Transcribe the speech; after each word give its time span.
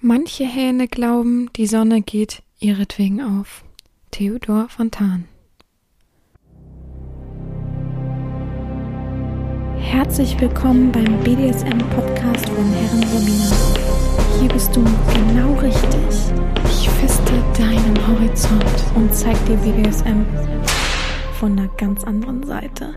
Manche 0.00 0.44
Hähne 0.44 0.86
glauben, 0.86 1.50
die 1.56 1.66
Sonne 1.66 2.02
geht 2.02 2.44
ihretwegen 2.60 3.20
auf. 3.20 3.64
Theodor 4.12 4.68
Fontan 4.68 5.24
Herzlich 9.76 10.40
willkommen 10.40 10.92
beim 10.92 11.18
BDSM-Podcast 11.24 12.48
von 12.48 12.72
Herren 12.74 13.02
Romina. 13.12 13.56
Hier 14.38 14.48
bist 14.50 14.76
du 14.76 14.84
genau 14.84 15.54
richtig. 15.54 16.32
Ich 16.66 16.88
feste 16.90 17.32
deinen 17.58 17.98
Horizont 18.06 18.84
und 18.94 19.12
zeig 19.12 19.36
dir 19.46 19.56
BDSM 19.56 20.24
von 21.40 21.58
einer 21.58 21.68
ganz 21.76 22.04
anderen 22.04 22.44
Seite. 22.44 22.94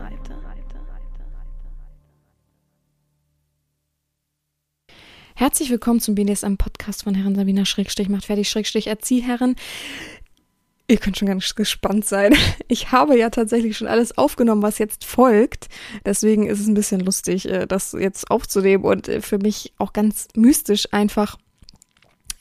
Herzlich 5.42 5.70
willkommen 5.70 5.98
zum 5.98 6.14
BDSM-Podcast 6.14 7.02
von 7.02 7.16
Herren 7.16 7.34
Sabina 7.34 7.64
Schrägstrich 7.64 8.08
macht 8.08 8.26
fertig 8.26 8.48
Schrägstrich 8.48 8.86
Erziehherren. 8.86 9.56
Ihr 10.86 10.98
könnt 10.98 11.18
schon 11.18 11.26
ganz 11.26 11.56
gespannt 11.56 12.04
sein. 12.04 12.36
Ich 12.68 12.92
habe 12.92 13.18
ja 13.18 13.28
tatsächlich 13.28 13.76
schon 13.76 13.88
alles 13.88 14.16
aufgenommen, 14.16 14.62
was 14.62 14.78
jetzt 14.78 15.04
folgt. 15.04 15.66
Deswegen 16.06 16.46
ist 16.46 16.60
es 16.60 16.68
ein 16.68 16.74
bisschen 16.74 17.00
lustig, 17.00 17.48
äh, 17.48 17.66
das 17.66 17.92
jetzt 17.92 18.30
aufzunehmen 18.30 18.84
und 18.84 19.08
äh, 19.08 19.20
für 19.20 19.38
mich 19.38 19.72
auch 19.78 19.92
ganz 19.92 20.28
mystisch 20.36 20.86
einfach 20.92 21.38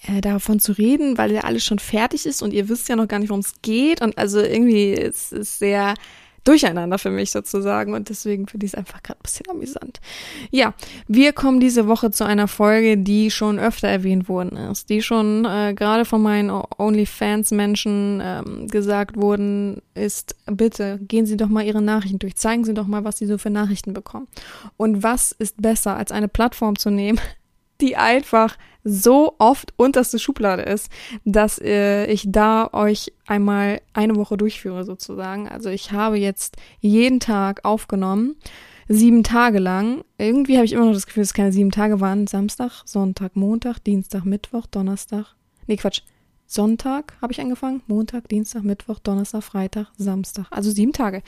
äh, 0.04 0.22
davon 0.22 0.60
zu 0.60 0.74
reden, 0.74 1.18
weil 1.18 1.32
ja 1.32 1.42
alles 1.42 1.66
schon 1.66 1.80
fertig 1.80 2.28
ist 2.28 2.44
und 2.44 2.54
ihr 2.54 2.70
wisst 2.70 2.88
ja 2.88 2.96
noch 2.96 3.08
gar 3.08 3.18
nicht, 3.18 3.30
worum 3.30 3.40
es 3.42 3.64
geht. 3.64 4.04
Und 4.04 4.20
also 4.20 4.40
irgendwie 4.42 4.92
ist 4.92 5.34
es 5.34 5.58
sehr 5.58 5.96
durcheinander 6.44 6.98
für 6.98 7.12
mich 7.12 7.32
sozusagen 7.32 7.94
und 7.94 8.10
deswegen 8.10 8.48
finde 8.48 8.66
ich 8.66 8.74
es 8.74 8.78
einfach 8.78 9.04
gerade 9.04 9.20
ein 9.20 9.24
bisschen 9.24 9.50
amüsant. 9.50 10.00
Ja, 10.50 10.74
wir 11.08 11.34
kommen 11.34 11.60
diese 11.60 11.88
Woche 11.88 12.12
zu 12.12 12.24
einer 12.24 12.48
Folge, 12.48 12.98
die 12.98 13.30
schon 13.30 13.60
öfter 13.60 13.88
erwähnt 13.88 14.28
worden 14.28 14.58
ist, 14.58 14.90
die 14.90 15.02
schon 15.02 15.46
äh, 15.46 15.74
gerade 15.76 16.06
von 16.06 16.22
meinen 16.22 16.50
OnlyFans-Menschen 16.50 18.22
ähm, 18.24 18.68
gesagt 18.68 19.18
worden 19.18 19.82
ist, 19.94 20.36
bitte 20.46 21.00
gehen 21.02 21.26
Sie 21.26 21.38
doch 21.38 21.50
mal 21.50 21.64
Ihre 21.66 21.82
Nachrichten 21.82 22.20
durch, 22.20 22.36
zeigen 22.36 22.64
Sie 22.64 22.74
doch 22.74 22.88
mal, 22.88 23.04
was 23.04 23.18
Sie 23.18 23.26
so 23.26 23.38
für 23.38 23.50
Nachrichten 23.50 23.94
bekommen. 23.94 24.28
Und 24.78 25.04
was 25.04 25.32
ist 25.32 25.62
besser, 25.62 25.96
als 25.96 26.12
eine 26.12 26.28
Plattform 26.28 26.78
zu 26.78 26.90
nehmen, 26.90 27.20
die 27.82 27.98
einfach 27.98 28.58
so 28.84 29.36
oft 29.38 29.74
unterste 29.78 30.20
Schublade 30.20 30.64
ist, 30.64 30.90
dass 31.26 31.60
äh, 31.60 32.06
ich 32.06 32.26
da 32.28 32.70
euch 32.74 33.14
einmal 33.28 33.82
eine 33.94 34.16
Woche 34.16 34.38
durchführe 34.38 34.84
sozusagen. 34.84 35.48
Also 35.48 35.70
ich 35.70 35.92
habe 35.92 36.18
jetzt 36.18 36.58
jeden 36.80 37.20
Tag 37.20 37.64
aufgenommen, 37.64 38.36
sieben 38.88 39.24
Tage 39.24 39.60
lang. 39.60 40.04
Irgendwie 40.18 40.56
habe 40.56 40.66
ich 40.66 40.74
immer 40.74 40.86
noch 40.86 40.94
das 40.94 41.06
Gefühl, 41.06 41.22
dass 41.22 41.30
es 41.30 41.34
keine 41.34 41.52
sieben 41.52 41.72
Tage 41.72 42.00
waren. 42.00 42.28
Samstag, 42.28 42.84
Sonntag, 42.86 43.36
Montag, 43.36 43.84
Dienstag, 43.84 44.26
Mittwoch, 44.26 44.66
Donnerstag. 44.68 45.36
Nee, 45.68 45.78
Quatsch. 45.78 46.02
Sonntag 46.48 47.14
habe 47.22 47.32
ich 47.32 47.40
angefangen, 47.40 47.82
Montag, 47.88 48.28
Dienstag, 48.28 48.64
Mittwoch, 48.64 49.00
Donnerstag, 49.00 49.42
Freitag, 49.42 49.88
Samstag. 49.98 50.48
Also 50.50 50.70
sieben 50.70 50.92
Tage. 50.92 51.24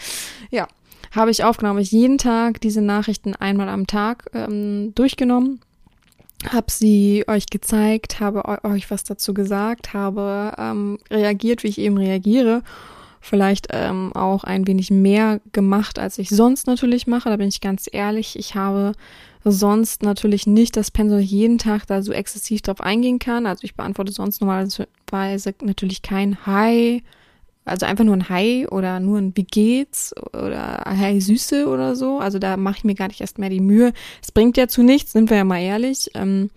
Ja, 0.52 0.68
habe 1.16 1.32
ich 1.32 1.46
aufgenommen. 1.46 1.80
Ich 1.80 1.92
jeden 1.92 2.18
Tag 2.18 2.60
diese 2.60 2.82
Nachrichten 2.82 3.34
einmal 3.34 3.70
am 3.70 3.88
Tag 3.88 4.30
ähm, 4.34 4.94
durchgenommen 4.96 5.62
habe 6.52 6.70
sie 6.70 7.24
euch 7.28 7.48
gezeigt, 7.48 8.20
habe 8.20 8.64
euch 8.64 8.90
was 8.92 9.04
dazu 9.04 9.34
gesagt, 9.34 9.94
habe 9.94 10.54
ähm, 10.58 11.00
reagiert, 11.10 11.64
wie 11.64 11.70
ich 11.70 11.78
eben 11.78 11.98
reagiere. 11.98 12.64
Vielleicht 13.22 13.68
ähm, 13.72 14.12
auch 14.14 14.44
ein 14.44 14.68
wenig 14.68 14.92
mehr 14.92 15.40
gemacht, 15.54 15.98
als 15.98 16.18
ich 16.18 16.30
sonst 16.30 16.68
natürlich 16.68 17.08
mache. 17.08 17.30
Da 17.30 17.38
bin 17.38 17.48
ich 17.48 17.62
ganz 17.62 17.88
ehrlich. 17.90 18.38
Ich 18.38 18.56
habe 18.56 18.92
sonst 19.46 20.04
natürlich 20.04 20.46
nicht 20.46 20.76
das 20.76 20.92
Pensum 20.92 21.20
jeden 21.20 21.58
Tag 21.58 21.88
da 21.88 22.02
so 22.02 22.12
exzessiv 22.12 22.62
drauf 22.62 22.82
eingehen 22.82 23.20
kann. 23.20 23.46
Also 23.46 23.64
ich 23.64 23.76
beantworte 23.76 24.12
sonst 24.12 24.42
normalerweise 24.42 25.56
natürlich 25.62 26.02
kein 26.02 26.46
Hi, 26.46 27.02
also 27.66 27.86
einfach 27.86 28.04
nur 28.04 28.16
ein 28.16 28.30
Hi 28.30 28.68
oder 28.68 29.00
nur 29.00 29.18
ein 29.18 29.36
Wie 29.36 29.46
geht's 29.46 30.14
oder 30.34 30.84
Hi 30.86 31.20
Süße 31.22 31.68
oder 31.68 31.96
so. 31.96 32.20
Also 32.20 32.40
da 32.40 32.58
mache 32.58 32.78
ich 32.78 32.84
mir 32.84 32.96
gar 32.96 33.08
nicht 33.08 33.22
erst 33.22 33.40
mehr 33.40 33.50
die 33.50 33.62
Mühe. 33.62 33.94
Es 34.22 34.32
bringt 34.32 34.58
ja 34.58 34.68
zu 34.68 34.84
nichts, 34.84 35.14
sind 35.14 35.30
wir 35.30 35.38
ja 35.38 35.44
mal 35.44 35.62
ehrlich. 35.62 36.10
Ähm, 36.14 36.50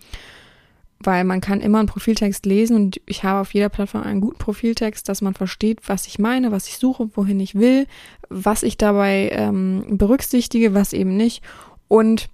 weil 0.99 1.23
man 1.23 1.41
kann 1.41 1.61
immer 1.61 1.79
einen 1.79 1.87
Profiltext 1.87 2.45
lesen 2.45 2.75
und 2.75 2.99
ich 3.05 3.23
habe 3.23 3.41
auf 3.41 3.53
jeder 3.53 3.69
Plattform 3.69 4.03
einen 4.03 4.21
guten 4.21 4.39
Profiltext, 4.39 5.07
dass 5.07 5.21
man 5.21 5.35
versteht, 5.35 5.87
was 5.87 6.07
ich 6.07 6.17
meine, 6.17 6.51
was 6.51 6.67
ich 6.67 6.77
suche, 6.77 7.09
wohin 7.13 7.39
ich 7.39 7.55
will, 7.55 7.85
was 8.29 8.63
ich 8.63 8.77
dabei 8.77 9.29
ähm, 9.31 9.85
berücksichtige, 9.89 10.73
was 10.73 10.93
eben 10.93 11.15
nicht. 11.15 11.43
Und 11.87 12.29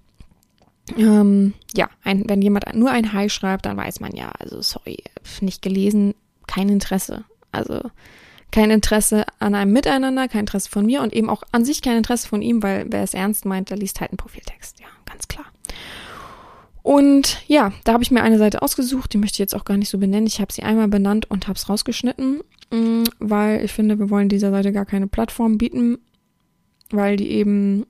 ähm, 0.96 1.52
ja, 1.74 1.88
ein, 2.02 2.24
wenn 2.26 2.42
jemand 2.42 2.74
nur 2.74 2.90
ein 2.90 3.12
Hi 3.12 3.28
schreibt, 3.28 3.66
dann 3.66 3.76
weiß 3.76 4.00
man 4.00 4.16
ja, 4.16 4.30
also 4.38 4.60
sorry, 4.62 4.98
nicht 5.40 5.62
gelesen, 5.62 6.14
kein 6.46 6.68
Interesse. 6.68 7.24
Also 7.52 7.80
kein 8.54 8.70
Interesse 8.70 9.24
an 9.40 9.56
einem 9.56 9.72
Miteinander, 9.72 10.28
kein 10.28 10.42
Interesse 10.42 10.70
von 10.70 10.86
mir 10.86 11.02
und 11.02 11.12
eben 11.12 11.28
auch 11.28 11.42
an 11.50 11.64
sich 11.64 11.82
kein 11.82 11.96
Interesse 11.96 12.28
von 12.28 12.40
ihm, 12.40 12.62
weil 12.62 12.86
wer 12.88 13.02
es 13.02 13.12
ernst 13.12 13.44
meint, 13.46 13.70
der 13.70 13.76
liest 13.76 14.00
halt 14.00 14.12
einen 14.12 14.16
Profiltext. 14.16 14.78
Ja, 14.78 14.86
ganz 15.06 15.26
klar. 15.26 15.46
Und 16.84 17.42
ja, 17.48 17.72
da 17.82 17.94
habe 17.94 18.04
ich 18.04 18.12
mir 18.12 18.22
eine 18.22 18.38
Seite 18.38 18.62
ausgesucht, 18.62 19.12
die 19.12 19.18
möchte 19.18 19.34
ich 19.34 19.38
jetzt 19.40 19.56
auch 19.56 19.64
gar 19.64 19.76
nicht 19.76 19.88
so 19.88 19.98
benennen. 19.98 20.28
Ich 20.28 20.40
habe 20.40 20.52
sie 20.52 20.62
einmal 20.62 20.86
benannt 20.86 21.28
und 21.28 21.48
habe 21.48 21.56
es 21.56 21.68
rausgeschnitten, 21.68 22.42
mm, 22.70 23.02
weil 23.18 23.64
ich 23.64 23.72
finde, 23.72 23.98
wir 23.98 24.08
wollen 24.08 24.28
dieser 24.28 24.52
Seite 24.52 24.70
gar 24.70 24.86
keine 24.86 25.08
Plattform 25.08 25.58
bieten, 25.58 25.98
weil 26.90 27.16
die 27.16 27.30
eben 27.32 27.86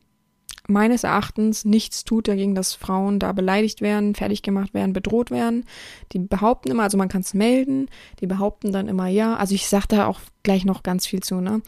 meines 0.67 1.05
Erachtens 1.05 1.65
nichts 1.65 2.05
tut 2.05 2.27
dagegen, 2.27 2.55
dass 2.55 2.75
Frauen 2.75 3.19
da 3.19 3.33
beleidigt 3.33 3.81
werden, 3.81 4.15
fertig 4.15 4.43
gemacht 4.43 4.73
werden, 4.73 4.93
bedroht 4.93 5.31
werden. 5.31 5.65
Die 6.13 6.19
behaupten 6.19 6.71
immer, 6.71 6.85
also 6.85 6.97
man 6.97 7.09
kann 7.09 7.21
es 7.21 7.35
melden, 7.35 7.89
die 8.21 8.27
behaupten 8.27 8.73
dann 8.73 8.89
immer 8.89 9.07
ja. 9.07 9.37
Also 9.37 9.55
ich 9.55 9.69
sage 9.69 9.87
da 9.89 10.07
auch 10.07 10.21
gleich 10.43 10.65
noch 10.65 10.83
ganz 10.83 11.07
viel 11.07 11.23
zu, 11.23 11.41
ne? 11.41 11.61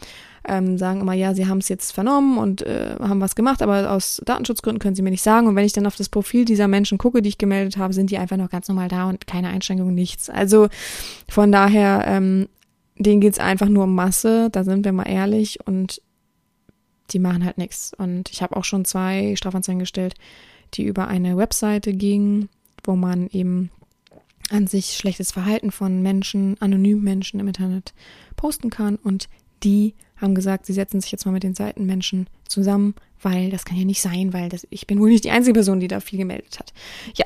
Ähm, 0.49 0.77
sagen 0.77 1.01
immer, 1.01 1.13
ja, 1.13 1.33
sie 1.33 1.47
haben 1.47 1.57
es 1.57 1.67
jetzt 1.67 1.91
vernommen 1.91 2.37
und 2.37 2.61
äh, 2.61 2.95
haben 2.99 3.19
was 3.19 3.35
gemacht, 3.35 3.61
aber 3.61 3.91
aus 3.91 4.21
Datenschutzgründen 4.25 4.79
können 4.79 4.95
sie 4.95 5.01
mir 5.01 5.11
nicht 5.11 5.23
sagen. 5.23 5.45
Und 5.47 5.55
wenn 5.55 5.65
ich 5.65 5.73
dann 5.73 5.85
auf 5.85 5.97
das 5.97 6.09
Profil 6.09 6.45
dieser 6.45 6.69
Menschen 6.69 6.97
gucke, 6.97 7.21
die 7.21 7.29
ich 7.29 7.37
gemeldet 7.37 7.77
habe, 7.77 7.93
sind 7.93 8.11
die 8.11 8.17
einfach 8.17 8.37
noch 8.37 8.49
ganz 8.49 8.67
normal 8.69 8.87
da 8.87 9.09
und 9.09 9.27
keine 9.27 9.49
Einschränkungen, 9.49 9.93
nichts. 9.93 10.29
Also 10.29 10.69
von 11.27 11.51
daher, 11.51 12.05
ähm, 12.07 12.47
denen 12.97 13.21
geht's 13.21 13.39
einfach 13.39 13.67
nur 13.67 13.83
um 13.83 13.93
Masse, 13.93 14.49
da 14.49 14.63
sind 14.63 14.85
wir 14.85 14.93
mal 14.93 15.03
ehrlich. 15.03 15.59
Und 15.65 16.01
die 17.11 17.19
machen 17.19 17.45
halt 17.45 17.57
nichts. 17.57 17.93
Und 17.97 18.29
ich 18.29 18.41
habe 18.41 18.55
auch 18.55 18.65
schon 18.65 18.85
zwei 18.85 19.35
Strafanzeigen 19.35 19.79
gestellt, 19.79 20.15
die 20.73 20.83
über 20.83 21.07
eine 21.07 21.37
Webseite 21.37 21.93
gingen, 21.93 22.49
wo 22.83 22.95
man 22.95 23.27
eben 23.27 23.69
an 24.49 24.67
sich 24.67 24.97
schlechtes 24.97 25.31
Verhalten 25.31 25.71
von 25.71 26.01
Menschen, 26.01 26.55
anonymen 26.59 27.03
Menschen 27.03 27.39
im 27.39 27.47
Internet 27.47 27.93
posten 28.35 28.69
kann. 28.69 28.95
Und 28.95 29.27
die 29.63 29.93
haben 30.17 30.35
gesagt, 30.35 30.65
sie 30.65 30.73
setzen 30.73 31.01
sich 31.01 31.11
jetzt 31.11 31.25
mal 31.25 31.31
mit 31.31 31.43
den 31.43 31.55
Seitenmenschen 31.55 32.27
zusammen, 32.47 32.95
weil 33.21 33.49
das 33.49 33.65
kann 33.65 33.77
ja 33.77 33.85
nicht 33.85 34.01
sein, 34.01 34.33
weil 34.33 34.49
das, 34.49 34.67
ich 34.69 34.87
bin 34.87 34.99
wohl 34.99 35.09
nicht 35.09 35.23
die 35.23 35.31
einzige 35.31 35.53
Person, 35.53 35.79
die 35.79 35.87
da 35.87 35.99
viel 35.99 36.19
gemeldet 36.19 36.59
hat. 36.59 36.73
Ja, 37.15 37.25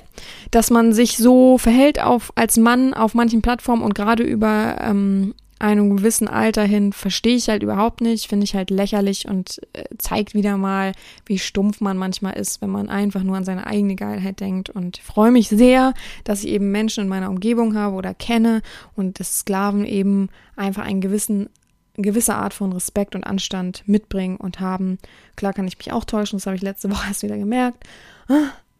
dass 0.52 0.69
man 0.69 0.94
sich 0.94 1.18
so 1.18 1.58
verhält 1.58 2.02
auf, 2.02 2.31
als 2.36 2.58
Mann 2.58 2.94
auf 2.94 3.13
manchen 3.13 3.42
Plattformen 3.42 3.84
und 3.84 3.96
gerade 3.96 4.24
über 4.24 4.78
ähm, 4.81 5.34
einem 5.61 5.95
gewissen 5.95 6.27
Alter 6.27 6.63
hin 6.63 6.91
verstehe 6.91 7.35
ich 7.35 7.47
halt 7.47 7.63
überhaupt 7.63 8.01
nicht, 8.01 8.27
finde 8.27 8.44
ich 8.45 8.55
halt 8.55 8.69
lächerlich 8.69 9.27
und 9.27 9.61
äh, 9.73 9.83
zeigt 9.97 10.33
wieder 10.33 10.57
mal, 10.57 10.94
wie 11.25 11.39
stumpf 11.39 11.81
man 11.81 11.97
manchmal 11.97 12.33
ist, 12.33 12.61
wenn 12.61 12.69
man 12.69 12.89
einfach 12.89 13.23
nur 13.23 13.38
an 13.38 13.45
seine 13.45 13.67
eigene 13.67 13.95
Geilheit 13.95 14.39
denkt 14.39 14.69
und 14.69 14.97
freue 14.97 15.31
mich 15.31 15.50
sehr, 15.50 15.94
dass 16.23 16.44
ich 16.44 16.50
eben 16.50 16.71
Menschen 16.71 17.03
in 17.03 17.09
meiner 17.09 17.29
Umgebung 17.29 17.75
habe 17.75 17.95
oder 17.95 18.13
kenne 18.13 18.61
und 18.95 19.19
dass 19.19 19.39
Sklaven 19.39 19.85
eben 19.85 20.29
einfach 20.55 20.83
einen 20.83 21.01
gewissen 21.01 21.50
gewisse 21.95 22.35
Art 22.35 22.53
von 22.53 22.71
Respekt 22.71 23.16
und 23.16 23.25
Anstand 23.25 23.83
mitbringen 23.85 24.38
und 24.38 24.59
haben. 24.59 24.97
Klar 25.35 25.53
kann 25.53 25.67
ich 25.67 25.77
mich 25.77 25.91
auch 25.91 26.05
täuschen, 26.05 26.39
das 26.39 26.45
habe 26.45 26.55
ich 26.55 26.61
letzte 26.61 26.89
Woche 26.91 27.07
erst 27.07 27.23
wieder 27.23 27.38
gemerkt. 27.38 27.83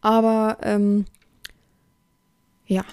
Aber 0.00 0.58
ähm, 0.62 1.04
ja, 2.66 2.84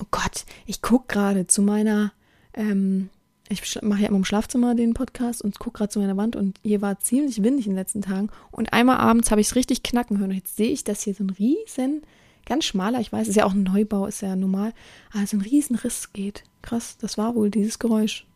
oh 0.00 0.06
Gott, 0.10 0.44
ich 0.64 0.80
gucke 0.80 1.12
gerade 1.12 1.46
zu 1.46 1.60
meiner 1.60 2.12
ähm, 2.54 3.10
ich 3.48 3.82
mache 3.82 4.02
ja 4.02 4.08
immer 4.08 4.16
im 4.16 4.24
Schlafzimmer 4.24 4.74
den 4.74 4.94
Podcast 4.94 5.42
und 5.42 5.58
gucke 5.58 5.78
gerade 5.78 5.90
zu 5.90 5.98
meiner 5.98 6.16
Wand 6.16 6.34
und 6.34 6.58
hier 6.62 6.80
war 6.80 6.98
ziemlich 7.00 7.42
windig 7.42 7.66
in 7.66 7.72
den 7.72 7.78
letzten 7.78 8.00
Tagen. 8.00 8.30
Und 8.50 8.72
einmal 8.72 8.96
abends 8.96 9.30
habe 9.30 9.40
ich 9.40 9.48
es 9.48 9.56
richtig 9.56 9.82
knacken 9.82 10.18
hören. 10.18 10.30
Und 10.30 10.36
jetzt 10.36 10.56
sehe 10.56 10.70
ich, 10.70 10.84
dass 10.84 11.02
hier 11.02 11.14
so 11.14 11.24
ein 11.24 11.30
riesen, 11.30 12.02
ganz 12.46 12.64
schmaler, 12.64 13.00
ich 13.00 13.12
weiß, 13.12 13.28
ist 13.28 13.36
ja 13.36 13.44
auch 13.44 13.52
ein 13.52 13.62
Neubau, 13.62 14.06
ist 14.06 14.22
ja 14.22 14.34
normal, 14.34 14.72
aber 15.12 15.26
so 15.26 15.36
ein 15.36 15.42
riesen 15.42 15.76
Riss 15.76 16.12
geht. 16.12 16.44
Krass, 16.62 16.96
das 16.98 17.18
war 17.18 17.34
wohl 17.34 17.50
dieses 17.50 17.78
Geräusch. 17.78 18.26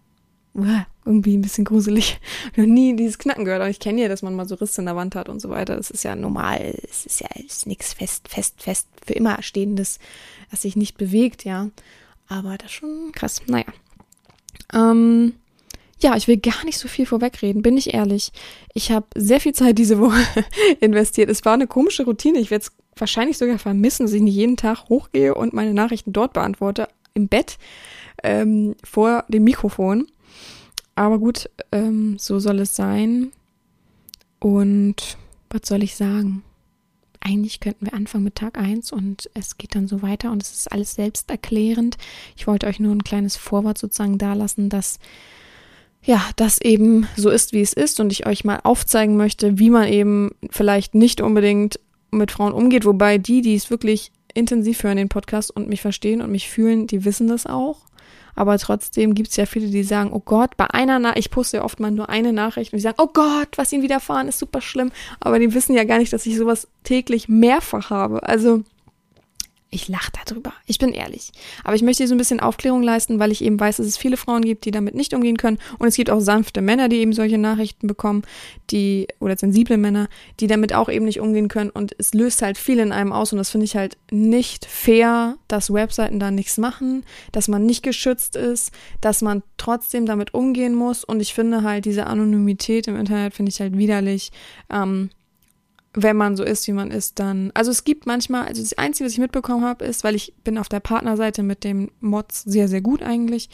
Irgendwie 1.04 1.36
ein 1.36 1.42
bisschen 1.42 1.64
gruselig. 1.64 2.20
Ich 2.44 2.52
habe 2.58 2.62
noch 2.62 2.74
nie 2.74 2.96
dieses 2.96 3.18
Knacken 3.18 3.44
gehört, 3.44 3.60
aber 3.60 3.70
ich 3.70 3.80
kenne 3.80 4.02
ja, 4.02 4.08
dass 4.08 4.22
man 4.22 4.34
mal 4.34 4.48
so 4.48 4.56
Risse 4.56 4.82
in 4.82 4.86
der 4.86 4.96
Wand 4.96 5.14
hat 5.14 5.28
und 5.28 5.40
so 5.40 5.50
weiter. 5.50 5.76
Das 5.76 5.90
ist 5.90 6.02
ja 6.02 6.16
normal. 6.16 6.74
Es 6.90 7.06
ist 7.06 7.20
ja 7.20 7.28
nichts 7.64 7.94
fest, 7.94 8.28
fest, 8.28 8.60
fest, 8.60 8.88
für 9.04 9.14
immer 9.14 9.40
stehendes, 9.42 9.98
das 10.50 10.62
sich 10.62 10.76
nicht 10.76 10.98
bewegt, 10.98 11.44
ja. 11.44 11.70
Aber 12.26 12.58
das 12.58 12.66
ist 12.66 12.72
schon 12.72 13.12
krass. 13.12 13.40
Naja, 13.46 13.66
ähm, 14.74 15.34
ja, 16.00 16.16
ich 16.16 16.28
will 16.28 16.36
gar 16.36 16.64
nicht 16.64 16.78
so 16.78 16.86
viel 16.86 17.06
vorwegreden, 17.06 17.62
bin 17.62 17.76
ich 17.76 17.92
ehrlich. 17.92 18.32
Ich 18.72 18.92
habe 18.92 19.06
sehr 19.16 19.40
viel 19.40 19.52
Zeit 19.52 19.78
diese 19.78 19.98
Woche 20.00 20.22
investiert. 20.80 21.28
Es 21.28 21.44
war 21.44 21.54
eine 21.54 21.66
komische 21.66 22.04
Routine. 22.04 22.38
Ich 22.38 22.50
werde 22.50 22.64
es 22.64 22.72
wahrscheinlich 22.96 23.38
sogar 23.38 23.58
vermissen, 23.58 24.06
dass 24.06 24.12
ich 24.12 24.22
nicht 24.22 24.34
jeden 24.34 24.56
Tag 24.56 24.88
hochgehe 24.88 25.34
und 25.34 25.52
meine 25.52 25.74
Nachrichten 25.74 26.12
dort 26.12 26.32
beantworte. 26.32 26.88
im 27.14 27.28
Bett 27.28 27.58
ähm, 28.22 28.74
vor 28.84 29.24
dem 29.28 29.44
Mikrofon. 29.44 30.06
Aber 30.94 31.18
gut, 31.18 31.48
ähm, 31.72 32.16
so 32.18 32.38
soll 32.38 32.60
es 32.60 32.74
sein. 32.74 33.32
Und 34.40 35.16
was 35.50 35.62
soll 35.64 35.82
ich 35.82 35.96
sagen? 35.96 36.42
Eigentlich 37.20 37.60
könnten 37.60 37.86
wir 37.86 37.94
anfangen 37.94 38.24
mit 38.24 38.36
Tag 38.36 38.58
1 38.58 38.92
und 38.92 39.28
es 39.34 39.58
geht 39.58 39.74
dann 39.74 39.88
so 39.88 40.02
weiter 40.02 40.30
und 40.30 40.42
es 40.42 40.52
ist 40.52 40.72
alles 40.72 40.94
selbsterklärend. 40.94 41.96
Ich 42.36 42.46
wollte 42.46 42.66
euch 42.66 42.80
nur 42.80 42.94
ein 42.94 43.04
kleines 43.04 43.36
Vorwort 43.36 43.78
sozusagen 43.78 44.18
dalassen, 44.18 44.68
dass 44.68 44.98
ja, 46.02 46.24
das 46.36 46.60
eben 46.60 47.06
so 47.16 47.28
ist, 47.28 47.52
wie 47.52 47.60
es 47.60 47.72
ist 47.72 48.00
und 48.00 48.12
ich 48.12 48.26
euch 48.26 48.44
mal 48.44 48.60
aufzeigen 48.62 49.16
möchte, 49.16 49.58
wie 49.58 49.70
man 49.70 49.88
eben 49.88 50.30
vielleicht 50.48 50.94
nicht 50.94 51.20
unbedingt 51.20 51.80
mit 52.10 52.30
Frauen 52.30 52.52
umgeht, 52.52 52.84
wobei 52.84 53.18
die, 53.18 53.42
die 53.42 53.54
es 53.54 53.70
wirklich 53.70 54.12
intensiv 54.32 54.82
hören, 54.82 54.96
den 54.96 55.08
Podcast 55.08 55.54
und 55.54 55.68
mich 55.68 55.82
verstehen 55.82 56.22
und 56.22 56.30
mich 56.30 56.48
fühlen, 56.48 56.86
die 56.86 57.04
wissen 57.04 57.28
das 57.28 57.46
auch. 57.46 57.80
Aber 58.38 58.56
trotzdem 58.56 59.14
gibt 59.16 59.30
es 59.30 59.36
ja 59.36 59.46
viele, 59.46 59.66
die 59.66 59.82
sagen, 59.82 60.12
oh 60.12 60.22
Gott, 60.24 60.56
bei 60.56 60.70
einer 60.70 61.00
Nachricht, 61.00 61.26
ich 61.26 61.30
poste 61.32 61.56
ja 61.56 61.64
oft 61.64 61.80
mal 61.80 61.90
nur 61.90 62.08
eine 62.08 62.32
Nachricht 62.32 62.72
und 62.72 62.76
die 62.76 62.82
sagen, 62.82 62.98
oh 63.00 63.08
Gott, 63.12 63.48
was 63.56 63.72
ihnen 63.72 63.82
widerfahren 63.82 64.28
ist 64.28 64.38
super 64.38 64.60
schlimm. 64.60 64.92
Aber 65.18 65.40
die 65.40 65.52
wissen 65.54 65.74
ja 65.74 65.82
gar 65.82 65.98
nicht, 65.98 66.12
dass 66.12 66.24
ich 66.24 66.36
sowas 66.36 66.68
täglich 66.84 67.28
mehrfach 67.28 67.90
habe. 67.90 68.22
Also 68.22 68.62
ich 69.70 69.88
lache 69.88 70.10
darüber. 70.24 70.54
Ich 70.66 70.78
bin 70.78 70.94
ehrlich. 70.94 71.30
Aber 71.62 71.74
ich 71.74 71.82
möchte 71.82 71.98
hier 71.98 72.08
so 72.08 72.14
ein 72.14 72.18
bisschen 72.18 72.40
Aufklärung 72.40 72.82
leisten, 72.82 73.18
weil 73.18 73.32
ich 73.32 73.44
eben 73.44 73.60
weiß, 73.60 73.76
dass 73.76 73.86
es 73.86 73.98
viele 73.98 74.16
Frauen 74.16 74.42
gibt, 74.42 74.64
die 74.64 74.70
damit 74.70 74.94
nicht 74.94 75.12
umgehen 75.12 75.36
können. 75.36 75.58
Und 75.78 75.88
es 75.88 75.96
gibt 75.96 76.10
auch 76.10 76.20
sanfte 76.20 76.62
Männer, 76.62 76.88
die 76.88 76.96
eben 76.96 77.12
solche 77.12 77.36
Nachrichten 77.36 77.86
bekommen, 77.86 78.22
die, 78.70 79.08
oder 79.20 79.36
sensible 79.36 79.76
Männer, 79.76 80.08
die 80.40 80.46
damit 80.46 80.72
auch 80.72 80.88
eben 80.88 81.04
nicht 81.04 81.20
umgehen 81.20 81.48
können. 81.48 81.68
Und 81.68 81.94
es 81.98 82.14
löst 82.14 82.40
halt 82.40 82.56
viel 82.56 82.78
in 82.78 82.92
einem 82.92 83.12
aus. 83.12 83.32
Und 83.32 83.38
das 83.38 83.50
finde 83.50 83.66
ich 83.66 83.76
halt 83.76 83.98
nicht 84.10 84.64
fair, 84.64 85.36
dass 85.48 85.72
Webseiten 85.72 86.18
da 86.18 86.30
nichts 86.30 86.56
machen, 86.56 87.04
dass 87.32 87.48
man 87.48 87.66
nicht 87.66 87.82
geschützt 87.82 88.36
ist, 88.36 88.72
dass 89.02 89.20
man 89.20 89.42
trotzdem 89.58 90.06
damit 90.06 90.32
umgehen 90.32 90.74
muss. 90.74 91.04
Und 91.04 91.20
ich 91.20 91.34
finde 91.34 91.62
halt 91.62 91.84
diese 91.84 92.06
Anonymität 92.06 92.88
im 92.88 92.96
Internet 92.96 93.34
finde 93.34 93.50
ich 93.50 93.60
halt 93.60 93.76
widerlich. 93.76 94.32
Ähm, 94.70 95.10
wenn 95.94 96.16
man 96.16 96.36
so 96.36 96.44
ist, 96.44 96.66
wie 96.66 96.72
man 96.72 96.90
ist, 96.90 97.18
dann. 97.18 97.50
Also 97.54 97.70
es 97.70 97.84
gibt 97.84 98.06
manchmal, 98.06 98.46
also 98.46 98.62
das 98.62 98.76
Einzige, 98.76 99.06
was 99.06 99.12
ich 99.12 99.18
mitbekommen 99.18 99.64
habe, 99.64 99.84
ist, 99.84 100.04
weil 100.04 100.14
ich 100.14 100.34
bin 100.44 100.58
auf 100.58 100.68
der 100.68 100.80
Partnerseite 100.80 101.42
mit 101.42 101.64
dem 101.64 101.90
Mods 102.00 102.42
sehr, 102.44 102.68
sehr 102.68 102.80
gut 102.80 103.02
eigentlich. 103.02 103.48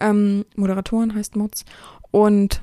Ähm, 0.00 0.44
Moderatoren 0.56 1.14
heißt 1.14 1.36
Mods. 1.36 1.64
Und 2.10 2.60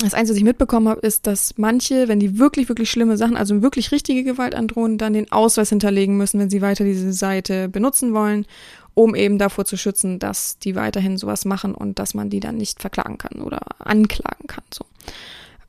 das 0.00 0.14
Einzige, 0.14 0.34
was 0.34 0.38
ich 0.38 0.44
mitbekommen 0.44 0.88
habe, 0.88 1.00
ist, 1.00 1.26
dass 1.26 1.58
manche, 1.58 2.06
wenn 2.06 2.20
die 2.20 2.38
wirklich, 2.38 2.68
wirklich 2.68 2.90
schlimme 2.90 3.16
Sachen, 3.16 3.36
also 3.36 3.62
wirklich 3.62 3.90
richtige 3.90 4.22
Gewalt 4.22 4.54
androhen, 4.54 4.96
dann 4.96 5.12
den 5.12 5.32
Ausweis 5.32 5.70
hinterlegen 5.70 6.16
müssen, 6.16 6.38
wenn 6.38 6.50
sie 6.50 6.62
weiter 6.62 6.84
diese 6.84 7.12
Seite 7.12 7.68
benutzen 7.68 8.14
wollen, 8.14 8.46
um 8.94 9.14
eben 9.16 9.38
davor 9.38 9.64
zu 9.64 9.76
schützen, 9.76 10.18
dass 10.18 10.58
die 10.58 10.76
weiterhin 10.76 11.18
sowas 11.18 11.44
machen 11.44 11.74
und 11.74 11.98
dass 11.98 12.14
man 12.14 12.30
die 12.30 12.40
dann 12.40 12.56
nicht 12.56 12.80
verklagen 12.80 13.18
kann 13.18 13.42
oder 13.42 13.60
anklagen 13.80 14.46
kann. 14.46 14.64
So. 14.72 14.84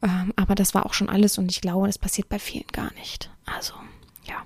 Ähm, 0.02 0.34
aber 0.36 0.56
das 0.56 0.74
war 0.74 0.86
auch 0.86 0.94
schon 0.94 1.10
alles 1.10 1.38
und 1.38 1.52
ich 1.52 1.62
glaube, 1.62 1.88
das 1.88 1.98
passiert 1.98 2.30
bei 2.30 2.40
vielen 2.40 2.68
gar 2.72 2.94
nicht. 2.94 3.30
Also, 3.46 3.74
ja. 4.24 4.44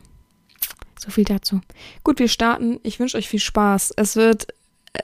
So 0.99 1.11
viel 1.11 1.25
dazu. 1.25 1.61
Gut, 2.03 2.19
wir 2.19 2.27
starten. 2.27 2.79
Ich 2.83 2.99
wünsche 2.99 3.17
euch 3.17 3.27
viel 3.27 3.39
Spaß. 3.39 3.93
Es 3.97 4.15
wird 4.15 4.47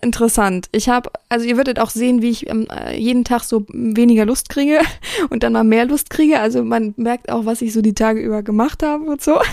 interessant. 0.01 0.69
Ich 0.71 0.87
habe, 0.87 1.11
also 1.29 1.45
ihr 1.45 1.57
würdet 1.57 1.79
auch 1.79 1.89
sehen, 1.89 2.21
wie 2.21 2.29
ich 2.29 2.49
ähm, 2.49 2.67
jeden 2.95 3.23
Tag 3.23 3.43
so 3.43 3.65
weniger 3.69 4.25
Lust 4.25 4.49
kriege 4.49 4.79
und 5.29 5.43
dann 5.43 5.53
mal 5.53 5.63
mehr 5.63 5.85
Lust 5.85 6.09
kriege. 6.09 6.39
Also 6.39 6.63
man 6.63 6.93
merkt 6.97 7.31
auch, 7.31 7.45
was 7.45 7.61
ich 7.61 7.73
so 7.73 7.81
die 7.81 7.95
Tage 7.95 8.21
über 8.21 8.43
gemacht 8.43 8.83
habe 8.83 9.05
und 9.05 9.21
so. 9.21 9.39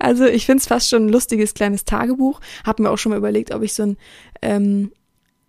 Also 0.00 0.24
ich 0.24 0.46
finde 0.46 0.60
es 0.60 0.66
fast 0.66 0.90
schon 0.90 1.06
ein 1.06 1.08
lustiges 1.08 1.54
kleines 1.54 1.84
Tagebuch. 1.84 2.40
Hab 2.64 2.80
mir 2.80 2.90
auch 2.90 2.98
schon 2.98 3.10
mal 3.10 3.18
überlegt, 3.18 3.54
ob 3.54 3.62
ich 3.62 3.72
so 3.72 3.84
ein 3.84 3.96
ähm, 4.42 4.90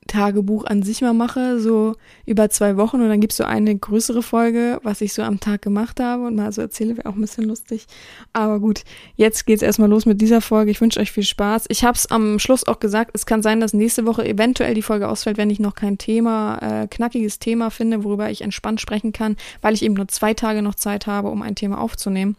Tagebuch 0.07 0.65
an 0.65 0.83
sich 0.83 1.01
mal 1.01 1.13
mache, 1.13 1.59
so 1.59 1.95
über 2.25 2.49
zwei 2.49 2.77
Wochen 2.77 3.01
und 3.01 3.09
dann 3.09 3.19
gibt's 3.19 3.37
so 3.37 3.43
eine 3.43 3.75
größere 3.75 4.21
Folge, 4.21 4.79
was 4.83 5.01
ich 5.01 5.13
so 5.13 5.23
am 5.23 5.39
Tag 5.39 5.63
gemacht 5.63 5.99
habe 5.99 6.27
und 6.27 6.35
mal 6.35 6.51
so 6.51 6.61
erzähle, 6.61 6.97
wäre 6.97 7.09
auch 7.09 7.15
ein 7.15 7.21
bisschen 7.21 7.45
lustig. 7.45 7.87
Aber 8.31 8.59
gut, 8.59 8.83
jetzt 9.15 9.45
geht's 9.45 9.63
erstmal 9.63 9.89
los 9.89 10.05
mit 10.05 10.21
dieser 10.21 10.41
Folge. 10.41 10.69
Ich 10.69 10.79
wünsche 10.79 10.99
euch 10.99 11.11
viel 11.11 11.23
Spaß. 11.23 11.65
Ich 11.69 11.83
habe 11.83 11.95
es 11.95 12.09
am 12.11 12.37
Schluss 12.37 12.67
auch 12.67 12.79
gesagt, 12.79 13.11
es 13.13 13.25
kann 13.25 13.41
sein, 13.41 13.59
dass 13.59 13.73
nächste 13.73 14.05
Woche 14.05 14.27
eventuell 14.27 14.75
die 14.75 14.83
Folge 14.83 15.09
ausfällt, 15.09 15.37
wenn 15.37 15.49
ich 15.49 15.59
noch 15.59 15.73
kein 15.73 15.97
Thema, 15.97 16.57
äh, 16.83 16.87
knackiges 16.87 17.39
Thema 17.39 17.71
finde, 17.71 18.03
worüber 18.03 18.29
ich 18.29 18.41
entspannt 18.41 18.81
sprechen 18.81 19.11
kann, 19.11 19.37
weil 19.61 19.73
ich 19.73 19.81
eben 19.81 19.95
nur 19.95 20.07
zwei 20.07 20.33
Tage 20.35 20.61
noch 20.61 20.75
Zeit 20.75 21.07
habe, 21.07 21.29
um 21.29 21.41
ein 21.41 21.55
Thema 21.55 21.81
aufzunehmen. 21.81 22.35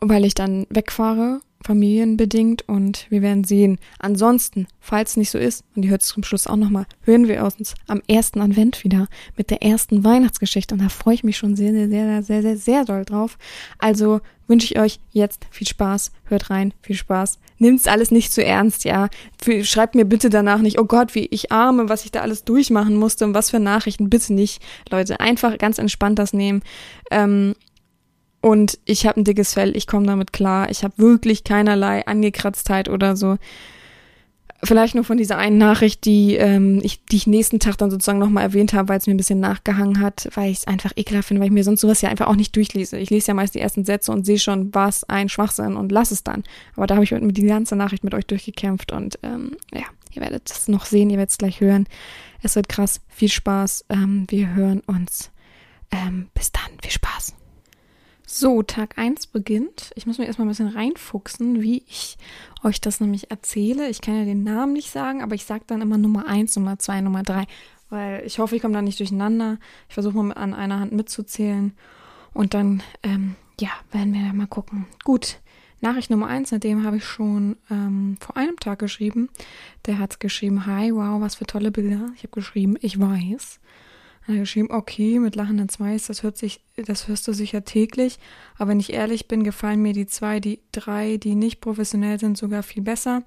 Weil 0.00 0.24
ich 0.24 0.34
dann 0.34 0.66
wegfahre 0.70 1.40
familienbedingt 1.64 2.68
und 2.68 3.06
wir 3.10 3.22
werden 3.22 3.44
sehen. 3.44 3.78
Ansonsten, 3.98 4.66
falls 4.80 5.16
nicht 5.16 5.30
so 5.30 5.38
ist, 5.38 5.64
und 5.74 5.84
ihr 5.84 5.90
hört 5.90 6.02
es 6.02 6.08
zum 6.08 6.24
Schluss 6.24 6.46
auch 6.46 6.56
nochmal, 6.56 6.86
hören 7.02 7.28
wir 7.28 7.42
uns 7.42 7.74
am 7.86 8.02
ersten 8.08 8.40
Advent 8.40 8.84
wieder 8.84 9.08
mit 9.36 9.50
der 9.50 9.62
ersten 9.62 10.04
Weihnachtsgeschichte 10.04 10.74
und 10.74 10.82
da 10.82 10.88
freue 10.88 11.14
ich 11.14 11.24
mich 11.24 11.36
schon 11.36 11.56
sehr, 11.56 11.72
sehr, 11.72 11.88
sehr, 11.88 12.22
sehr, 12.22 12.42
sehr, 12.42 12.56
sehr 12.56 12.84
doll 12.84 13.04
drauf. 13.04 13.38
Also 13.78 14.20
wünsche 14.48 14.66
ich 14.66 14.78
euch 14.78 15.00
jetzt 15.12 15.46
viel 15.50 15.66
Spaß, 15.66 16.12
hört 16.24 16.50
rein, 16.50 16.74
viel 16.82 16.96
Spaß. 16.96 17.38
Nimmt's 17.58 17.86
alles 17.86 18.10
nicht 18.10 18.32
zu 18.32 18.44
ernst, 18.44 18.84
ja. 18.84 19.08
Schreibt 19.62 19.94
mir 19.94 20.04
bitte 20.04 20.30
danach 20.30 20.58
nicht, 20.58 20.78
oh 20.78 20.84
Gott, 20.84 21.14
wie 21.14 21.26
ich 21.26 21.52
arme, 21.52 21.88
was 21.88 22.04
ich 22.04 22.10
da 22.10 22.20
alles 22.20 22.44
durchmachen 22.44 22.96
musste 22.96 23.24
und 23.24 23.34
was 23.34 23.50
für 23.50 23.60
Nachrichten, 23.60 24.10
bitte 24.10 24.34
nicht. 24.34 24.62
Leute, 24.90 25.20
einfach 25.20 25.56
ganz 25.58 25.78
entspannt 25.78 26.18
das 26.18 26.32
nehmen. 26.32 26.62
Ähm, 27.10 27.54
und 28.42 28.78
ich 28.84 29.06
habe 29.06 29.20
ein 29.20 29.24
dickes 29.24 29.54
Fell, 29.54 29.76
ich 29.76 29.86
komme 29.86 30.06
damit 30.06 30.32
klar. 30.32 30.68
Ich 30.68 30.82
habe 30.82 30.98
wirklich 30.98 31.44
keinerlei 31.44 32.04
Angekratztheit 32.06 32.88
oder 32.88 33.16
so. 33.16 33.38
Vielleicht 34.64 34.96
nur 34.96 35.04
von 35.04 35.16
dieser 35.16 35.38
einen 35.38 35.58
Nachricht, 35.58 36.04
die, 36.04 36.34
ähm, 36.34 36.80
ich, 36.82 37.04
die 37.04 37.16
ich 37.16 37.26
nächsten 37.28 37.60
Tag 37.60 37.78
dann 37.78 37.90
sozusagen 37.90 38.18
nochmal 38.18 38.42
erwähnt 38.42 38.72
habe, 38.72 38.88
weil 38.88 38.98
es 38.98 39.06
mir 39.06 39.14
ein 39.14 39.16
bisschen 39.16 39.38
nachgehangen 39.38 40.00
hat, 40.00 40.28
weil 40.34 40.50
ich 40.50 40.58
es 40.58 40.66
einfach 40.66 40.92
ekelhaft 40.96 41.28
finde, 41.28 41.40
weil 41.40 41.48
ich 41.48 41.52
mir 41.52 41.62
sonst 41.62 41.80
sowas 41.80 42.00
ja 42.00 42.10
einfach 42.10 42.26
auch 42.26 42.36
nicht 42.36 42.54
durchlese. 42.54 42.98
Ich 42.98 43.10
lese 43.10 43.28
ja 43.28 43.34
meist 43.34 43.54
die 43.54 43.60
ersten 43.60 43.84
Sätze 43.84 44.10
und 44.10 44.26
sehe 44.26 44.38
schon, 44.40 44.74
was 44.74 45.04
ein 45.04 45.28
Schwachsinn 45.28 45.76
und 45.76 45.92
lass 45.92 46.10
es 46.10 46.24
dann. 46.24 46.42
Aber 46.76 46.88
da 46.88 46.96
habe 46.96 47.04
ich 47.04 47.12
mit 47.12 47.36
die 47.36 47.46
ganze 47.46 47.76
Nachricht 47.76 48.02
mit 48.02 48.14
euch 48.14 48.26
durchgekämpft 48.26 48.90
und 48.90 49.20
ähm, 49.22 49.56
ja, 49.72 49.84
ihr 50.12 50.22
werdet 50.22 50.50
es 50.50 50.66
noch 50.66 50.84
sehen, 50.84 51.10
ihr 51.10 51.16
werdet 51.16 51.30
es 51.30 51.38
gleich 51.38 51.60
hören. 51.60 51.86
Es 52.42 52.56
wird 52.56 52.68
krass, 52.68 53.00
viel 53.08 53.30
Spaß. 53.30 53.84
Ähm, 53.88 54.26
wir 54.28 54.52
hören 54.54 54.80
uns. 54.86 55.30
Ähm, 55.92 56.28
bis 56.34 56.50
dann, 56.50 56.70
viel 56.82 56.92
Spaß. 56.92 57.34
So, 58.34 58.62
Tag 58.62 58.96
1 58.96 59.26
beginnt. 59.26 59.90
Ich 59.94 60.06
muss 60.06 60.16
mir 60.16 60.24
erstmal 60.24 60.46
ein 60.46 60.48
bisschen 60.48 60.68
reinfuchsen, 60.68 61.60
wie 61.60 61.84
ich 61.86 62.16
euch 62.64 62.80
das 62.80 62.98
nämlich 62.98 63.30
erzähle. 63.30 63.90
Ich 63.90 64.00
kann 64.00 64.16
ja 64.16 64.24
den 64.24 64.42
Namen 64.42 64.72
nicht 64.72 64.90
sagen, 64.90 65.22
aber 65.22 65.34
ich 65.34 65.44
sage 65.44 65.64
dann 65.66 65.82
immer 65.82 65.98
Nummer 65.98 66.26
1, 66.26 66.56
Nummer 66.56 66.78
2, 66.78 67.02
Nummer 67.02 67.24
3, 67.24 67.44
weil 67.90 68.24
ich 68.24 68.38
hoffe, 68.38 68.56
ich 68.56 68.62
komme 68.62 68.72
da 68.72 68.80
nicht 68.80 68.98
durcheinander. 68.98 69.58
Ich 69.86 69.92
versuche 69.92 70.14
mal 70.14 70.32
an 70.32 70.54
einer 70.54 70.80
Hand 70.80 70.92
mitzuzählen 70.92 71.74
und 72.32 72.54
dann, 72.54 72.82
ähm, 73.02 73.36
ja, 73.60 73.68
werden 73.90 74.14
wir 74.14 74.32
mal 74.32 74.46
gucken. 74.46 74.86
Gut, 75.04 75.38
Nachricht 75.82 76.08
Nummer 76.08 76.28
1, 76.28 76.52
mit 76.52 76.64
dem 76.64 76.84
habe 76.84 76.96
ich 76.96 77.04
schon 77.04 77.58
ähm, 77.70 78.16
vor 78.18 78.38
einem 78.38 78.56
Tag 78.56 78.78
geschrieben. 78.78 79.28
Der 79.84 79.98
hat 79.98 80.20
geschrieben, 80.20 80.64
hi, 80.64 80.90
wow, 80.94 81.20
was 81.20 81.34
für 81.34 81.44
tolle 81.44 81.70
Bilder. 81.70 82.08
Ich 82.16 82.22
habe 82.22 82.32
geschrieben, 82.32 82.78
ich 82.80 82.98
weiß. 82.98 83.60
Dann 84.26 84.38
geschrieben, 84.38 84.70
okay, 84.70 85.18
mit 85.18 85.34
lachenden 85.34 85.68
Smileys, 85.68 86.06
das 86.06 86.22
hört 86.22 86.36
sich, 86.36 86.60
das 86.76 87.08
hörst 87.08 87.26
du 87.26 87.32
sicher 87.32 87.64
täglich. 87.64 88.18
Aber 88.56 88.70
wenn 88.70 88.80
ich 88.80 88.92
ehrlich 88.92 89.26
bin, 89.26 89.42
gefallen 89.42 89.82
mir 89.82 89.92
die 89.92 90.06
zwei, 90.06 90.38
die 90.38 90.60
drei, 90.70 91.16
die 91.16 91.34
nicht 91.34 91.60
professionell 91.60 92.20
sind, 92.20 92.38
sogar 92.38 92.62
viel 92.62 92.82
besser. 92.82 93.24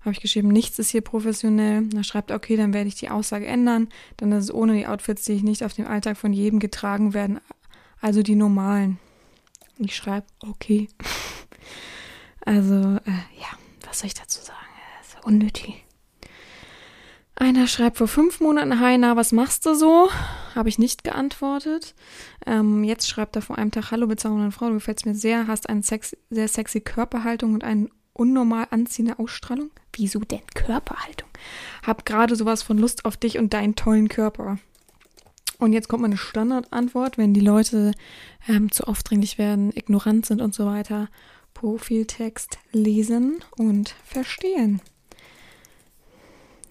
Habe 0.00 0.12
ich 0.12 0.20
geschrieben, 0.20 0.48
nichts 0.48 0.78
ist 0.78 0.90
hier 0.90 1.00
professionell. 1.00 1.86
Da 1.88 2.02
schreibt 2.02 2.32
okay, 2.32 2.56
dann 2.56 2.74
werde 2.74 2.88
ich 2.88 2.96
die 2.96 3.10
Aussage 3.10 3.46
ändern. 3.46 3.88
Dann 4.16 4.32
ist 4.32 4.44
es 4.44 4.54
ohne 4.54 4.74
die 4.74 4.86
Outfits, 4.86 5.24
die 5.24 5.32
ich 5.32 5.42
nicht 5.42 5.64
auf 5.64 5.72
dem 5.72 5.86
Alltag 5.86 6.16
von 6.16 6.32
jedem 6.32 6.58
getragen 6.58 7.14
werden. 7.14 7.40
Also 8.00 8.22
die 8.22 8.36
normalen. 8.36 8.98
Ich 9.78 9.96
schreibe, 9.96 10.26
okay. 10.40 10.88
Also, 12.48 12.74
äh, 12.74 13.40
ja, 13.40 13.58
was 13.84 13.98
soll 13.98 14.06
ich 14.06 14.14
dazu 14.14 14.40
sagen? 14.40 14.60
Ist 15.02 15.24
unnötig. 15.24 15.85
Einer 17.38 17.66
schreibt 17.66 17.98
vor 17.98 18.08
fünf 18.08 18.40
Monaten, 18.40 18.80
hi, 18.80 18.96
na, 18.96 19.14
was 19.14 19.30
machst 19.30 19.66
du 19.66 19.74
so? 19.74 20.08
Habe 20.54 20.70
ich 20.70 20.78
nicht 20.78 21.04
geantwortet. 21.04 21.94
Ähm, 22.46 22.82
jetzt 22.82 23.08
schreibt 23.08 23.36
er 23.36 23.42
vor 23.42 23.58
einem 23.58 23.70
Tag, 23.70 23.90
hallo, 23.90 24.06
bezaubernde 24.06 24.52
Frau, 24.52 24.68
du 24.68 24.74
gefällst 24.74 25.04
mir 25.04 25.14
sehr, 25.14 25.46
hast 25.46 25.68
eine 25.68 25.82
sex 25.82 26.16
sehr 26.30 26.48
sexy 26.48 26.80
Körperhaltung 26.80 27.52
und 27.52 27.62
eine 27.62 27.90
unnormal 28.14 28.68
anziehende 28.70 29.18
Ausstrahlung. 29.18 29.70
Wieso 29.92 30.20
denn 30.20 30.46
Körperhaltung? 30.54 31.28
Hab 31.86 32.06
gerade 32.06 32.36
sowas 32.36 32.62
von 32.62 32.78
Lust 32.78 33.04
auf 33.04 33.18
dich 33.18 33.36
und 33.36 33.52
deinen 33.52 33.76
tollen 33.76 34.08
Körper. 34.08 34.58
Und 35.58 35.74
jetzt 35.74 35.88
kommt 35.88 36.02
meine 36.02 36.16
Standardantwort, 36.16 37.18
wenn 37.18 37.34
die 37.34 37.40
Leute 37.40 37.92
ähm, 38.48 38.72
zu 38.72 38.84
aufdringlich 38.84 39.36
werden, 39.36 39.72
ignorant 39.76 40.24
sind 40.24 40.40
und 40.40 40.54
so 40.54 40.64
weiter. 40.64 41.08
Profiltext 41.52 42.58
lesen 42.72 43.44
und 43.58 43.94
verstehen 44.04 44.80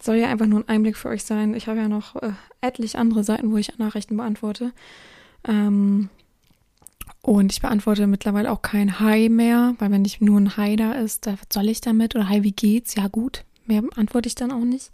soll 0.05 0.17
ja 0.17 0.27
einfach 0.27 0.45
nur 0.45 0.59
ein 0.59 0.69
Einblick 0.69 0.97
für 0.97 1.09
euch 1.09 1.24
sein. 1.24 1.53
Ich 1.53 1.67
habe 1.67 1.79
ja 1.79 1.88
noch 1.88 2.15
äh, 2.15 2.31
etlich 2.62 2.97
andere 2.97 3.24
Seiten, 3.24 3.51
wo 3.51 3.57
ich 3.57 3.77
Nachrichten 3.77 4.17
beantworte. 4.17 4.71
Ähm, 5.47 6.09
und 7.21 7.51
ich 7.51 7.62
beantworte 7.62 8.07
mittlerweile 8.07 8.51
auch 8.51 8.62
kein 8.62 9.00
Hi 9.00 9.29
mehr, 9.29 9.75
weil 9.79 9.91
wenn 9.91 10.03
nicht 10.03 10.21
nur 10.21 10.39
ein 10.39 10.57
Hi 10.57 10.75
da 10.75 10.93
ist, 10.93 11.25
da, 11.25 11.33
was 11.33 11.47
soll 11.51 11.69
ich 11.69 11.81
damit? 11.81 12.15
Oder 12.15 12.29
Hi, 12.29 12.43
wie 12.43 12.51
geht's? 12.51 12.95
Ja, 12.95 13.07
gut. 13.07 13.43
Mehr 13.65 13.83
antworte 13.95 14.27
ich 14.27 14.35
dann 14.35 14.51
auch 14.51 14.63
nicht. 14.63 14.91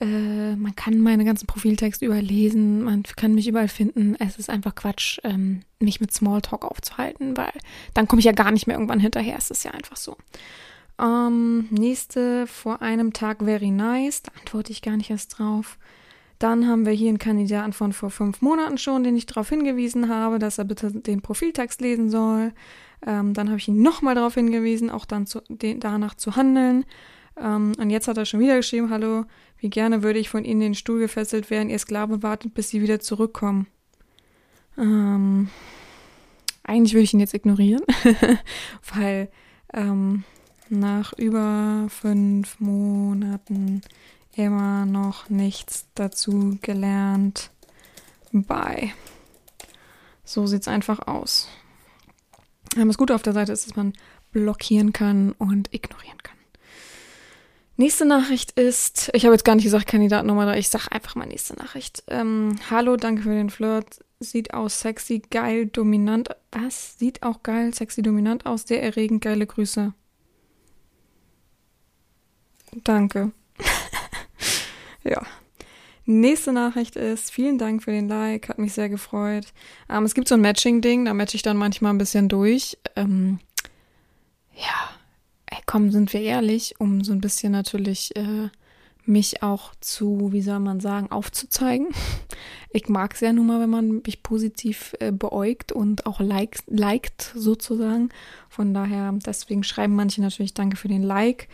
Äh, 0.00 0.56
man 0.56 0.74
kann 0.76 1.00
meine 1.00 1.24
ganzen 1.24 1.46
Profiltexte 1.46 2.06
überlesen, 2.06 2.82
man 2.82 3.02
kann 3.02 3.34
mich 3.34 3.48
überall 3.48 3.68
finden. 3.68 4.16
Es 4.18 4.36
ist 4.36 4.50
einfach 4.50 4.74
Quatsch, 4.74 5.18
ähm, 5.22 5.62
mich 5.80 6.00
mit 6.00 6.12
Smalltalk 6.12 6.64
aufzuhalten, 6.64 7.36
weil 7.36 7.52
dann 7.94 8.08
komme 8.08 8.20
ich 8.20 8.26
ja 8.26 8.32
gar 8.32 8.50
nicht 8.50 8.66
mehr 8.66 8.76
irgendwann 8.76 9.00
hinterher. 9.00 9.36
Es 9.36 9.50
ist 9.50 9.64
ja 9.64 9.72
einfach 9.72 9.96
so. 9.96 10.16
Ähm, 11.00 11.66
nächste, 11.70 12.46
vor 12.46 12.82
einem 12.82 13.12
Tag 13.12 13.42
very 13.42 13.70
nice. 13.70 14.22
Da 14.22 14.32
antworte 14.38 14.72
ich 14.72 14.82
gar 14.82 14.96
nicht 14.96 15.10
erst 15.10 15.38
drauf. 15.38 15.78
Dann 16.38 16.66
haben 16.66 16.86
wir 16.86 16.92
hier 16.92 17.08
einen 17.08 17.18
Kandidaten 17.18 17.72
von 17.72 17.92
vor 17.92 18.10
fünf 18.10 18.42
Monaten 18.42 18.76
schon, 18.76 19.04
den 19.04 19.16
ich 19.16 19.26
darauf 19.26 19.48
hingewiesen 19.48 20.08
habe, 20.08 20.38
dass 20.38 20.58
er 20.58 20.64
bitte 20.64 20.90
den 20.90 21.22
Profiltext 21.22 21.80
lesen 21.80 22.10
soll. 22.10 22.52
Ähm, 23.06 23.32
dann 23.32 23.48
habe 23.48 23.58
ich 23.58 23.68
ihn 23.68 23.80
nochmal 23.80 24.14
darauf 24.14 24.34
hingewiesen, 24.34 24.90
auch 24.90 25.04
dann 25.04 25.26
zu, 25.26 25.40
den, 25.48 25.80
danach 25.80 26.14
zu 26.14 26.36
handeln. 26.36 26.84
Ähm, 27.36 27.72
und 27.78 27.90
jetzt 27.90 28.08
hat 28.08 28.18
er 28.18 28.24
schon 28.24 28.40
wieder 28.40 28.56
geschrieben, 28.56 28.90
hallo, 28.90 29.24
wie 29.58 29.70
gerne 29.70 30.02
würde 30.02 30.18
ich 30.18 30.28
von 30.28 30.44
Ihnen 30.44 30.60
in 30.62 30.68
den 30.70 30.74
Stuhl 30.74 30.98
gefesselt 30.98 31.50
werden, 31.50 31.70
Ihr 31.70 31.78
Sklave 31.78 32.22
wartet, 32.22 32.54
bis 32.54 32.70
Sie 32.70 32.82
wieder 32.82 33.00
zurückkommen. 33.00 33.66
Ähm, 34.76 35.48
eigentlich 36.64 36.94
würde 36.94 37.04
ich 37.04 37.14
ihn 37.14 37.20
jetzt 37.20 37.34
ignorieren, 37.34 37.82
weil 38.94 39.30
ähm, 39.72 40.24
nach 40.72 41.12
über 41.12 41.86
fünf 41.88 42.58
Monaten 42.58 43.82
immer 44.34 44.86
noch 44.86 45.28
nichts 45.28 45.86
dazu 45.94 46.58
gelernt. 46.62 47.50
Bye. 48.32 48.92
So 50.24 50.46
sieht's 50.46 50.68
einfach 50.68 51.06
aus. 51.06 51.48
Das 52.74 52.96
Gute 52.96 53.14
auf 53.14 53.22
der 53.22 53.34
Seite 53.34 53.52
ist, 53.52 53.66
dass 53.66 53.76
man 53.76 53.92
blockieren 54.32 54.92
kann 54.92 55.32
und 55.32 55.72
ignorieren 55.74 56.18
kann. 56.22 56.38
Nächste 57.76 58.06
Nachricht 58.06 58.52
ist, 58.52 59.10
ich 59.12 59.24
habe 59.24 59.34
jetzt 59.34 59.44
gar 59.44 59.54
nicht 59.54 59.64
gesagt 59.64 59.86
Kandidat 59.86 60.24
Nummer 60.24 60.46
3, 60.46 60.58
ich 60.58 60.68
sage 60.68 60.90
einfach 60.90 61.14
mal 61.14 61.26
nächste 61.26 61.54
Nachricht. 61.54 62.02
Ähm, 62.06 62.56
Hallo, 62.70 62.96
danke 62.96 63.22
für 63.22 63.34
den 63.34 63.50
Flirt. 63.50 64.04
Sieht 64.20 64.54
aus 64.54 64.80
sexy, 64.80 65.20
geil, 65.30 65.66
dominant. 65.66 66.28
Was? 66.52 66.98
Sieht 66.98 67.22
auch 67.22 67.42
geil, 67.42 67.74
sexy, 67.74 68.02
dominant 68.02 68.46
aus. 68.46 68.62
Sehr 68.62 68.82
erregend, 68.82 69.22
geile 69.22 69.46
Grüße. 69.46 69.94
Danke. 72.84 73.32
ja. 75.04 75.22
Nächste 76.04 76.52
Nachricht 76.52 76.96
ist, 76.96 77.30
vielen 77.30 77.58
Dank 77.58 77.84
für 77.84 77.92
den 77.92 78.08
Like, 78.08 78.48
hat 78.48 78.58
mich 78.58 78.72
sehr 78.72 78.88
gefreut. 78.88 79.46
Ähm, 79.88 80.04
es 80.04 80.14
gibt 80.14 80.26
so 80.26 80.34
ein 80.34 80.40
Matching-Ding, 80.40 81.04
da 81.04 81.14
matche 81.14 81.36
ich 81.36 81.42
dann 81.42 81.56
manchmal 81.56 81.92
ein 81.92 81.98
bisschen 81.98 82.28
durch. 82.28 82.76
Ähm, 82.96 83.38
ja, 84.54 84.90
ey, 85.46 85.58
komm, 85.66 85.92
sind 85.92 86.12
wir 86.12 86.22
ehrlich, 86.22 86.74
um 86.80 87.04
so 87.04 87.12
ein 87.12 87.20
bisschen 87.20 87.52
natürlich 87.52 88.16
äh, 88.16 88.48
mich 89.04 89.42
auch 89.42 89.74
zu, 89.80 90.32
wie 90.32 90.42
soll 90.42 90.58
man 90.58 90.80
sagen, 90.80 91.10
aufzuzeigen. 91.10 91.88
Ich 92.74 92.88
mag 92.88 93.12
es 93.12 93.20
ja 93.20 93.34
nun 93.34 93.48
mal, 93.48 93.60
wenn 93.60 93.68
man 93.68 94.00
mich 94.06 94.22
positiv 94.22 94.94
äh, 94.98 95.12
beäugt 95.12 95.72
und 95.72 96.06
auch 96.06 96.20
liked, 96.20 96.62
liked 96.68 97.30
sozusagen. 97.36 98.08
Von 98.48 98.72
daher, 98.72 99.12
deswegen 99.26 99.62
schreiben 99.62 99.94
manche 99.94 100.22
natürlich 100.22 100.54
Danke 100.54 100.78
für 100.78 100.88
den 100.88 101.02
Like. 101.02 101.48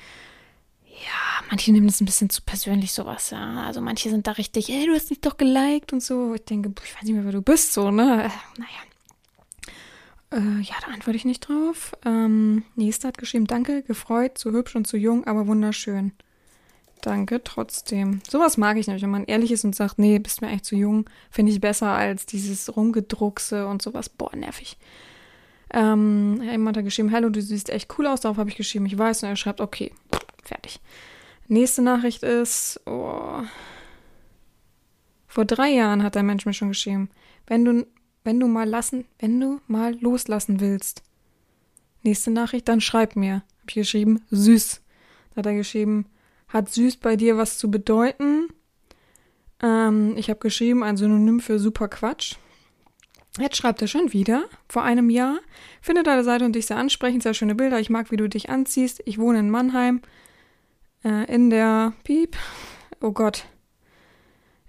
Ja, 1.05 1.45
manche 1.51 1.73
nehmen 1.73 1.87
das 1.87 2.01
ein 2.01 2.07
bisschen 2.07 2.31
zu 2.31 2.43
persönlich, 2.43 2.93
sowas, 2.93 3.31
ja. 3.31 3.63
Also 3.63 3.81
manche 3.81 4.11
sind 4.11 4.27
da 4.27 4.33
richtig, 4.33 4.71
ey, 4.71 4.87
du 4.87 4.95
hast 4.95 5.11
mich 5.11 5.21
doch 5.21 5.37
geliked 5.37 5.93
und 5.93 6.03
so. 6.03 6.35
Ich 6.35 6.45
denke, 6.45 6.73
ich 6.85 6.95
weiß 6.95 7.03
nicht 7.03 7.15
mehr, 7.15 7.25
wer 7.25 7.33
du 7.33 7.43
bist, 7.43 7.73
so, 7.73 7.91
ne? 7.91 8.25
Äh, 8.25 8.59
naja, 8.59 8.81
äh, 10.31 10.61
ja, 10.61 10.75
da 10.85 10.93
antworte 10.93 11.17
ich 11.17 11.25
nicht 11.25 11.49
drauf. 11.49 11.93
Ähm, 12.05 12.65
nächster 12.75 13.09
hat 13.09 13.19
geschrieben, 13.19 13.47
danke, 13.47 13.83
gefreut, 13.83 14.37
zu 14.37 14.53
hübsch 14.53 14.77
und 14.77 14.87
zu 14.87 14.97
jung, 14.97 15.27
aber 15.27 15.47
wunderschön. 15.47 16.13
Danke, 17.01 17.43
trotzdem. 17.43 18.21
Sowas 18.29 18.57
mag 18.57 18.77
ich 18.77 18.87
nämlich, 18.87 19.03
wenn 19.03 19.11
man 19.11 19.25
ehrlich 19.25 19.53
ist 19.53 19.65
und 19.65 19.75
sagt, 19.75 19.99
nee, 19.99 20.19
bist 20.19 20.43
mir 20.43 20.49
eigentlich 20.49 20.65
zu 20.65 20.77
jung, 20.77 21.09
finde 21.31 21.53
ich 21.53 21.61
besser 21.61 21.91
als 21.91 22.27
dieses 22.27 22.77
Rumgedruckse 22.77 23.67
und 23.67 23.83
sowas. 23.83 24.09
Boah, 24.09 24.35
nervig. 24.35 24.77
Ähm, 25.73 26.43
jemand 26.43 26.77
hat 26.77 26.85
geschrieben, 26.85 27.13
hallo, 27.13 27.29
du 27.29 27.41
siehst 27.41 27.71
echt 27.71 27.95
cool 27.99 28.07
aus. 28.07 28.21
Darauf 28.21 28.39
habe 28.39 28.51
ich 28.51 28.57
geschrieben, 28.57 28.87
ich 28.87 28.99
weiß. 28.99 29.23
Und 29.23 29.29
er 29.29 29.37
schreibt, 29.37 29.61
okay, 29.61 29.93
fertig. 30.49 30.81
Nächste 31.47 31.83
Nachricht 31.83 32.23
ist, 32.23 32.81
oh, 32.87 33.43
vor 35.27 35.45
drei 35.45 35.71
Jahren 35.71 36.03
hat 36.03 36.15
der 36.15 36.23
Mensch 36.23 36.45
mir 36.45 36.53
schon 36.53 36.69
geschrieben, 36.69 37.11
wenn 37.47 37.65
du 37.65 37.87
wenn 38.29 38.41
du 38.41 38.47
mal 38.47 38.69
lassen, 38.69 39.07
wenn 39.19 39.41
du 39.41 39.61
mal 39.69 39.97
loslassen 40.01 40.61
willst. 40.61 41.03
Nächste 42.03 42.31
Nachricht, 42.31 42.69
dann 42.69 42.83
schreib 42.83 43.17
mir. 43.17 43.43
Hab 43.61 43.69
ich 43.69 43.75
geschrieben, 43.75 44.23
süß. 44.31 44.83
Da 45.31 45.37
hat 45.37 45.47
er 45.47 45.55
geschrieben, 45.55 46.05
hat 46.49 46.71
süß 46.71 46.99
bei 46.99 47.17
dir 47.17 47.39
was 47.39 47.57
zu 47.57 47.71
bedeuten? 47.71 48.49
Ähm, 49.63 50.15
ich 50.19 50.29
habe 50.29 50.41
geschrieben, 50.41 50.83
ein 50.83 50.99
Synonym 50.99 51.41
für 51.41 51.59
super 51.59 51.89
Quatsch. 51.89 52.35
Jetzt 53.39 53.57
schreibt 53.57 53.81
er 53.81 53.89
schon 53.89 54.13
wieder, 54.13 54.45
vor 54.69 54.83
einem 54.83 55.09
Jahr. 55.09 55.39
Finde 55.81 56.03
deine 56.03 56.23
Seite 56.23 56.45
und 56.45 56.55
dich 56.55 56.67
sehr 56.67 56.77
ansprechend, 56.77 57.23
sehr 57.23 57.33
schöne 57.33 57.55
Bilder. 57.55 57.81
Ich 57.81 57.89
mag, 57.89 58.11
wie 58.11 58.17
du 58.19 58.29
dich 58.29 58.51
anziehst. 58.51 59.01
Ich 59.07 59.19
wohne 59.19 59.39
in 59.39 59.49
Mannheim. 59.49 60.03
Äh, 61.09 61.25
in 61.33 61.51
der 61.51 61.93
Piep. 62.05 62.37
Oh 63.01 63.13
Gott 63.13 63.45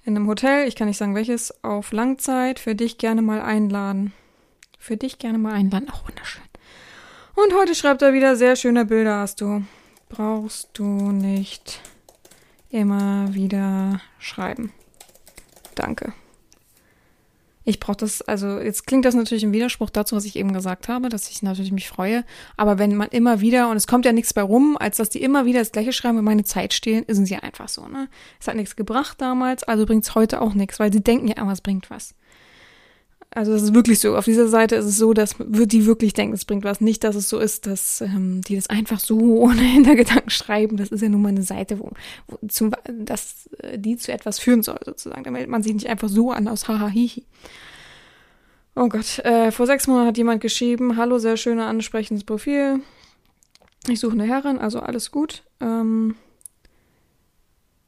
in 0.05 0.15
einem 0.15 0.27
Hotel, 0.27 0.67
ich 0.67 0.75
kann 0.75 0.87
nicht 0.87 0.97
sagen 0.97 1.13
welches, 1.13 1.63
auf 1.63 1.91
Langzeit 1.91 2.57
für 2.57 2.73
dich 2.73 2.97
gerne 2.97 3.21
mal 3.21 3.41
einladen. 3.41 4.11
Für 4.79 4.97
dich 4.97 5.19
gerne 5.19 5.37
mal 5.37 5.53
einladen, 5.53 5.89
auch 5.89 6.07
wunderschön. 6.07 6.41
Und 7.35 7.53
heute 7.53 7.75
schreibt 7.75 8.01
er 8.01 8.13
wieder, 8.13 8.35
sehr 8.35 8.55
schöne 8.55 8.85
Bilder 8.85 9.19
hast 9.19 9.41
du. 9.41 9.63
Brauchst 10.07 10.69
du 10.73 10.83
nicht 10.83 11.81
immer 12.69 13.33
wieder 13.35 14.01
schreiben. 14.17 14.71
Danke 15.75 16.13
ich 17.69 17.79
brauche 17.79 17.97
das, 17.97 18.21
also 18.23 18.59
jetzt 18.59 18.87
klingt 18.87 19.05
das 19.05 19.15
natürlich 19.15 19.43
im 19.43 19.53
Widerspruch 19.53 19.89
dazu, 19.89 20.15
was 20.15 20.25
ich 20.25 20.35
eben 20.35 20.53
gesagt 20.53 20.87
habe, 20.87 21.09
dass 21.09 21.29
ich 21.29 21.41
natürlich 21.41 21.71
mich 21.71 21.87
freue. 21.87 22.25
Aber 22.57 22.79
wenn 22.79 22.95
man 22.95 23.09
immer 23.09 23.41
wieder, 23.41 23.69
und 23.69 23.77
es 23.77 23.87
kommt 23.87 24.05
ja 24.05 24.11
nichts 24.11 24.33
bei 24.33 24.41
rum, 24.41 24.75
als 24.77 24.97
dass 24.97 25.09
die 25.09 25.21
immer 25.21 25.45
wieder 25.45 25.59
das 25.59 25.71
gleiche 25.71 25.93
schreiben 25.93 26.17
und 26.17 26.25
meine 26.25 26.43
Zeit 26.43 26.73
stehlen, 26.73 27.03
ist 27.05 27.19
es 27.19 27.29
ja 27.29 27.39
einfach 27.39 27.69
so, 27.69 27.87
ne? 27.87 28.09
Es 28.39 28.47
hat 28.47 28.55
nichts 28.55 28.75
gebracht 28.75 29.21
damals, 29.21 29.63
also 29.63 29.85
bringt 29.85 30.03
es 30.03 30.15
heute 30.15 30.41
auch 30.41 30.53
nichts, 30.53 30.79
weil 30.79 30.91
sie 30.91 31.01
denken 31.01 31.27
ja 31.27 31.35
immer, 31.37 31.53
es 31.53 31.61
bringt 31.61 31.89
was. 31.89 32.15
Also 33.31 33.53
das 33.53 33.61
ist 33.61 33.75
wirklich 33.75 33.99
so. 33.99 34.17
Auf 34.17 34.25
dieser 34.25 34.47
Seite 34.47 34.75
ist 34.75 34.85
es 34.85 34.97
so, 34.97 35.13
dass 35.13 35.35
die 35.39 35.85
wirklich 35.85 36.13
denken, 36.13 36.33
es 36.33 36.45
bringt 36.45 36.63
was. 36.63 36.81
Nicht, 36.81 37.03
dass 37.03 37.15
es 37.15 37.29
so 37.29 37.37
ist, 37.37 37.67
dass 37.67 38.01
ähm, 38.01 38.41
die 38.41 38.55
das 38.55 38.69
einfach 38.69 38.99
so 38.99 39.17
ohne 39.41 39.61
Hintergedanken 39.61 40.31
schreiben. 40.31 40.77
Das 40.77 40.89
ist 40.89 41.01
ja 41.01 41.09
nun 41.09 41.21
mal 41.21 41.29
eine 41.29 41.43
Seite, 41.43 41.79
wo, 41.79 41.91
wo 42.27 42.39
zum, 42.47 42.71
dass 42.87 43.47
äh, 43.59 43.77
die 43.77 43.97
zu 43.97 44.11
etwas 44.11 44.39
führen 44.39 44.63
soll, 44.63 44.79
sozusagen. 44.83 45.23
Da 45.23 45.31
meldet 45.31 45.49
man 45.49 45.61
sich 45.61 45.73
nicht 45.73 45.87
einfach 45.87 46.09
so 46.09 46.31
an 46.31 46.47
aus 46.47 46.67
Hahahihi. 46.67 47.23
Oh 48.75 48.87
Gott, 48.87 49.19
äh, 49.19 49.51
vor 49.51 49.65
sechs 49.67 49.87
Monaten 49.87 50.07
hat 50.07 50.17
jemand 50.17 50.41
geschrieben, 50.41 50.97
hallo, 50.97 51.19
sehr 51.19 51.37
schöner, 51.37 51.67
ansprechendes 51.67 52.23
Profil. 52.23 52.79
Ich 53.87 53.99
suche 53.99 54.13
eine 54.13 54.23
Herrin, 54.23 54.57
also 54.57 54.79
alles 54.79 55.11
gut. 55.11 55.43
Ähm, 55.59 56.15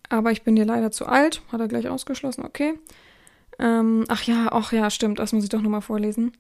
aber 0.10 0.32
ich 0.32 0.44
bin 0.44 0.56
dir 0.56 0.66
leider 0.66 0.92
zu 0.92 1.06
alt, 1.06 1.42
hat 1.52 1.62
er 1.62 1.68
gleich 1.68 1.88
ausgeschlossen, 1.88 2.44
okay. 2.44 2.74
Ähm, 3.60 4.06
ach 4.08 4.24
ja, 4.24 4.50
ach 4.52 4.72
ja, 4.72 4.90
stimmt, 4.90 5.20
das 5.20 5.34
muss 5.34 5.44
ich 5.44 5.50
doch 5.50 5.62
nochmal 5.62 5.82
vorlesen. 5.82 6.34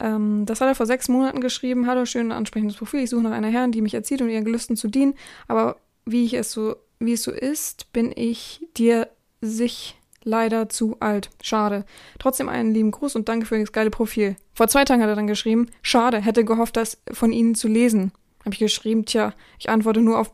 Ähm, 0.00 0.46
das 0.46 0.60
hat 0.60 0.68
er 0.68 0.74
vor 0.74 0.86
sechs 0.86 1.08
Monaten 1.08 1.40
geschrieben. 1.40 1.86
Hallo, 1.86 2.04
schön 2.04 2.32
ansprechendes 2.32 2.76
Profil. 2.76 3.00
Ich 3.00 3.10
suche 3.10 3.22
nach 3.22 3.32
einer 3.32 3.48
Herrin, 3.48 3.72
die 3.72 3.82
mich 3.82 3.94
erzieht 3.94 4.22
und 4.22 4.30
ihren 4.30 4.44
Gelüsten 4.44 4.76
zu 4.76 4.88
dienen. 4.88 5.14
Aber 5.48 5.76
wie 6.04 6.24
ich 6.24 6.34
es 6.34 6.52
so, 6.52 6.76
wie 6.98 7.12
es 7.12 7.22
so 7.22 7.32
ist, 7.32 7.92
bin 7.92 8.12
ich 8.14 8.66
dir 8.76 9.08
sich 9.40 9.96
leider 10.24 10.68
zu 10.68 10.96
alt. 11.00 11.30
Schade. 11.42 11.84
Trotzdem 12.18 12.48
einen 12.48 12.72
lieben 12.72 12.90
Gruß 12.90 13.16
und 13.16 13.28
danke 13.28 13.46
für 13.46 13.58
das 13.58 13.72
geile 13.72 13.90
Profil. 13.90 14.36
Vor 14.52 14.68
zwei 14.68 14.84
Tagen 14.84 15.02
hat 15.02 15.08
er 15.08 15.16
dann 15.16 15.26
geschrieben, 15.26 15.68
schade, 15.82 16.20
hätte 16.20 16.44
gehofft, 16.44 16.76
das 16.76 16.98
von 17.12 17.32
Ihnen 17.32 17.54
zu 17.54 17.68
lesen. 17.68 18.12
Habe 18.40 18.54
ich 18.54 18.60
geschrieben, 18.60 19.04
tja, 19.04 19.34
ich 19.58 19.68
antworte 19.68 20.00
nur 20.00 20.18
auf, 20.18 20.32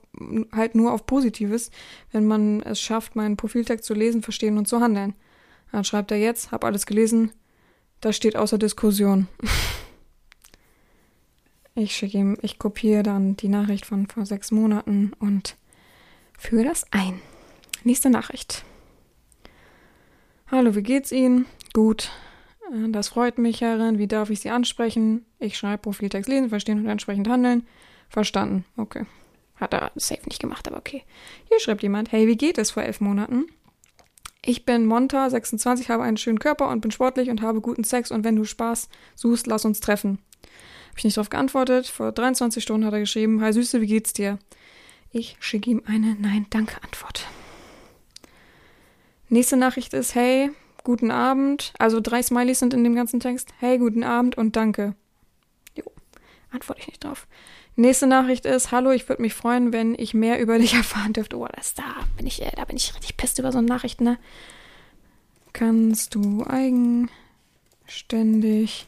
halt 0.53 0.75
nur 0.75 0.93
auf 0.93 1.07
Positives, 1.07 1.71
wenn 2.13 2.27
man 2.27 2.63
es 2.63 2.81
schafft, 2.81 3.17
meinen 3.17 3.37
Profiltext 3.37 3.85
zu 3.85 3.95
lesen, 3.95 4.23
verstehen 4.23 4.59
und 4.59 4.69
zu 4.69 4.81
handeln. 4.81 5.15
Dann 5.75 5.83
schreibt 5.83 6.13
er 6.13 6.19
jetzt, 6.19 6.53
hab 6.53 6.63
alles 6.63 6.87
gelesen, 6.87 7.33
das 8.01 8.15
steht 8.15 8.37
außer 8.37 8.59
Diskussion. 8.59 9.27
ich 11.75 11.97
schicke 11.97 12.17
ihm, 12.17 12.39
ich 12.43 12.61
kopiere 12.61 13.03
dann 13.03 13.37
die 13.37 13.49
Nachricht 13.49 13.85
von 13.85 14.07
vor 14.07 14.25
sechs 14.25 14.53
Monaten 14.53 15.15
und 15.19 15.57
füge 16.39 16.63
das 16.63 16.87
ein. 16.93 17.21
Nächste 17.83 18.09
Nachricht. 18.09 18.65
Hallo, 20.47 20.77
wie 20.77 20.85
geht's 20.85 21.11
Ihnen? 21.11 21.47
Gut. 21.73 22.13
Äh, 22.73 22.91
das 22.91 23.09
freut 23.09 23.39
mich, 23.39 23.61
Herrin. 23.61 23.99
Wie 23.99 24.07
darf 24.07 24.31
ich 24.31 24.39
Sie 24.39 24.51
ansprechen? 24.51 25.27
Ich 25.41 25.59
schreibe 25.59 25.83
Profiltext 25.83 26.31
lesen, 26.31 26.51
verstehen 26.51 26.79
und 26.79 26.89
entsprechend 26.89 27.29
handeln. 27.29 27.67
Verstanden. 28.09 28.65
Okay. 28.77 29.07
Hat 29.57 29.75
er 29.75 29.91
safe 29.97 30.23
nicht 30.27 30.41
gemacht, 30.41 30.69
aber 30.69 30.77
okay. 30.77 31.03
Hier 31.49 31.59
schreibt 31.59 31.83
jemand, 31.83 32.13
hey, 32.13 32.29
wie 32.29 32.37
geht 32.37 32.59
es 32.59 32.71
vor 32.71 32.85
elf 32.85 33.01
Monaten? 33.01 33.47
Ich 34.47 34.67
bin 34.67 34.85
Monta, 34.85 35.31
26, 35.31 35.89
habe 35.89 36.03
einen 36.03 36.19
schönen 36.19 36.39
Körper 36.39 36.69
und 36.69 36.83
bin 36.83 36.91
sportlich 36.91 37.31
und 37.31 37.41
habe 37.41 37.63
guten 37.63 37.83
Sex 37.83 38.11
und 38.11 38.25
wenn 38.25 38.37
du 38.37 38.45
Spaß 38.45 38.91
suchst, 39.15 39.47
lass 39.47 39.65
uns 39.65 39.81
treffen. 39.81 40.19
Habe 40.43 40.99
ich 40.99 41.05
nicht 41.05 41.17
darauf 41.17 41.31
geantwortet. 41.31 41.87
Vor 41.87 42.13
23 42.13 42.63
Stunden 42.63 42.87
hat 42.87 42.93
er 42.93 43.01
geschrieben, 43.01 43.41
Hi 43.41 43.53
Süße, 43.53 43.81
wie 43.81 43.87
geht's 43.87 44.13
dir? 44.13 44.39
Ich 45.11 45.37
schicke 45.41 45.71
ihm 45.71 45.83
eine 45.87 46.15
Nein-Danke-Antwort. 46.17 47.27
Nächste 49.31 49.57
Nachricht 49.57 49.95
ist, 49.95 50.15
hey, 50.15 50.51
guten 50.83 51.11
Abend. 51.11 51.73
Also 51.79 52.01
drei 52.01 52.23
Smileys 52.23 52.59
sind 52.59 52.75
in 52.75 52.85
dem 52.85 52.95
ganzen 52.95 53.21
Text. 53.21 53.49
Hey, 53.61 53.79
guten 53.79 54.05
Abend 54.05 54.37
und 54.37 54.57
danke. 54.57 54.95
Antworte 56.55 56.81
ich 56.81 56.87
nicht 56.87 57.05
drauf. 57.05 57.27
Nächste 57.77 58.07
Nachricht 58.07 58.47
ist, 58.47 58.71
hallo, 58.71 58.93
ich 58.93 59.09
würde 59.09 59.23
mich 59.23 59.35
freuen, 59.35 59.73
wenn 59.73 59.97
ich 59.99 60.15
mehr 60.15 60.41
über 60.41 60.59
dich 60.59 60.75
erfahren 60.75 61.13
dürfte. 61.13 61.37
Oh, 61.37 61.49
das 61.55 61.75
da 61.75 61.83
bin 62.17 62.27
ich, 62.27 62.41
äh, 62.43 62.51
da 62.57 62.65
bin 62.65 62.77
ich 62.77 62.95
richtig 62.95 63.17
pisst 63.17 63.39
über 63.39 63.53
so 63.53 63.59
eine 63.59 63.67
Nachricht, 63.67 64.01
ne? 64.01 64.19
Kannst 65.53 66.15
du 66.15 66.47
eigenständig 66.47 68.87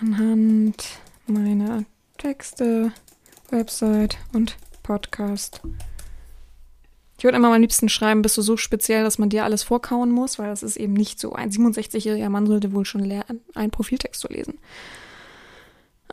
anhand 0.00 0.84
meiner 1.26 1.84
Texte, 2.18 2.92
Website 3.50 4.18
und 4.32 4.56
Podcast 4.82 5.60
ich 7.18 7.24
würde 7.24 7.38
immer 7.38 7.52
am 7.52 7.60
liebsten 7.60 7.88
schreiben, 7.88 8.22
bist 8.22 8.36
du 8.36 8.42
so 8.42 8.56
speziell, 8.56 9.02
dass 9.02 9.18
man 9.18 9.30
dir 9.30 9.44
alles 9.44 9.62
vorkauen 9.62 10.10
muss, 10.10 10.38
weil 10.38 10.48
das 10.48 10.62
ist 10.62 10.76
eben 10.76 10.92
nicht 10.92 11.18
so. 11.18 11.32
Ein 11.32 11.50
67-jähriger 11.50 12.28
Mann 12.28 12.46
sollte 12.46 12.72
wohl 12.72 12.84
schon 12.84 13.04
lernen, 13.04 13.40
einen 13.54 13.70
Profiltext 13.70 14.20
zu 14.20 14.28
lesen. 14.28 14.58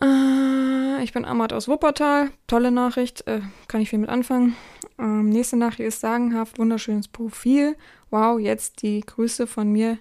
Äh, 0.01 1.03
ich 1.03 1.13
bin 1.13 1.25
Amat 1.25 1.53
aus 1.53 1.67
Wuppertal. 1.67 2.31
Tolle 2.47 2.71
Nachricht. 2.71 3.27
Äh, 3.27 3.41
kann 3.67 3.81
ich 3.81 3.89
viel 3.89 3.99
mit 3.99 4.09
anfangen. 4.09 4.55
Ähm, 4.97 5.29
nächste 5.29 5.57
Nachricht 5.57 5.87
ist 5.87 6.01
sagenhaft, 6.01 6.59
wunderschönes 6.59 7.07
Profil. 7.07 7.75
Wow, 8.09 8.39
jetzt 8.39 8.81
die 8.81 9.01
Grüße 9.01 9.47
von 9.47 9.71
mir 9.71 9.97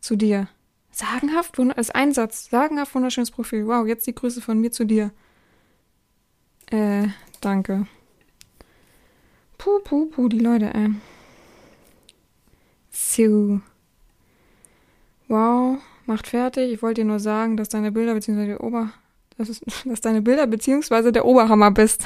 zu 0.00 0.16
dir. 0.16 0.48
Sagenhaft, 0.90 1.58
als 1.58 1.90
Einsatz. 1.90 2.48
Sagenhaft, 2.50 2.94
wunderschönes 2.94 3.30
Profil. 3.30 3.66
Wow, 3.66 3.86
jetzt 3.86 4.06
die 4.06 4.14
Grüße 4.14 4.40
von 4.40 4.60
mir 4.60 4.70
zu 4.70 4.84
dir. 4.84 5.10
Äh, 6.70 7.08
danke. 7.40 7.86
Puh, 9.58 9.80
puh, 9.82 10.06
puh, 10.06 10.28
die 10.28 10.38
Leute, 10.38 10.72
ey. 10.72 10.90
So. 12.90 13.60
Wow, 15.28 15.78
macht 16.06 16.28
fertig. 16.28 16.72
Ich 16.72 16.82
wollte 16.82 17.00
dir 17.00 17.06
nur 17.06 17.18
sagen, 17.18 17.56
dass 17.56 17.68
deine 17.68 17.92
Bilder 17.92 18.14
bzw. 18.14 18.46
der 18.46 18.62
Ober... 18.62 18.92
Das 19.38 19.48
ist, 19.48 19.62
dass 19.84 20.00
deine 20.00 20.22
Bilder 20.22 20.46
bzw. 20.46 21.12
der 21.12 21.24
Oberhammer 21.24 21.70
bist. 21.70 22.04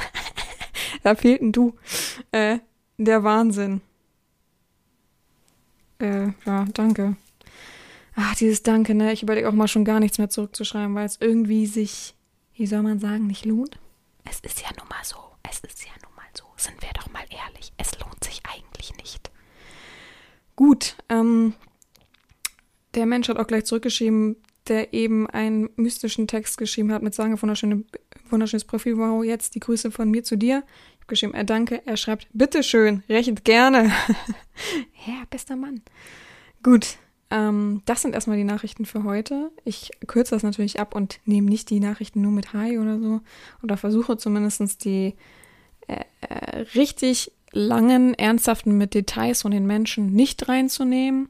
da 1.03 1.15
fehlt 1.15 1.43
ein 1.43 1.53
Du. 1.53 1.75
Äh, 2.33 2.59
der 2.97 3.23
Wahnsinn. 3.25 3.81
Äh, 6.01 6.29
ja, 6.47 6.65
danke. 6.75 7.17
Ach, 8.15 8.35
dieses 8.35 8.63
Danke, 8.63 8.95
ne? 8.95 9.13
Ich 9.13 9.23
überlege 9.23 9.49
auch 9.49 9.53
mal 9.53 9.69
schon 9.69 9.85
gar 9.85 10.01
nichts 10.01 10.19
mehr 10.19 10.29
zurückzuschreiben, 10.29 10.95
weil 10.95 11.07
es 11.07 11.19
irgendwie 11.21 11.67
sich, 11.67 12.15
wie 12.55 12.67
soll 12.67 12.83
man 12.83 12.99
sagen, 12.99 13.27
nicht 13.29 13.45
lohnt. 13.45 13.79
Es 14.25 14.41
ist 14.41 14.61
ja 14.61 14.69
nun 14.77 14.89
mal 14.89 15.05
so. 15.05 15.17
Es 15.49 15.61
ist 15.61 15.85
ja 15.85 15.93
nun 16.03 16.15
mal 16.17 16.25
so. 16.35 16.45
Sind 16.57 16.81
wir 16.83 16.91
doch 16.95 17.11
mal 17.13 17.23
ehrlich. 17.31 17.73
Es 17.77 17.99
lohnt 18.01 18.23
sich 18.25 18.43
eigentlich 18.45 18.97
nicht. 18.97 19.31
Gut, 20.57 20.97
ähm, 21.09 21.55
der 22.95 23.07
Mensch 23.07 23.29
hat 23.29 23.39
auch 23.39 23.47
gleich 23.47 23.65
zurückgeschrieben, 23.65 24.37
der 24.69 24.93
eben 24.93 25.29
einen 25.29 25.71
mystischen 25.77 26.27
Text 26.27 26.59
geschrieben 26.59 26.93
hat 26.93 27.03
mit 27.03 27.15
Sagen 27.15 27.41
wunderschöne, 27.41 27.85
wunderschönes 28.31 28.65
Profil. 28.65 28.99
Wow, 28.99 29.25
jetzt 29.25 29.55
die 29.55 29.61
Grüße 29.61 29.91
von 29.91 30.11
mir 30.11 30.25
zu 30.25 30.37
dir. 30.37 30.65
Ich 30.95 31.01
habe 31.01 31.07
geschrieben, 31.09 31.35
er 31.35 31.45
danke. 31.45 31.83
Er 31.87 31.97
schreibt, 31.97 32.29
bitteschön, 32.33 33.03
rechnet 33.09 33.45
gerne. 33.45 33.85
ja, 35.07 35.23
bester 35.31 35.57
Mann. 35.57 35.83
Gut, 36.63 36.99
ähm, 37.31 37.83
das 37.85 38.03
sind 38.03 38.15
erstmal 38.15 38.37
die 38.37 38.45
Nachrichten 38.45 38.87
für 38.87 39.05
heute. 39.05 39.51
Ich 39.65 39.91
kürze 40.07 40.35
das 40.35 40.43
natürlich 40.43 40.81
ab 40.81 40.95
und 40.95 41.21
nehme 41.25 41.49
nicht 41.49 41.71
die 41.71 41.81
Nachrichten 41.81 42.23
nur 42.23 42.33
mit 42.33 42.53
Hi 42.53 42.79
oder 42.79 42.99
so. 42.99 43.21
Oder 43.63 43.77
versuche 43.77 44.17
zumindest 44.17 44.85
die 44.85 45.15
äh, 45.87 46.05
äh, 46.21 46.61
richtig 46.75 47.33
langen, 47.53 48.15
ernsthaften 48.15 48.77
mit 48.77 48.95
Details 48.95 49.43
von 49.43 49.51
den 49.51 49.67
Menschen 49.67 50.13
nicht 50.13 50.49
reinzunehmen. 50.49 51.29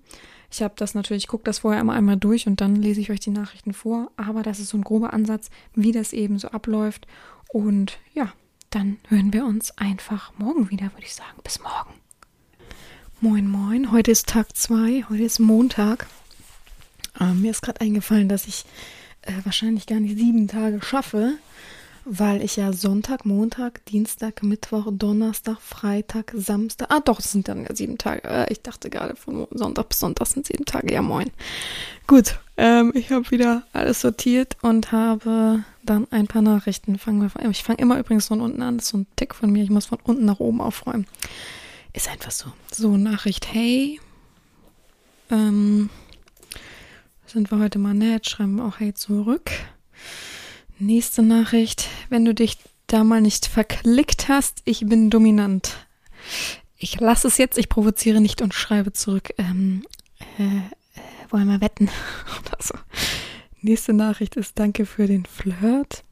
Ich 0.50 0.62
habe 0.62 0.74
das 0.76 0.94
natürlich, 0.94 1.24
ich 1.24 1.28
gucke 1.28 1.44
das 1.44 1.60
vorher 1.60 1.80
immer 1.80 1.92
einmal 1.92 2.16
durch 2.16 2.46
und 2.46 2.60
dann 2.60 2.76
lese 2.76 3.00
ich 3.00 3.10
euch 3.10 3.20
die 3.20 3.30
Nachrichten 3.30 3.74
vor. 3.74 4.10
Aber 4.16 4.42
das 4.42 4.58
ist 4.60 4.70
so 4.70 4.78
ein 4.78 4.84
grober 4.84 5.12
Ansatz, 5.12 5.50
wie 5.74 5.92
das 5.92 6.12
eben 6.12 6.38
so 6.38 6.48
abläuft. 6.48 7.06
Und 7.52 7.98
ja, 8.14 8.32
dann 8.70 8.98
hören 9.08 9.32
wir 9.32 9.44
uns 9.44 9.76
einfach 9.78 10.32
morgen 10.38 10.70
wieder, 10.70 10.84
würde 10.94 11.04
ich 11.04 11.14
sagen. 11.14 11.38
Bis 11.44 11.60
morgen. 11.60 11.94
Moin, 13.20 13.48
moin. 13.48 13.92
Heute 13.92 14.10
ist 14.10 14.28
Tag 14.28 14.56
2, 14.56 15.06
heute 15.08 15.22
ist 15.22 15.38
Montag. 15.38 16.06
Äh, 17.18 17.34
mir 17.34 17.50
ist 17.50 17.62
gerade 17.62 17.80
eingefallen, 17.80 18.28
dass 18.28 18.46
ich 18.46 18.64
äh, 19.22 19.32
wahrscheinlich 19.44 19.86
gar 19.86 20.00
nicht 20.00 20.16
sieben 20.16 20.48
Tage 20.48 20.80
schaffe, 20.82 21.34
weil 22.10 22.42
ich 22.42 22.56
ja 22.56 22.72
Sonntag, 22.72 23.26
Montag, 23.26 23.84
Dienstag, 23.86 24.42
Mittwoch, 24.42 24.86
Donnerstag, 24.90 25.60
Freitag, 25.60 26.32
Samstag. 26.34 26.88
Ah, 26.90 27.00
doch, 27.00 27.20
es 27.20 27.32
sind 27.32 27.48
dann 27.48 27.64
ja 27.64 27.74
sieben 27.74 27.98
Tage. 27.98 28.24
Äh, 28.24 28.52
ich 28.52 28.62
dachte 28.62 28.88
gerade 28.88 29.14
von 29.14 29.46
Sonntag 29.50 29.90
bis 29.90 29.98
Sonntag 29.98 30.26
sind 30.26 30.46
sieben 30.46 30.64
Tage. 30.64 30.92
Ja, 30.92 31.02
moin. 31.02 31.30
Gut, 32.06 32.38
ähm, 32.56 32.92
ich 32.94 33.10
habe 33.12 33.30
wieder 33.30 33.62
alles 33.72 34.00
sortiert 34.00 34.56
und 34.62 34.90
habe 34.90 35.64
dann 35.82 36.06
ein 36.10 36.26
paar 36.26 36.42
Nachrichten. 36.42 36.98
Fangen 36.98 37.20
wir 37.20 37.50
ich 37.50 37.62
fange 37.62 37.78
immer 37.78 37.98
übrigens 37.98 38.28
von 38.28 38.40
unten 38.40 38.62
an. 38.62 38.78
Das 38.78 38.86
ist 38.86 38.90
so 38.90 38.98
ein 38.98 39.06
Tick 39.16 39.34
von 39.34 39.50
mir. 39.50 39.62
Ich 39.62 39.70
muss 39.70 39.86
von 39.86 39.98
unten 40.02 40.24
nach 40.24 40.40
oben 40.40 40.60
aufräumen. 40.60 41.06
Ist 41.92 42.08
einfach 42.08 42.30
so. 42.30 42.46
So, 42.72 42.96
Nachricht, 42.96 43.52
hey. 43.52 44.00
Ähm, 45.30 45.90
sind 47.26 47.50
wir 47.50 47.58
heute 47.58 47.78
mal 47.78 47.92
nett, 47.92 48.28
schreiben 48.30 48.56
wir 48.56 48.64
auch 48.64 48.80
hey 48.80 48.94
zurück. 48.94 49.50
Nächste 50.78 51.22
Nachricht, 51.22 51.88
wenn 52.08 52.24
du 52.24 52.34
dich 52.34 52.58
da 52.86 53.04
mal 53.04 53.20
nicht 53.20 53.46
verklickt 53.46 54.28
hast, 54.28 54.62
ich 54.64 54.86
bin 54.86 55.10
dominant. 55.10 55.76
Ich 56.76 57.00
lasse 57.00 57.28
es 57.28 57.38
jetzt, 57.38 57.58
ich 57.58 57.68
provoziere 57.68 58.20
nicht 58.20 58.40
und 58.42 58.54
schreibe 58.54 58.92
zurück. 58.92 59.30
Ähm, 59.38 59.84
äh, 60.38 60.44
äh, 60.44 61.30
wollen 61.30 61.48
wir 61.48 61.60
wetten? 61.60 61.90
Oder 62.40 62.58
so. 62.62 62.74
Nächste 63.60 63.92
Nachricht 63.92 64.36
ist 64.36 64.58
Danke 64.58 64.86
für 64.86 65.06
den 65.06 65.26
Flirt. 65.26 66.04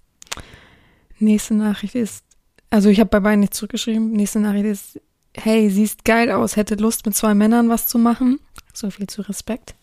Nächste 1.18 1.55
Nachricht 1.55 1.94
ist, 1.94 2.24
also 2.70 2.88
ich 2.88 2.98
habe 3.00 3.11
bei 3.11 3.20
beiden 3.20 3.40
nicht 3.40 3.55
zurückgeschrieben. 3.55 4.12
Nächste 4.12 4.40
Nachricht 4.40 4.66
ist 4.66 5.00
hey, 5.37 5.70
siehst 5.70 6.05
geil 6.05 6.31
aus, 6.31 6.57
hätte 6.57 6.74
Lust 6.76 7.07
mit 7.07 7.14
zwei 7.14 7.35
Männern 7.35 7.68
was 7.68 7.87
zu 7.87 7.98
machen. 7.98 8.40
So 8.72 8.90
viel 8.90 9.07
zu 9.07 9.22
Respekt. 9.22 9.74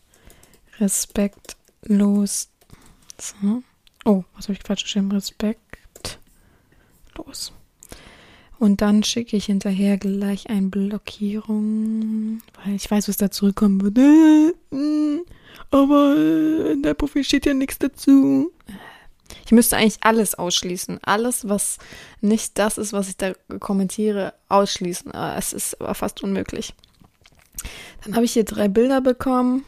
Respektlos. 0.79 2.49
So. 3.19 3.63
Oh, 4.05 4.23
was 4.35 4.45
habe 4.45 4.53
ich 4.53 4.63
falsch 4.63 4.83
geschrieben? 4.83 5.11
Respektlos. 5.11 5.53
Und 8.59 8.81
dann 8.81 9.03
schicke 9.03 9.35
ich 9.35 9.45
hinterher 9.45 9.97
gleich 9.97 10.49
ein 10.49 10.71
Blockierung, 10.71 12.41
weil 12.63 12.75
ich 12.75 12.89
weiß, 12.89 13.09
was 13.09 13.17
da 13.17 13.29
zurückkommen 13.29 13.81
wird. 13.81 13.97
Aber 15.71 16.15
in 16.71 16.81
der 16.83 16.93
Profil 16.93 17.23
steht 17.23 17.45
ja 17.45 17.53
nichts 17.53 17.79
dazu. 17.79 18.51
Ich 19.45 19.51
müsste 19.51 19.77
eigentlich 19.77 19.97
alles 20.01 20.35
ausschließen. 20.35 20.99
Alles, 21.03 21.49
was 21.49 21.77
nicht 22.21 22.57
das 22.57 22.77
ist, 22.77 22.93
was 22.93 23.09
ich 23.09 23.17
da 23.17 23.33
kommentiere, 23.59 24.33
ausschließen. 24.49 25.11
Aber 25.11 25.37
es 25.37 25.53
ist 25.53 25.81
aber 25.81 25.95
fast 25.95 26.23
unmöglich. 26.23 26.73
Dann 28.03 28.15
habe 28.15 28.25
ich 28.25 28.33
hier 28.33 28.45
drei 28.45 28.67
Bilder 28.67 29.01
bekommen. 29.01 29.65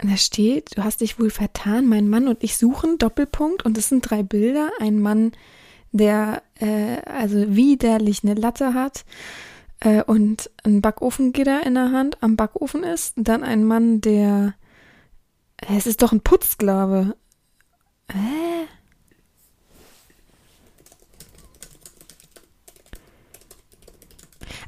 Und 0.00 0.10
da 0.10 0.16
steht, 0.16 0.76
du 0.76 0.84
hast 0.84 1.00
dich 1.00 1.18
wohl 1.18 1.30
vertan, 1.30 1.88
mein 1.88 2.08
Mann 2.08 2.28
und 2.28 2.44
ich 2.44 2.56
suchen, 2.56 2.98
Doppelpunkt. 2.98 3.64
Und 3.64 3.76
es 3.76 3.88
sind 3.88 4.08
drei 4.08 4.22
Bilder. 4.22 4.70
Ein 4.78 5.00
Mann, 5.00 5.32
der 5.92 6.42
äh, 6.60 7.00
also 7.04 7.56
widerlich 7.56 8.22
eine 8.22 8.34
Latte 8.34 8.74
hat 8.74 9.04
äh, 9.80 10.02
und 10.02 10.50
ein 10.62 10.80
Backofengitter 10.82 11.66
in 11.66 11.74
der 11.74 11.90
Hand 11.90 12.22
am 12.22 12.36
Backofen 12.36 12.84
ist. 12.84 13.16
Und 13.16 13.28
dann 13.28 13.42
ein 13.42 13.64
Mann, 13.64 14.00
der 14.00 14.54
es 15.56 15.86
ist 15.86 16.02
doch 16.02 16.12
ein 16.12 16.20
Putzsklave. 16.20 17.16
Hä? 18.10 18.68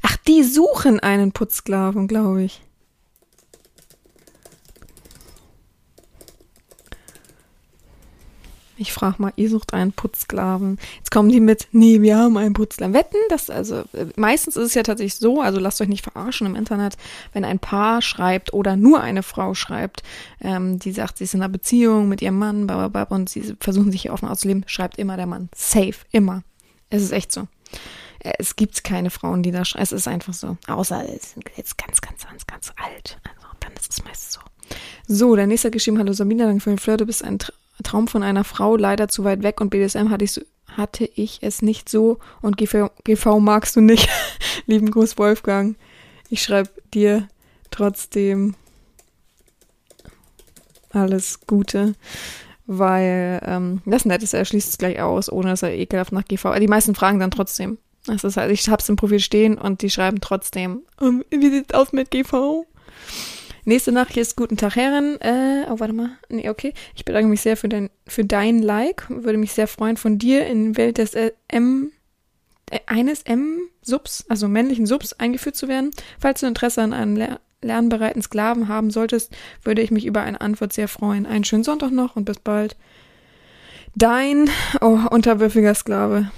Ach, 0.01 0.17
die 0.27 0.43
suchen 0.43 0.99
einen 0.99 1.31
Putzsklaven, 1.31 2.07
glaube 2.07 2.43
ich. 2.43 2.61
Ich 8.81 8.93
frage 8.93 9.21
mal, 9.21 9.31
ihr 9.35 9.47
sucht 9.47 9.75
einen 9.75 9.91
Putzsklaven. 9.91 10.79
Jetzt 10.97 11.11
kommen 11.11 11.29
die 11.29 11.39
mit, 11.39 11.67
nee, 11.71 12.01
wir 12.01 12.17
haben 12.17 12.35
einen 12.35 12.55
Putzsklaven. 12.55 12.95
Wetten, 12.95 13.17
das 13.29 13.51
also 13.51 13.83
äh, 13.93 14.07
meistens 14.15 14.55
ist 14.57 14.69
es 14.69 14.73
ja 14.73 14.81
tatsächlich 14.81 15.15
so, 15.15 15.39
also 15.39 15.59
lasst 15.59 15.79
euch 15.81 15.87
nicht 15.87 16.03
verarschen 16.03 16.47
im 16.47 16.55
Internet, 16.55 16.97
wenn 17.31 17.45
ein 17.45 17.59
Paar 17.59 18.01
schreibt 18.01 18.53
oder 18.53 18.75
nur 18.77 18.99
eine 18.99 19.21
Frau 19.21 19.53
schreibt, 19.53 20.01
ähm, 20.41 20.79
die 20.79 20.93
sagt, 20.93 21.19
sie 21.19 21.25
ist 21.25 21.35
in 21.35 21.43
einer 21.43 21.49
Beziehung 21.49 22.09
mit 22.09 22.23
ihrem 22.23 22.39
Mann, 22.39 22.65
blablabla, 22.65 23.15
und 23.15 23.29
sie 23.29 23.55
versuchen 23.59 23.91
sich 23.91 24.01
hier 24.01 24.13
offen 24.13 24.27
auszuleben, 24.27 24.63
schreibt 24.65 24.97
immer 24.97 25.15
der 25.15 25.27
Mann. 25.27 25.49
Safe, 25.55 25.93
immer. 26.09 26.41
Es 26.89 27.03
ist 27.03 27.11
echt 27.11 27.31
so. 27.31 27.41
Äh, 28.17 28.33
es 28.39 28.55
gibt 28.55 28.83
keine 28.83 29.11
Frauen, 29.11 29.43
die 29.43 29.51
da 29.51 29.63
schreiben. 29.63 29.83
Es 29.83 29.91
ist 29.91 30.07
einfach 30.07 30.33
so. 30.33 30.57
Außer 30.67 31.05
es 31.07 31.33
sind 31.33 31.43
jetzt 31.55 31.77
ganz, 31.77 32.01
ganz, 32.01 32.25
ganz, 32.25 32.47
ganz 32.47 32.73
alt. 32.83 33.19
Also 33.29 33.47
dann 33.59 33.73
ist 33.73 33.91
es 33.91 34.03
meist 34.03 34.31
so. 34.31 34.39
So, 35.07 35.35
der 35.35 35.45
nächste 35.45 35.67
hat 35.67 35.73
geschrieben, 35.73 35.99
hallo 35.99 36.13
Sabina, 36.13 36.45
danke 36.45 36.61
für 36.61 36.71
den 36.71 36.79
Flirt, 36.79 37.01
du 37.01 37.05
bist 37.05 37.23
ein 37.23 37.37
Traum 37.83 38.07
von 38.07 38.23
einer 38.23 38.43
Frau, 38.43 38.75
leider 38.75 39.07
zu 39.07 39.23
weit 39.23 39.43
weg 39.43 39.61
und 39.61 39.69
BDSM 39.69 40.09
hatte 40.09 40.25
ich, 40.25 40.41
hatte 40.67 41.05
ich 41.15 41.39
es 41.41 41.61
nicht 41.61 41.89
so 41.89 42.19
und 42.41 42.57
GV, 42.57 42.91
GV 43.03 43.39
magst 43.39 43.75
du 43.75 43.81
nicht. 43.81 44.09
Lieben 44.65 44.91
Gruß, 44.91 45.17
Wolfgang. 45.17 45.77
Ich 46.29 46.43
schreibe 46.43 46.69
dir 46.93 47.27
trotzdem 47.71 48.55
alles 50.91 51.39
Gute, 51.47 51.95
weil 52.65 53.41
ähm, 53.45 53.81
das 53.85 54.05
Nett 54.05 54.23
ist, 54.23 54.33
er 54.33 54.45
schließt 54.45 54.69
es 54.69 54.77
gleich 54.77 55.01
aus, 55.01 55.31
ohne 55.31 55.49
dass 55.49 55.63
er 55.63 55.73
ekelhaft 55.73 56.11
nach 56.11 56.25
GV. 56.25 56.55
Die 56.59 56.67
meisten 56.67 56.95
fragen 56.95 57.19
dann 57.19 57.31
trotzdem. 57.31 57.77
Das 58.05 58.23
ist 58.23 58.37
halt, 58.37 58.51
ich 58.51 58.67
hab's 58.67 58.89
im 58.89 58.95
Profil 58.95 59.19
stehen 59.19 59.57
und 59.57 59.81
die 59.81 59.89
schreiben 59.89 60.21
trotzdem, 60.21 60.81
um, 60.99 61.23
wie 61.29 61.49
sieht's 61.49 61.73
aus 61.73 61.93
mit 61.93 62.11
GV? 62.11 62.65
Nächste 63.63 63.91
Nachricht 63.91 64.17
ist 64.17 64.35
Guten 64.35 64.57
Tag, 64.57 64.75
Herren. 64.75 65.19
Äh, 65.21 65.65
oh, 65.69 65.79
warte 65.79 65.93
mal. 65.93 66.11
Nee, 66.29 66.49
okay. 66.49 66.73
Ich 66.95 67.05
bedanke 67.05 67.29
mich 67.29 67.41
sehr 67.41 67.57
für 67.57 67.69
dein, 67.69 67.89
für 68.07 68.25
dein 68.25 68.61
Like. 68.61 69.05
Würde 69.09 69.37
mich 69.37 69.51
sehr 69.53 69.67
freuen, 69.67 69.97
von 69.97 70.17
dir 70.17 70.47
in 70.47 70.77
Welt 70.77 70.97
des 70.97 71.13
äh, 71.13 71.31
M, 71.47 71.91
äh, 72.71 72.79
eines 72.87 73.21
M-Subs, 73.23 74.25
also 74.29 74.47
männlichen 74.47 74.87
Subs, 74.87 75.13
eingeführt 75.13 75.55
zu 75.55 75.67
werden. 75.67 75.91
Falls 76.19 76.39
du 76.39 76.47
Interesse 76.47 76.81
an 76.81 76.93
einem 76.93 77.15
Lehr 77.15 77.39
lernbereiten 77.63 78.23
Sklaven 78.23 78.67
haben 78.67 78.89
solltest, 78.89 79.31
würde 79.63 79.83
ich 79.83 79.91
mich 79.91 80.07
über 80.07 80.21
eine 80.21 80.41
Antwort 80.41 80.73
sehr 80.73 80.87
freuen. 80.87 81.27
Einen 81.27 81.43
schönen 81.43 81.63
Sonntag 81.63 81.91
noch 81.91 82.15
und 82.15 82.25
bis 82.25 82.39
bald. 82.39 82.75
Dein, 83.95 84.49
oh, 84.81 84.97
unterwürfiger 85.11 85.75
Sklave. 85.75 86.31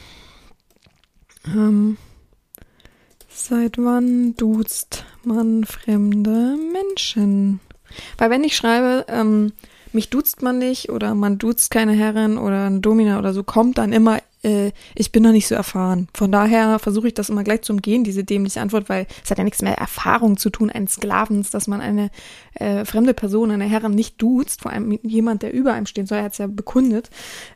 Ähm, 1.48 1.98
seit 3.34 3.78
wann 3.78 4.36
duzt 4.36 5.06
man 5.24 5.64
fremde 5.64 6.56
Menschen? 6.72 7.60
Weil 8.18 8.30
wenn 8.30 8.44
ich 8.44 8.56
schreibe, 8.56 9.06
ähm, 9.08 9.54
mich 9.92 10.10
duzt 10.10 10.42
man 10.42 10.58
nicht 10.58 10.90
oder 10.90 11.14
man 11.16 11.38
duzt 11.38 11.72
keine 11.72 11.94
Herrin 11.94 12.38
oder 12.38 12.66
ein 12.66 12.82
Domina 12.82 13.20
oder 13.20 13.34
so, 13.34 13.44
kommt 13.44 13.78
dann 13.78 13.94
immer 13.94 14.20
äh, 14.44 14.72
ich 14.96 15.12
bin 15.12 15.24
noch 15.24 15.32
nicht 15.32 15.48
so 15.48 15.56
erfahren. 15.56 16.08
Von 16.14 16.32
daher 16.32 16.80
versuche 16.80 17.08
ich 17.08 17.14
das 17.14 17.30
immer 17.30 17.44
gleich 17.44 17.62
zu 17.62 17.74
umgehen, 17.74 18.04
diese 18.04 18.24
dämliche 18.24 18.62
Antwort, 18.62 18.90
weil 18.90 19.08
es 19.24 19.32
hat 19.32 19.38
ja 19.38 19.44
nichts 19.44 19.62
mehr 19.62 19.78
Erfahrung 19.78 20.38
zu 20.38 20.50
tun 20.50 20.70
eines 20.70 20.94
Sklavens, 20.94 21.50
dass 21.50 21.68
man 21.68 21.82
eine 21.82 22.12
äh, 22.56 22.86
fremde 22.86 23.14
Person, 23.14 23.52
eine 23.52 23.66
Herrin 23.66 23.96
nicht 23.96 24.22
duzt, 24.22 24.62
vor 24.62 24.72
allem 24.72 25.00
jemand, 25.04 25.42
der 25.42 25.54
über 25.54 25.74
einem 25.74 25.86
stehen 25.86 26.06
soll, 26.06 26.20
er 26.20 26.26
hat 26.26 26.34
es 26.34 26.38
ja 26.38 26.48
bekundet. 26.48 27.10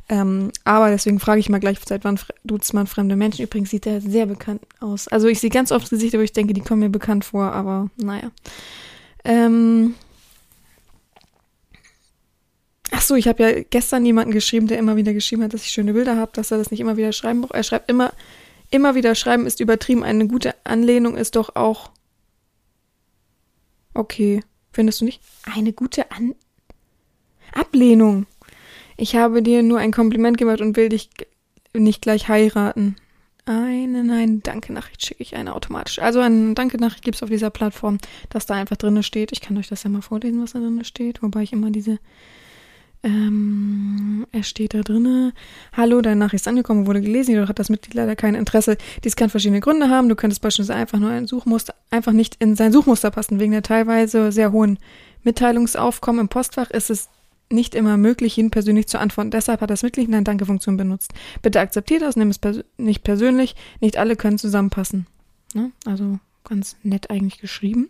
Ähm, 0.10 0.52
aber 0.64 0.90
deswegen 0.90 1.20
frage 1.20 1.40
ich 1.40 1.50
mal 1.50 1.60
gleich, 1.60 1.78
seit 1.86 2.04
wann 2.04 2.20
duzt 2.44 2.74
man 2.74 2.88
fremde 2.88 3.16
Menschen? 3.16 3.44
Übrigens 3.44 3.70
sieht 3.70 3.86
er 3.86 4.02
sehr 4.02 4.26
bekannt 4.26 4.62
aus. 4.80 5.08
Also 5.08 5.28
ich 5.28 5.40
sehe 5.40 5.50
ganz 5.50 5.72
oft 5.72 5.90
Gesichter, 5.90 6.18
wo 6.20 6.24
ich 6.24 6.34
denke, 6.34 6.54
die 6.54 6.62
kommen 6.62 6.80
mir 6.80 6.90
bekannt 6.90 7.26
vor, 7.26 7.52
aber 7.52 7.90
naja. 7.98 8.32
Ähm, 9.24 9.96
Ach 12.92 13.02
so, 13.02 13.16
ich 13.16 13.28
habe 13.28 13.44
ja 13.44 13.64
gestern 13.70 14.06
jemanden 14.06 14.32
geschrieben, 14.32 14.68
der 14.68 14.78
immer 14.78 14.96
wieder 14.96 15.14
geschrieben 15.14 15.44
hat, 15.44 15.54
dass 15.54 15.64
ich 15.64 15.70
schöne 15.72 15.94
Bilder 15.94 16.16
habe, 16.16 16.32
dass 16.34 16.52
er 16.52 16.58
das 16.58 16.72
nicht 16.72 16.80
immer 16.80 16.98
wieder 16.98 17.12
schreiben 17.12 17.42
braucht. 17.42 17.54
Er 17.54 17.64
schreibt 17.64 17.90
immer, 17.90 18.14
immer 18.70 18.96
wieder 18.96 19.14
schreiben 19.16 19.46
ist 19.46 19.60
übertrieben. 19.60 20.04
Eine 20.04 20.28
gute 20.28 20.56
Anlehnung 20.64 21.18
ist 21.18 21.36
doch 21.36 21.56
auch. 21.56 21.92
Okay, 23.94 24.42
findest 24.72 25.02
du 25.02 25.06
nicht? 25.06 25.22
Eine 25.44 25.74
gute 25.74 26.12
An 26.12 26.36
Ablehnung. 27.54 28.26
Ich 28.96 29.16
habe 29.16 29.42
dir 29.42 29.64
nur 29.64 29.80
ein 29.80 29.92
Kompliment 29.92 30.38
gemacht 30.38 30.62
und 30.62 30.78
will 30.78 30.90
dich 30.90 31.10
nicht 31.74 32.02
gleich 32.02 32.28
heiraten. 32.28 32.96
Eine 33.46 34.04
nein, 34.04 34.42
Danke-Nachricht 34.44 35.06
schicke 35.06 35.24
ich 35.24 35.36
eine 35.36 35.56
automatisch. 35.56 36.00
Also 36.00 36.20
eine 36.20 36.54
Danke-Nachricht 36.54 37.04
gibt 37.04 37.16
es 37.16 37.24
auf 37.24 37.30
dieser 37.30 37.50
Plattform, 37.50 37.98
dass 38.30 38.46
da 38.46 38.56
einfach 38.56 38.76
drinne 38.76 39.04
steht. 39.04 39.32
Ich 39.32 39.40
kann 39.40 39.58
euch 39.58 39.70
das 39.70 39.84
ja 39.84 39.90
mal 39.90 40.02
vorlesen, 40.02 40.42
was 40.42 40.52
da 40.52 40.60
drinne 40.60 40.84
steht, 40.84 41.24
wobei 41.24 41.44
ich 41.44 41.54
immer 41.54 41.72
diese 41.72 42.00
ähm, 43.04 44.26
er 44.32 44.44
steht 44.44 44.74
da 44.74 44.82
drinne. 44.82 45.34
Hallo, 45.74 46.02
deine 46.02 46.18
Nachricht 46.18 46.42
ist 46.42 46.48
angekommen, 46.48 46.88
wurde 46.88 47.02
gelesen, 47.02 47.32
jedoch 47.32 47.50
hat 47.50 47.60
das 47.60 47.70
Mitglied 47.70 47.94
leider 47.94 48.16
kein 48.16 48.36
Interesse. 48.36 48.78
Dies 49.04 49.16
kann 49.16 49.30
verschiedene 49.30 49.60
Gründe 49.60 49.90
haben. 49.90 50.10
Du 50.10 50.16
könntest 50.16 50.42
beispielsweise 50.42 50.80
einfach 50.80 51.00
nur 51.00 51.10
ein 51.10 51.28
Suchmuster, 51.28 51.76
einfach 51.92 52.12
nicht 52.12 52.36
in 52.40 52.56
sein 52.56 52.72
Suchmuster 52.72 53.12
passen. 53.12 53.40
Wegen 53.40 53.52
der 53.52 53.64
teilweise 53.64 54.32
sehr 54.32 54.52
hohen 54.52 54.80
Mitteilungsaufkommen 55.24 56.22
im 56.22 56.30
Postfach 56.30 56.72
ist 56.72 56.90
es 56.90 57.10
nicht 57.50 57.76
immer 57.76 57.98
möglich, 57.98 58.38
ihn 58.38 58.52
persönlich 58.52 58.88
zu 58.88 59.00
antworten. 59.00 59.32
Deshalb 59.32 59.62
hat 59.62 59.70
das 59.70 59.84
Mitglied 59.84 60.08
eine 60.08 60.24
Danke-Funktion 60.24 60.76
benutzt. 60.76 61.14
Bitte 61.42 61.60
akzeptiert 61.60 62.02
das, 62.02 62.16
nimm 62.16 62.30
es 62.30 62.40
pers 62.40 62.60
nicht 62.78 63.04
persönlich. 63.04 63.56
Nicht 63.80 63.98
alle 63.98 64.16
können 64.16 64.38
zusammenpassen. 64.38 65.08
Ne? 65.54 65.72
Also 65.86 66.20
ganz 66.44 66.76
nett 66.84 67.10
eigentlich 67.10 67.40
geschrieben. 67.40 67.90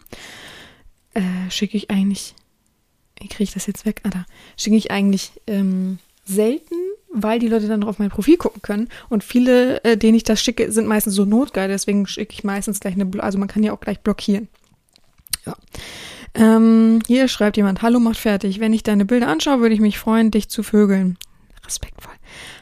Äh, 1.13 1.22
Schicke 1.50 1.78
ich 1.78 1.89
eigentlich 1.89 2.36
wie 3.19 3.27
kriege 3.27 3.43
ich 3.43 3.53
das 3.53 3.67
jetzt 3.67 3.86
weg? 3.86 4.01
Ah, 4.03 4.10
da 4.10 4.25
schicke 4.58 4.75
ich 4.75 4.91
eigentlich 4.91 5.32
ähm, 5.47 5.99
selten, 6.25 6.75
weil 7.12 7.39
die 7.39 7.47
Leute 7.47 7.67
dann 7.67 7.82
noch 7.82 7.88
auf 7.88 7.99
mein 7.99 8.10
Profil 8.10 8.38
gucken 8.38 8.62
können. 8.62 8.89
Und 9.10 9.23
viele, 9.23 9.84
äh, 9.84 9.97
denen 9.97 10.15
ich 10.15 10.23
das 10.23 10.41
schicke, 10.41 10.71
sind 10.71 10.88
meistens 10.88 11.13
so 11.13 11.25
notgeil, 11.25 11.67
deswegen 11.67 12.08
schicke 12.08 12.34
ich 12.34 12.43
meistens 12.43 12.80
gleich 12.80 12.95
eine, 12.95 13.10
also 13.21 13.38
man 13.38 13.47
kann 13.47 13.63
ja 13.63 13.73
auch 13.73 13.80
gleich 13.80 13.99
blockieren. 13.99 14.47
Ja. 15.45 15.56
Ähm, 16.34 16.99
hier 17.08 17.27
schreibt 17.27 17.58
jemand, 17.58 17.82
hallo, 17.82 17.99
macht 17.99 18.17
fertig. 18.17 18.60
Wenn 18.60 18.73
ich 18.73 18.84
deine 18.84 19.06
Bilder 19.06 19.27
anschaue, 19.27 19.62
würde 19.62 19.73
ich 19.73 19.82
mich 19.82 19.97
freuen, 19.97 20.32
dich 20.32 20.49
zu 20.49 20.62
vögeln. 20.62 21.17
Respektvoll. 21.65 22.13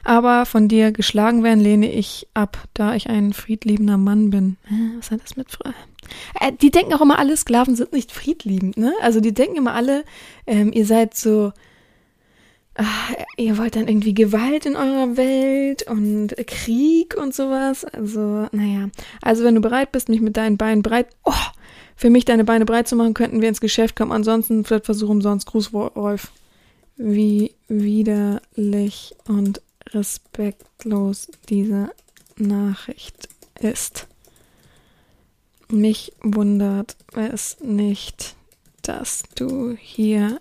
Aber 0.04 0.46
von 0.46 0.68
dir 0.68 0.92
geschlagen 0.92 1.44
werden 1.44 1.60
lehne 1.60 1.92
ich 1.92 2.28
ab, 2.34 2.58
da 2.74 2.96
ich 2.96 3.10
ein 3.10 3.34
friedliebender 3.34 3.98
Mann 3.98 4.30
bin. 4.30 4.58
Was 4.98 5.12
hat 5.12 5.22
das 5.24 5.36
mit... 5.36 5.48
Äh, 6.40 6.52
die 6.54 6.72
denken 6.72 6.94
auch 6.94 7.02
immer, 7.02 7.20
alle 7.20 7.38
Sklaven 7.38 7.76
sind 7.76 7.94
nicht 7.94 8.12
friedliebend, 8.12 8.78
ne? 8.78 8.94
Also 9.02 9.20
die 9.20 9.34
denken 9.34 9.58
immer 9.58 9.74
alle, 9.74 10.04
ähm, 10.48 10.72
ihr 10.74 10.86
seid 10.86 11.16
so... 11.16 11.52
Ach, 12.78 13.14
ihr 13.38 13.58
wollt 13.58 13.78
dann 13.78 13.88
irgendwie 13.88 14.14
Gewalt 14.14 14.66
in 14.66 14.76
eurer 14.76 15.16
Welt 15.16 15.84
und 15.90 16.36
Krieg 16.46 17.16
und 17.16 17.34
sowas. 17.34 17.86
Also, 17.86 18.50
naja. 18.52 18.90
Also, 19.22 19.46
wenn 19.46 19.56
du 19.56 19.62
bereit 19.62 19.94
bist, 19.94 20.10
mich 20.10 20.20
mit 20.20 20.36
deinen 20.36 20.58
Beinen 20.58 20.84
breit... 20.84 21.08
Oh, 21.24 21.32
für 21.96 22.10
mich 22.10 22.26
deine 22.26 22.44
Beine 22.44 22.66
breit 22.66 22.90
zu 22.90 22.98
machen, 22.98 23.14
könnten 23.14 23.42
wir 23.42 23.48
ins 23.48 23.62
Geschäft 23.62 23.96
kommen. 23.96 24.12
Ansonsten 24.12 24.66
vielleicht 24.66 24.86
versuchen 24.86 25.12
umsonst. 25.12 25.46
Gruß, 25.48 25.72
Wolf 25.72 26.32
wie 26.98 27.54
widerlich 27.68 29.16
und 29.28 29.62
respektlos 29.90 31.30
diese 31.50 31.92
Nachricht 32.38 33.30
ist. 33.60 34.08
Mich 35.70 36.14
wundert 36.22 36.96
es 37.14 37.58
nicht, 37.60 38.36
dass 38.82 39.24
du 39.36 39.76
hier 39.80 40.40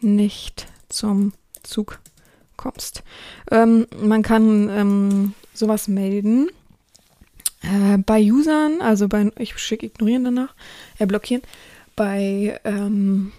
nicht 0.00 0.66
zum 0.88 1.32
Zug 1.62 1.98
kommst. 2.56 3.02
Ähm, 3.50 3.86
man 4.00 4.22
kann 4.22 4.68
ähm, 4.70 5.34
sowas 5.52 5.88
melden 5.88 6.48
äh, 7.62 7.98
bei 7.98 8.20
Usern, 8.20 8.80
also 8.80 9.08
bei, 9.08 9.30
ich 9.38 9.58
schicke 9.58 9.86
ignorieren 9.86 10.24
danach, 10.24 10.54
äh, 10.98 11.06
blockieren, 11.06 11.42
bei 11.96 12.60
ähm, 12.64 13.32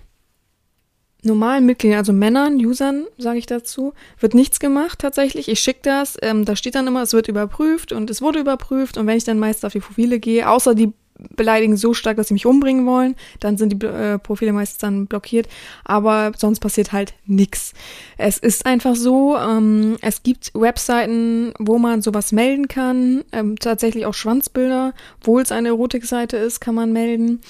normalen 1.24 1.66
Mitgliedern, 1.66 2.00
also 2.00 2.14
Männern, 2.14 2.56
Usern, 2.56 3.06
sage 3.18 3.40
ich 3.40 3.46
dazu, 3.46 3.94
wird 4.20 4.34
nichts 4.34 4.60
gemacht 4.60 5.00
tatsächlich. 5.00 5.50
Ich 5.50 5.60
schicke 5.60 5.80
das, 5.84 6.18
ähm, 6.22 6.46
da 6.46 6.56
steht 6.56 6.76
dann 6.76 6.88
immer, 6.88 7.02
es 7.02 7.14
wird 7.14 7.28
überprüft 7.28 7.92
und 7.92 8.10
es 8.10 8.22
wurde 8.22 8.40
überprüft 8.40 8.98
und 8.98 9.08
wenn 9.08 9.18
ich 9.18 9.24
dann 9.24 9.40
meist 9.40 9.66
auf 9.66 9.74
die 9.74 9.80
Profile 9.80 10.20
gehe, 10.20 10.50
außer 10.50 10.76
die 10.76 10.94
beleidigen 11.36 11.78
so 11.78 11.94
stark, 11.94 12.18
dass 12.18 12.28
sie 12.28 12.34
mich 12.34 12.46
umbringen 12.46 12.86
wollen, 12.86 13.16
dann 13.40 13.58
sind 13.58 13.74
die 13.74 13.86
äh, 13.86 14.20
Profile 14.20 14.54
meistens 14.54 14.80
dann 14.80 15.08
blockiert, 15.08 15.48
aber 15.84 16.32
sonst 16.38 16.60
passiert 16.60 16.92
halt 16.92 17.14
nichts. 17.26 17.74
Es 18.18 18.38
ist 18.38 18.66
einfach 18.66 18.96
so, 18.96 19.38
ähm, 19.38 19.98
es 20.02 20.24
gibt 20.24 20.52
Webseiten, 20.54 21.54
wo 21.60 21.78
man 21.78 22.02
sowas 22.02 22.32
melden 22.32 22.68
kann, 22.68 23.24
ähm, 23.32 23.56
tatsächlich 23.58 24.06
auch 24.06 24.14
Schwanzbilder, 24.14 24.94
obwohl 25.22 25.42
es 25.42 25.52
eine 25.52 25.70
Erotikseite 25.70 26.38
ist, 26.38 26.60
kann 26.60 26.76
man 26.76 26.94
melden. 26.94 27.42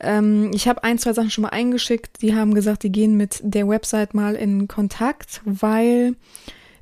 Ähm, 0.00 0.50
ich 0.54 0.68
habe 0.68 0.84
ein, 0.84 0.98
zwei 0.98 1.12
Sachen 1.12 1.30
schon 1.30 1.42
mal 1.42 1.48
eingeschickt. 1.50 2.22
Die 2.22 2.34
haben 2.34 2.54
gesagt, 2.54 2.82
die 2.82 2.92
gehen 2.92 3.16
mit 3.16 3.40
der 3.42 3.68
Website 3.68 4.14
mal 4.14 4.34
in 4.34 4.68
Kontakt, 4.68 5.40
weil 5.44 6.14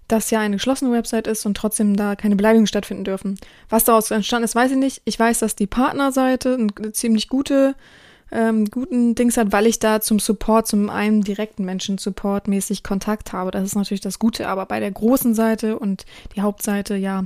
das 0.09 0.31
ja 0.31 0.40
eine 0.40 0.57
geschlossene 0.57 0.93
Website 0.93 1.27
ist 1.27 1.47
und 1.47 1.57
trotzdem 1.57 1.97
da 1.97 2.17
keine 2.17 2.37
Beleidigungen 2.37 2.67
stattfinden 2.67 3.05
dürfen. 3.05 3.38
Was 3.69 3.85
daraus 3.85 4.11
entstanden 4.11 4.45
ist, 4.45 4.55
weiß 4.55 4.73
ich 4.73 4.77
nicht. 4.77 5.03
Ich 5.05 5.19
weiß, 5.19 5.38
dass 5.38 5.57
die 5.57 5.67
Partnerseite 5.67 6.55
eine 6.55 6.93
ziemlich 6.93 7.29
gute 7.29 7.75
ähm, 8.33 8.67
guten 8.67 9.14
Dings 9.14 9.37
hat, 9.37 9.53
weil 9.53 9.67
ich 9.67 9.79
da 9.79 10.01
zum 10.01 10.19
Support, 10.19 10.67
zum 10.67 10.90
einen 10.90 11.23
direkten 11.23 11.64
Menschen-Support 11.64 12.49
mäßig 12.49 12.83
Kontakt 12.83 13.33
habe. 13.33 13.51
Das 13.51 13.62
ist 13.62 13.77
natürlich 13.77 14.01
das 14.01 14.19
Gute, 14.19 14.49
aber 14.49 14.67
bei 14.67 14.81
der 14.81 14.90
großen 14.90 15.35
Seite 15.35 15.79
und 15.79 16.05
die 16.35 16.40
Hauptseite, 16.40 16.97
ja, 16.97 17.25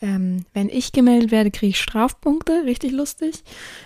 ähm, 0.00 0.44
wenn 0.52 0.68
ich 0.68 0.92
gemeldet 0.92 1.30
werde, 1.30 1.50
kriege 1.50 1.70
ich 1.70 1.80
Strafpunkte, 1.80 2.64
richtig 2.64 2.92
lustig. 2.92 3.42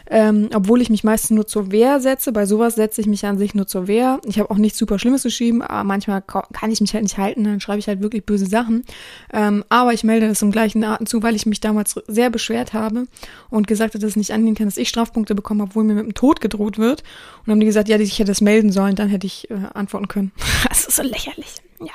Ähm, 0.09 0.49
obwohl 0.55 0.81
ich 0.81 0.91
mich 0.91 1.05
meistens 1.05 1.31
nur 1.31 1.47
zur 1.47 1.71
Wehr 1.71 2.01
setze. 2.01 2.33
Bei 2.33 2.47
sowas 2.47 2.75
setze 2.75 3.01
ich 3.01 3.07
mich 3.07 3.25
an 3.27 3.39
sich 3.39 3.55
nur 3.55 3.67
zur 3.67 3.87
Wehr. 3.87 4.21
Ich 4.25 4.39
habe 4.39 4.51
auch 4.51 4.57
nichts 4.57 4.79
super 4.79 4.99
Schlimmes 4.99 5.23
geschrieben, 5.23 5.63
aber 5.63 5.85
manchmal 5.85 6.23
kann 6.23 6.71
ich 6.71 6.81
mich 6.81 6.95
halt 6.95 7.05
nicht 7.05 7.19
halten, 7.19 7.45
dann 7.45 7.61
schreibe 7.61 7.79
ich 7.79 7.87
halt 7.87 8.03
wirklich 8.03 8.25
böse 8.25 8.47
Sachen. 8.47 8.85
Ähm, 9.33 9.65
aber 9.69 9.93
ich 9.93 10.03
melde 10.03 10.29
das 10.29 10.43
im 10.43 10.51
gleichen 10.51 10.83
Atemzug, 10.83 11.23
weil 11.23 11.37
ich 11.37 11.47
mich 11.47 11.61
damals 11.61 11.95
sehr 12.09 12.31
beschwert 12.31 12.73
habe 12.73 13.07
und 13.49 13.67
gesagt 13.67 13.95
habe, 13.95 14.01
dass 14.01 14.11
es 14.11 14.17
nicht 14.17 14.33
angehen 14.33 14.55
kann, 14.55 14.67
dass 14.67 14.77
ich 14.77 14.89
Strafpunkte 14.89 15.35
bekomme, 15.35 15.65
obwohl 15.65 15.85
mir 15.85 15.95
mit 15.95 16.07
dem 16.07 16.15
Tod 16.15 16.41
gedroht 16.41 16.79
wird. 16.79 17.03
Und 17.03 17.47
dann 17.47 17.53
haben 17.53 17.61
die 17.61 17.67
gesagt, 17.67 17.89
ja, 17.89 17.99
ich 17.99 18.19
hätte 18.19 18.33
es 18.33 18.41
melden 18.41 18.73
sollen, 18.73 18.97
dann 18.97 19.09
hätte 19.09 19.27
ich 19.27 19.51
äh, 19.51 19.55
antworten 19.75 20.09
können. 20.09 20.33
das 20.69 20.87
ist 20.87 20.97
so 20.97 21.03
lächerlich. 21.03 21.55
Ja. 21.81 21.93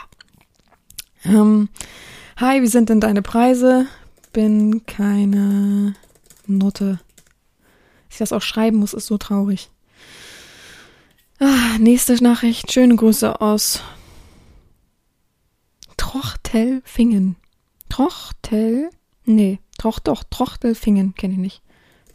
Ähm, 1.25 1.69
Hi, 2.37 2.61
wie 2.61 2.67
sind 2.67 2.89
denn 2.89 2.99
deine 2.99 3.21
Preise? 3.21 3.87
Bin 4.35 4.85
keine 4.85 5.95
Note. 6.45 6.99
Dass 8.09 8.15
ich 8.15 8.17
das 8.17 8.33
auch 8.33 8.41
schreiben 8.41 8.79
muss, 8.79 8.93
ist 8.93 9.05
so 9.05 9.17
traurig. 9.17 9.69
Ah, 11.39 11.77
nächste 11.79 12.21
Nachricht. 12.21 12.69
Schöne 12.69 12.97
Grüße 12.97 13.39
aus 13.39 13.81
Trochtelfingen. 15.95 17.37
Trochtel? 17.87 18.89
Nee, 19.23 19.59
Troch, 19.77 19.99
doch, 19.99 20.25
Trochtelfingen 20.25 21.15
kenne 21.15 21.35
ich 21.35 21.39
nicht. 21.39 21.61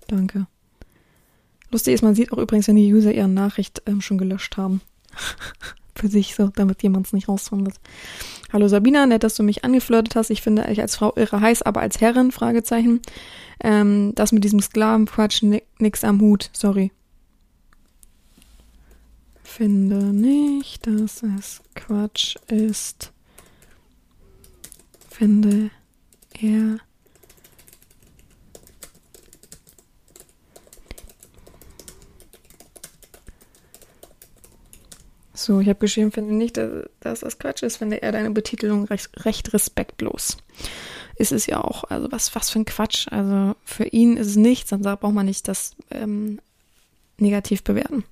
Danke. 0.07 0.47
Lustig 1.71 1.95
ist, 1.95 2.03
man 2.03 2.15
sieht 2.15 2.35
auch 2.35 2.39
übrigens, 2.39 2.69
wenn 2.69 2.77
die 2.77 2.93
User 2.93 3.15
ihre 3.15 3.29
Nachricht 3.29 3.81
ähm, 3.87 4.03
schon 4.03 4.19
gelöscht 4.19 4.59
haben. 4.59 4.83
Für 5.95 6.09
sich 6.09 6.35
so, 6.35 6.49
damit 6.49 6.83
jemand 6.83 7.07
es 7.07 7.15
nicht 7.15 7.31
rausfindet. 7.31 7.81
Hallo 8.53 8.67
Sabina, 8.67 9.07
nett, 9.07 9.23
dass 9.23 9.37
du 9.37 9.45
mich 9.45 9.65
angeflirtet 9.65 10.17
hast. 10.17 10.29
Ich 10.31 10.43
finde 10.43 10.65
dich 10.65 10.81
als 10.81 10.97
Frau 10.97 11.13
irre 11.15 11.41
heiß, 11.41 11.63
aber 11.63 11.81
als 11.81 12.01
Herrin, 12.01 12.33
Fragezeichen. 12.33 13.01
Ähm, 13.63 14.13
das 14.17 14.33
mit 14.33 14.43
diesem 14.43 14.61
Sklavenquatsch, 14.61 15.45
nix 15.79 16.03
am 16.03 16.21
Hut, 16.21 16.51
sorry. 16.53 16.91
Finde 19.45 20.13
nicht, 20.13 20.87
dass 20.89 21.23
es 21.23 21.61
Quatsch 21.77 22.37
ist. 22.49 23.13
Finde 25.09 25.71
er 26.41 26.79
So, 35.43 35.61
ich 35.61 35.69
habe 35.69 35.79
geschrieben, 35.79 36.13
finde 36.13 36.35
nicht, 36.35 36.59
dass 36.59 37.21
das 37.21 37.39
Quatsch 37.39 37.63
ist, 37.63 37.79
finde 37.79 38.03
er 38.03 38.13
deine 38.13 38.31
Betitelung 38.31 38.85
recht, 38.85 39.25
recht, 39.25 39.53
respektlos. 39.55 40.37
Ist 41.17 41.33
es 41.33 41.47
ja 41.47 41.63
auch. 41.63 41.85
Also 41.85 42.13
was, 42.13 42.35
was 42.35 42.51
für 42.51 42.59
ein 42.59 42.67
Quatsch. 42.67 43.09
Also 43.11 43.57
für 43.65 43.85
ihn 43.85 44.19
ist 44.19 44.27
es 44.27 44.37
nichts, 44.37 44.71
dann 44.71 44.83
braucht 44.83 45.15
man 45.15 45.27
nicht 45.27 45.49
das 45.49 45.77
ähm, 45.91 46.41
negativ 47.17 47.65
bewerten. 47.65 48.05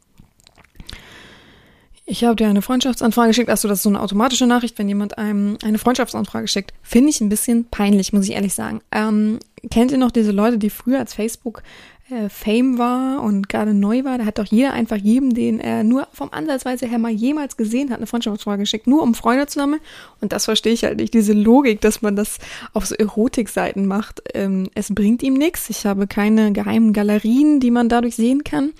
Ich 2.06 2.24
habe 2.24 2.36
dir 2.36 2.48
eine 2.48 2.62
Freundschaftsanfrage 2.62 3.28
geschickt. 3.28 3.50
Achso, 3.50 3.68
das 3.68 3.80
ist 3.80 3.82
so 3.82 3.90
eine 3.90 4.00
automatische 4.00 4.46
Nachricht, 4.46 4.78
wenn 4.78 4.88
jemand 4.88 5.18
einem 5.18 5.58
eine 5.62 5.76
Freundschaftsanfrage 5.76 6.48
schickt. 6.48 6.72
Finde 6.82 7.10
ich 7.10 7.20
ein 7.20 7.28
bisschen 7.28 7.66
peinlich, 7.66 8.14
muss 8.14 8.24
ich 8.24 8.34
ehrlich 8.34 8.54
sagen. 8.54 8.80
Ähm, 8.90 9.38
kennt 9.70 9.92
ihr 9.92 9.98
noch 9.98 10.10
diese 10.10 10.32
Leute, 10.32 10.56
die 10.56 10.70
früher 10.70 10.98
als 10.98 11.12
Facebook 11.12 11.62
äh, 12.10 12.28
Fame 12.28 12.78
war 12.78 13.22
und 13.22 13.48
gerade 13.48 13.74
neu 13.74 14.04
war, 14.04 14.18
da 14.18 14.24
hat 14.24 14.38
doch 14.38 14.46
jeder 14.46 14.72
einfach 14.72 14.96
jedem, 14.96 15.34
den 15.34 15.60
er 15.60 15.84
nur 15.84 16.08
vom 16.12 16.30
Ansatzweise 16.32 16.86
her 16.86 16.98
mal 16.98 17.10
jemals 17.10 17.56
gesehen 17.56 17.90
hat, 17.90 17.98
eine 17.98 18.06
Freundschaftsfrage 18.06 18.62
geschickt, 18.62 18.86
nur 18.86 19.02
um 19.02 19.14
Freunde 19.14 19.46
zu 19.46 19.58
sammeln. 19.58 19.80
Und 20.20 20.32
das 20.32 20.46
verstehe 20.46 20.72
ich 20.72 20.84
halt 20.84 20.98
nicht, 20.98 21.14
diese 21.14 21.32
Logik, 21.32 21.80
dass 21.80 22.02
man 22.02 22.16
das 22.16 22.38
auf 22.72 22.86
so 22.86 22.94
Erotikseiten 22.94 23.86
macht. 23.86 24.22
Ähm, 24.34 24.68
es 24.74 24.94
bringt 24.94 25.22
ihm 25.22 25.34
nichts. 25.34 25.68
Ich 25.70 25.84
habe 25.84 26.06
keine 26.06 26.52
geheimen 26.52 26.92
Galerien, 26.92 27.60
die 27.60 27.70
man 27.70 27.88
dadurch 27.88 28.16
sehen 28.16 28.44
kann. 28.44 28.72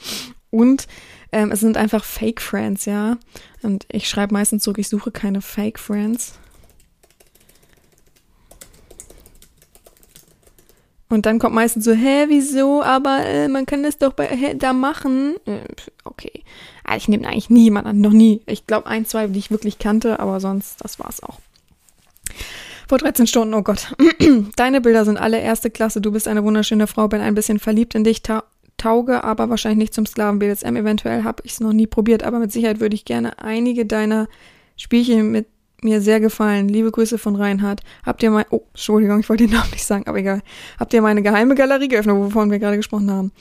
Und 0.51 0.87
ähm, 1.31 1.53
es 1.53 1.61
sind 1.61 1.77
einfach 1.77 2.05
Fake 2.05 2.41
Friends, 2.41 2.87
ja. 2.87 3.19
Und 3.63 3.85
ich 3.93 4.09
schreibe 4.09 4.33
meistens 4.33 4.63
zurück, 4.63 4.79
ich 4.79 4.89
suche 4.89 5.11
keine 5.11 5.43
Fake 5.43 5.79
Friends. 5.79 6.39
Und 11.09 11.25
dann 11.25 11.39
kommt 11.39 11.55
meistens 11.55 11.85
so, 11.85 11.93
hä, 11.93 12.27
wieso? 12.29 12.83
Aber 12.83 13.25
äh, 13.25 13.49
man 13.49 13.65
kann 13.65 13.83
das 13.83 13.97
doch 13.97 14.13
bei 14.13 14.27
hä, 14.27 14.55
da 14.55 14.73
machen. 14.73 15.37
Äh, 15.47 15.61
okay. 16.05 16.45
Also 16.85 16.99
ich 16.99 17.09
nehme 17.09 17.27
eigentlich 17.27 17.51
nie 17.51 17.65
jemanden 17.65 17.91
an, 17.91 18.01
noch 18.01 18.13
nie. 18.13 18.43
Ich 18.47 18.67
glaube 18.67 18.87
ein, 18.87 19.07
zwei, 19.07 19.27
die 19.27 19.39
ich 19.39 19.51
wirklich 19.51 19.79
kannte, 19.79 20.21
aber 20.21 20.41
sonst, 20.41 20.83
das 20.85 20.99
war's 20.99 21.23
auch. 21.23 21.39
Vor 22.89 22.99
13 22.99 23.27
Stunden, 23.27 23.55
oh 23.55 23.63
Gott. 23.63 23.95
Deine 24.57 24.81
Bilder 24.81 25.05
sind 25.05 25.19
alle 25.19 25.41
erste 25.41 25.71
Klasse. 25.71 26.01
Du 26.01 26.13
bist 26.13 26.29
eine 26.29 26.45
wunderschöne 26.45 26.87
Frau, 26.87 27.09
bin 27.09 27.21
ein 27.21 27.35
bisschen 27.35 27.59
verliebt 27.59 27.95
in 27.95 28.05
dich, 28.05 28.23
ta 28.23 28.45
tauge, 28.79 29.25
aber 29.25 29.51
wahrscheinlich 29.51 29.79
nicht 29.79 29.95
zum 29.95 30.07
Sklaven-BDSM. 30.07 30.77
Eventuell 30.77 31.25
habe 31.25 31.43
ich 31.45 31.53
es 31.53 31.61
noch 31.61 31.73
nie 31.73 31.89
probiert, 31.89 32.23
aber 32.23 32.39
mit 32.39 32.53
Sicherheit 32.53 32.79
würde 32.79 32.95
ich 32.95 33.05
gerne 33.05 33.39
einige 33.41 33.85
deiner 33.85 34.29
Spielchen 34.77 35.33
mit 35.33 35.47
mir 35.83 36.01
sehr 36.01 36.21
gefallen. 36.21 36.69
Liebe 36.69 36.91
Grüße 36.91 37.19
von 37.19 37.37
Reinhard. 37.37 37.83
Habt 38.05 38.23
ihr 38.23 38.31
mein, 38.31 38.47
oh, 38.51 38.63
Entschuldigung, 38.71 39.21
ich 39.21 39.29
wollte 39.29 39.47
den 39.47 39.53
Namen 39.57 39.71
nicht 39.71 39.85
sagen, 39.85 40.07
aber 40.07 40.19
egal. 40.19 40.43
Habt 40.79 40.93
ihr 40.93 41.03
meine 41.03 41.23
geheime 41.23 41.55
Galerie 41.55 41.89
geöffnet, 41.89 42.17
wovon 42.17 42.51
wir 42.51 42.59
gerade 42.59 42.77
gesprochen 42.77 43.11
haben? 43.11 43.33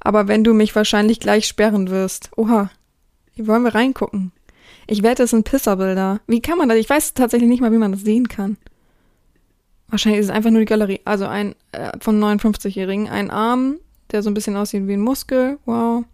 Aber 0.00 0.28
wenn 0.28 0.44
du 0.44 0.54
mich 0.54 0.74
wahrscheinlich 0.74 1.20
gleich 1.20 1.46
sperren 1.46 1.90
wirst. 1.90 2.30
Oha. 2.36 2.70
Wie 3.34 3.46
wollen 3.46 3.64
wir 3.64 3.74
reingucken? 3.74 4.32
Ich 4.86 5.02
wette, 5.02 5.24
es 5.24 5.30
sind 5.30 5.44
Pisserbilder. 5.44 6.20
Wie 6.26 6.40
kann 6.40 6.58
man 6.58 6.68
das? 6.68 6.78
Ich 6.78 6.88
weiß 6.88 7.14
tatsächlich 7.14 7.48
nicht 7.48 7.60
mal, 7.60 7.72
wie 7.72 7.78
man 7.78 7.92
das 7.92 8.02
sehen 8.02 8.28
kann. 8.28 8.56
Wahrscheinlich 9.88 10.20
ist 10.20 10.26
es 10.26 10.32
einfach 10.32 10.50
nur 10.50 10.60
die 10.60 10.66
Galerie. 10.66 11.00
Also 11.04 11.26
ein, 11.26 11.54
äh, 11.72 11.92
von 12.00 12.22
59-Jährigen. 12.22 13.08
Ein 13.08 13.30
Arm, 13.30 13.76
der 14.12 14.22
so 14.22 14.30
ein 14.30 14.34
bisschen 14.34 14.56
aussieht 14.56 14.86
wie 14.86 14.94
ein 14.94 15.00
Muskel. 15.00 15.58
Wow. 15.64 16.04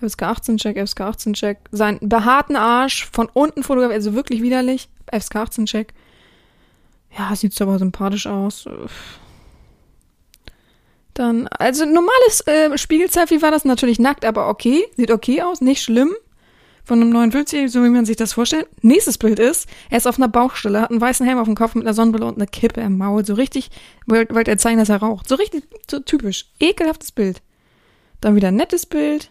FSK 0.00 0.22
18 0.22 0.56
Check, 0.58 0.76
FSK 0.78 1.00
18 1.00 1.34
Check. 1.34 1.58
Sein 1.70 1.98
behaarten 2.00 2.56
Arsch 2.56 3.08
von 3.12 3.28
unten 3.32 3.62
fotografiert, 3.62 3.96
also 3.96 4.14
wirklich 4.14 4.42
widerlich. 4.42 4.88
FSK 5.12 5.36
18 5.36 5.66
Check. 5.66 5.94
Ja, 7.16 7.34
sieht 7.36 7.60
aber 7.60 7.78
sympathisch 7.78 8.26
aus. 8.26 8.66
Dann, 11.14 11.46
also 11.48 11.84
normales 11.84 12.46
äh, 12.46 12.76
Spiegelselfie 12.78 13.42
war 13.42 13.50
das 13.50 13.64
natürlich 13.64 13.98
nackt, 13.98 14.24
aber 14.24 14.48
okay. 14.48 14.84
Sieht 14.96 15.10
okay 15.10 15.42
aus, 15.42 15.60
nicht 15.60 15.82
schlimm. 15.82 16.10
Von 16.84 17.00
einem 17.00 17.10
59, 17.10 17.70
so 17.70 17.84
wie 17.84 17.90
man 17.90 18.04
sich 18.06 18.16
das 18.16 18.32
vorstellt. 18.32 18.66
Nächstes 18.82 19.16
Bild 19.16 19.38
ist, 19.38 19.68
er 19.88 19.98
ist 19.98 20.08
auf 20.08 20.18
einer 20.18 20.26
Baustelle, 20.26 20.80
hat 20.80 20.90
einen 20.90 21.00
weißen 21.00 21.24
Helm 21.24 21.38
auf 21.38 21.46
dem 21.46 21.54
Kopf 21.54 21.76
mit 21.76 21.84
einer 21.84 21.94
Sonnenbrille 21.94 22.26
und 22.26 22.36
einer 22.36 22.46
Kippe 22.46 22.80
im 22.80 22.98
Maul. 22.98 23.24
So 23.24 23.34
richtig, 23.34 23.70
wollte 24.06 24.34
wollt 24.34 24.48
er 24.48 24.58
zeigen, 24.58 24.78
dass 24.78 24.88
er 24.88 24.96
raucht. 24.96 25.28
So 25.28 25.36
richtig, 25.36 25.64
so 25.88 26.00
typisch. 26.00 26.46
Ekelhaftes 26.58 27.12
Bild. 27.12 27.40
Dann 28.20 28.34
wieder 28.34 28.48
ein 28.48 28.56
nettes 28.56 28.86
Bild. 28.86 29.30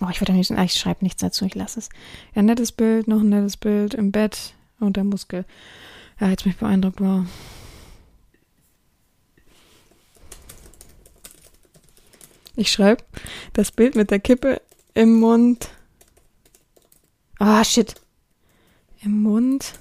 Oh, 0.00 0.08
ich 0.10 0.20
würde 0.20 0.32
nicht, 0.32 0.50
ich 0.50 0.74
schreibe 0.74 1.04
nichts 1.04 1.22
dazu, 1.22 1.46
ich 1.46 1.54
lasse 1.54 1.78
es. 1.78 1.88
Ja, 2.34 2.42
nettes 2.42 2.72
Bild, 2.72 3.08
noch 3.08 3.20
ein 3.20 3.30
nettes 3.30 3.56
Bild 3.56 3.94
im 3.94 4.12
Bett 4.12 4.54
und 4.78 4.96
der 4.96 5.04
Muskel. 5.04 5.46
Ja, 6.20 6.28
jetzt 6.28 6.44
mich 6.44 6.56
beeindruckt, 6.56 7.00
wow. 7.00 7.24
Ich 12.56 12.70
schreibe 12.70 13.04
das 13.52 13.70
Bild 13.70 13.96
mit 13.96 14.10
der 14.10 14.20
Kippe 14.20 14.60
im 14.94 15.20
Mund. 15.20 15.70
Ah, 17.38 17.60
oh, 17.60 17.64
shit. 17.64 17.94
Im 19.02 19.22
Mund 19.22 19.74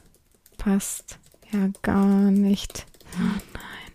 passt 0.57 1.19
ja 1.51 1.69
gar 1.81 2.31
nicht. 2.31 2.85
Oh 3.13 3.39
nein. 3.53 3.91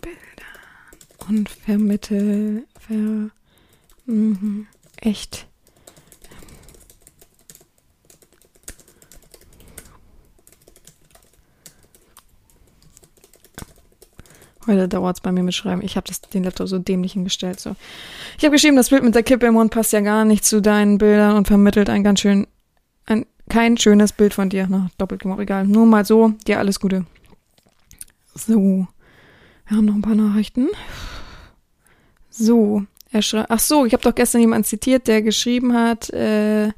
Bilder. 0.00 1.28
Und 1.28 1.48
vermittel. 1.50 2.66
Ver. 2.78 3.30
Mhm 4.06 4.66
echt. 5.00 5.46
Heute 14.66 14.88
dauert 14.88 15.16
es 15.16 15.20
bei 15.20 15.32
mir 15.32 15.42
mit 15.42 15.54
Schreiben. 15.54 15.82
Ich 15.82 15.96
habe 15.96 16.12
den 16.32 16.44
Laptop 16.44 16.68
so 16.68 16.78
dämlich 16.78 17.14
hingestellt. 17.14 17.58
So. 17.58 17.74
Ich 18.38 18.44
habe 18.44 18.52
geschrieben, 18.52 18.76
das 18.76 18.90
Bild 18.90 19.02
mit 19.02 19.14
der 19.14 19.22
Kippe 19.22 19.46
im 19.46 19.54
Mund 19.54 19.72
passt 19.72 19.92
ja 19.92 20.00
gar 20.00 20.24
nicht 20.24 20.44
zu 20.44 20.60
deinen 20.60 20.98
Bildern 20.98 21.36
und 21.36 21.48
vermittelt 21.48 21.88
ein 21.88 22.04
ganz 22.04 22.20
schön, 22.20 22.46
ein, 23.06 23.26
kein 23.48 23.78
schönes 23.78 24.12
Bild 24.12 24.34
von 24.34 24.50
dir. 24.50 24.66
Na, 24.70 24.90
doppelt 24.98 25.22
gemacht, 25.22 25.40
egal. 25.40 25.66
Nur 25.66 25.86
mal 25.86 26.04
so, 26.04 26.34
dir 26.46 26.58
alles 26.58 26.78
Gute. 26.78 27.06
So. 28.34 28.86
Wir 29.66 29.76
haben 29.76 29.86
noch 29.86 29.94
ein 29.94 30.02
paar 30.02 30.14
Nachrichten. 30.14 30.68
So. 32.28 32.84
Er 33.12 33.22
schreibt, 33.22 33.50
ach 33.50 33.58
so, 33.58 33.84
ich 33.84 33.92
habe 33.92 34.02
doch 34.02 34.14
gestern 34.14 34.40
jemanden 34.40 34.64
zitiert, 34.64 35.08
der 35.08 35.22
geschrieben 35.22 35.74
hat, 35.74 36.10
äh, 36.10 36.70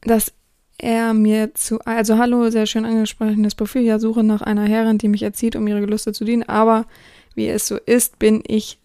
dass 0.00 0.32
er 0.78 1.14
mir 1.14 1.54
zu, 1.54 1.78
also 1.84 2.18
hallo, 2.18 2.50
sehr 2.50 2.66
schön 2.66 2.84
angesprochenes 2.84 3.54
Profil, 3.54 3.82
ja, 3.82 3.98
suche 3.98 4.24
nach 4.24 4.42
einer 4.42 4.66
Herrin, 4.66 4.98
die 4.98 5.08
mich 5.08 5.22
erzieht, 5.22 5.56
um 5.56 5.66
ihre 5.66 5.80
Gelüste 5.80 6.12
zu 6.12 6.24
dienen, 6.24 6.42
aber 6.42 6.86
wie 7.34 7.48
es 7.48 7.66
so 7.66 7.76
ist, 7.76 8.18
bin 8.18 8.42
ich, 8.46 8.78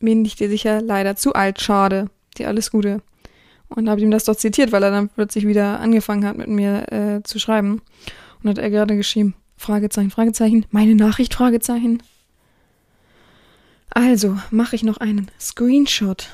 bin 0.00 0.24
ich 0.24 0.36
dir 0.36 0.48
sicher 0.48 0.82
leider 0.82 1.16
zu 1.16 1.32
alt, 1.32 1.60
schade. 1.60 2.10
Dir 2.36 2.48
alles 2.48 2.70
Gute. 2.70 3.00
Und 3.68 3.88
habe 3.88 4.00
ihm 4.00 4.10
das 4.10 4.24
doch 4.24 4.36
zitiert, 4.36 4.72
weil 4.72 4.82
er 4.82 4.90
dann 4.90 5.08
plötzlich 5.08 5.46
wieder 5.46 5.80
angefangen 5.80 6.26
hat, 6.26 6.36
mit 6.36 6.48
mir 6.48 6.92
äh, 6.92 7.22
zu 7.22 7.38
schreiben. 7.38 7.80
Und 8.42 8.50
hat 8.50 8.58
er 8.58 8.70
gerade 8.70 8.96
geschrieben, 8.96 9.34
Fragezeichen, 9.56 10.10
Fragezeichen, 10.10 10.66
meine 10.70 10.94
Nachricht, 10.94 11.34
Fragezeichen. 11.34 12.02
Also 13.94 14.38
mache 14.50 14.74
ich 14.74 14.82
noch 14.82 14.96
einen 14.96 15.30
Screenshot 15.40 16.28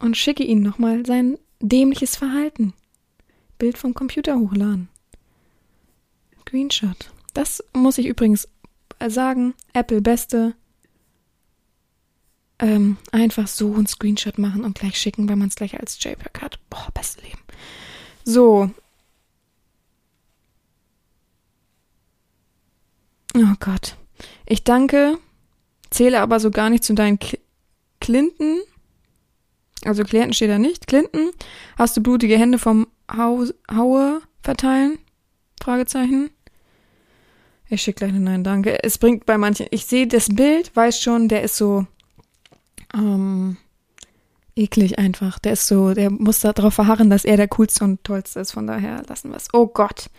und 0.00 0.16
schicke 0.16 0.42
Ihnen 0.42 0.62
nochmal 0.62 1.06
sein 1.06 1.38
dämliches 1.60 2.16
Verhalten. 2.16 2.74
Bild 3.56 3.78
vom 3.78 3.94
Computer 3.94 4.36
hochladen. 4.36 4.88
Screenshot. 6.40 7.12
Das 7.34 7.62
muss 7.72 7.98
ich 7.98 8.06
übrigens 8.06 8.48
sagen. 9.06 9.54
Apple 9.72 10.00
beste. 10.00 10.56
Ähm, 12.58 12.96
einfach 13.12 13.46
so 13.46 13.72
einen 13.74 13.86
Screenshot 13.86 14.38
machen 14.38 14.64
und 14.64 14.78
gleich 14.78 14.98
schicken, 14.98 15.28
wenn 15.28 15.38
man 15.38 15.48
es 15.48 15.54
gleich 15.54 15.78
als 15.78 16.02
JPEG 16.02 16.42
hat. 16.42 16.58
Boah, 16.68 16.88
beste 16.92 17.22
Leben. 17.22 17.38
So. 18.24 18.70
Oh 23.36 23.54
Gott. 23.60 23.96
Ich 24.50 24.64
danke, 24.64 25.16
zähle 25.90 26.20
aber 26.20 26.40
so 26.40 26.50
gar 26.50 26.70
nicht 26.70 26.82
zu 26.82 26.92
deinen 26.92 27.20
K 27.20 27.38
Clinton. 28.00 28.58
Also 29.84 30.02
Klienten 30.02 30.32
steht 30.32 30.50
da 30.50 30.58
nicht. 30.58 30.88
Clinton, 30.88 31.30
hast 31.78 31.96
du 31.96 32.02
blutige 32.02 32.36
Hände 32.36 32.58
vom 32.58 32.88
Hau 33.16 33.44
Haue 33.72 34.20
verteilen? 34.42 34.98
Fragezeichen. 35.62 36.30
Ich 37.68 37.82
schicke 37.82 37.98
gleich 37.98 38.10
eine 38.10 38.18
Nein, 38.18 38.42
danke. 38.42 38.82
Es 38.82 38.98
bringt 38.98 39.24
bei 39.24 39.38
manchen, 39.38 39.66
ich 39.70 39.86
sehe 39.86 40.08
das 40.08 40.28
Bild, 40.28 40.74
weiß 40.74 41.00
schon, 41.00 41.28
der 41.28 41.44
ist 41.44 41.56
so 41.56 41.86
ähm, 42.92 43.56
eklig 44.56 44.98
einfach. 44.98 45.38
Der 45.38 45.52
ist 45.52 45.68
so, 45.68 45.94
der 45.94 46.10
muss 46.10 46.40
darauf 46.40 46.74
verharren, 46.74 47.08
dass 47.08 47.24
er 47.24 47.36
der 47.36 47.46
coolste 47.46 47.84
und 47.84 48.02
tollste 48.02 48.40
ist. 48.40 48.50
Von 48.50 48.66
daher 48.66 49.04
lassen 49.08 49.30
wir 49.30 49.36
es. 49.36 49.46
Oh 49.52 49.68
Gott. 49.68 50.10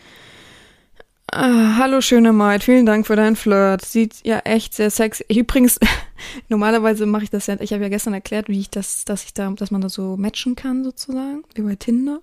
Ah, 1.34 1.78
hallo 1.78 2.02
schöne 2.02 2.34
Maid, 2.34 2.62
vielen 2.62 2.86
Dank 2.86 3.08
für 3.08 3.16
deinen 3.16 3.38
Flirt. 3.38 3.86
Sieht 3.86 4.16
ja 4.26 4.40
echt 4.40 4.74
sehr 4.74 4.92
sexy. 4.92 5.24
Übrigens, 5.30 5.80
normalerweise 6.50 7.06
mache 7.06 7.24
ich 7.24 7.30
das 7.30 7.48
ja, 7.48 7.56
ich 7.62 7.72
habe 7.72 7.84
ja 7.84 7.90
gestern 7.90 8.14
erklärt, 8.14 8.50
wie 8.50 8.60
ich 8.60 8.70
das, 8.70 9.06
dass 9.06 9.24
ich 9.24 9.34
da, 9.34 9.50
dass 9.52 9.72
man 9.72 9.80
da 9.80 9.88
so 9.88 10.18
matchen 10.18 10.56
kann 10.56 10.84
sozusagen, 10.84 11.44
wie 11.56 11.62
bei 11.62 11.76
Tinder. 11.76 12.20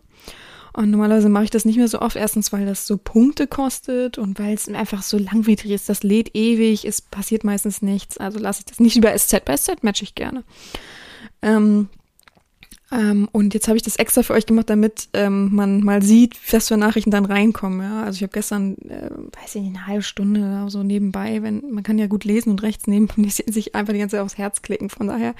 Und 0.74 0.90
normalerweise 0.90 1.30
mache 1.30 1.44
ich 1.44 1.50
das 1.50 1.64
nicht 1.64 1.78
mehr 1.78 1.88
so 1.88 2.02
oft. 2.02 2.16
Erstens, 2.16 2.52
weil 2.52 2.66
das 2.66 2.86
so 2.86 2.98
Punkte 2.98 3.46
kostet 3.46 4.18
und 4.18 4.38
weil 4.38 4.52
es 4.52 4.68
einfach 4.68 5.02
so 5.02 5.16
langwierig 5.16 5.70
ist. 5.70 5.88
Das 5.88 6.02
lädt 6.02 6.36
ewig, 6.36 6.84
es 6.84 7.00
passiert 7.00 7.44
meistens 7.44 7.80
nichts. 7.80 8.18
Also 8.18 8.38
lasse 8.38 8.60
ich 8.60 8.66
das 8.66 8.78
nicht 8.78 8.98
über 8.98 9.16
SZ. 9.16 9.42
Bei 9.46 9.56
SZ 9.56 9.82
matche 9.82 10.04
ich 10.04 10.16
gerne. 10.16 10.44
Ähm, 11.40 11.88
ähm, 12.90 13.28
und 13.32 13.52
jetzt 13.52 13.68
habe 13.68 13.76
ich 13.76 13.82
das 13.82 13.96
extra 13.96 14.22
für 14.22 14.32
euch 14.32 14.46
gemacht, 14.46 14.70
damit 14.70 15.08
ähm, 15.12 15.54
man 15.54 15.84
mal 15.84 16.02
sieht, 16.02 16.36
was 16.52 16.68
für 16.68 16.78
Nachrichten 16.78 17.10
dann 17.10 17.26
reinkommen. 17.26 17.82
Ja? 17.82 18.04
Also 18.04 18.16
ich 18.16 18.22
habe 18.22 18.32
gestern, 18.32 18.78
äh, 18.78 19.10
weiß 19.10 19.56
ich 19.56 19.62
nicht, 19.62 19.76
eine 19.76 19.86
halbe 19.86 20.02
Stunde 20.02 20.40
oder 20.40 20.70
so 20.70 20.82
nebenbei, 20.82 21.42
wenn 21.42 21.62
man 21.70 21.82
kann 21.82 21.98
ja 21.98 22.06
gut 22.06 22.24
lesen 22.24 22.50
und 22.50 22.62
rechts 22.62 22.86
neben 22.86 23.08
sich 23.28 23.74
einfach 23.74 23.92
die 23.92 23.98
ganze 23.98 24.16
Zeit 24.16 24.24
aufs 24.24 24.38
Herz 24.38 24.62
klicken. 24.62 24.88
Von 24.88 25.08
daher 25.08 25.34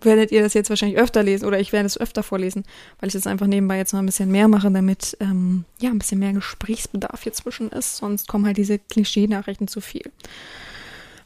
werdet 0.00 0.32
ihr 0.32 0.42
das 0.42 0.54
jetzt 0.54 0.70
wahrscheinlich 0.70 0.98
öfter 0.98 1.22
lesen 1.22 1.44
oder 1.44 1.60
ich 1.60 1.72
werde 1.72 1.86
es 1.86 2.00
öfter 2.00 2.22
vorlesen, 2.22 2.64
weil 2.98 3.08
ich 3.08 3.14
das 3.14 3.26
einfach 3.26 3.46
nebenbei 3.46 3.76
jetzt 3.76 3.92
mal 3.92 3.98
ein 3.98 4.06
bisschen 4.06 4.30
mehr 4.30 4.48
mache, 4.48 4.70
damit 4.70 5.18
ähm, 5.20 5.66
ja 5.80 5.90
ein 5.90 5.98
bisschen 5.98 6.18
mehr 6.18 6.32
Gesprächsbedarf 6.32 7.22
hier 7.22 7.34
zwischen 7.34 7.68
ist. 7.68 7.98
Sonst 7.98 8.26
kommen 8.26 8.46
halt 8.46 8.56
diese 8.56 8.78
Klischee-Nachrichten 8.78 9.68
zu 9.68 9.82
viel. 9.82 10.10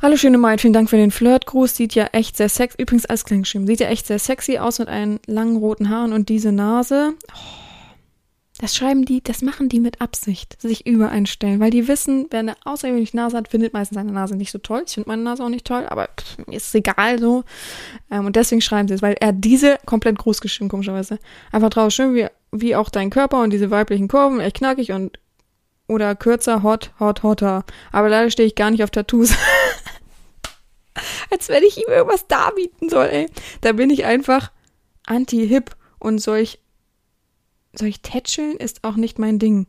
Hallo 0.03 0.17
schöne 0.17 0.39
Maid, 0.39 0.63
vielen 0.63 0.73
Dank 0.73 0.89
für 0.89 0.97
den 0.97 1.11
Flirtgruß. 1.11 1.77
Sieht 1.77 1.95
ja 1.95 2.07
echt 2.13 2.35
sehr 2.35 2.49
sexy, 2.49 2.81
übrigens 2.81 3.05
als 3.05 3.27
klein 3.27 3.45
sieht 3.45 3.81
ja 3.81 3.89
echt 3.89 4.07
sehr 4.07 4.19
sexy 4.19 4.57
aus 4.57 4.79
mit 4.79 4.89
einen 4.89 5.21
langen 5.27 5.59
roten 5.59 5.91
Haaren 5.91 6.15
und 6.15 6.31
diese 6.31 6.53
Nase. 6.53 7.13
Oh, 7.29 7.37
das 8.63 8.75
schreiben 8.75 9.05
die, 9.05 9.23
das 9.23 9.43
machen 9.43 9.69
die 9.69 9.79
mit 9.79 10.01
Absicht, 10.01 10.59
sich 10.59 10.87
übereinstellen, 10.87 11.61
weil 11.61 11.71
die 11.71 11.87
wissen, 11.87 12.29
wer 12.31 12.41
eine 12.41 12.55
außergewöhnliche 12.65 13.15
Nase 13.15 13.37
hat, 13.37 13.49
findet 13.49 13.75
meistens 13.75 13.97
seine 13.97 14.11
Nase 14.11 14.37
nicht 14.37 14.53
so 14.53 14.59
toll. 14.59 14.85
Ich 14.87 14.95
finde 14.95 15.11
meine 15.11 15.23
Nase 15.23 15.45
auch 15.45 15.51
nicht 15.51 15.67
toll, 15.67 15.85
aber 15.87 16.09
pff, 16.19 16.39
ist 16.51 16.75
egal 16.75 17.19
so. 17.19 17.45
Ähm, 18.11 18.25
und 18.25 18.37
deswegen 18.37 18.63
schreiben 18.63 18.89
sie 18.89 18.95
es, 18.95 19.03
weil 19.03 19.17
er 19.21 19.35
diese 19.35 19.77
komplett 19.85 20.17
groß 20.17 20.41
geschrieben, 20.41 20.71
komischerweise. 20.71 21.19
Einfach 21.53 21.69
drauf 21.69 21.93
schön 21.93 22.15
wie, 22.15 22.27
wie 22.53 22.75
auch 22.75 22.89
dein 22.89 23.11
Körper 23.11 23.43
und 23.43 23.51
diese 23.51 23.71
weiblichen 23.71 24.09
Kurven, 24.09 24.41
echt 24.41 24.57
knackig 24.57 24.93
und 24.93 25.19
oder 25.89 26.15
kürzer, 26.15 26.63
hot, 26.63 26.93
hot, 27.01 27.23
hotter. 27.23 27.65
Aber 27.93 28.09
leider 28.09 28.31
stehe 28.31 28.47
ich 28.47 28.55
gar 28.55 28.71
nicht 28.71 28.83
auf 28.83 28.91
Tattoos. 28.91 29.35
Als 31.31 31.49
wenn 31.49 31.63
ich 31.63 31.77
ihm 31.79 31.89
irgendwas 31.89 32.27
darbieten 32.27 32.89
soll, 32.89 33.07
ey. 33.07 33.27
Da 33.61 33.73
bin 33.73 33.91
ich 33.91 34.05
einfach 34.05 34.51
anti-hip 35.07 35.77
und 35.99 36.19
solch, 36.19 36.61
solch 37.73 38.01
Tätscheln 38.03 38.57
ist 38.57 38.85
auch 38.85 38.97
nicht 38.97 39.19
mein 39.19 39.39
Ding. 39.39 39.67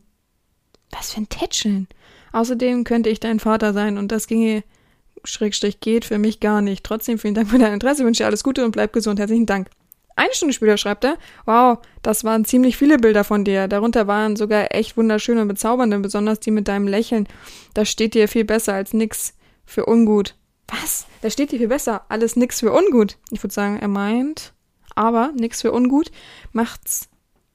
Was 0.90 1.12
für 1.12 1.20
ein 1.20 1.28
Tätscheln? 1.28 1.88
Außerdem 2.32 2.84
könnte 2.84 3.10
ich 3.10 3.20
dein 3.20 3.40
Vater 3.40 3.72
sein 3.72 3.98
und 3.98 4.12
das 4.12 4.26
ginge, 4.26 4.64
Schrägstrich 5.24 5.80
geht 5.80 6.04
für 6.04 6.18
mich 6.18 6.40
gar 6.40 6.62
nicht. 6.62 6.84
Trotzdem 6.84 7.18
vielen 7.18 7.34
Dank 7.34 7.50
für 7.50 7.58
dein 7.58 7.74
Interesse, 7.74 8.04
wünsche 8.04 8.22
dir 8.22 8.26
alles 8.26 8.42
Gute 8.42 8.64
und 8.64 8.72
bleib 8.72 8.92
gesund. 8.92 9.20
Herzlichen 9.20 9.46
Dank. 9.46 9.68
Eine 10.14 10.34
Stunde 10.34 10.52
später 10.52 10.76
schreibt 10.76 11.04
er, 11.04 11.16
wow, 11.46 11.78
das 12.02 12.24
waren 12.24 12.44
ziemlich 12.44 12.76
viele 12.76 12.98
Bilder 12.98 13.24
von 13.24 13.44
dir. 13.44 13.66
Darunter 13.68 14.06
waren 14.06 14.36
sogar 14.36 14.74
echt 14.74 14.96
wunderschöne 14.96 15.42
und 15.42 15.48
bezaubernde, 15.48 15.98
besonders 16.00 16.40
die 16.40 16.50
mit 16.50 16.68
deinem 16.68 16.86
Lächeln. 16.86 17.26
Das 17.74 17.88
steht 17.88 18.14
dir 18.14 18.28
viel 18.28 18.44
besser 18.44 18.74
als 18.74 18.92
nix 18.92 19.34
für 19.64 19.86
ungut. 19.86 20.34
Was? 20.68 21.06
Da 21.20 21.30
steht 21.30 21.52
dir 21.52 21.58
viel 21.58 21.68
besser. 21.68 22.04
Alles 22.08 22.36
nix 22.36 22.60
für 22.60 22.72
ungut. 22.72 23.18
Ich 23.30 23.42
würde 23.42 23.54
sagen, 23.54 23.78
er 23.78 23.88
meint, 23.88 24.52
aber 24.94 25.32
nix 25.34 25.60
für 25.60 25.72
ungut 25.72 26.10
macht's, 26.52 27.08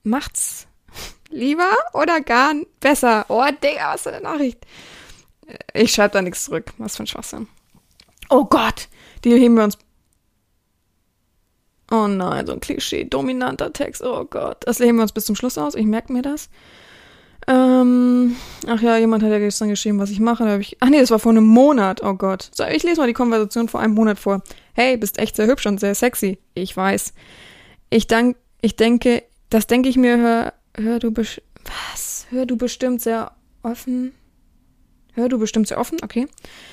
macht's 0.03 0.67
lieber 1.29 1.71
oder 1.93 2.21
gar 2.21 2.53
besser. 2.79 3.25
Oh, 3.29 3.43
Digga, 3.63 3.93
was 3.93 4.03
für 4.03 4.13
eine 4.13 4.21
Nachricht. 4.21 4.65
Ich 5.73 5.93
schreibe 5.93 6.13
da 6.13 6.21
nichts 6.21 6.45
zurück. 6.45 6.73
Was 6.77 6.97
für 6.97 7.03
ein 7.03 7.07
Schwachsinn. 7.07 7.47
Oh 8.29 8.45
Gott, 8.45 8.89
die 9.23 9.31
heben 9.31 9.55
wir 9.55 9.63
uns. 9.63 9.77
Oh 11.89 12.07
nein, 12.07 12.45
so 12.45 12.53
ein 12.53 12.59
Klischee, 12.59 13.05
dominanter 13.05 13.71
Text. 13.71 14.01
Oh 14.03 14.25
Gott, 14.25 14.57
das 14.65 14.79
heben 14.79 14.97
wir 14.97 15.03
uns 15.03 15.13
bis 15.13 15.25
zum 15.25 15.35
Schluss 15.35 15.57
aus. 15.57 15.75
Ich 15.75 15.85
merke 15.85 16.11
mir 16.11 16.21
das. 16.21 16.49
Ähm, 17.49 18.35
ach 18.67 18.81
ja, 18.81 18.97
jemand 18.97 19.23
hat 19.23 19.31
ja 19.31 19.39
gestern 19.39 19.69
geschrieben, 19.69 19.99
was 19.99 20.09
ich 20.09 20.19
mache. 20.19 20.43
Da 20.43 20.57
ich, 20.57 20.77
ach 20.81 20.89
nee, 20.89 20.99
das 20.99 21.11
war 21.11 21.19
vor 21.19 21.31
einem 21.31 21.45
Monat. 21.45 22.03
Oh 22.03 22.13
Gott. 22.13 22.49
So, 22.53 22.65
ich 22.65 22.83
lese 22.83 22.99
mal 22.99 23.07
die 23.07 23.13
Konversation 23.13 23.69
vor 23.69 23.79
einem 23.79 23.93
Monat 23.93 24.19
vor. 24.19 24.41
Hey, 24.73 24.97
bist 24.97 25.17
echt 25.17 25.35
sehr 25.35 25.47
hübsch 25.47 25.65
und 25.65 25.79
sehr 25.79 25.95
sexy. 25.95 26.39
Ich 26.53 26.75
weiß. 26.75 27.13
Ich 27.89 28.07
dank, 28.07 28.35
ich 28.61 28.75
denke, 28.75 29.23
das 29.49 29.67
denke 29.67 29.87
ich 29.87 29.95
mir, 29.95 30.17
hör, 30.17 30.53
hör 30.75 30.99
du 30.99 31.11
best, 31.11 31.41
was? 31.63 32.27
Hör 32.29 32.45
du 32.45 32.57
bestimmt 32.57 33.01
sehr 33.01 33.31
offen. 33.63 34.13
Hör 35.13 35.29
du 35.29 35.39
bestimmt 35.39 35.67
sehr 35.67 35.79
offen, 35.79 35.97
okay. 36.03 36.27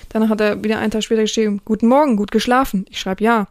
Danach 0.09 0.29
hat 0.29 0.41
er 0.41 0.63
wieder 0.63 0.79
einen 0.79 0.91
Tag 0.91 1.05
später 1.05 1.23
geschrieben, 1.23 1.63
guten 1.65 1.87
Morgen, 1.87 2.17
gut 2.17 2.31
geschlafen. 2.31 2.85
Ich 2.91 2.99
schreibe 2.99 3.25
ja. 3.25 3.47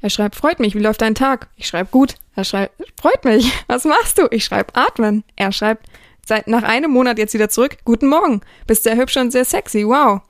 Er 0.00 0.08
schreibt, 0.08 0.36
freut 0.36 0.60
mich, 0.60 0.74
wie 0.74 0.80
läuft 0.80 1.02
dein 1.02 1.14
Tag? 1.14 1.48
Ich 1.56 1.66
schreibe 1.66 1.90
gut. 1.90 2.14
Er 2.34 2.44
schreibt, 2.44 2.80
freut 2.98 3.24
mich, 3.24 3.52
was 3.66 3.84
machst 3.84 4.18
du? 4.18 4.28
Ich 4.30 4.44
schreibe, 4.44 4.74
atmen. 4.74 5.24
Er 5.36 5.52
schreibt, 5.52 5.86
Seit 6.30 6.46
nach 6.46 6.62
einem 6.62 6.92
Monat 6.92 7.18
jetzt 7.18 7.34
wieder 7.34 7.48
zurück. 7.48 7.78
Guten 7.84 8.06
Morgen. 8.06 8.42
Bist 8.68 8.84
sehr 8.84 8.96
hübsch 8.96 9.16
und 9.16 9.32
sehr 9.32 9.44
sexy. 9.44 9.84
Wow. 9.84 10.20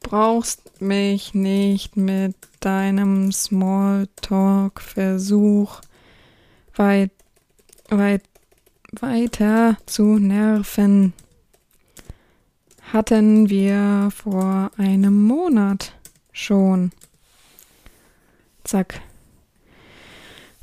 Brauchst 0.00 0.82
mich 0.82 1.32
nicht 1.32 1.96
mit 1.96 2.34
deinem 2.60 3.32
Smalltalk-Versuch 3.32 5.80
weit, 6.74 7.12
weit, 7.88 8.24
weiter 8.92 9.78
zu 9.86 10.18
nerven. 10.18 11.14
Hatten 12.92 13.48
wir 13.48 14.10
vor 14.14 14.70
einem 14.76 15.24
Monat 15.24 15.94
schon. 16.32 16.92
Zack. 18.62 19.00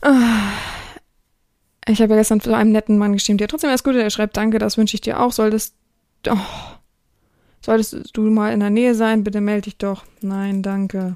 Ah. 0.04 0.77
Ich 1.88 2.02
habe 2.02 2.14
ja 2.14 2.20
gestern 2.20 2.42
zu 2.42 2.54
einem 2.54 2.72
netten 2.72 2.98
Mann 2.98 3.14
geschrieben, 3.14 3.38
der 3.38 3.48
trotzdem 3.48 3.70
alles 3.70 3.84
Gute, 3.84 4.00
der 4.00 4.10
schreibt, 4.10 4.36
danke, 4.36 4.60
das 4.60 4.78
wünsche 4.78 4.96
ich 4.96 5.02
dir 5.02 5.20
auch. 5.22 5.32
Solltest, 5.32 5.74
oh, 6.30 6.38
solltest 7.62 8.10
du 8.14 8.24
mal 8.24 8.52
in 8.52 8.60
der 8.60 8.70
Nähe 8.70 8.94
sein, 8.94 9.24
bitte 9.24 9.40
melde 9.40 9.64
dich 9.64 9.78
doch. 9.78 10.04
Nein, 10.22 10.62
danke. 10.64 11.16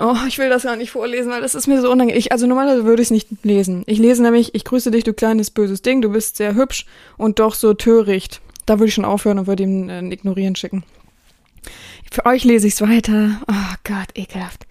Oh, 0.00 0.14
ich 0.28 0.38
will 0.38 0.48
das 0.48 0.62
gar 0.62 0.76
nicht 0.76 0.90
vorlesen, 0.90 1.30
weil 1.30 1.40
das 1.40 1.54
ist 1.54 1.66
mir 1.66 1.80
so 1.80 1.90
unangenehm. 1.90 2.18
Ich, 2.18 2.30
also 2.30 2.46
normalerweise 2.46 2.84
würde 2.84 3.02
ich 3.02 3.06
es 3.06 3.10
nicht 3.10 3.28
lesen. 3.44 3.82
Ich 3.86 3.98
lese 3.98 4.22
nämlich, 4.22 4.54
ich 4.54 4.64
grüße 4.64 4.90
dich, 4.90 5.04
du 5.04 5.12
kleines 5.12 5.50
böses 5.50 5.82
Ding, 5.82 6.02
du 6.02 6.10
bist 6.10 6.36
sehr 6.36 6.54
hübsch 6.54 6.86
und 7.16 7.38
doch 7.38 7.54
so 7.54 7.74
töricht. 7.74 8.40
Da 8.66 8.78
würde 8.78 8.88
ich 8.88 8.94
schon 8.94 9.04
aufhören 9.04 9.40
und 9.40 9.46
würde 9.46 9.64
ihm 9.64 9.88
äh, 9.88 10.00
Ignorieren 10.12 10.54
schicken. 10.54 10.84
Für 12.10 12.26
euch 12.26 12.44
lese 12.44 12.68
ich 12.68 12.74
es 12.74 12.80
weiter. 12.80 13.40
Oh 13.50 13.74
Gott, 13.84 14.08
ekelhaft. 14.14 14.66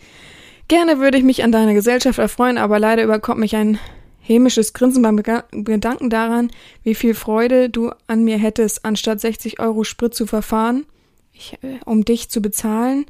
Gerne 0.67 0.99
würde 0.99 1.17
ich 1.17 1.23
mich 1.23 1.43
an 1.43 1.51
deiner 1.51 1.73
Gesellschaft 1.73 2.19
erfreuen, 2.19 2.57
aber 2.57 2.79
leider 2.79 3.03
überkommt 3.03 3.39
mich 3.39 3.55
ein 3.55 3.79
hämisches 4.19 4.73
Grinsen 4.73 5.01
beim 5.01 5.15
Gedanken 5.17 6.09
daran, 6.09 6.51
wie 6.83 6.95
viel 6.95 7.13
Freude 7.13 7.69
du 7.69 7.91
an 8.07 8.25
mir 8.25 8.37
hättest, 8.37 8.83
anstatt 8.83 9.21
60 9.21 9.59
Euro 9.61 9.85
Sprit 9.85 10.13
zu 10.13 10.27
verfahren, 10.27 10.85
ich, 11.31 11.57
äh, 11.63 11.79
um 11.85 12.03
dich 12.03 12.29
zu 12.29 12.41
bezahlen. 12.41 13.05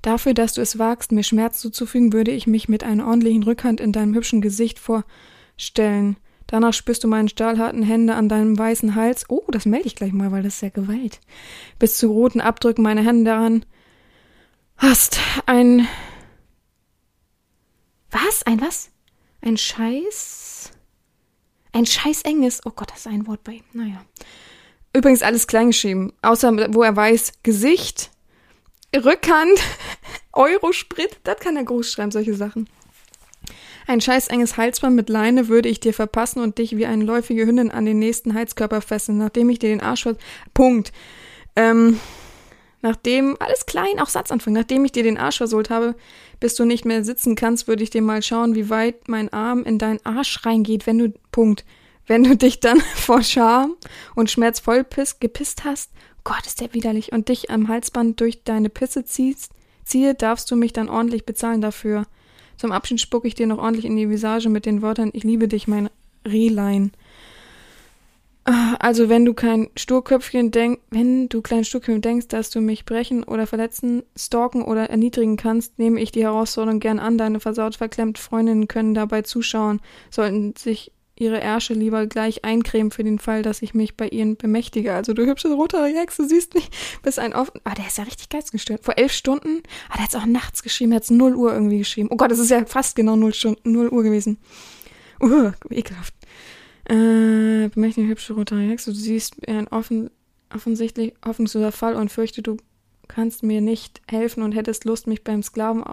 Dafür, 0.00 0.32
dass 0.32 0.54
du 0.54 0.62
es 0.62 0.78
wagst, 0.78 1.12
mir 1.12 1.22
Schmerz 1.22 1.60
zuzufügen, 1.60 2.12
würde 2.12 2.30
ich 2.30 2.46
mich 2.46 2.68
mit 2.68 2.84
einer 2.84 3.06
ordentlichen 3.06 3.42
Rückhand 3.42 3.80
in 3.80 3.92
deinem 3.92 4.14
hübschen 4.14 4.40
Gesicht 4.40 4.78
vorstellen. 4.78 6.16
Danach 6.46 6.74
spürst 6.74 7.04
du 7.04 7.08
meine 7.08 7.28
stahlharten 7.28 7.82
Hände 7.82 8.14
an 8.14 8.28
deinem 8.28 8.58
weißen 8.58 8.94
Hals. 8.94 9.24
Oh, 9.28 9.44
das 9.48 9.66
melde 9.66 9.86
ich 9.86 9.96
gleich 9.96 10.12
mal, 10.12 10.30
weil 10.30 10.42
das 10.42 10.56
ist 10.56 10.62
ja 10.62 10.68
Gewalt. 10.68 11.20
Bis 11.78 11.96
zu 11.96 12.08
roten 12.08 12.40
Abdrücken 12.40 12.82
meine 12.82 13.02
Hände 13.02 13.30
daran 13.30 13.64
hast. 14.76 15.18
Ein. 15.46 15.88
Was? 18.14 18.44
Ein 18.44 18.60
was? 18.60 18.90
Ein 19.42 19.56
Scheiß? 19.56 20.70
Ein 21.72 21.84
Scheiß 21.84 22.22
enges. 22.22 22.60
Oh 22.64 22.70
Gott, 22.70 22.90
das 22.92 23.00
ist 23.00 23.06
ein 23.08 23.26
Wort 23.26 23.42
bei 23.42 23.54
ihm. 23.54 23.64
Naja. 23.72 24.04
Übrigens 24.92 25.22
alles 25.22 25.48
kleingeschrieben. 25.48 26.12
Außer 26.22 26.72
wo 26.72 26.84
er 26.84 26.94
weiß, 26.94 27.32
Gesicht, 27.42 28.12
Rückhand, 28.94 29.58
Eurosprit, 30.32 31.18
das 31.24 31.40
kann 31.40 31.56
er 31.56 31.64
groß 31.64 31.90
schreiben, 31.90 32.12
solche 32.12 32.34
Sachen. 32.34 32.68
Ein 33.88 34.00
scheiß 34.00 34.28
enges 34.28 34.56
Halsband 34.56 34.94
mit 34.94 35.08
Leine 35.08 35.48
würde 35.48 35.68
ich 35.68 35.80
dir 35.80 35.92
verpassen 35.92 36.40
und 36.40 36.58
dich 36.58 36.76
wie 36.76 36.86
eine 36.86 37.04
läufige 37.04 37.44
Hündin 37.44 37.72
an 37.72 37.84
den 37.84 37.98
nächsten 37.98 38.32
Heizkörper 38.32 38.80
fesseln, 38.80 39.18
nachdem 39.18 39.50
ich 39.50 39.58
dir 39.58 39.70
den 39.70 39.82
Arsch 39.82 40.08
Punkt. 40.54 40.92
Ähm, 41.56 41.98
nachdem, 42.84 43.36
alles 43.40 43.66
klein, 43.66 43.98
auch 43.98 44.08
Satzanfang, 44.08 44.52
nachdem 44.52 44.84
ich 44.84 44.92
dir 44.92 45.02
den 45.02 45.18
Arsch 45.18 45.38
versohlt 45.38 45.70
habe, 45.70 45.96
bis 46.38 46.54
du 46.54 46.64
nicht 46.64 46.84
mehr 46.84 47.02
sitzen 47.02 47.34
kannst, 47.34 47.66
würde 47.66 47.82
ich 47.82 47.90
dir 47.90 48.02
mal 48.02 48.22
schauen, 48.22 48.54
wie 48.54 48.70
weit 48.70 49.08
mein 49.08 49.32
Arm 49.32 49.64
in 49.64 49.78
deinen 49.78 50.04
Arsch 50.04 50.44
reingeht, 50.44 50.86
wenn 50.86 50.98
du, 50.98 51.12
Punkt. 51.32 51.64
Wenn 52.06 52.22
du 52.22 52.36
dich 52.36 52.60
dann 52.60 52.80
vor 52.94 53.22
Scham 53.22 53.74
und 54.14 54.30
Schmerz 54.30 54.60
voll 54.60 54.84
piss, 54.84 55.18
gepisst 55.18 55.64
hast 55.64 55.90
Gott, 56.24 56.46
ist 56.46 56.60
der 56.60 56.72
widerlich, 56.72 57.12
und 57.12 57.28
dich 57.28 57.50
am 57.50 57.68
Halsband 57.68 58.20
durch 58.20 58.44
deine 58.44 58.70
Pisse 58.70 59.04
ziehst, 59.04 59.52
ziehe, 59.84 60.14
darfst 60.14 60.50
du 60.50 60.56
mich 60.56 60.72
dann 60.72 60.88
ordentlich 60.88 61.26
bezahlen 61.26 61.60
dafür. 61.60 62.06
Zum 62.56 62.72
Abschied 62.72 63.00
spucke 63.00 63.28
ich 63.28 63.34
dir 63.34 63.46
noch 63.46 63.58
ordentlich 63.58 63.84
in 63.84 63.96
die 63.96 64.08
Visage 64.08 64.48
mit 64.48 64.64
den 64.64 64.80
Worten, 64.80 65.10
ich 65.12 65.24
liebe 65.24 65.48
dich, 65.48 65.68
mein 65.68 65.90
Rehlein. 66.26 66.92
Also 68.46 69.08
wenn 69.08 69.24
du 69.24 69.32
kein 69.32 69.70
Sturköpfchen 69.74 70.50
denkst, 70.50 70.82
wenn 70.90 71.30
du 71.30 71.40
klein 71.40 71.64
Sturköpfchen 71.64 72.02
denkst, 72.02 72.28
dass 72.28 72.50
du 72.50 72.60
mich 72.60 72.84
brechen 72.84 73.24
oder 73.24 73.46
verletzen, 73.46 74.02
stalken 74.16 74.62
oder 74.62 74.90
erniedrigen 74.90 75.38
kannst, 75.38 75.78
nehme 75.78 76.00
ich 76.00 76.12
die 76.12 76.24
Herausforderung 76.24 76.78
gern 76.78 76.98
an. 76.98 77.16
Deine 77.16 77.40
versaut 77.40 77.76
verklemmt 77.76 78.18
Freundinnen 78.18 78.68
können 78.68 78.92
dabei 78.92 79.22
zuschauen, 79.22 79.80
sollten 80.10 80.54
sich 80.56 80.92
ihre 81.16 81.40
Ärsche 81.40 81.74
lieber 81.74 82.06
gleich 82.06 82.44
eincremen 82.44 82.90
für 82.90 83.04
den 83.04 83.18
Fall, 83.18 83.42
dass 83.42 83.62
ich 83.62 83.72
mich 83.72 83.96
bei 83.96 84.08
ihnen 84.08 84.36
bemächtige. 84.36 84.92
Also 84.92 85.14
du 85.14 85.24
hübsche 85.24 85.52
rote 85.52 85.82
Hex, 85.82 86.16
du 86.16 86.26
siehst 86.26 86.54
mich, 86.54 86.68
bist 87.02 87.18
ein 87.18 87.32
offen. 87.34 87.60
Ah, 87.64 87.74
der 87.74 87.86
ist 87.86 87.98
ja 87.98 88.04
richtig 88.04 88.28
geistgestört. 88.28 88.84
Vor 88.84 88.98
elf 88.98 89.12
Stunden? 89.12 89.62
Ah, 89.88 89.94
der 89.94 90.04
hat's 90.04 90.16
auch 90.16 90.26
nachts 90.26 90.62
geschrieben, 90.62 90.92
er 90.92 90.96
hat's 90.96 91.10
0 91.10 91.34
Uhr 91.34 91.54
irgendwie 91.54 91.78
geschrieben. 91.78 92.08
Oh 92.10 92.16
Gott, 92.16 92.30
das 92.30 92.40
ist 92.40 92.50
ja 92.50 92.64
fast 92.66 92.96
genau 92.96 93.16
0 93.16 93.32
Stunden, 93.32 93.72
0 93.72 93.88
Uhr 93.88 94.02
gewesen. 94.02 94.38
Uh, 95.20 95.52
ekelhaft. 95.70 96.14
Äh, 96.86 97.68
bemächtige 97.68 98.08
hübsche 98.08 98.34
rote 98.34 98.58
Hex, 98.58 98.84
du 98.84 98.92
siehst 98.92 99.48
ein 99.48 99.68
offen, 99.68 100.10
offensichtlich 100.54 101.14
hoffnungsloser 101.24 101.72
Fall 101.72 101.96
und 101.96 102.12
fürchte, 102.12 102.42
du 102.42 102.58
kannst 103.08 103.42
mir 103.42 103.60
nicht 103.60 104.02
helfen 104.08 104.42
und 104.42 104.52
hättest 104.52 104.84
Lust, 104.84 105.06
mich 105.06 105.24
beim 105.24 105.42
Sklaven 105.42 105.84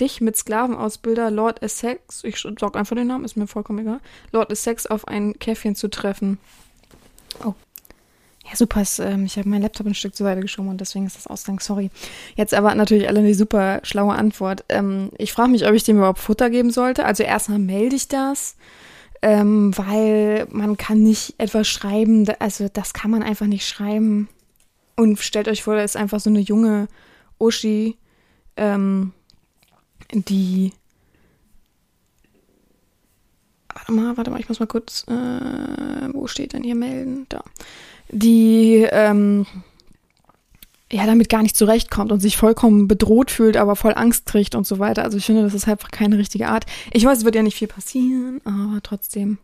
dich 0.00 0.20
mit 0.20 0.36
Sklavenausbilder 0.36 1.30
Lord 1.30 1.62
Essex, 1.62 2.22
ich 2.22 2.38
sag 2.38 2.76
einfach 2.76 2.96
den 2.96 3.06
Namen, 3.06 3.24
ist 3.24 3.36
mir 3.36 3.46
vollkommen 3.46 3.78
egal, 3.78 4.00
Lord 4.32 4.50
Essex 4.50 4.86
auf 4.86 5.08
ein 5.08 5.38
Käffchen 5.38 5.74
zu 5.74 5.88
treffen. 5.88 6.38
Oh. 7.44 7.54
Ja, 8.48 8.54
super. 8.54 8.84
Ähm, 9.00 9.24
ich 9.24 9.38
habe 9.38 9.48
mein 9.48 9.62
Laptop 9.62 9.86
ein 9.86 9.94
Stück 9.94 10.14
zur 10.14 10.24
Seite 10.24 10.40
geschoben 10.40 10.68
und 10.68 10.80
deswegen 10.80 11.06
ist 11.06 11.16
das 11.16 11.26
Ausgang. 11.26 11.58
Sorry. 11.58 11.90
Jetzt 12.36 12.54
aber 12.54 12.74
natürlich 12.76 13.08
alle 13.08 13.18
eine 13.18 13.34
super 13.34 13.80
schlaue 13.82 14.14
Antwort. 14.14 14.64
Ähm, 14.68 15.10
ich 15.18 15.32
frage 15.32 15.50
mich, 15.50 15.66
ob 15.66 15.74
ich 15.74 15.82
dem 15.82 15.96
überhaupt 15.96 16.20
Futter 16.20 16.48
geben 16.48 16.70
sollte. 16.70 17.04
Also 17.06 17.24
erstmal 17.24 17.58
melde 17.58 17.96
ich 17.96 18.06
das, 18.06 18.54
ähm, 19.22 19.76
weil 19.76 20.46
man 20.50 20.76
kann 20.76 21.02
nicht 21.02 21.34
etwas 21.38 21.68
schreiben. 21.68 22.26
Also 22.38 22.68
das 22.72 22.92
kann 22.92 23.10
man 23.10 23.22
einfach 23.22 23.46
nicht 23.46 23.66
schreiben. 23.66 24.28
Und 24.96 25.18
stellt 25.18 25.48
euch 25.48 25.62
vor, 25.62 25.76
da 25.76 25.82
ist 25.82 25.96
einfach 25.96 26.20
so 26.20 26.30
eine 26.30 26.40
junge 26.40 26.88
Uschi, 27.38 27.96
ähm, 28.56 29.12
die. 30.12 30.72
Warte 33.74 33.92
mal, 33.92 34.16
warte 34.16 34.30
mal, 34.30 34.40
ich 34.40 34.48
muss 34.48 34.60
mal 34.60 34.66
kurz. 34.66 35.04
Äh, 35.08 36.08
wo 36.12 36.26
steht 36.26 36.54
denn 36.54 36.62
hier 36.62 36.74
melden? 36.74 37.26
Da. 37.28 37.42
Die. 38.08 38.86
Ähm, 38.90 39.46
ja, 40.92 41.04
damit 41.04 41.28
gar 41.28 41.42
nicht 41.42 41.56
zurechtkommt 41.56 42.12
und 42.12 42.20
sich 42.20 42.36
vollkommen 42.36 42.86
bedroht 42.86 43.30
fühlt, 43.30 43.56
aber 43.56 43.74
voll 43.74 43.94
Angst 43.94 44.26
kriegt 44.26 44.54
und 44.54 44.66
so 44.66 44.78
weiter. 44.78 45.02
Also 45.02 45.18
ich 45.18 45.26
finde, 45.26 45.42
das 45.42 45.54
ist 45.54 45.66
einfach 45.66 45.90
keine 45.90 46.18
richtige 46.18 46.48
Art. 46.48 46.66
Ich 46.92 47.04
weiß, 47.04 47.18
es 47.18 47.24
wird 47.24 47.34
ja 47.34 47.42
nicht 47.42 47.56
viel 47.56 47.68
passieren, 47.68 48.40
aber 48.44 48.80
trotzdem. 48.82 49.38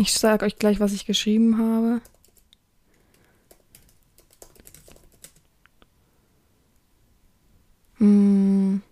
Ich 0.00 0.09
sage 0.20 0.44
euch 0.44 0.56
gleich, 0.56 0.80
was 0.80 0.92
ich 0.92 1.06
geschrieben 1.06 1.58
habe. 1.58 2.00
Hm. 7.98 8.82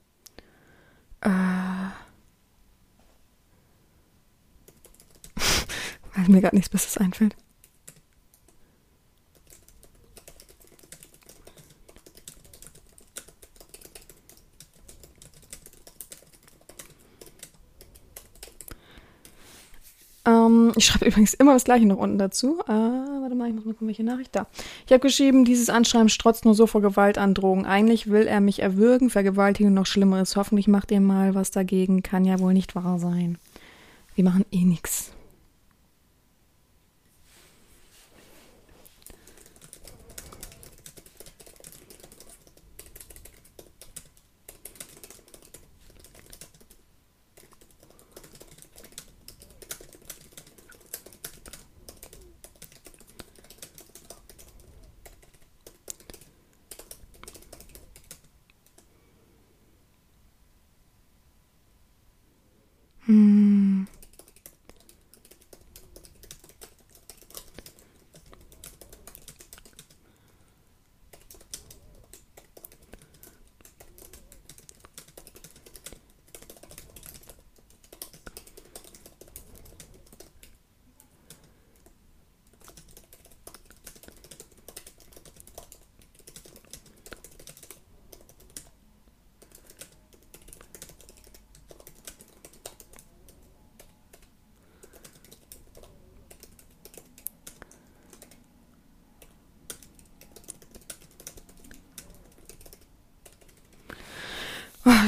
Äh. 1.21 1.29
Weil 6.15 6.29
mir 6.29 6.41
gerade 6.41 6.57
nichts 6.57 6.69
Besseres 6.69 6.99
einfällt. 6.99 7.37
Ähm, 20.49 20.73
ich 20.77 20.87
schreibe 20.87 21.07
übrigens 21.07 21.35
immer 21.35 21.55
das 21.55 21.65
gleiche 21.65 21.87
noch 21.87 21.99
unten 21.99 22.19
dazu. 22.19 22.61
Äh, 22.67 22.73
warte 22.73 23.35
mal, 23.35 23.49
ich 23.49 23.55
muss 23.55 23.65
mal 23.65 23.73
gucken, 23.73 23.89
welche 23.89 24.05
Nachricht 24.05 24.35
da. 24.35 24.47
Ich 24.87 24.93
habe 24.93 25.01
geschrieben, 25.01 25.45
dieses 25.45 25.71
Anschreiben 25.71 26.09
strotzt 26.09 26.45
nur 26.45 26.55
so 26.55 26.67
vor 26.67 26.83
Gewaltandrohung. 26.83 27.67
Eigentlich 27.67 28.11
will 28.11 28.27
er 28.27 28.41
mich 28.41 28.61
erwürgen, 28.61 29.11
vergewaltigen 29.11 29.69
und 29.69 29.75
noch 29.75 29.87
Schlimmeres. 29.87 30.37
Hoffentlich 30.37 30.69
macht 30.69 30.91
ihr 30.91 31.01
mal 31.01 31.35
was 31.35 31.51
dagegen. 31.51 32.03
Kann 32.03 32.25
ja 32.25 32.39
wohl 32.41 32.55
nicht 32.55 32.75
wahr 32.75 32.99
sein. 32.99 33.39
Wir 34.15 34.25
machen 34.25 34.45
eh 34.51 34.65
nichts. 34.65 35.13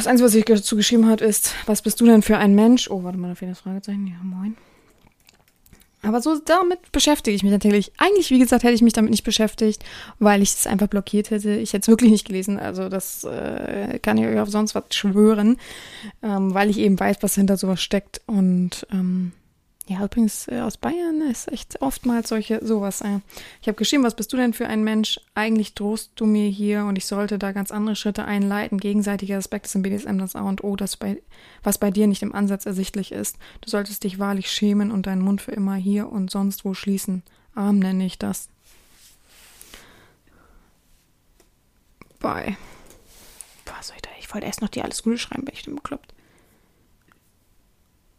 Das 0.00 0.06
Einzige, 0.06 0.28
was 0.28 0.34
ich 0.34 0.44
dazu 0.46 0.76
geschrieben 0.76 1.06
hat, 1.08 1.20
ist, 1.20 1.54
was 1.66 1.82
bist 1.82 2.00
du 2.00 2.06
denn 2.06 2.22
für 2.22 2.38
ein 2.38 2.54
Mensch? 2.54 2.90
Oh, 2.90 3.02
warte 3.02 3.18
mal, 3.18 3.28
da 3.28 3.34
fehlt 3.34 3.50
das 3.50 3.60
Fragezeichen. 3.60 4.06
Ja, 4.06 4.16
moin. 4.22 4.56
Aber 6.00 6.22
so 6.22 6.40
damit 6.42 6.90
beschäftige 6.90 7.34
ich 7.34 7.42
mich 7.42 7.52
natürlich. 7.52 7.92
Eigentlich, 7.98 8.30
wie 8.30 8.38
gesagt, 8.38 8.62
hätte 8.62 8.72
ich 8.72 8.80
mich 8.80 8.94
damit 8.94 9.10
nicht 9.10 9.24
beschäftigt, 9.24 9.84
weil 10.18 10.40
ich 10.40 10.54
es 10.54 10.66
einfach 10.66 10.86
blockiert 10.86 11.30
hätte. 11.30 11.50
Ich 11.50 11.74
hätte 11.74 11.82
es 11.82 11.88
wirklich 11.88 12.10
nicht 12.10 12.26
gelesen. 12.26 12.58
Also 12.58 12.88
das 12.88 13.24
äh, 13.24 13.98
kann 13.98 14.16
ich 14.16 14.24
euch 14.24 14.40
auf 14.40 14.48
sonst 14.48 14.74
was 14.74 14.84
schwören, 14.92 15.58
ähm, 16.22 16.54
weil 16.54 16.70
ich 16.70 16.78
eben 16.78 16.98
weiß, 16.98 17.18
was 17.20 17.34
hinter 17.34 17.58
sowas 17.58 17.82
steckt. 17.82 18.22
Und 18.24 18.86
ähm, 18.90 19.32
ja, 19.90 20.04
übrigens 20.04 20.46
äh, 20.46 20.60
aus 20.60 20.76
Bayern 20.76 21.20
ist 21.20 21.50
echt 21.50 21.82
oftmals 21.82 22.28
solche 22.28 22.64
sowas. 22.64 23.00
Äh. 23.00 23.18
Ich 23.60 23.66
habe 23.66 23.74
geschrieben, 23.74 24.04
was 24.04 24.14
bist 24.14 24.32
du 24.32 24.36
denn 24.36 24.52
für 24.52 24.68
ein 24.68 24.84
Mensch? 24.84 25.18
Eigentlich 25.34 25.74
drohst 25.74 26.12
du 26.14 26.26
mir 26.26 26.48
hier 26.48 26.84
und 26.84 26.94
ich 26.96 27.06
sollte 27.06 27.40
da 27.40 27.50
ganz 27.50 27.72
andere 27.72 27.96
Schritte 27.96 28.24
einleiten. 28.24 28.78
Gegenseitiger 28.78 29.38
Respekt 29.38 29.66
ist 29.66 29.74
im 29.74 29.82
BDSM 29.82 30.18
das 30.18 30.36
A 30.36 30.42
und 30.42 30.62
O, 30.62 30.76
das 30.76 30.96
bei, 30.96 31.20
was 31.64 31.78
bei 31.78 31.90
dir 31.90 32.06
nicht 32.06 32.22
im 32.22 32.32
Ansatz 32.32 32.66
ersichtlich 32.66 33.10
ist. 33.10 33.36
Du 33.62 33.68
solltest 33.68 34.04
dich 34.04 34.20
wahrlich 34.20 34.48
schämen 34.48 34.92
und 34.92 35.08
deinen 35.08 35.22
Mund 35.22 35.40
für 35.42 35.50
immer 35.50 35.74
hier 35.74 36.08
und 36.08 36.30
sonst 36.30 36.64
wo 36.64 36.72
schließen. 36.72 37.24
Arm 37.56 37.80
nenne 37.80 38.06
ich 38.06 38.16
das. 38.16 38.48
Bye. 42.20 42.56
Was 43.66 43.88
soll 43.88 43.96
ich 43.96 44.02
da? 44.02 44.10
Ich 44.20 44.32
wollte 44.32 44.46
erst 44.46 44.62
noch 44.62 44.68
die 44.68 44.82
alles 44.82 45.02
Gute 45.02 45.18
schreiben, 45.18 45.44
bin 45.44 45.54
ich 45.54 45.64
denn 45.64 45.74
bekloppt. 45.74 46.14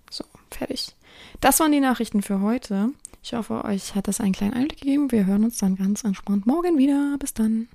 So, 0.09 0.25
fertig. 0.49 0.93
Das 1.41 1.59
waren 1.59 1.71
die 1.71 1.79
Nachrichten 1.79 2.21
für 2.21 2.41
heute. 2.41 2.91
Ich 3.23 3.33
hoffe, 3.33 3.65
euch 3.65 3.95
hat 3.95 4.07
das 4.07 4.21
einen 4.21 4.31
kleinen 4.31 4.53
Einblick 4.53 4.81
gegeben. 4.81 5.11
Wir 5.11 5.25
hören 5.25 5.43
uns 5.43 5.57
dann 5.57 5.75
ganz 5.75 6.03
entspannt 6.03 6.45
morgen 6.45 6.77
wieder. 6.77 7.15
Bis 7.17 7.33
dann. 7.33 7.67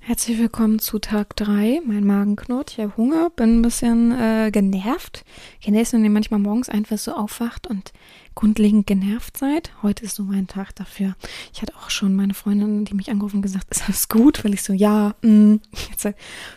Herzlich 0.00 0.36
willkommen 0.36 0.80
zu 0.80 0.98
Tag 0.98 1.36
3. 1.36 1.80
Mein 1.86 2.04
Magen 2.04 2.34
knurrt, 2.34 2.72
ich 2.72 2.80
habe 2.80 2.96
Hunger, 2.96 3.30
bin 3.30 3.60
ein 3.60 3.62
bisschen 3.62 4.10
äh, 4.10 4.50
genervt. 4.50 5.24
Kennt 5.62 5.76
es, 5.76 5.92
wenn 5.92 6.02
ihr 6.02 6.10
manchmal 6.10 6.40
morgens 6.40 6.68
einfach 6.68 6.98
so 6.98 7.14
aufwacht 7.14 7.68
und 7.68 7.92
grundlegend 8.34 8.88
genervt 8.88 9.36
seid? 9.36 9.70
Heute 9.84 10.04
ist 10.04 10.16
so 10.16 10.24
mein 10.24 10.48
Tag 10.48 10.74
dafür. 10.74 11.14
Ich 11.52 11.62
hatte 11.62 11.74
auch 11.76 11.90
schon 11.90 12.16
meine 12.16 12.34
Freundin, 12.34 12.84
die 12.84 12.94
mich 12.94 13.12
angerufen 13.12 13.36
und 13.36 13.42
gesagt, 13.42 13.70
ist 13.70 13.84
alles 13.84 14.08
gut? 14.08 14.44
Weil 14.44 14.54
ich 14.54 14.64
so, 14.64 14.72
ja, 14.72 15.14
mm. 15.22 15.52
Und 15.52 15.62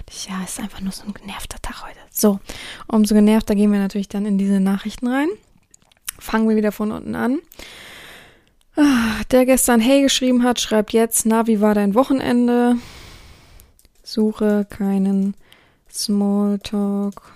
ich, 0.10 0.26
ja, 0.26 0.44
ist 0.44 0.60
einfach 0.60 0.82
nur 0.82 0.92
so 0.92 1.04
ein 1.06 1.14
genervter 1.14 1.62
Tag 1.62 1.86
heute. 1.86 2.00
So, 2.10 2.40
umso 2.88 3.14
genervter 3.14 3.54
gehen 3.54 3.72
wir 3.72 3.80
natürlich 3.80 4.10
dann 4.10 4.26
in 4.26 4.40
diese 4.40 4.60
Nachrichten 4.60 5.08
rein 5.08 5.30
fangen 6.24 6.50
wir 6.50 6.56
wieder 6.56 6.72
von 6.72 6.92
unten 6.92 7.16
an. 7.16 7.40
Ah, 8.76 9.22
der 9.32 9.46
gestern 9.46 9.80
Hey 9.80 10.02
geschrieben 10.02 10.44
hat, 10.44 10.60
schreibt 10.60 10.94
jetzt, 10.94 11.26
na, 11.26 11.46
wie 11.46 11.62
war 11.62 11.76
dein 11.76 11.94
Wochenende? 11.94 12.78
Suche 14.02 14.66
keinen 14.70 15.36
Smalltalk. 15.92 17.34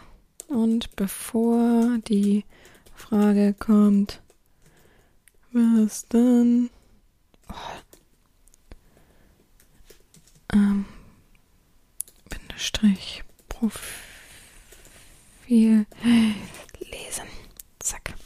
Und 0.47 0.95
bevor 0.95 1.97
die 2.07 2.45
Frage 2.95 3.53
kommt, 3.53 4.21
was 5.51 6.07
dann? 6.07 6.69
Oh. 7.49 7.53
Ähm, 10.53 10.85
Bindestrich 12.29 13.23
Profil 13.49 15.85
lesen. 16.79 17.25
Zack. 17.79 18.16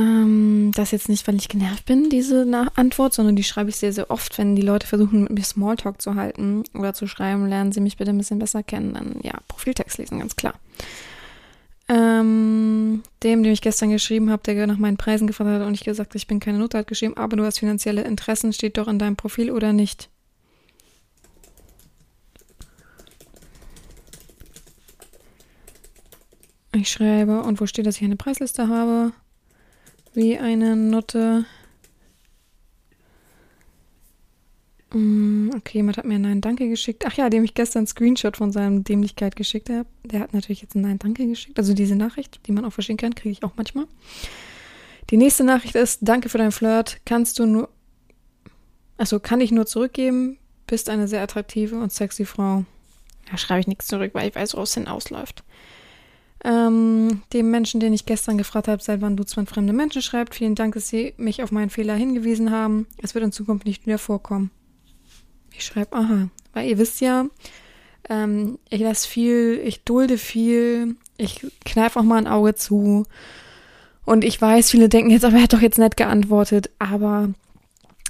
Ähm, 0.00 0.72
das 0.74 0.92
jetzt 0.92 1.10
nicht, 1.10 1.28
weil 1.28 1.34
ich 1.34 1.50
genervt 1.50 1.84
bin, 1.84 2.08
diese 2.08 2.46
Na 2.46 2.68
Antwort, 2.74 3.12
sondern 3.12 3.36
die 3.36 3.44
schreibe 3.44 3.68
ich 3.68 3.76
sehr, 3.76 3.92
sehr 3.92 4.10
oft, 4.10 4.38
wenn 4.38 4.56
die 4.56 4.62
Leute 4.62 4.86
versuchen, 4.86 5.24
mit 5.24 5.32
mir 5.32 5.44
Smalltalk 5.44 6.00
zu 6.00 6.14
halten 6.14 6.64
oder 6.72 6.94
zu 6.94 7.06
schreiben, 7.06 7.46
lernen 7.46 7.70
sie 7.72 7.80
mich 7.80 7.98
bitte 7.98 8.10
ein 8.10 8.16
bisschen 8.16 8.38
besser 8.38 8.62
kennen. 8.62 8.94
Dann 8.94 9.16
ja, 9.22 9.34
Profiltext 9.46 9.98
lesen, 9.98 10.18
ganz 10.18 10.36
klar. 10.36 10.54
Ähm, 11.86 13.02
dem, 13.22 13.42
dem 13.42 13.52
ich 13.52 13.60
gestern 13.60 13.90
geschrieben 13.90 14.30
habe, 14.30 14.42
der 14.44 14.66
nach 14.66 14.78
meinen 14.78 14.96
Preisen 14.96 15.26
gefragt 15.26 15.50
hat 15.50 15.66
und 15.66 15.74
ich 15.74 15.84
gesagt, 15.84 16.14
ich 16.14 16.26
bin 16.26 16.40
keine 16.40 16.58
Note, 16.58 16.78
hat 16.78 16.86
geschrieben, 16.86 17.18
aber 17.18 17.36
du 17.36 17.44
hast 17.44 17.58
finanzielle 17.58 18.02
Interessen, 18.02 18.54
steht 18.54 18.78
doch 18.78 18.88
in 18.88 18.98
deinem 18.98 19.16
Profil 19.16 19.50
oder 19.50 19.74
nicht? 19.74 20.08
Ich 26.72 26.88
schreibe, 26.88 27.42
und 27.42 27.60
wo 27.60 27.66
steht, 27.66 27.86
dass 27.86 27.96
ich 27.96 28.04
eine 28.04 28.16
Preisliste 28.16 28.68
habe? 28.68 29.12
Wie 30.14 30.38
eine 30.38 30.76
Nutte. 30.76 31.44
Mm, 34.92 35.50
okay, 35.54 35.78
jemand 35.78 35.98
hat 35.98 36.04
mir 36.04 36.16
ein 36.16 36.22
Nein 36.22 36.40
Danke 36.40 36.68
geschickt. 36.68 37.04
Ach 37.06 37.14
ja, 37.14 37.30
dem 37.30 37.44
ich 37.44 37.54
gestern 37.54 37.80
einen 37.80 37.86
Screenshot 37.86 38.36
von 38.36 38.50
seinem 38.50 38.82
Dämlichkeit 38.82 39.36
geschickt 39.36 39.70
habe. 39.70 39.88
Der 40.04 40.20
hat 40.20 40.34
natürlich 40.34 40.62
jetzt 40.62 40.74
ein 40.74 40.82
Nein 40.82 40.98
Danke 40.98 41.26
geschickt. 41.26 41.58
Also 41.58 41.74
diese 41.74 41.94
Nachricht, 41.94 42.40
die 42.46 42.52
man 42.52 42.64
auch 42.64 42.72
verstehen 42.72 42.96
kann, 42.96 43.14
kriege 43.14 43.30
ich 43.30 43.44
auch 43.44 43.52
manchmal. 43.56 43.86
Die 45.10 45.16
nächste 45.16 45.44
Nachricht 45.44 45.76
ist: 45.76 46.00
Danke 46.02 46.28
für 46.28 46.38
dein 46.38 46.52
Flirt. 46.52 47.00
Kannst 47.04 47.38
du 47.38 47.46
nur. 47.46 47.68
Also 48.96 49.20
kann 49.20 49.40
ich 49.40 49.52
nur 49.52 49.66
zurückgeben. 49.66 50.38
Bist 50.66 50.88
eine 50.88 51.08
sehr 51.08 51.22
attraktive 51.22 51.76
und 51.76 51.92
sexy 51.92 52.24
Frau. 52.24 52.64
Da 53.30 53.36
schreibe 53.36 53.60
ich 53.60 53.66
nichts 53.68 53.86
zurück, 53.86 54.10
weil 54.14 54.28
ich 54.28 54.34
weiß, 54.34 54.54
woraus 54.54 54.70
es 54.70 54.74
hinausläuft. 54.74 55.44
Ähm, 56.42 57.20
dem 57.34 57.50
Menschen, 57.50 57.80
den 57.80 57.92
ich 57.92 58.06
gestern 58.06 58.38
gefragt 58.38 58.66
habe, 58.66 58.82
seit 58.82 59.02
wann 59.02 59.16
du 59.16 59.24
zwei 59.24 59.44
fremde 59.44 59.74
Menschen 59.74 60.00
schreibt. 60.00 60.34
Vielen 60.34 60.54
Dank, 60.54 60.74
dass 60.74 60.88
Sie 60.88 61.12
mich 61.18 61.42
auf 61.42 61.52
meinen 61.52 61.68
Fehler 61.68 61.94
hingewiesen 61.94 62.50
haben. 62.50 62.86
Es 63.02 63.14
wird 63.14 63.24
in 63.24 63.32
Zukunft 63.32 63.66
nicht 63.66 63.84
wieder 63.86 63.98
vorkommen. 63.98 64.50
Ich 65.52 65.64
schreibe, 65.64 65.94
aha, 65.94 66.28
weil 66.54 66.68
ihr 66.68 66.78
wisst 66.78 67.02
ja, 67.02 67.26
ähm, 68.08 68.58
ich 68.70 68.80
lasse 68.80 69.06
viel, 69.06 69.60
ich 69.64 69.84
dulde 69.84 70.16
viel, 70.16 70.96
ich 71.18 71.46
kneife 71.66 72.00
auch 72.00 72.04
mal 72.04 72.16
ein 72.16 72.26
Auge 72.26 72.54
zu. 72.54 73.04
Und 74.06 74.24
ich 74.24 74.40
weiß, 74.40 74.70
viele 74.70 74.88
denken 74.88 75.10
jetzt, 75.10 75.24
aber 75.24 75.36
er 75.36 75.42
hat 75.42 75.52
doch 75.52 75.60
jetzt 75.60 75.78
nett 75.78 75.96
geantwortet, 75.96 76.70
aber 76.78 77.30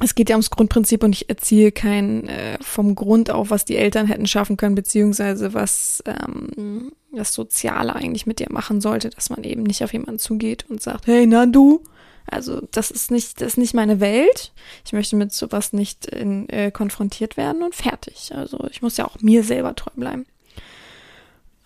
es 0.03 0.15
geht 0.15 0.31
ja 0.31 0.37
ums 0.37 0.51
Grundprinzip 0.51 1.05
und 1.05 1.15
ich 1.15 1.29
erziehe 1.29 1.73
kein 1.73 2.27
äh, 2.29 2.59
vom 2.61 2.95
Grund 2.95 3.31
auf, 3.31 3.51
was 3.51 3.65
die 3.65 3.77
Eltern 3.77 4.07
hätten 4.07 4.27
schaffen 4.27 4.57
können, 4.57 4.75
beziehungsweise 4.75 5.53
was 5.53 6.03
ähm, 6.07 6.93
das 7.13 7.35
Soziale 7.35 7.95
eigentlich 7.95 8.27
mit 8.27 8.39
dir 8.39 8.49
machen 8.51 8.81
sollte, 8.81 9.11
dass 9.11 9.31
man 9.31 9.45
eben 9.45 9.63
nicht 9.63 9.85
auf 9.85 9.93
jemanden 9.93 10.19
zugeht 10.19 10.65
und 10.69 10.83
sagt, 10.83 11.07
hey, 11.07 11.27
na 11.27 11.47
du. 11.47 11.83
Also 12.27 12.63
das 12.71 12.91
ist 12.91 13.11
nicht, 13.11 13.41
das 13.41 13.49
ist 13.49 13.57
nicht 13.57 13.75
meine 13.75 14.01
Welt. 14.01 14.53
Ich 14.85 14.93
möchte 14.93 15.17
mit 15.17 15.33
sowas 15.33 15.73
nicht 15.73 16.07
in, 16.07 16.49
äh, 16.49 16.71
konfrontiert 16.71 17.37
werden 17.37 17.63
und 17.63 17.75
fertig. 17.75 18.33
Also 18.35 18.67
ich 18.71 18.83
muss 18.83 18.97
ja 18.97 19.07
auch 19.07 19.21
mir 19.21 19.43
selber 19.43 19.75
treu 19.75 19.91
bleiben. 19.97 20.27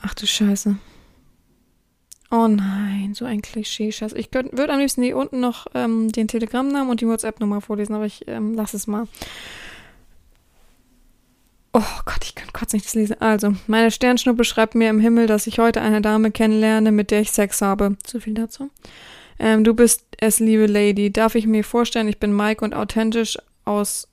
Ach 0.01 0.15
du 0.15 0.27
Scheiße. 0.27 0.77
Oh 2.35 2.49
nein, 2.49 3.15
so 3.15 3.25
ein 3.27 3.43
Klischee-Scheiß. 3.43 4.13
Ich 4.15 4.29
würde 4.33 4.73
am 4.73 4.81
liebsten 4.81 5.05
hier 5.05 5.17
unten 5.17 5.39
noch 5.39 5.69
ähm, 5.73 6.11
den 6.11 6.27
Telegram-Namen 6.27 6.91
und 6.91 7.01
die 7.01 7.07
WhatsApp-Nummer 7.07 7.61
vorlesen, 7.61 7.95
aber 7.95 8.07
ich 8.07 8.27
ähm, 8.27 8.55
lasse 8.55 8.77
es 8.77 8.89
mal. 8.89 9.07
Oh 11.73 12.01
Gott, 12.05 12.25
ich 12.25 12.35
kann 12.35 12.53
kurz 12.53 12.73
nicht 12.73 12.87
das 12.87 12.97
lesen. 12.97 13.21
Also, 13.21 13.55
meine 13.69 13.93
Sternschnuppe 13.93 14.43
schreibt 14.43 14.75
mir 14.75 14.91
im 14.91 14.99
Himmel, 14.99 15.29
dass 15.29 15.47
ich 15.47 15.61
heute 15.61 15.81
eine 15.81 16.03
Dame 16.03 16.33
kennenlerne, 16.33 16.91
mit 16.91 17.13
der 17.13 17.21
ich 17.21 17.31
Sex 17.31 17.63
habe. 17.63 17.97
Zu 18.03 18.19
viel 18.19 18.35
dazu. 18.35 18.69
Ähm, 19.39 19.63
du 19.63 19.73
bist 19.73 20.05
es, 20.19 20.41
liebe 20.41 20.67
Lady. 20.67 21.13
Darf 21.13 21.37
ich 21.37 21.47
mir 21.47 21.63
vorstellen, 21.63 22.09
ich 22.09 22.19
bin 22.19 22.35
Mike 22.35 22.65
und 22.65 22.75
authentisch 22.75 23.39
aus 23.65 24.09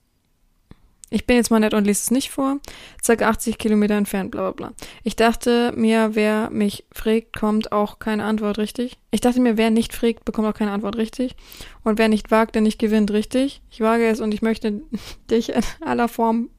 ich 1.13 1.27
bin 1.27 1.35
jetzt 1.35 1.51
mal 1.51 1.59
nett 1.59 1.73
und 1.73 1.85
lese 1.85 2.01
es 2.03 2.09
nicht 2.09 2.31
vor. 2.31 2.59
Circa 3.03 3.29
80 3.29 3.57
Kilometer 3.57 3.95
entfernt, 3.95 4.31
bla 4.31 4.49
bla 4.49 4.51
bla. 4.51 4.73
Ich 5.03 5.17
dachte 5.17 5.73
mir, 5.75 6.15
wer 6.15 6.49
mich 6.49 6.85
fragt, 6.93 7.37
kommt 7.37 7.73
auch 7.73 7.99
keine 7.99 8.23
Antwort 8.23 8.57
richtig. 8.57 8.97
Ich 9.11 9.19
dachte 9.19 9.41
mir, 9.41 9.57
wer 9.57 9.71
nicht 9.71 9.93
fragt, 9.93 10.23
bekommt 10.23 10.47
auch 10.47 10.53
keine 10.53 10.71
Antwort 10.71 10.95
richtig. 10.95 11.35
Und 11.83 11.99
wer 11.99 12.07
nicht 12.07 12.31
wagt, 12.31 12.55
der 12.55 12.61
nicht 12.61 12.79
gewinnt, 12.79 13.11
richtig. 13.11 13.61
Ich 13.69 13.81
wage 13.81 14.07
es 14.07 14.21
und 14.21 14.33
ich 14.33 14.41
möchte 14.41 14.81
dich 15.29 15.49
in 15.49 15.63
aller 15.81 16.07
Form 16.07 16.49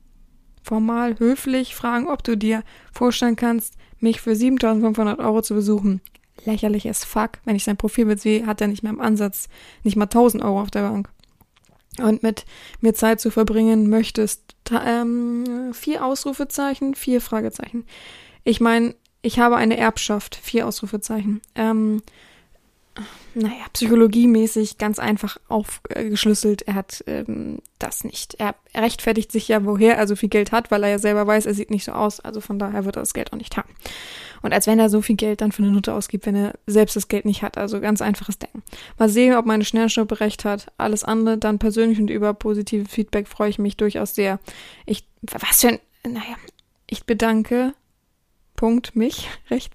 formal 0.63 1.19
höflich 1.19 1.75
fragen, 1.75 2.07
ob 2.07 2.23
du 2.23 2.37
dir 2.37 2.63
vorstellen 2.93 3.37
kannst, 3.37 3.79
mich 4.01 4.21
für 4.21 4.37
7500 4.37 5.19
Euro 5.19 5.41
zu 5.41 5.55
besuchen. 5.55 6.03
Lächerlich 6.45 6.89
as 6.89 7.05
fuck. 7.05 7.39
Wenn 7.47 7.57
ich 7.57 7.65
sein 7.65 7.79
Profilbild 7.79 8.21
sehe, 8.21 8.47
hat 8.47 8.61
er 8.61 8.69
nicht 8.69 8.83
mehr 8.83 8.93
im 8.93 9.01
Ansatz 9.01 9.49
nicht 9.83 9.97
mal 9.97 10.05
1000 10.05 10.45
Euro 10.45 10.61
auf 10.61 10.71
der 10.71 10.83
Bank 10.83 11.09
und 11.99 12.23
mit 12.23 12.45
mir 12.81 12.95
Zeit 12.95 13.21
zu 13.21 13.31
verbringen 13.31 13.89
möchtest. 13.89 14.55
Ähm, 14.71 15.73
vier 15.75 16.05
Ausrufezeichen, 16.05 16.95
vier 16.95 17.21
Fragezeichen. 17.21 17.85
Ich 18.45 18.61
meine, 18.61 18.95
ich 19.21 19.39
habe 19.39 19.57
eine 19.57 19.77
Erbschaft, 19.77 20.35
vier 20.35 20.67
Ausrufezeichen. 20.67 21.43
Ähm, 21.55 22.03
naja, 23.35 23.65
psychologiemäßig 23.73 24.77
ganz 24.77 24.99
einfach 24.99 25.39
aufgeschlüsselt. 25.49 26.63
Er 26.63 26.75
hat 26.75 27.03
ähm, 27.07 27.61
das 27.79 28.05
nicht. 28.05 28.35
Er, 28.35 28.55
er 28.73 28.83
rechtfertigt 28.83 29.33
sich 29.33 29.49
ja, 29.49 29.65
woher 29.65 29.97
er 29.97 30.07
so 30.07 30.17
viel 30.17 30.29
Geld 30.29 30.53
hat, 30.53 30.71
weil 30.71 30.83
er 30.83 30.91
ja 30.91 30.99
selber 30.99 31.27
weiß, 31.27 31.47
er 31.47 31.55
sieht 31.55 31.71
nicht 31.71 31.85
so 31.85 31.93
aus. 31.93 32.21
Also 32.21 32.43
von 32.43 32.59
daher 32.59 32.85
wird 32.85 32.97
er 32.97 33.03
das 33.03 33.15
Geld 33.15 33.33
auch 33.33 33.39
nicht 33.39 33.57
haben. 33.57 33.71
Und 34.43 34.53
als 34.53 34.67
wenn 34.67 34.79
er 34.79 34.91
so 34.91 35.01
viel 35.01 35.17
Geld 35.17 35.41
dann 35.41 35.53
für 35.53 35.63
eine 35.63 35.73
Note 35.73 35.95
ausgibt, 35.95 36.27
wenn 36.27 36.37
er 36.37 36.55
selbst 36.67 36.95
das 36.95 37.09
Geld 37.09 37.25
nicht 37.25 37.43
hat. 37.43 37.57
Also 37.57 37.81
ganz 37.81 38.03
einfaches 38.03 38.39
Denken. 38.39 38.63
Mal 38.99 39.09
sehen, 39.09 39.35
ob 39.35 39.47
meine 39.47 39.65
Sternschnuppe 39.65 40.21
recht 40.21 40.45
hat. 40.45 40.71
Alles 40.77 41.03
andere 41.03 41.39
dann 41.39 41.59
persönlich 41.59 41.99
und 41.99 42.11
über 42.11 42.35
positive 42.35 42.89
Feedback 42.89 43.29
freue 43.29 43.49
ich 43.49 43.59
mich 43.59 43.79
durchaus 43.79 44.15
sehr. 44.15 44.41
Ich, 44.85 45.07
was 45.23 45.63
für 45.63 45.69
ein, 45.69 45.79
naja, 46.07 46.37
ich 46.87 47.05
bedanke 47.05 47.73
Punkt 48.57 48.95
mich 48.95 49.31
recht 49.51 49.73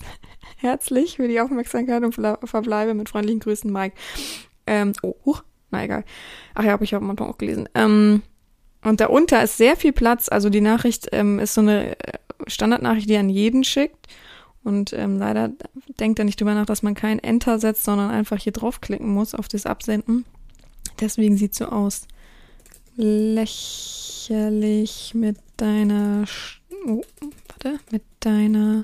herzlich 0.57 1.17
für 1.17 1.27
die 1.27 1.41
Aufmerksamkeit 1.41 2.03
und 2.03 2.13
verbleibe 2.13 2.93
mit 2.93 3.09
freundlichen 3.09 3.39
Grüßen, 3.39 3.71
Mike. 3.71 3.95
Ähm, 4.65 4.93
oh, 5.01 5.15
uh, 5.25 5.37
na 5.71 5.83
egal. 5.83 6.03
Ach 6.55 6.63
ja, 6.63 6.71
habe 6.71 6.83
ich 6.83 6.95
auch 6.95 7.01
auch 7.01 7.37
gelesen. 7.37 7.67
Ähm, 7.75 8.23
und 8.83 9.01
darunter 9.01 9.43
ist 9.43 9.57
sehr 9.57 9.75
viel 9.75 9.91
Platz. 9.93 10.29
Also 10.29 10.49
die 10.49 10.61
Nachricht 10.61 11.09
ähm, 11.11 11.39
ist 11.39 11.53
so 11.53 11.61
eine 11.61 11.99
äh, 11.99 12.13
Standardnachricht, 12.47 13.09
die 13.09 13.17
an 13.17 13.29
jeden 13.29 13.63
schickt. 13.63 14.07
Und 14.63 14.93
ähm, 14.93 15.17
leider 15.17 15.51
denkt 15.99 16.19
er 16.19 16.25
nicht 16.25 16.39
drüber 16.39 16.53
nach, 16.53 16.65
dass 16.65 16.83
man 16.83 16.93
kein 16.93 17.19
Enter 17.19 17.57
setzt, 17.59 17.83
sondern 17.85 18.11
einfach 18.11 18.37
hier 18.37 18.51
draufklicken 18.51 19.09
muss 19.09 19.33
auf 19.33 19.47
das 19.47 19.65
Absenden. 19.65 20.25
Deswegen 20.99 21.37
sieht 21.37 21.55
so 21.55 21.65
aus. 21.65 22.05
Lächerlich 22.95 23.53
mit 25.13 25.37
deiner, 25.57 26.25
oh, 26.85 27.01
warte, 27.47 27.79
mit 27.91 28.03
deiner 28.19 28.83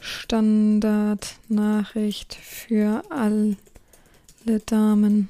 Standardnachricht 0.00 2.34
für 2.34 3.02
alle 3.10 3.56
Damen. 4.66 5.28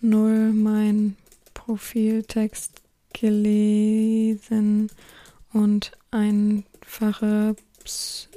Null 0.00 0.52
mein 0.52 1.16
Profiltext 1.54 2.82
gelesen 3.12 4.90
und 5.52 5.92
einfache 6.10 7.54
Ps 7.84 8.28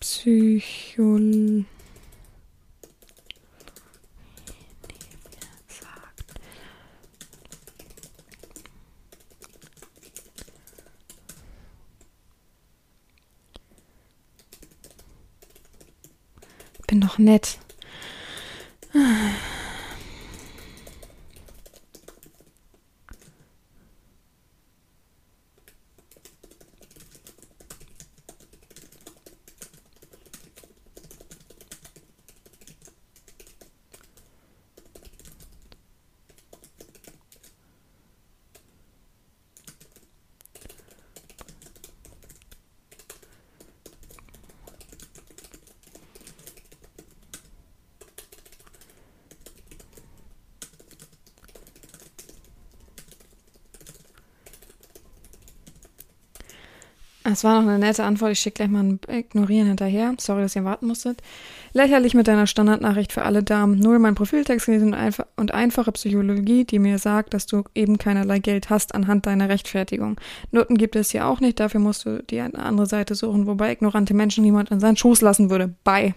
Psychologie 0.00 1.66
bin 17.06 17.08
doch 17.08 17.18
nett. 17.18 17.58
Es 57.36 57.44
war 57.44 57.60
noch 57.60 57.68
eine 57.68 57.78
nette 57.78 58.02
Antwort. 58.02 58.32
Ich 58.32 58.40
schicke 58.40 58.54
gleich 58.54 58.70
mal 58.70 58.82
ein 58.82 59.00
Ignorieren 59.08 59.68
hinterher. 59.68 60.14
Sorry, 60.18 60.40
dass 60.40 60.56
ihr 60.56 60.64
warten 60.64 60.86
musstet. 60.86 61.20
Lächerlich 61.74 62.14
mit 62.14 62.28
deiner 62.28 62.46
Standardnachricht 62.46 63.12
für 63.12 63.24
alle 63.24 63.42
Damen. 63.42 63.78
Nur 63.78 63.98
mein 63.98 64.14
Profiltext 64.14 64.64
gelesen 64.64 64.88
und, 64.88 64.94
einf 64.94 65.22
und 65.36 65.52
einfache 65.52 65.92
Psychologie, 65.92 66.64
die 66.64 66.78
mir 66.78 66.96
sagt, 66.98 67.34
dass 67.34 67.44
du 67.44 67.64
eben 67.74 67.98
keinerlei 67.98 68.38
Geld 68.38 68.70
hast 68.70 68.94
anhand 68.94 69.26
deiner 69.26 69.50
Rechtfertigung. 69.50 70.18
Noten 70.50 70.78
gibt 70.78 70.96
es 70.96 71.10
hier 71.10 71.26
auch 71.26 71.40
nicht. 71.40 71.60
Dafür 71.60 71.78
musst 71.78 72.06
du 72.06 72.22
die 72.22 72.40
eine 72.40 72.58
andere 72.58 72.86
Seite 72.86 73.14
suchen, 73.14 73.46
wobei 73.46 73.70
ignorante 73.70 74.14
Menschen 74.14 74.42
niemand 74.42 74.72
an 74.72 74.80
seinen 74.80 74.96
Schoß 74.96 75.20
lassen 75.20 75.50
würde. 75.50 75.74
Bye. 75.84 76.14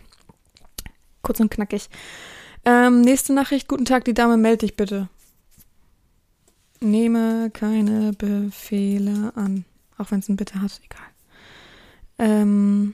Kurz 1.21 1.41
und 1.41 1.51
knackig. 1.51 1.89
Ähm, 2.63 3.01
nächste 3.01 3.33
Nachricht. 3.33 3.67
Guten 3.67 3.83
Tag, 3.83 4.05
die 4.05 4.13
Dame, 4.13 4.37
melde 4.37 4.59
dich 4.59 4.77
bitte. 4.77 5.09
Nehme 6.79 7.49
keine 7.51 8.13
Befehle 8.13 9.33
an. 9.35 9.65
Auch 9.97 10.11
wenn 10.11 10.19
es 10.19 10.29
ein 10.29 10.37
Bitte 10.37 10.61
hat, 10.61 10.79
egal. 10.85 11.08
Ähm, 12.19 12.93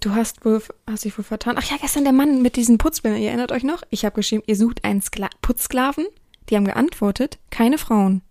du 0.00 0.14
hast 0.14 0.44
wohl, 0.44 0.62
hast 0.86 1.04
dich 1.04 1.16
wohl 1.16 1.24
vertan. 1.24 1.56
Ach 1.58 1.70
ja, 1.70 1.76
gestern 1.80 2.04
der 2.04 2.12
Mann 2.12 2.42
mit 2.42 2.56
diesen 2.56 2.76
Putzbildern, 2.76 3.20
ihr 3.20 3.28
erinnert 3.28 3.52
euch 3.52 3.62
noch? 3.62 3.82
Ich 3.90 4.04
habe 4.04 4.16
geschrieben, 4.16 4.42
ihr 4.46 4.56
sucht 4.56 4.84
einen 4.84 5.00
Skla 5.00 5.30
Putzsklaven. 5.40 6.06
Die 6.48 6.56
haben 6.56 6.64
geantwortet, 6.64 7.38
keine 7.50 7.78
Frauen. 7.78 8.22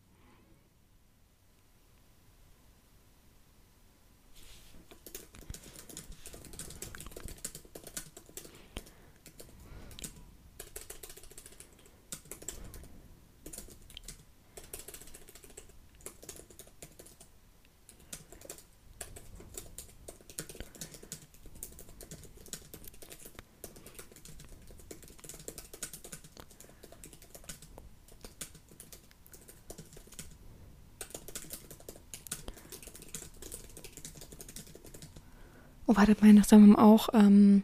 Oh, 35.89 35.95
warte, 35.95 36.15
meine 36.21 36.35
Nachbarn 36.35 36.75
auch, 36.75 37.09
ähm, 37.15 37.63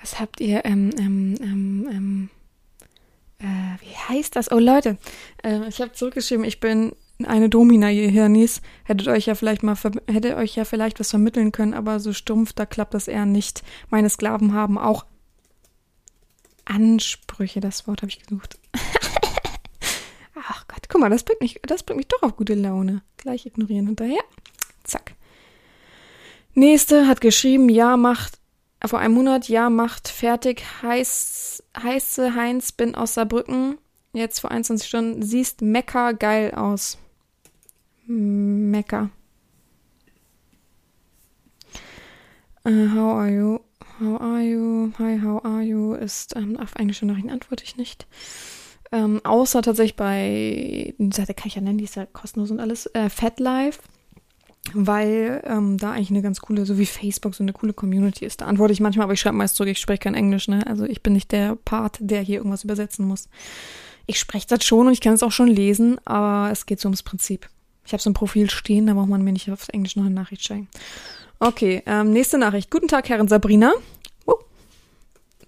was 0.00 0.18
habt 0.18 0.40
ihr, 0.40 0.64
ähm, 0.64 0.90
ähm, 0.98 1.36
ähm, 1.40 1.88
ähm, 1.88 2.30
äh, 3.38 3.80
wie 3.80 3.94
heißt 4.08 4.34
das? 4.34 4.50
Oh, 4.50 4.58
Leute, 4.58 4.98
äh, 5.44 5.68
ich 5.68 5.80
habe 5.80 5.92
zurückgeschrieben, 5.92 6.44
ich 6.44 6.58
bin 6.58 6.90
eine 7.24 7.48
Domina, 7.48 7.88
ihr 7.88 8.10
Hirnis. 8.10 8.62
Hättet 8.82 9.06
euch 9.06 9.26
ja 9.26 9.36
vielleicht 9.36 9.62
mal, 9.62 9.76
hättet 10.08 10.34
euch 10.38 10.56
ja 10.56 10.64
vielleicht 10.64 10.98
was 10.98 11.10
vermitteln 11.10 11.52
können, 11.52 11.72
aber 11.72 12.00
so 12.00 12.12
stumpf, 12.12 12.52
da 12.52 12.66
klappt 12.66 12.94
das 12.94 13.06
eher 13.06 13.26
nicht. 13.26 13.62
Meine 13.90 14.10
Sklaven 14.10 14.52
haben 14.52 14.76
auch 14.76 15.06
Ansprüche, 16.64 17.60
das 17.60 17.86
Wort 17.86 18.02
habe 18.02 18.10
ich 18.10 18.18
gesucht. 18.18 18.58
Ach 20.34 20.66
Gott, 20.66 20.88
guck 20.88 21.00
mal, 21.00 21.10
das 21.10 21.22
bringt 21.22 21.42
mich, 21.42 21.60
das 21.62 21.84
bringt 21.84 21.98
mich 21.98 22.08
doch 22.08 22.24
auf 22.24 22.34
gute 22.34 22.54
Laune. 22.54 23.02
Gleich 23.18 23.46
ignorieren 23.46 23.86
hinterher. 23.86 24.24
Nächste 26.60 27.08
hat 27.08 27.22
geschrieben, 27.22 27.70
ja, 27.70 27.96
macht, 27.96 28.38
vor 28.84 28.98
einem 28.98 29.14
Monat, 29.14 29.48
ja, 29.48 29.70
macht 29.70 30.08
fertig, 30.08 30.62
heiß, 30.82 31.64
heiße 31.82 32.34
Heinz, 32.34 32.70
bin 32.70 32.94
aus 32.94 33.14
Saarbrücken, 33.14 33.78
jetzt 34.12 34.40
vor 34.40 34.50
21 34.50 34.86
Stunden, 34.86 35.22
siehst 35.22 35.62
mecker 35.62 36.12
geil 36.12 36.52
aus. 36.52 36.98
Mecker. 38.06 39.08
Uh, 42.66 42.90
how 42.94 43.14
are 43.14 43.30
you? 43.30 43.60
How 43.98 44.20
are 44.20 44.42
you? 44.42 44.92
Hi, 44.98 45.18
how 45.18 45.42
are 45.42 45.62
you? 45.62 45.94
Ist 45.94 46.36
ähm, 46.36 46.58
auf 46.58 46.74
englische 46.74 47.06
Nachrichten 47.06 47.30
antworte 47.30 47.64
ich 47.64 47.78
nicht. 47.78 48.06
Ähm, 48.92 49.22
außer 49.24 49.62
tatsächlich 49.62 49.96
bei, 49.96 50.94
die 50.98 51.16
Seite 51.16 51.32
kann 51.32 51.46
ich 51.46 51.54
ja 51.54 51.62
nennen, 51.62 51.78
die 51.78 51.84
ist 51.84 51.96
ja 51.96 52.04
kostenlos 52.04 52.50
und 52.50 52.60
alles, 52.60 52.84
äh, 52.92 53.08
Fat 53.08 53.40
Life 53.40 53.80
weil 54.74 55.42
ähm, 55.46 55.76
da 55.78 55.92
eigentlich 55.92 56.10
eine 56.10 56.22
ganz 56.22 56.40
coole, 56.40 56.66
so 56.66 56.78
wie 56.78 56.86
Facebook, 56.86 57.34
so 57.34 57.42
eine 57.42 57.52
coole 57.52 57.72
Community 57.72 58.24
ist. 58.24 58.40
Da 58.40 58.46
antworte 58.46 58.72
ich 58.72 58.80
manchmal, 58.80 59.04
aber 59.04 59.12
ich 59.12 59.20
schreibe 59.20 59.36
meist 59.36 59.56
zurück, 59.56 59.70
ich 59.70 59.78
spreche 59.78 60.00
kein 60.00 60.14
Englisch, 60.14 60.48
ne? 60.48 60.66
Also 60.66 60.84
ich 60.84 61.02
bin 61.02 61.12
nicht 61.12 61.32
der 61.32 61.56
Part, 61.56 61.98
der 62.00 62.22
hier 62.22 62.38
irgendwas 62.38 62.64
übersetzen 62.64 63.06
muss. 63.06 63.28
Ich 64.06 64.18
spreche 64.18 64.46
das 64.48 64.64
schon 64.64 64.86
und 64.86 64.92
ich 64.92 65.00
kann 65.00 65.14
es 65.14 65.22
auch 65.22 65.32
schon 65.32 65.48
lesen, 65.48 65.98
aber 66.04 66.50
es 66.50 66.66
geht 66.66 66.80
so 66.80 66.88
ums 66.88 67.02
Prinzip. 67.02 67.48
Ich 67.86 67.92
habe 67.92 68.02
so 68.02 68.10
ein 68.10 68.14
Profil 68.14 68.50
stehen, 68.50 68.86
da 68.86 68.94
braucht 68.94 69.08
man 69.08 69.22
mir 69.22 69.32
nicht 69.32 69.50
auf 69.50 69.68
Englisch 69.68 69.96
noch 69.96 70.04
eine 70.04 70.14
Nachricht 70.14 70.44
schreiben. 70.44 70.68
Okay, 71.38 71.82
ähm, 71.86 72.12
nächste 72.12 72.38
Nachricht. 72.38 72.70
Guten 72.70 72.88
Tag, 72.88 73.08
Herren 73.08 73.28
Sabrina. 73.28 73.72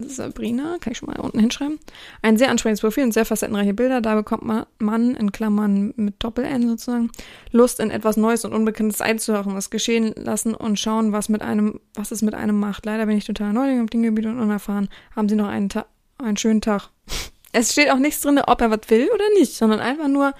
Sabrina, 0.09 0.77
kann 0.79 0.91
ich 0.91 0.97
schon 0.97 1.09
mal 1.09 1.19
unten 1.19 1.39
hinschreiben. 1.39 1.79
Ein 2.21 2.37
sehr 2.37 2.49
ansprechendes 2.49 2.81
Profil 2.81 3.03
und 3.03 3.13
sehr 3.13 3.25
facettenreiche 3.25 3.73
Bilder. 3.73 4.01
Da 4.01 4.15
bekommt 4.15 4.43
man, 4.43 4.65
man 4.79 5.15
in 5.15 5.31
Klammern 5.31 5.93
mit 5.95 6.15
Doppel-N 6.23 6.67
sozusagen, 6.67 7.11
Lust 7.51 7.79
in 7.79 7.91
etwas 7.91 8.17
Neues 8.17 8.45
und 8.45 8.53
Unbekanntes 8.53 9.01
einzuhören, 9.01 9.55
was 9.55 9.69
geschehen 9.69 10.13
lassen 10.15 10.55
und 10.55 10.79
schauen, 10.79 11.11
was 11.11 11.29
mit 11.29 11.41
einem, 11.41 11.79
was 11.93 12.11
es 12.11 12.21
mit 12.21 12.35
einem 12.35 12.59
macht. 12.59 12.85
Leider 12.85 13.05
bin 13.05 13.17
ich 13.17 13.25
total 13.25 13.53
Neuling 13.53 13.83
auf 13.83 13.89
dem 13.89 14.03
Gebiet 14.03 14.25
und 14.25 14.39
unerfahren. 14.39 14.89
Haben 15.15 15.29
Sie 15.29 15.35
noch 15.35 15.47
einen, 15.47 15.69
Ta 15.69 15.85
einen 16.17 16.37
schönen 16.37 16.61
Tag. 16.61 16.89
Es 17.55 17.71
steht 17.71 17.91
auch 17.91 17.99
nichts 17.99 18.21
drin, 18.21 18.39
ob 18.39 18.61
er 18.61 18.71
was 18.71 18.89
will 18.89 19.07
oder 19.13 19.25
nicht, 19.37 19.53
sondern 19.53 19.79
einfach 19.79 20.07
nur 20.07 20.33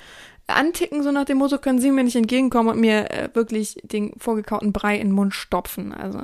anticken, 0.48 1.04
so 1.04 1.12
nach 1.12 1.26
dem 1.26 1.38
Motto, 1.38 1.58
können 1.58 1.80
Sie 1.80 1.92
mir 1.92 2.04
nicht 2.04 2.16
entgegenkommen 2.16 2.74
und 2.74 2.80
mir 2.80 3.12
äh, 3.12 3.30
wirklich 3.34 3.78
den 3.84 4.14
vorgekauten 4.18 4.74
Brei 4.74 4.96
in 4.96 5.10
den 5.10 5.16
Mund 5.16 5.34
stopfen. 5.34 5.94
Also 5.94 6.24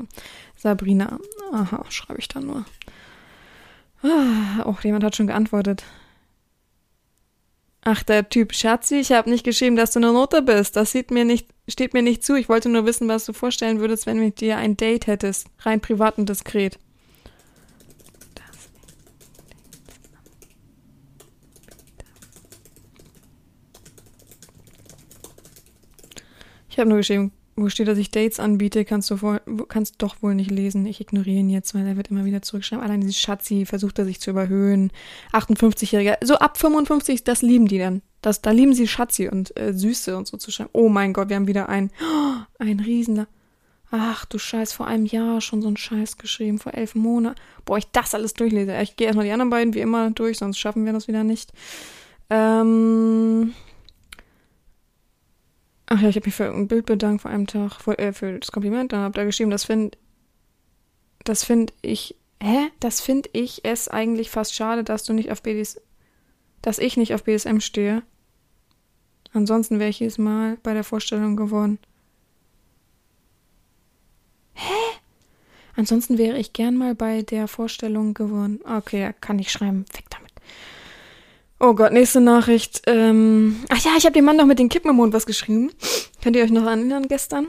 Sabrina, 0.55 1.19
aha, 1.51 1.85
schreibe 1.89 2.19
ich 2.19 2.27
da 2.27 2.39
nur. 2.39 2.65
Oh, 4.03 4.75
jemand 4.83 5.03
hat 5.03 5.15
schon 5.15 5.27
geantwortet. 5.27 5.83
Ach, 7.81 8.03
der 8.03 8.29
Typ 8.29 8.53
Schatzi, 8.53 8.95
ich 8.95 9.11
habe 9.11 9.29
nicht 9.29 9.43
geschrieben, 9.43 9.75
dass 9.75 9.91
du 9.91 9.99
eine 9.99 10.11
Note 10.11 10.41
bist. 10.41 10.75
Das 10.75 10.91
sieht 10.91 11.11
mir 11.11 11.25
nicht, 11.25 11.47
steht 11.67 11.93
mir 11.93 12.01
nicht 12.01 12.23
zu. 12.23 12.35
Ich 12.35 12.49
wollte 12.49 12.69
nur 12.69 12.85
wissen, 12.85 13.07
was 13.07 13.25
du 13.25 13.33
vorstellen 13.33 13.79
würdest, 13.79 14.05
wenn 14.05 14.17
du 14.17 14.23
mit 14.23 14.41
dir 14.41 14.57
ein 14.57 14.77
Date 14.77 15.07
hättest. 15.07 15.47
Rein 15.59 15.81
privat 15.81 16.17
und 16.17 16.29
diskret. 16.29 16.77
Ich 26.69 26.77
habe 26.77 26.89
nur 26.89 26.99
geschrieben, 26.99 27.33
wo 27.61 27.69
steht, 27.69 27.87
dass 27.87 27.97
ich 27.97 28.11
Dates 28.11 28.39
anbiete, 28.39 28.85
kannst 28.85 29.09
du 29.09 29.17
vor, 29.17 29.41
kannst 29.67 29.95
doch 29.99 30.21
wohl 30.21 30.35
nicht 30.35 30.51
lesen. 30.51 30.85
Ich 30.85 31.01
ignoriere 31.01 31.39
ihn 31.39 31.49
jetzt, 31.49 31.73
weil 31.73 31.85
er 31.85 31.97
wird 31.97 32.09
immer 32.09 32.25
wieder 32.25 32.41
zurückschreiben. 32.41 32.83
Allein 32.83 33.01
dieses 33.01 33.19
Schatzi 33.19 33.65
versucht 33.65 33.99
er 33.99 34.05
sich 34.05 34.19
zu 34.19 34.31
überhöhen. 34.31 34.91
58-Jähriger, 35.33 36.17
so 36.21 36.35
ab 36.35 36.57
55, 36.57 37.23
das 37.23 37.41
lieben 37.41 37.67
die 37.67 37.79
dann. 37.79 38.01
Das, 38.21 38.41
da 38.41 38.51
lieben 38.51 38.73
sie 38.73 38.87
Schatzi 38.87 39.29
und 39.29 39.57
äh, 39.57 39.73
Süße 39.73 40.17
und 40.17 40.27
so 40.27 40.37
zu 40.37 40.51
schreiben. 40.51 40.71
Oh 40.73 40.89
mein 40.89 41.13
Gott, 41.13 41.29
wir 41.29 41.35
haben 41.35 41.47
wieder 41.47 41.69
ein, 41.69 41.91
oh, 42.01 42.35
ein 42.59 42.79
Riesen. 42.79 43.25
Ach 43.91 44.25
du 44.25 44.37
Scheiß, 44.37 44.73
vor 44.73 44.85
einem 44.85 45.05
Jahr 45.05 45.41
schon 45.41 45.61
so 45.61 45.67
ein 45.67 45.77
Scheiß 45.77 46.17
geschrieben, 46.17 46.59
vor 46.59 46.75
elf 46.75 46.93
Monaten. 46.93 47.39
Boah, 47.65 47.77
ich 47.77 47.89
das 47.91 48.13
alles 48.13 48.33
durchlese. 48.33 48.79
Ich 48.81 48.95
gehe 48.95 49.07
erstmal 49.07 49.25
die 49.25 49.31
anderen 49.31 49.49
beiden 49.49 49.73
wie 49.73 49.79
immer 49.79 50.11
durch, 50.11 50.37
sonst 50.37 50.59
schaffen 50.59 50.85
wir 50.85 50.93
das 50.93 51.07
wieder 51.07 51.23
nicht. 51.23 51.51
Ähm, 52.29 53.53
Ach 55.91 55.99
ja, 56.01 56.09
ich 56.09 56.15
habe 56.15 56.27
mich 56.27 56.35
für 56.35 56.53
ein 56.53 56.67
Bild 56.67 56.85
bedankt 56.85 57.23
vor 57.23 57.31
einem 57.31 57.47
Tag, 57.47 57.81
für, 57.81 57.97
äh, 57.97 58.13
für 58.13 58.37
das 58.37 58.51
Kompliment. 58.51 58.93
Dann 58.93 59.01
habt 59.01 59.17
ihr 59.17 59.25
geschrieben, 59.25 59.49
das 59.49 59.65
finde 59.65 59.97
das 61.23 61.43
finde 61.43 61.73
ich, 61.81 62.15
hä? 62.41 62.69
Das 62.79 63.01
finde 63.01 63.29
ich 63.33 63.65
es 63.65 63.87
eigentlich 63.87 64.29
fast 64.29 64.55
schade, 64.55 64.83
dass 64.83 65.03
du 65.03 65.13
nicht 65.13 65.31
auf 65.31 65.41
BDS, 65.41 65.81
dass 66.61 66.79
ich 66.79 66.97
nicht 66.97 67.13
auf 67.13 67.23
BSM 67.23 67.59
stehe. 67.59 68.03
Ansonsten 69.33 69.79
wäre 69.79 69.89
ich 69.89 69.99
jedes 69.99 70.17
Mal 70.17 70.57
bei 70.63 70.73
der 70.73 70.83
Vorstellung 70.83 71.35
geworden. 71.35 71.77
Hä? 74.53 74.73
Ansonsten 75.75 76.17
wäre 76.17 76.37
ich 76.37 76.53
gern 76.53 76.77
mal 76.77 76.95
bei 76.95 77.21
der 77.21 77.47
Vorstellung 77.47 78.13
geworden. 78.13 78.59
Okay, 78.63 79.13
kann 79.21 79.39
ich 79.39 79.51
schreiben. 79.51 79.85
Weg 79.93 80.05
damit. 80.09 80.28
Oh 81.61 81.73
Gott, 81.73 81.91
nächste 81.91 82.21
Nachricht. 82.21 82.83
Ähm, 82.87 83.63
ach 83.67 83.83
ja, 83.83 83.91
ich 83.97 84.05
habe 84.05 84.13
dem 84.13 84.23
Mann 84.23 84.37
noch 84.37 84.45
mit 84.45 84.59
den 84.59 84.69
Kippen 84.69 84.89
im 84.89 84.95
Mund 84.95 85.13
was 85.13 85.25
geschrieben. 85.25 85.71
Könnt 86.23 86.37
ihr 86.37 86.43
euch 86.43 86.51
noch 86.51 86.65
erinnern 86.65 87.09
gestern? 87.09 87.47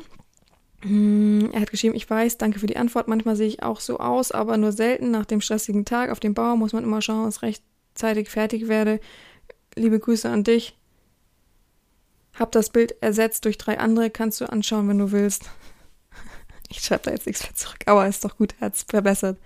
Hm, 0.82 1.50
er 1.52 1.60
hat 1.60 1.70
geschrieben, 1.70 1.94
ich 1.94 2.10
weiß, 2.10 2.36
danke 2.38 2.58
für 2.58 2.66
die 2.66 2.76
Antwort. 2.76 3.06
Manchmal 3.06 3.36
sehe 3.36 3.46
ich 3.46 3.62
auch 3.62 3.78
so 3.78 4.00
aus, 4.00 4.32
aber 4.32 4.56
nur 4.56 4.72
selten. 4.72 5.12
Nach 5.12 5.26
dem 5.26 5.40
stressigen 5.40 5.84
Tag 5.84 6.10
auf 6.10 6.18
dem 6.18 6.34
Bau 6.34 6.56
muss 6.56 6.72
man 6.72 6.82
immer 6.82 7.00
schauen, 7.02 7.24
dass 7.24 7.36
ich 7.36 7.42
rechtzeitig 7.42 8.30
fertig 8.30 8.66
werde. 8.66 8.98
Liebe 9.76 10.00
Grüße 10.00 10.28
an 10.28 10.42
dich. 10.42 10.76
Hab 12.34 12.50
das 12.50 12.70
Bild 12.70 13.00
ersetzt 13.02 13.44
durch 13.44 13.58
drei 13.58 13.78
andere, 13.78 14.10
kannst 14.10 14.40
du 14.40 14.46
anschauen, 14.50 14.88
wenn 14.88 14.98
du 14.98 15.12
willst. 15.12 15.44
Ich 16.72 16.82
schreibe 16.82 17.02
da 17.02 17.10
jetzt 17.10 17.26
nichts 17.26 17.42
mehr 17.42 17.54
zurück, 17.56 17.80
aber 17.86 18.06
ist 18.06 18.24
doch 18.24 18.36
gut, 18.36 18.54
er 18.60 18.66
hat's 18.66 18.84
verbessert. 18.84 19.36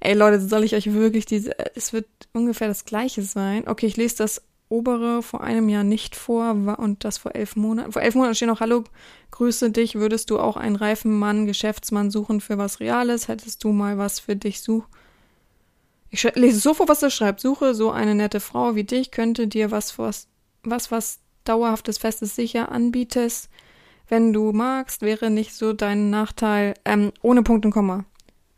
Ey 0.00 0.14
Leute, 0.14 0.40
soll 0.40 0.64
ich 0.64 0.74
euch 0.74 0.92
wirklich 0.92 1.26
diese. 1.26 1.58
Es 1.76 1.92
wird 1.92 2.08
ungefähr 2.32 2.68
das 2.68 2.84
gleiche 2.84 3.22
sein. 3.22 3.68
Okay, 3.68 3.86
ich 3.86 3.96
lese 3.96 4.16
das 4.16 4.42
obere 4.70 5.20
vor 5.22 5.42
einem 5.42 5.68
Jahr 5.68 5.84
nicht 5.84 6.14
vor 6.16 6.50
und 6.78 7.04
das 7.04 7.18
vor 7.18 7.34
elf 7.34 7.56
Monaten. 7.56 7.92
Vor 7.92 8.02
elf 8.02 8.14
Monaten 8.14 8.36
steht 8.36 8.48
noch, 8.48 8.60
hallo, 8.60 8.84
grüße 9.32 9.70
dich, 9.70 9.96
würdest 9.96 10.30
du 10.30 10.38
auch 10.38 10.56
einen 10.56 10.76
reifen 10.76 11.18
Mann, 11.18 11.44
Geschäftsmann 11.44 12.10
suchen 12.10 12.40
für 12.40 12.56
was 12.56 12.80
Reales? 12.80 13.28
Hättest 13.28 13.64
du 13.64 13.72
mal 13.72 13.98
was 13.98 14.20
für 14.20 14.36
dich 14.36 14.60
such? 14.60 14.84
Ich 16.08 16.22
lese 16.34 16.60
so 16.60 16.72
vor, 16.72 16.88
was 16.88 17.02
er 17.02 17.10
schreibt. 17.10 17.40
Suche 17.40 17.74
so 17.74 17.90
eine 17.90 18.14
nette 18.14 18.40
Frau 18.40 18.74
wie 18.74 18.84
dich, 18.84 19.10
könnte 19.10 19.48
dir 19.48 19.70
was, 19.70 19.98
was, 19.98 20.28
was, 20.62 20.90
was 20.90 21.18
dauerhaftes, 21.44 21.98
festes, 21.98 22.36
sicher 22.36 22.70
anbietest. 22.70 23.48
Wenn 24.08 24.32
du 24.32 24.52
magst, 24.52 25.02
wäre 25.02 25.30
nicht 25.30 25.54
so 25.54 25.72
dein 25.72 26.10
Nachteil, 26.10 26.74
ähm, 26.84 27.12
ohne 27.22 27.42
Punkt 27.42 27.64
und 27.64 27.72
Komma. 27.72 28.04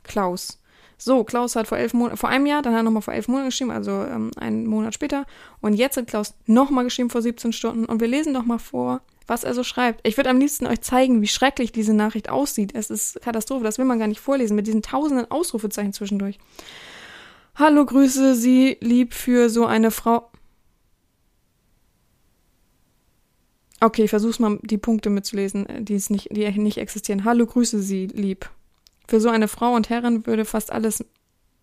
Klaus. 0.02 0.61
So, 1.04 1.24
Klaus 1.24 1.56
hat 1.56 1.66
vor 1.66 1.78
elf 1.78 1.94
Monaten, 1.94 2.16
vor 2.16 2.28
einem 2.28 2.46
Jahr, 2.46 2.62
dann 2.62 2.74
hat 2.74 2.80
er 2.80 2.82
nochmal 2.84 3.02
vor 3.02 3.12
elf 3.12 3.26
Monaten 3.26 3.48
geschrieben, 3.48 3.72
also 3.72 3.90
ähm, 3.90 4.30
einen 4.36 4.68
Monat 4.68 4.94
später. 4.94 5.26
Und 5.60 5.74
jetzt 5.74 5.96
hat 5.96 6.06
Klaus 6.06 6.34
nochmal 6.46 6.84
geschrieben 6.84 7.10
vor 7.10 7.20
17 7.20 7.52
Stunden. 7.52 7.86
Und 7.86 8.00
wir 8.00 8.06
lesen 8.06 8.32
doch 8.34 8.44
mal 8.44 8.60
vor, 8.60 9.00
was 9.26 9.42
er 9.42 9.52
so 9.52 9.64
schreibt. 9.64 10.06
Ich 10.06 10.16
würde 10.16 10.30
am 10.30 10.38
liebsten 10.38 10.64
euch 10.64 10.80
zeigen, 10.80 11.20
wie 11.20 11.26
schrecklich 11.26 11.72
diese 11.72 11.92
Nachricht 11.92 12.30
aussieht. 12.30 12.72
Es 12.76 12.88
ist 12.88 13.20
Katastrophe, 13.20 13.64
das 13.64 13.78
will 13.78 13.84
man 13.84 13.98
gar 13.98 14.06
nicht 14.06 14.20
vorlesen, 14.20 14.54
mit 14.54 14.68
diesen 14.68 14.80
tausenden 14.80 15.28
Ausrufezeichen 15.28 15.92
zwischendurch. 15.92 16.38
Hallo, 17.56 17.84
grüße 17.84 18.36
Sie 18.36 18.76
lieb 18.80 19.12
für 19.12 19.50
so 19.50 19.66
eine 19.66 19.90
Frau. 19.90 20.30
Okay, 23.80 24.04
ich 24.04 24.10
versuch's 24.10 24.38
mal, 24.38 24.60
die 24.62 24.78
Punkte 24.78 25.10
mitzulesen, 25.10 25.66
äh, 25.66 25.82
die, 25.82 25.96
es 25.96 26.10
nicht, 26.10 26.28
die 26.30 26.48
nicht 26.60 26.78
existieren. 26.78 27.24
Hallo, 27.24 27.44
grüße 27.44 27.82
Sie 27.82 28.06
lieb. 28.06 28.48
Für 29.08 29.20
so 29.20 29.28
eine 29.28 29.48
Frau 29.48 29.74
und 29.74 29.90
Herrin 29.90 30.26
würde 30.26 30.44
fast 30.44 30.72
alles 30.72 31.04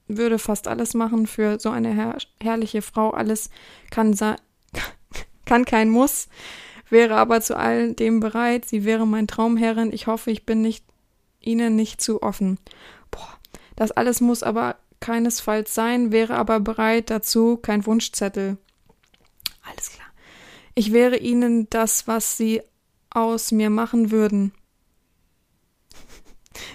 würde 0.08 0.40
fast 0.40 0.68
alles 0.68 0.94
machen. 0.94 1.28
Für 1.28 1.60
so 1.60 1.70
eine 1.70 1.94
her 1.94 2.18
herrliche 2.42 2.82
Frau 2.82 3.12
alles 3.12 3.50
kann 3.92 4.16
kann 5.46 5.66
kein 5.66 5.90
Muss. 5.90 6.28
Wäre 6.90 7.16
aber 7.16 7.42
zu 7.42 7.56
all 7.56 7.94
dem 7.94 8.20
bereit. 8.20 8.66
Sie 8.66 8.84
wäre 8.84 9.06
mein 9.06 9.28
Traumherrin. 9.28 9.94
Ich 9.94 10.08
hoffe, 10.08 10.32
ich 10.32 10.46
bin 10.46 10.62
nicht 10.62 10.84
Ihnen 11.40 11.76
nicht 11.76 12.02
zu 12.02 12.22
offen. 12.22 12.60
Boah, 13.12 13.38
das 13.76 13.92
alles 13.92 14.22
muss 14.22 14.44
aber 14.44 14.78
keinesfalls 15.00 15.74
sein. 15.74 16.12
Wäre 16.12 16.36
aber 16.36 16.60
bereit 16.60 17.10
dazu. 17.10 17.58
Kein 17.58 17.86
Wunschzettel. 17.86 18.58
Alles 19.62 19.92
klar. 19.92 20.08
Ich 20.74 20.92
wäre 20.92 21.18
Ihnen 21.18 21.70
das, 21.70 22.08
was 22.08 22.38
Sie 22.38 22.62
aus 23.12 23.52
mir 23.52 23.70
machen 23.70 24.12
würden. 24.12 24.52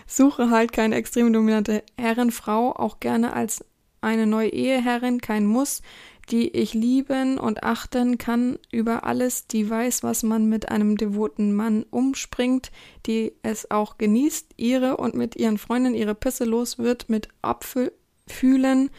Suche 0.07 0.51
halt 0.51 0.73
keine 0.73 0.97
extrem 0.97 1.33
dominante 1.33 1.83
Herrenfrau, 1.99 2.73
auch 2.73 3.01
gerne 3.01 3.33
als 3.33 3.65
eine 4.01 4.27
neue 4.27 4.51
Eheherrin, 4.51 5.21
kein 5.21 5.47
Muss, 5.47 5.83
die 6.31 6.49
ich 6.49 6.75
lieben 6.75 7.39
und 7.39 7.63
achten 7.63 8.19
kann 8.19 8.59
über 8.71 9.05
alles, 9.05 9.47
die 9.47 9.69
weiß, 9.69 10.03
was 10.03 10.23
man 10.23 10.49
mit 10.49 10.69
einem 10.71 10.97
devoten 10.97 11.55
Mann 11.55 11.85
umspringt, 11.91 12.71
die 13.07 13.33
es 13.43 13.71
auch 13.71 13.99
genießt, 13.99 14.53
ihre 14.57 14.97
und 14.97 15.15
mit 15.15 15.37
ihren 15.37 15.59
Freundinnen 15.59 15.95
ihre 15.95 16.15
Pisse 16.15 16.45
los 16.45 16.79
wird, 16.79 17.09
mit 17.09 17.29
Abfühlen, 17.43 18.91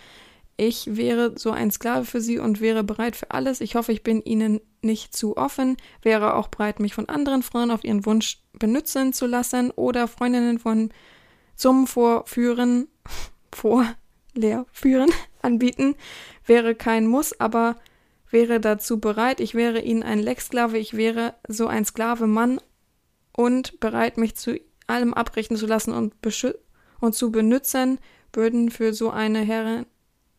ich 0.58 0.96
wäre 0.96 1.38
so 1.38 1.52
ein 1.52 1.70
Sklave 1.70 2.06
für 2.06 2.22
sie 2.22 2.40
und 2.40 2.62
wäre 2.62 2.84
bereit 2.84 3.16
für 3.16 3.32
alles. 3.32 3.60
Ich 3.60 3.76
hoffe, 3.76 3.92
ich 3.92 4.04
bin 4.04 4.22
ihnen 4.22 4.62
nicht 4.82 5.16
zu 5.16 5.36
offen, 5.36 5.76
wäre 6.02 6.36
auch 6.36 6.48
bereit, 6.48 6.80
mich 6.80 6.94
von 6.94 7.10
anderen 7.10 7.44
Frauen 7.44 7.72
auf 7.72 7.84
ihren 7.84 8.06
Wunsch 8.06 8.42
benutzen 8.54 9.12
zu 9.12 9.26
lassen 9.26 9.72
oder 9.72 10.08
Freundinnen 10.08 10.60
von 10.60 10.92
zum 11.56 11.88
Vorführen, 11.88 12.88
Vorlehrführen 13.52 15.12
anbieten. 15.42 15.96
Wäre 16.46 16.76
kein 16.76 17.08
Muss, 17.08 17.38
aber 17.40 17.76
wäre 18.30 18.60
dazu 18.60 19.00
bereit. 19.00 19.42
Ich 19.42 19.56
wäre 19.56 19.82
ihnen 19.82 20.04
ein 20.04 20.20
Lecksklave, 20.20 20.78
ich 20.78 20.96
wäre 20.96 21.36
so 21.48 21.68
ein 21.68 21.86
Sklave 21.86 22.28
Mann 22.28 22.62
und 23.34 23.80
bereit, 23.82 24.18
mich 24.18 24.36
zu 24.36 24.58
allem 24.88 25.14
abrichten 25.14 25.58
zu 25.58 25.66
lassen 25.66 25.94
und, 25.94 26.14
und 27.02 27.16
zu 27.16 27.32
benutzen, 27.32 28.00
würden 28.32 28.70
für 28.70 28.94
so 28.94 29.10
eine 29.10 29.40
Herrin 29.40 29.86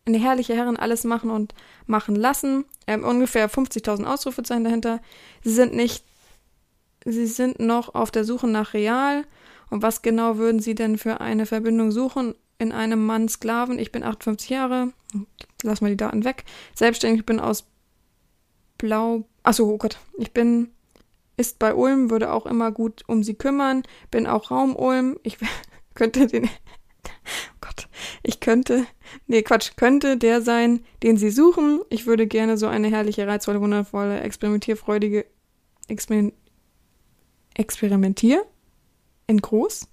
eine 0.07 0.19
herrliche 0.19 0.55
Herrin 0.55 0.77
alles 0.77 1.05
machen 1.05 1.31
und 1.31 1.55
machen 1.87 2.15
lassen. 2.15 2.65
Ähm, 2.87 3.05
ungefähr 3.05 3.51
50.000 3.51 4.05
Ausrufezeichen 4.05 4.65
dahinter. 4.65 5.01
Sie 5.43 5.53
sind 5.53 5.75
nicht, 5.75 6.05
sie 7.05 7.27
sind 7.27 7.59
noch 7.59 7.95
auf 7.95 8.11
der 8.11 8.25
Suche 8.25 8.47
nach 8.47 8.73
Real. 8.73 9.25
Und 9.69 9.83
was 9.83 10.03
genau 10.03 10.39
würden 10.39 10.61
sie 10.61 10.77
denn 10.77 10.97
für 10.97 11.21
eine 11.21 11.45
Verbindung 11.45 11.91
suchen 11.91 12.35
in 12.59 12.73
einem 12.73 13.05
Mann 13.05 13.29
Sklaven? 13.29 13.79
Ich 13.79 13.91
bin 13.91 14.05
58 14.05 14.49
Jahre. 14.49 14.93
Lass 15.63 15.81
mal 15.81 15.91
die 15.91 15.97
Daten 15.97 16.25
weg. 16.25 16.45
Selbstständig, 16.75 17.27
bin 17.27 17.41
aus 17.41 17.65
Blau. 18.79 19.27
Achso, 19.43 19.69
oh 19.69 19.79
Gott. 19.79 19.99
Ich 20.19 20.33
bin, 20.33 20.71
ist 21.37 21.59
bei 21.59 21.75
Ulm, 21.75 22.11
würde 22.11 22.33
auch 22.33 22.47
immer 22.47 22.71
gut 22.71 23.03
um 23.09 23.25
sie 23.25 23.35
kümmern. 23.35 23.83
Bin 24.13 24.29
auch 24.29 24.53
Raum 24.53 24.77
Ulm. 24.77 25.19
Ich 25.25 25.39
könnte 25.95 26.29
den, 26.29 26.49
oh 27.55 27.59
Gott, 27.61 27.89
ich 28.23 28.41
könnte, 28.41 28.87
nee, 29.27 29.43
Quatsch, 29.43 29.73
könnte 29.77 30.17
der 30.17 30.43
sein, 30.43 30.85
den 31.03 31.17
Sie 31.17 31.31
suchen. 31.31 31.81
Ich 31.91 32.07
würde 32.07 32.27
gerne 32.27 32.57
so 32.59 32.67
eine 32.67 32.89
herrliche, 32.89 33.27
reizvolle, 33.27 33.61
wundervolle, 33.61 34.21
experimentierfreudige, 34.21 35.27
exper 35.89 36.31
experimentier 37.55 38.45
in 39.27 39.39
groß, 39.39 39.89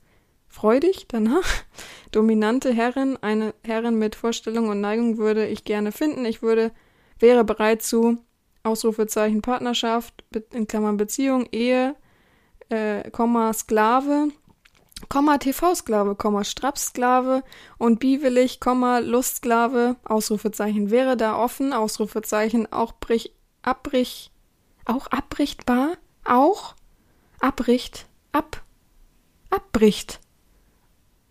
freudig 0.48 1.06
danach, 1.08 1.48
dominante 2.12 2.74
Herrin, 2.74 3.18
eine 3.22 3.54
Herrin 3.64 3.98
mit 3.98 4.16
Vorstellung 4.16 4.70
und 4.70 4.82
Neigung 4.82 5.18
würde 5.18 5.48
ich 5.48 5.64
gerne 5.64 5.92
finden. 5.92 6.26
Ich 6.26 6.42
würde, 6.42 6.72
wäre 7.20 7.44
bereit 7.44 7.82
zu 7.82 8.18
Ausrufezeichen 8.64 9.42
Partnerschaft, 9.42 10.24
in 10.52 10.68
Klammern 10.68 10.98
Beziehung, 10.98 11.48
Ehe, 11.52 11.96
äh, 12.70 13.10
Komma, 13.12 13.54
Sklave, 13.54 14.30
Komma 15.10 15.38
TV-Sklave, 15.38 16.16
Komma 16.16 16.44
Strapsklave 16.44 17.44
und 17.78 18.00
biwillig, 18.00 18.60
Komma 18.60 19.00
Lustsklave, 19.00 19.96
Ausrufezeichen. 20.06 20.92
Wäre 20.92 21.18
da 21.18 21.38
offen, 21.38 21.74
Ausrufezeichen. 21.74 22.72
Auch 22.72 22.94
brich 23.00 23.34
Abbrich, 23.64 24.30
auch 24.86 25.08
abbrichtbar, 25.08 25.98
auch? 26.26 26.76
Abbricht, 27.40 28.08
ab, 28.34 28.62
abbricht. 29.50 30.20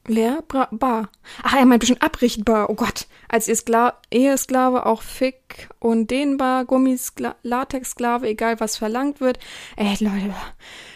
Leer, 0.09 0.43
bra, 0.49 0.69
bar. 0.73 1.11
Ach, 1.45 1.55
er 1.55 1.65
meint 1.65 1.79
bestimmt 1.79 2.03
abrichtbar. 2.03 2.71
Oh 2.71 2.75
Gott. 2.75 3.07
Als 3.29 3.47
Eskla 3.47 4.01
Ehesklave 4.11 4.85
auch 4.85 5.01
Fick 5.01 5.69
und 5.79 6.11
dehnbar, 6.11 6.65
Gummiskla 6.65 7.37
Latexsklave, 7.45 8.27
egal 8.27 8.59
was 8.59 8.77
verlangt 8.77 9.21
wird. 9.21 9.39
Ey, 9.77 9.97
Leute. 10.01 10.35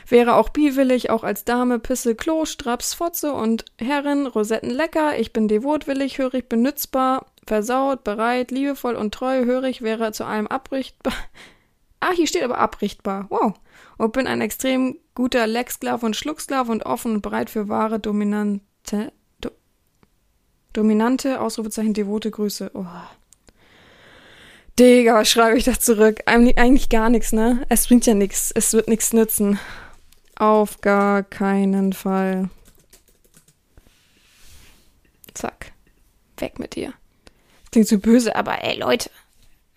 Wäre 0.09 0.35
auch 0.35 0.49
biwillig, 0.49 1.11
auch 1.11 1.23
als 1.23 1.45
Dame, 1.45 1.79
Pisse, 1.79 2.17
Klo, 2.17 2.47
Straps, 2.47 2.95
Fotze 2.95 3.33
und 3.33 3.65
Herrin, 3.79 4.27
Rosetten 4.27 4.71
lecker. 4.71 5.19
Ich 5.19 5.33
bin 5.33 5.47
devotwillig, 5.47 6.19
hörig, 6.19 6.49
benützbar, 6.49 7.27
versaut, 7.47 8.03
bereit, 8.03 8.51
liebevoll 8.51 8.97
und 8.97 9.15
treu, 9.15 9.45
hörig, 9.45 9.83
wäre 9.83 10.11
zu 10.11 10.25
allem 10.25 10.49
abrichtbar. 10.49 11.15
Ah, 12.01 12.13
hier 12.13 12.27
steht 12.27 12.43
aber 12.43 12.59
abrichtbar. 12.59 13.27
Wow. 13.31 13.55
Und 13.99 14.13
bin 14.13 14.27
ein 14.27 14.41
extrem 14.41 14.99
guter 15.15 15.47
Lecksklave 15.47 16.05
und 16.05 16.15
Schlucksklave 16.15 16.71
und 16.71 16.85
offen 16.85 17.15
und 17.15 17.23
bereit 17.23 17.51
für 17.51 17.69
wahre 17.69 18.01
Dominante. 18.87 19.13
Do, 19.41 19.51
dominante, 20.73 21.41
Ausrufezeichen, 21.41 21.95
devote 21.95 22.31
Grüße. 22.31 22.71
Oh. 22.75 22.87
Digga, 24.79 25.15
was 25.15 25.29
schreibe 25.29 25.57
ich 25.57 25.65
da 25.65 25.79
zurück? 25.79 26.21
Eigentlich 26.27 26.89
gar 26.89 27.09
nichts, 27.09 27.33
ne? 27.33 27.65
Es 27.69 27.87
bringt 27.87 28.07
ja 28.07 28.15
nichts. 28.15 28.53
Es 28.53 28.73
wird 28.73 28.89
nichts 28.89 29.13
nützen. 29.13 29.59
Auf 30.37 30.81
gar 30.83 31.23
keinen 31.23 31.93
Fall. 31.93 32.51
Zack. 35.35 35.73
Weg 36.39 36.59
mit 36.59 36.77
dir. 36.77 36.93
klingt 37.73 37.89
so 37.89 37.99
böse, 37.99 38.37
aber 38.37 38.63
ey, 38.63 38.79
Leute. 38.79 39.11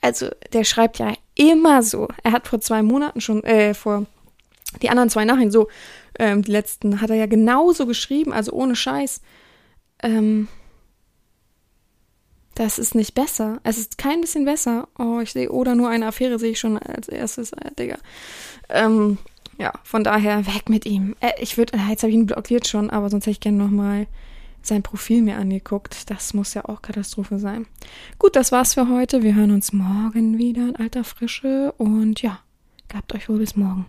Also, 0.01 0.30
der 0.53 0.66
schreibt 0.66 0.99
ja 0.99 1.14
immer 1.36 1.82
so. 1.82 2.07
Er 2.24 2.34
hat 2.34 2.47
vor 2.47 2.60
zwei 2.62 2.84
Monaten 2.84 3.22
schon, 3.22 3.43
äh, 3.43 3.74
vor 3.74 4.05
die 4.82 4.89
anderen 4.89 5.09
zwei 5.09 5.26
Nachrichten, 5.26 5.51
so, 5.51 5.67
ähm, 6.17 6.41
die 6.41 6.51
letzten, 6.51 7.01
hat 7.01 7.09
er 7.09 7.15
ja 7.15 7.26
genauso 7.26 7.86
geschrieben, 7.86 8.34
also 8.34 8.51
ohne 8.51 8.76
Scheiß. 8.76 9.22
Ähm, 10.03 10.47
das 12.55 12.78
ist 12.78 12.93
nicht 12.93 13.15
besser. 13.15 13.59
Es 13.63 13.78
ist 13.78 13.97
kein 13.97 14.22
bisschen 14.22 14.45
besser. 14.45 14.89
Oh, 14.97 15.20
ich 15.22 15.32
sehe, 15.32 15.49
oder 15.49 15.76
nur 15.76 15.89
eine 15.89 16.07
Affäre 16.07 16.39
sehe 16.39 16.51
ich 16.51 16.59
schon 16.59 16.78
als 16.78 17.07
erstes, 17.07 17.53
äh, 17.53 17.72
Digga. 17.78 17.97
Ähm, 18.67 19.17
ja, 19.57 19.74
von 19.84 20.03
daher 20.03 20.45
weg 20.45 20.70
mit 20.70 20.86
ihm. 20.86 21.15
Äh, 21.20 21.32
ich 21.39 21.57
würde, 21.57 21.78
äh, 21.78 21.89
jetzt 21.89 22.03
habe 22.03 22.11
ich 22.11 22.17
ihn 22.17 22.26
blockiert 22.26 22.67
schon, 22.67 22.89
aber 22.89 23.09
sonst 23.09 23.26
hätte 23.26 23.32
ich 23.32 23.39
gerne 23.39 23.57
nochmal 23.57 24.07
sein 24.61 24.84
Profil 24.84 25.22
mir 25.22 25.38
angeguckt. 25.38 26.09
Das 26.09 26.34
muss 26.34 26.53
ja 26.53 26.65
auch 26.65 26.82
Katastrophe 26.82 27.39
sein. 27.39 27.65
Gut, 28.17 28.36
das 28.36 28.51
war's 28.51 28.74
für 28.74 28.89
heute. 28.89 29.24
Wir 29.24 29.36
hören 29.36 29.51
uns 29.51 29.72
morgen 29.72 30.38
wieder 30.38 30.67
in 30.67 30.76
alter 30.76 31.03
Frische 31.03 31.74
und 31.78 32.22
ja, 32.22 32.39
gehabt 32.88 33.13
euch 33.15 33.30
wohl 33.30 33.39
bis 33.39 33.55
morgen. 33.55 33.86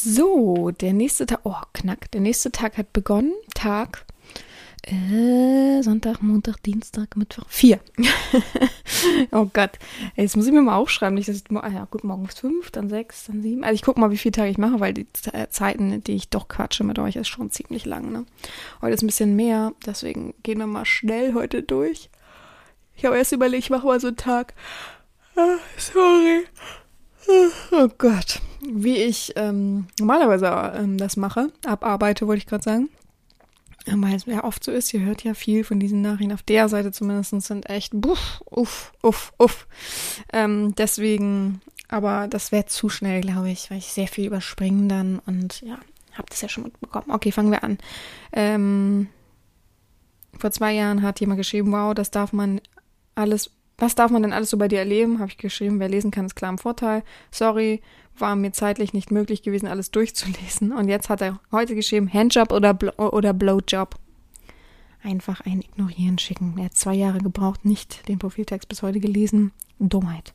So, 0.00 0.70
der 0.70 0.92
nächste 0.92 1.26
Tag, 1.26 1.40
oh, 1.42 1.56
knack, 1.72 2.10
der 2.12 2.20
nächste 2.20 2.52
Tag 2.52 2.78
hat 2.78 2.92
begonnen. 2.92 3.32
Tag 3.54 4.06
äh, 4.86 5.82
Sonntag, 5.82 6.22
Montag, 6.22 6.62
Dienstag, 6.62 7.16
Mittwoch. 7.16 7.46
Vier. 7.48 7.80
oh 9.32 9.50
Gott. 9.52 9.72
Jetzt 10.14 10.36
muss 10.36 10.46
ich 10.46 10.52
mir 10.52 10.62
mal 10.62 10.76
aufschreiben. 10.76 11.16
Nicht, 11.16 11.28
dass 11.28 11.38
ich, 11.38 11.44
ah 11.50 11.68
ja, 11.68 11.86
gut, 11.90 12.04
morgens 12.04 12.38
fünf, 12.38 12.70
dann 12.70 12.88
sechs, 12.88 13.26
dann 13.26 13.42
sieben. 13.42 13.64
Also 13.64 13.74
ich 13.74 13.82
gucke 13.82 13.98
mal, 13.98 14.12
wie 14.12 14.16
viele 14.16 14.32
Tage 14.32 14.50
ich 14.50 14.56
mache, 14.56 14.78
weil 14.78 14.94
die 14.94 15.06
Zeiten, 15.50 16.02
die 16.04 16.14
ich 16.14 16.30
doch 16.30 16.46
quatsche 16.46 16.84
mit 16.84 17.00
euch, 17.00 17.16
ist 17.16 17.28
schon 17.28 17.50
ziemlich 17.50 17.84
lang. 17.84 18.12
Ne? 18.12 18.24
Heute 18.80 18.94
ist 18.94 19.02
ein 19.02 19.08
bisschen 19.08 19.34
mehr, 19.34 19.72
deswegen 19.84 20.32
gehen 20.44 20.58
wir 20.58 20.68
mal 20.68 20.84
schnell 20.84 21.34
heute 21.34 21.62
durch. 21.62 22.08
Ich 22.94 23.04
habe 23.04 23.18
erst 23.18 23.32
überlegt, 23.32 23.64
ich 23.64 23.70
mache 23.70 23.86
mal 23.86 24.00
so 24.00 24.06
einen 24.06 24.16
Tag. 24.16 24.54
Ah, 25.36 25.58
sorry. 25.76 26.44
Oh 27.72 27.88
Gott. 27.98 28.40
Wie 28.60 28.96
ich 28.96 29.32
ähm, 29.36 29.86
normalerweise 29.98 30.72
ähm, 30.76 30.98
das 30.98 31.16
mache, 31.16 31.52
abarbeite, 31.64 32.26
wollte 32.26 32.38
ich 32.38 32.46
gerade 32.46 32.64
sagen 32.64 32.88
weil 33.96 34.14
es 34.14 34.26
ja 34.26 34.44
oft 34.44 34.62
so 34.64 34.72
ist, 34.72 34.92
ihr 34.92 35.00
hört 35.00 35.24
ja 35.24 35.34
viel 35.34 35.64
von 35.64 35.80
diesen 35.80 36.02
Nachrichten, 36.02 36.32
auf 36.32 36.42
der 36.42 36.68
Seite 36.68 36.92
zumindest 36.92 37.30
sind 37.46 37.68
echt 37.68 37.92
buff, 37.94 38.42
uff, 38.50 38.92
uff, 39.02 39.32
uff. 39.38 39.66
Ähm, 40.32 40.74
deswegen, 40.76 41.60
aber 41.88 42.28
das 42.28 42.52
wäre 42.52 42.66
zu 42.66 42.88
schnell, 42.88 43.20
glaube 43.20 43.50
ich, 43.50 43.70
weil 43.70 43.78
ich 43.78 43.92
sehr 43.92 44.08
viel 44.08 44.26
überspringen 44.26 44.88
dann 44.88 45.20
und 45.20 45.60
ja, 45.62 45.78
habt 46.16 46.34
es 46.34 46.40
ja 46.40 46.48
schon 46.48 46.64
mitbekommen. 46.64 47.10
Okay, 47.10 47.32
fangen 47.32 47.50
wir 47.50 47.64
an. 47.64 47.78
Ähm, 48.32 49.08
vor 50.38 50.50
zwei 50.50 50.74
Jahren 50.74 51.02
hat 51.02 51.20
jemand 51.20 51.38
geschrieben, 51.38 51.72
wow, 51.72 51.94
das 51.94 52.10
darf 52.10 52.32
man 52.32 52.60
alles, 53.14 53.50
was 53.78 53.94
darf 53.94 54.10
man 54.10 54.22
denn 54.22 54.32
alles 54.32 54.50
so 54.50 54.58
bei 54.58 54.68
dir 54.68 54.80
erleben? 54.80 55.20
Habe 55.20 55.30
ich 55.30 55.38
geschrieben, 55.38 55.78
wer 55.78 55.88
lesen 55.88 56.10
kann, 56.10 56.26
ist 56.26 56.34
klar 56.34 56.50
im 56.50 56.58
Vorteil. 56.58 57.04
Sorry, 57.30 57.80
war 58.18 58.34
mir 58.34 58.52
zeitlich 58.52 58.92
nicht 58.92 59.12
möglich 59.12 59.42
gewesen, 59.42 59.68
alles 59.68 59.92
durchzulesen. 59.92 60.72
Und 60.72 60.88
jetzt 60.88 61.08
hat 61.08 61.22
er 61.22 61.38
heute 61.52 61.76
geschrieben, 61.76 62.12
Handjob 62.12 62.52
oder, 62.52 62.74
Blo 62.74 62.92
oder 62.96 63.32
Blowjob. 63.32 63.94
Einfach 65.02 65.40
ein 65.42 65.60
Ignorieren 65.60 66.18
schicken. 66.18 66.54
Er 66.58 66.66
hat 66.66 66.74
zwei 66.74 66.94
Jahre 66.94 67.18
gebraucht, 67.18 67.64
nicht 67.64 68.08
den 68.08 68.18
Profiltext 68.18 68.68
bis 68.68 68.82
heute 68.82 68.98
gelesen. 68.98 69.52
Dummheit. 69.78 70.34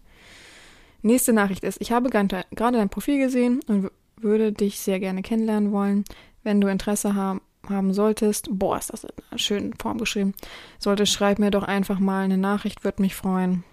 Nächste 1.01 1.33
Nachricht 1.33 1.65
ist, 1.65 1.81
ich 1.81 1.91
habe 1.91 2.09
gerade 2.09 2.45
dein 2.55 2.89
Profil 2.89 3.17
gesehen 3.17 3.59
und 3.67 3.91
würde 4.15 4.53
dich 4.53 4.79
sehr 4.79 5.01
gerne 5.01 5.21
kennenlernen 5.21 5.73
wollen. 5.73 6.05
Wenn 6.43 6.61
du 6.61 6.69
Interesse 6.69 7.13
haben, 7.13 7.41
haben 7.69 7.93
solltest, 7.93 8.47
boah, 8.51 8.77
ist 8.77 8.91
das 8.91 9.03
in 9.03 9.09
einer 9.29 9.39
schönen 9.39 9.73
Form 9.73 9.97
geschrieben, 9.97 10.33
sollte 10.79 11.05
schreib 11.05 11.39
mir 11.39 11.51
doch 11.51 11.63
einfach 11.63 11.99
mal 11.99 12.23
eine 12.23 12.37
Nachricht, 12.37 12.83
würde 12.83 13.01
mich 13.01 13.15
freuen. 13.15 13.63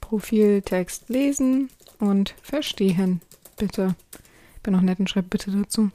Profiltext 0.00 1.08
lesen, 1.08 1.70
und 1.98 2.34
verstehen. 2.42 3.20
Bitte. 3.56 3.94
Bin 4.62 4.74
noch 4.74 4.80
nett 4.80 4.98
und 4.98 5.10
schreibe 5.10 5.28
bitte 5.28 5.50
dazu. 5.50 5.90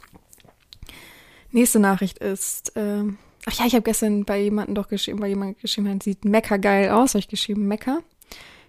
Nächste 1.51 1.79
Nachricht 1.79 2.19
ist, 2.19 2.75
äh, 2.75 3.03
ach 3.45 3.53
ja, 3.53 3.65
ich 3.65 3.73
habe 3.73 3.83
gestern 3.83 4.25
bei 4.25 4.39
jemandem 4.39 4.75
doch 4.75 4.87
geschrieben, 4.87 5.19
weil 5.19 5.29
jemand 5.29 5.59
geschrieben 5.59 5.89
hat, 5.89 6.03
sieht 6.03 6.25
Mecker 6.25 6.59
geil 6.59 6.89
aus, 6.89 7.11
habe 7.11 7.19
ich 7.19 7.27
geschrieben, 7.27 7.67
Mecker. 7.67 8.03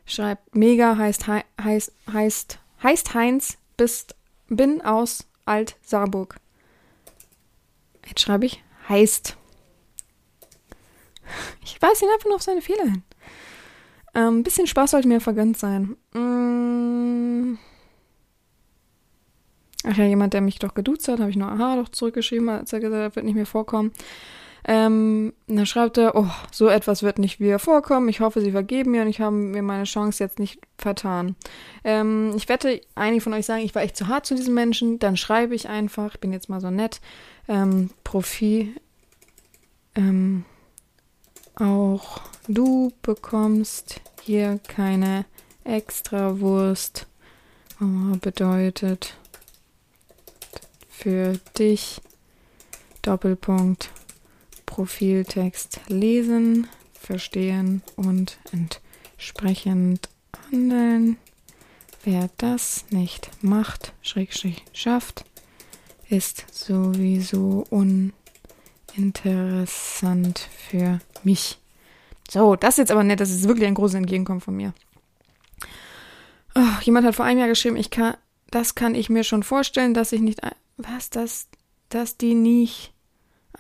Schreibt 0.07 0.57
mega 0.57 0.97
heißt 0.97 1.27
heißt 1.29 1.93
heißt 2.13 2.59
heißt 2.83 3.15
Heinz 3.15 3.59
bist 3.77 4.17
bin 4.49 4.81
aus 4.81 5.27
Alt 5.45 5.77
Saarburg. 5.83 6.37
Jetzt 8.11 8.23
schreibe 8.23 8.45
ich 8.45 8.63
heißt. 8.89 9.37
Ich 11.65 11.81
weiß 11.81 12.03
ihn 12.03 12.09
einfach 12.13 12.27
nur 12.27 12.35
auf 12.35 12.43
seine 12.43 12.61
Fehler 12.61 12.85
hin. 12.85 13.03
Ein 14.13 14.27
ähm, 14.27 14.43
bisschen 14.43 14.67
Spaß 14.67 14.91
sollte 14.91 15.07
mir 15.07 15.21
vergönnt 15.21 15.57
sein. 15.57 15.97
Mm. 16.13 17.57
Ach 19.85 19.97
ja, 19.97 20.05
jemand, 20.05 20.35
der 20.35 20.41
mich 20.41 20.59
doch 20.59 20.75
geduzt 20.75 21.07
hat, 21.07 21.21
habe 21.21 21.31
ich 21.31 21.37
nur 21.37 21.51
Aha 21.51 21.77
doch 21.77 21.89
zurückgeschrieben, 21.89 22.49
als 22.49 22.73
er 22.73 22.81
gesagt 22.81 23.05
hat, 23.05 23.17
wird 23.17 23.25
nicht 23.25 23.37
mehr 23.37 23.47
vorkommen. 23.47 23.93
Ähm, 24.67 25.33
dann 25.47 25.67
schreibt 25.67 25.99
er, 25.99 26.15
oh, 26.17 26.29
so 26.51 26.69
etwas 26.69 27.03
wird 27.03 27.19
nicht 27.19 27.41
wieder 27.41 27.59
vorkommen. 27.59 28.09
Ich 28.09 28.21
hoffe, 28.21 28.41
Sie 28.41 28.53
vergeben 28.53 28.93
mir 28.93 29.03
und 29.03 29.09
ich 29.09 29.21
habe 29.21 29.35
mir 29.35 29.63
meine 29.63 29.85
Chance 29.85 30.23
jetzt 30.23 30.39
nicht 30.39 30.61
vertan. 30.79 31.37
Ähm, 31.85 32.33
ich 32.37 32.49
wette, 32.49 32.81
einige 32.95 33.23
von 33.23 33.33
euch 33.33 33.47
sagen, 33.47 33.63
ich 33.63 33.75
war 33.75 33.83
echt 33.83 33.97
zu 33.97 34.09
hart 34.09 34.27
zu 34.27 34.35
diesem 34.35 34.55
Menschen. 34.55 34.99
Dann 34.99 35.17
schreibe 35.17 35.55
ich 35.55 35.69
einfach, 35.69 36.15
ich 36.15 36.21
bin 36.21 36.33
jetzt 36.33 36.49
mal 36.49 36.61
so 36.61 36.71
nett, 36.71 37.01
ähm, 37.49 37.91
Profil, 38.05 38.75
ähm, 39.95 40.45
auch 41.57 42.21
du 42.49 42.93
bekommst 43.03 44.01
hier 44.23 44.61
keine 44.69 45.25
Extrawurst. 45.65 47.07
Oh, 47.81 48.17
bedeutet 48.21 49.15
für 50.89 51.39
dich 51.59 52.03
Doppelpunkt 53.03 53.91
Profiltext 54.71 55.81
lesen, 55.89 56.69
verstehen 56.93 57.83
und 57.97 58.39
entsprechend 58.53 60.09
handeln. 60.47 61.17
Wer 62.05 62.31
das 62.37 62.85
nicht 62.91 63.31
macht, 63.43 63.93
Schrägstrich 64.01 64.65
schafft, 64.73 65.25
ist 66.09 66.47
sowieso 66.53 67.67
un 67.71 68.13
interessant 68.95 70.49
für 70.69 71.01
mich. 71.25 71.59
So, 72.31 72.55
das 72.55 72.75
ist 72.75 72.79
jetzt 72.79 72.93
aber 72.93 73.03
nett, 73.03 73.19
das 73.19 73.31
ist 73.31 73.49
wirklich 73.49 73.67
ein 73.67 73.75
großes 73.75 73.97
Entgegenkommen 73.97 74.41
von 74.41 74.55
mir. 74.55 74.73
Oh, 76.55 76.81
jemand 76.83 77.09
hat 77.09 77.17
vor 77.17 77.25
einem 77.25 77.41
Jahr 77.41 77.49
geschrieben, 77.49 77.77
ich 77.77 77.91
kann, 77.91 78.17
das 78.53 78.77
kann 78.77 78.95
ich 78.95 79.11
mir 79.11 79.25
schon 79.25 79.43
vorstellen, 79.43 79.95
dass 79.95 80.13
ich 80.13 80.21
nicht, 80.21 80.41
was, 80.77 81.11
dass, 81.11 81.49
dass 81.89 82.17
die 82.17 82.35
nicht 82.35 82.93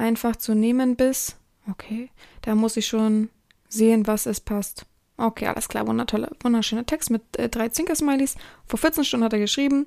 einfach 0.01 0.37
zu 0.37 0.55
nehmen 0.55 0.97
bist. 0.97 1.37
Okay, 1.71 2.11
da 2.43 2.55
muss 2.55 2.77
ich 2.77 2.87
schon 2.87 3.29
sehen, 3.69 4.07
was 4.07 4.27
es 4.27 4.41
passt. 4.41 4.87
Okay, 5.17 5.47
alles 5.47 5.69
klar, 5.69 5.87
wundertoller, 5.87 6.31
wunderschöner 6.41 6.87
Text 6.87 7.11
mit 7.11 7.23
äh, 7.37 7.49
drei 7.49 7.69
Zinker-Smileys. 7.69 8.37
Vor 8.67 8.79
14 8.79 9.05
Stunden 9.05 9.25
hat 9.25 9.35
er 9.35 9.39
geschrieben, 9.39 9.87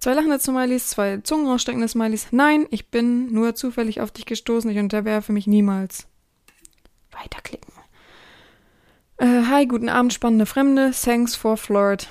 Zwei 0.00 0.14
lachende 0.14 0.38
Smileys, 0.38 0.88
zwei 0.88 1.18
zungenraussteckende 1.18 1.86
Smileys. 1.86 2.28
Nein, 2.30 2.66
ich 2.70 2.88
bin 2.88 3.30
nur 3.34 3.54
zufällig 3.54 4.00
auf 4.00 4.10
dich 4.10 4.24
gestoßen. 4.24 4.70
Ich 4.70 4.78
unterwerfe 4.78 5.30
mich 5.34 5.46
niemals. 5.46 6.06
Weiterklicken. 7.10 7.70
Äh, 9.18 9.44
hi, 9.50 9.66
guten 9.66 9.90
Abend, 9.90 10.14
spannende 10.14 10.46
Fremde. 10.46 10.92
Thanks 10.92 11.36
for 11.36 11.58
flirt. 11.58 12.08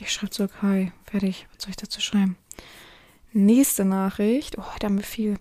Ich 0.00 0.10
schreibe 0.10 0.30
zurück, 0.30 0.50
hi, 0.60 0.90
fertig. 1.04 1.46
Was 1.54 1.62
soll 1.62 1.70
ich 1.70 1.76
dazu 1.76 2.00
schreiben? 2.00 2.36
Nächste 3.36 3.84
Nachricht. 3.84 4.56
Oh, 4.58 4.62
da 4.78 4.86
haben 4.86 4.96
wir 4.96 5.04
viel. 5.04 5.36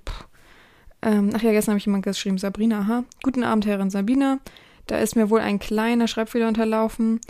Ähm, 1.04 1.30
ach 1.36 1.44
ja, 1.44 1.52
gestern 1.52 1.74
habe 1.74 1.78
ich 1.78 1.86
jemand 1.86 2.04
geschrieben, 2.04 2.40
Sabrina, 2.40 2.80
aha. 2.80 3.04
Guten 3.22 3.44
Abend, 3.44 3.68
Herrin 3.68 3.92
Sabina. 3.92 4.40
Da 4.88 4.98
ist 4.98 5.16
mir 5.16 5.30
wohl 5.30 5.42
ein 5.42 5.60
kleiner 5.60 6.08
Schreibfehler 6.08 6.48
unterlaufen. 6.48 7.22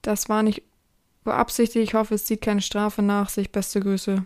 Das 0.00 0.28
war 0.28 0.44
nicht 0.44 0.62
beabsichtigt. 1.24 1.88
Ich 1.88 1.94
hoffe, 1.94 2.14
es 2.14 2.24
zieht 2.24 2.40
keine 2.40 2.60
Strafe 2.62 3.02
nach 3.02 3.30
sich. 3.30 3.50
Beste 3.50 3.80
Grüße. 3.80 4.24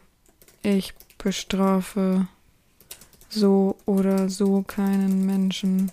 Ich 0.63 0.93
bestrafe 1.17 2.29
so 3.31 3.77
oder 3.87 4.29
so 4.29 4.65
keinen 4.67 5.25
Menschen, 5.25 5.91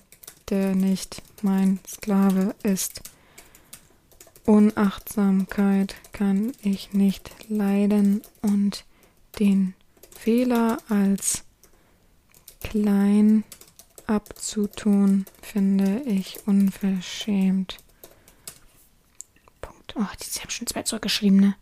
der 0.49 0.75
nicht 0.75 1.21
mein 1.41 1.79
Sklave 1.87 2.55
ist. 2.63 3.01
Unachtsamkeit 4.45 5.95
kann 6.11 6.51
ich 6.61 6.91
nicht 6.91 7.31
leiden 7.47 8.21
und 8.41 8.83
den 9.39 9.75
Fehler 10.23 10.77
als 10.87 11.43
klein 12.61 13.43
abzutun, 14.07 15.25
finde 15.41 16.01
ich 16.05 16.47
unverschämt. 16.47 17.79
Punkt. 19.59 19.95
Oh, 19.97 20.05
die 20.21 20.39
haben 20.39 20.49
schon 20.49 20.67
zwei 20.67 20.83
zurückgeschrieben, 20.83 21.41
ne? 21.41 21.55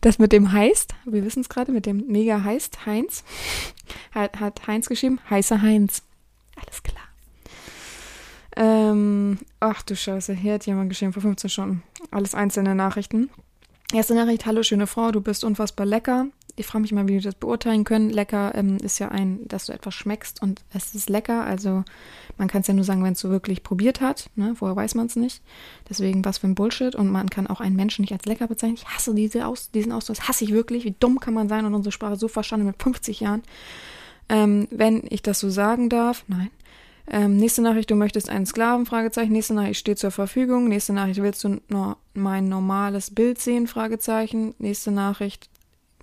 Das 0.00 0.20
mit 0.20 0.30
dem 0.30 0.52
heißt, 0.52 0.94
wir 1.04 1.24
wissen 1.24 1.40
es 1.40 1.48
gerade, 1.48 1.72
mit 1.72 1.84
dem 1.84 2.06
mega 2.06 2.44
heißt 2.44 2.86
Heinz, 2.86 3.24
hat, 4.12 4.38
hat 4.38 4.68
Heinz 4.68 4.88
geschrieben, 4.88 5.18
heißer 5.30 5.62
Heinz. 5.62 6.04
Alles 6.54 6.84
klar. 6.84 7.08
Ähm, 8.54 9.40
ach 9.58 9.82
du 9.82 9.96
Scheiße, 9.96 10.32
hier 10.32 10.54
hat 10.54 10.66
jemand 10.66 10.90
geschrieben 10.90 11.12
vor 11.12 11.22
15 11.22 11.50
Stunden. 11.50 11.82
Alles 12.12 12.36
einzelne 12.36 12.76
Nachrichten. 12.76 13.30
Erste 13.92 14.14
Nachricht, 14.14 14.46
hallo 14.46 14.62
schöne 14.62 14.86
Frau, 14.86 15.10
du 15.10 15.20
bist 15.20 15.42
unfassbar 15.42 15.84
lecker. 15.84 16.26
Ich 16.54 16.66
frage 16.66 16.82
mich 16.82 16.92
mal, 16.92 17.08
wie 17.08 17.14
wir 17.14 17.20
das 17.22 17.34
beurteilen 17.34 17.82
können. 17.82 18.08
Lecker 18.08 18.54
ähm, 18.54 18.76
ist 18.76 19.00
ja 19.00 19.08
ein, 19.08 19.40
dass 19.48 19.66
du 19.66 19.72
etwas 19.72 19.94
schmeckst 19.94 20.40
und 20.40 20.62
es 20.72 20.94
ist 20.94 21.10
lecker. 21.10 21.44
Also 21.44 21.82
man 22.38 22.46
kann 22.46 22.60
es 22.60 22.68
ja 22.68 22.74
nur 22.74 22.84
sagen, 22.84 23.02
wenn 23.02 23.14
es 23.14 23.20
so 23.20 23.30
wirklich 23.30 23.64
probiert 23.64 24.00
hat. 24.00 24.30
Ne? 24.36 24.54
Vorher 24.54 24.76
weiß 24.76 24.94
man 24.94 25.06
es 25.06 25.16
nicht. 25.16 25.42
Deswegen 25.88 26.24
was 26.24 26.38
für 26.38 26.46
ein 26.46 26.54
Bullshit. 26.54 26.94
Und 26.94 27.10
man 27.10 27.30
kann 27.30 27.48
auch 27.48 27.60
einen 27.60 27.74
Menschen 27.74 28.02
nicht 28.02 28.12
als 28.12 28.26
lecker 28.26 28.46
bezeichnen. 28.46 28.76
Ich 28.76 28.86
hasse 28.86 29.12
diese 29.12 29.46
Aus 29.46 29.72
diesen 29.72 29.90
Ausdruck. 29.90 30.16
Das 30.18 30.28
hasse 30.28 30.44
ich 30.44 30.52
wirklich. 30.52 30.84
Wie 30.84 30.94
dumm 31.00 31.18
kann 31.18 31.34
man 31.34 31.48
sein 31.48 31.64
und 31.64 31.74
unsere 31.74 31.92
Sprache 31.92 32.14
so 32.14 32.28
verstanden 32.28 32.66
mit 32.66 32.80
50 32.80 33.20
Jahren. 33.20 33.42
Ähm, 34.28 34.68
wenn 34.70 35.02
ich 35.10 35.22
das 35.22 35.40
so 35.40 35.50
sagen 35.50 35.88
darf, 35.88 36.24
nein. 36.28 36.50
Ähm, 37.12 37.36
nächste 37.38 37.60
Nachricht, 37.60 37.90
du 37.90 37.96
möchtest 37.96 38.30
einen 38.30 38.46
Sklaven? 38.46 38.86
Fragezeichen. 38.86 39.32
Nächste 39.32 39.54
Nachricht 39.54 39.80
steht 39.80 39.98
zur 39.98 40.12
Verfügung. 40.12 40.68
Nächste 40.68 40.92
Nachricht, 40.92 41.20
willst 41.20 41.42
du 41.42 41.60
nur 41.68 41.96
mein 42.14 42.48
normales 42.48 43.12
Bild 43.12 43.40
sehen? 43.40 43.66
Fragezeichen. 43.66 44.54
Nächste 44.58 44.92
Nachricht, 44.92 45.50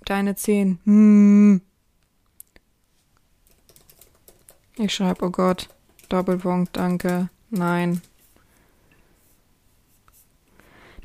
deine 0.04 0.36
Zehen. 0.36 0.80
Hm. 0.84 1.62
Ich 4.76 4.94
schreibe, 4.94 5.24
oh 5.24 5.30
Gott. 5.30 5.68
Doppelpunkt, 6.10 6.76
danke. 6.76 7.30
Nein. 7.48 8.02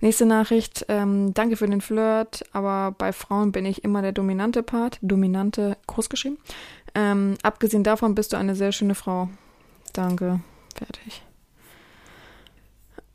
Nächste 0.02 0.26
Nachricht. 0.26 0.86
Ähm, 0.90 1.34
danke 1.34 1.56
für 1.56 1.66
den 1.66 1.80
Flirt, 1.80 2.44
aber 2.52 2.94
bei 2.98 3.14
Frauen 3.14 3.54
bin 3.54 3.66
ich 3.66 3.86
immer 3.86 4.02
der 4.02 4.12
dominante 4.12 4.64
Part. 4.64 5.00
Dominante, 5.02 5.78
großgeschrieben. 5.88 6.38
Ähm, 6.94 7.36
abgesehen 7.42 7.86
davon 7.86 8.16
bist 8.16 8.34
du 8.34 8.38
eine 8.38 8.54
sehr 8.54 8.74
schöne 8.74 8.96
Frau. 8.96 9.30
Danke. 9.94 10.42
Fertig. 10.76 11.24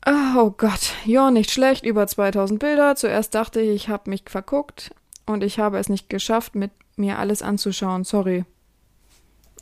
Oh 0.05 0.51
Gott, 0.51 0.93
ja, 1.05 1.29
nicht 1.29 1.51
schlecht, 1.51 1.85
über 1.85 2.07
2000 2.07 2.59
Bilder. 2.59 2.95
Zuerst 2.95 3.35
dachte 3.35 3.59
ich, 3.59 3.75
ich 3.75 3.89
habe 3.89 4.09
mich 4.09 4.23
verguckt 4.25 4.95
und 5.25 5.43
ich 5.43 5.59
habe 5.59 5.77
es 5.77 5.89
nicht 5.89 6.09
geschafft, 6.09 6.55
mit 6.55 6.71
mir 6.95 7.19
alles 7.19 7.41
anzuschauen. 7.41 8.05
Sorry. 8.05 8.45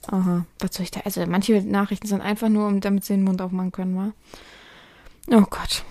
Aha, 0.10 0.46
was 0.60 0.76
soll 0.76 0.84
ich 0.84 0.92
da? 0.92 1.02
Also, 1.02 1.26
manche 1.26 1.62
Nachrichten 1.64 2.08
sind 2.08 2.22
einfach 2.22 2.50
nur, 2.50 2.72
damit 2.80 3.04
sie 3.04 3.14
den 3.14 3.24
Mund 3.24 3.42
aufmachen 3.42 3.72
können, 3.72 3.98
wa? 3.98 4.14
Oh 5.36 5.46
Gott. 5.50 5.84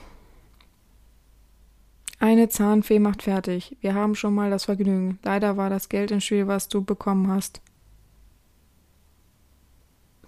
Eine 2.18 2.48
Zahnfee 2.48 2.98
macht 2.98 3.24
fertig. 3.24 3.76
Wir 3.80 3.94
haben 3.94 4.14
schon 4.14 4.34
mal 4.34 4.48
das 4.48 4.64
Vergnügen. 4.64 5.18
Leider 5.22 5.56
war 5.56 5.68
das 5.68 5.88
Geld 5.88 6.10
im 6.12 6.20
Spiel, 6.20 6.46
was 6.46 6.68
du 6.68 6.82
bekommen 6.82 7.28
hast. 7.28 7.60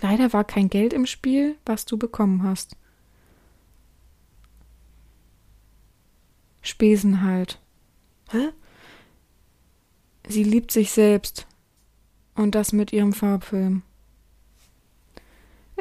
Leider 0.00 0.32
war 0.32 0.44
kein 0.44 0.70
Geld 0.70 0.92
im 0.92 1.06
Spiel, 1.06 1.56
was 1.64 1.84
du 1.84 1.96
bekommen 1.96 2.42
hast. 2.42 2.76
Spesen 6.62 7.22
halt. 7.22 7.60
Hä? 8.30 8.50
Sie 10.28 10.44
liebt 10.44 10.70
sich 10.70 10.90
selbst. 10.90 11.46
Und 12.34 12.54
das 12.54 12.72
mit 12.72 12.92
ihrem 12.92 13.12
Farbfilm. 13.12 13.82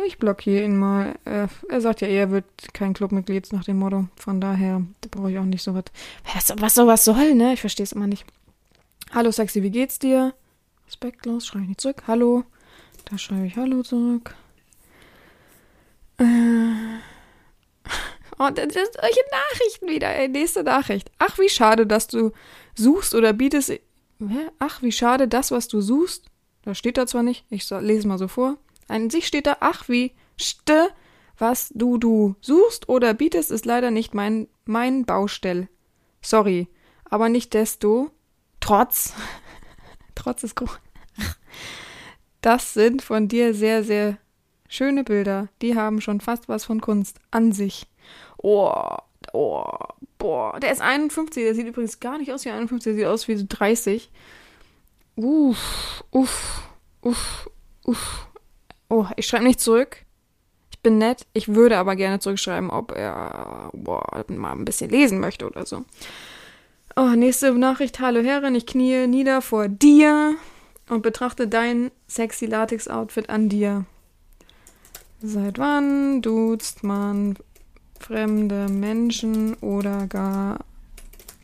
Ich 0.05 0.17
blockiere 0.17 0.63
ihn 0.63 0.77
mal. 0.77 1.15
Er, 1.25 1.49
er 1.69 1.81
sagt 1.81 2.01
ja, 2.01 2.07
er 2.07 2.31
wird 2.31 2.45
kein 2.73 2.93
Clubmitglied 2.93 3.51
nach 3.51 3.63
dem 3.63 3.77
Motto. 3.77 4.07
Von 4.15 4.39
daher 4.39 4.81
brauche 5.11 5.31
ich 5.31 5.39
auch 5.39 5.43
nicht 5.43 5.63
so 5.63 5.73
was. 5.73 5.85
Was, 6.33 6.53
was 6.57 6.75
sowas 6.75 7.03
soll, 7.03 7.35
ne? 7.35 7.53
Ich 7.53 7.61
verstehe 7.61 7.83
es 7.83 7.91
immer 7.91 8.07
nicht. 8.07 8.25
Hallo 9.11 9.31
Sexy, 9.31 9.63
wie 9.63 9.71
geht's 9.71 9.99
dir? 9.99 10.33
Respektlos, 10.87 11.45
schreibe 11.45 11.63
ich 11.63 11.69
nicht 11.69 11.81
zurück. 11.81 12.03
Hallo. 12.07 12.43
Da 13.09 13.17
schreibe 13.17 13.47
ich 13.47 13.55
Hallo 13.55 13.83
zurück. 13.83 14.35
Äh. 16.19 16.23
Oh, 18.39 18.51
das 18.53 18.71
sind 18.71 18.89
solche 18.93 19.21
Nachrichten 19.31 19.87
wieder. 19.87 20.27
Nächste 20.27 20.61
Nachricht. 20.61 21.09
Ach, 21.17 21.39
wie 21.39 21.49
schade, 21.49 21.87
dass 21.87 22.05
du 22.05 22.33
suchst 22.75 23.15
oder 23.15 23.33
bietest. 23.33 23.73
Ach, 24.59 24.83
wie 24.83 24.91
schade, 24.91 25.27
das, 25.27 25.49
was 25.49 25.67
du 25.67 25.81
suchst. 25.81 26.25
Da 26.61 26.75
steht 26.75 26.99
da 26.99 27.07
zwar 27.07 27.23
nicht, 27.23 27.45
ich 27.49 27.67
lese 27.67 28.07
mal 28.07 28.19
so 28.19 28.27
vor. 28.27 28.57
An 28.87 29.09
sich 29.09 29.25
steht 29.25 29.47
da, 29.47 29.57
ach, 29.61 29.89
wie 29.89 30.11
ste, 30.39 30.89
was 31.39 31.71
du 31.73 31.97
du 31.97 32.35
suchst 32.41 32.89
oder 32.89 33.15
bietest, 33.15 33.49
ist 33.49 33.65
leider 33.65 33.89
nicht 33.89 34.13
mein, 34.13 34.47
mein 34.65 35.05
Baustell. 35.05 35.67
Sorry, 36.21 36.67
aber 37.05 37.29
nicht 37.29 37.55
desto, 37.55 38.11
trotz, 38.59 39.13
trotz 40.13 40.43
ist 40.43 40.55
groß. 40.55 40.79
Das 42.41 42.73
sind 42.73 43.01
von 43.01 43.27
dir 43.27 43.53
sehr, 43.53 43.83
sehr 43.83 44.17
schöne 44.67 45.03
Bilder. 45.03 45.49
Die 45.61 45.75
haben 45.75 46.01
schon 46.01 46.21
fast 46.21 46.49
was 46.49 46.65
von 46.65 46.81
Kunst 46.81 47.19
an 47.31 47.51
sich. 47.51 47.87
Oh, 48.37 48.73
oh, 49.33 49.63
boah. 50.17 50.59
Der 50.59 50.71
ist 50.71 50.81
51. 50.81 51.43
Der 51.43 51.55
sieht 51.55 51.67
übrigens 51.67 51.99
gar 51.99 52.17
nicht 52.17 52.31
aus 52.31 52.45
wie 52.45 52.51
51. 52.51 52.85
Der 52.85 52.95
sieht 52.95 53.05
aus 53.05 53.27
wie 53.27 53.47
30. 53.47 54.11
Uff, 55.15 56.03
uff, 56.11 56.69
uff, 57.01 57.49
uff. 57.83 58.27
Oh, 58.89 59.05
ich 59.15 59.27
schreibe 59.27 59.45
nicht 59.45 59.59
zurück. 59.59 60.05
Ich 60.71 60.79
bin 60.79 60.99
nett. 60.99 61.25
Ich 61.33 61.55
würde 61.55 61.77
aber 61.77 61.95
gerne 61.95 62.19
zurückschreiben, 62.19 62.69
ob 62.69 62.91
er 62.91 63.71
boah, 63.73 64.23
mal 64.27 64.51
ein 64.51 64.65
bisschen 64.65 64.89
lesen 64.89 65.19
möchte 65.19 65.47
oder 65.47 65.65
so. 65.65 65.83
Oh, 66.95 67.09
nächste 67.09 67.51
Nachricht. 67.53 67.99
Hallo 67.99 68.21
Herrin, 68.21 68.55
ich 68.55 68.65
kniee 68.65 69.07
nieder 69.07 69.41
vor 69.41 69.67
dir 69.67 70.35
und 70.89 71.01
betrachte 71.01 71.47
dein 71.47 71.91
sexy 72.07 72.45
Latex-Outfit 72.45 73.29
an 73.29 73.49
dir. 73.49 73.85
Seit 75.21 75.57
wann 75.57 76.21
duzt 76.21 76.83
man 76.83 77.35
fremde 77.99 78.67
Menschen 78.69 79.55
oder 79.55 80.07
gar 80.07 80.59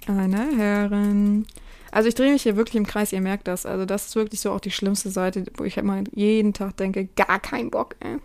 eine 0.07 0.55
Herrin? 0.55 1.45
Also 1.91 2.09
ich 2.09 2.15
drehe 2.15 2.31
mich 2.31 2.43
hier 2.43 2.55
wirklich 2.55 2.75
im 2.75 2.87
Kreis, 2.87 3.13
ihr 3.13 3.21
merkt 3.21 3.47
das. 3.47 3.65
Also 3.65 3.85
das 3.85 4.07
ist 4.07 4.15
wirklich 4.15 4.39
so 4.41 4.51
auch 4.51 4.59
die 4.59 4.71
schlimmste 4.71 5.09
Seite, 5.09 5.45
wo 5.57 5.63
ich 5.63 5.77
immer 5.77 6.03
jeden 6.11 6.53
Tag 6.53 6.77
denke, 6.77 7.05
gar 7.15 7.39
kein 7.39 7.69
Bock, 7.69 7.95
ey. 7.99 8.17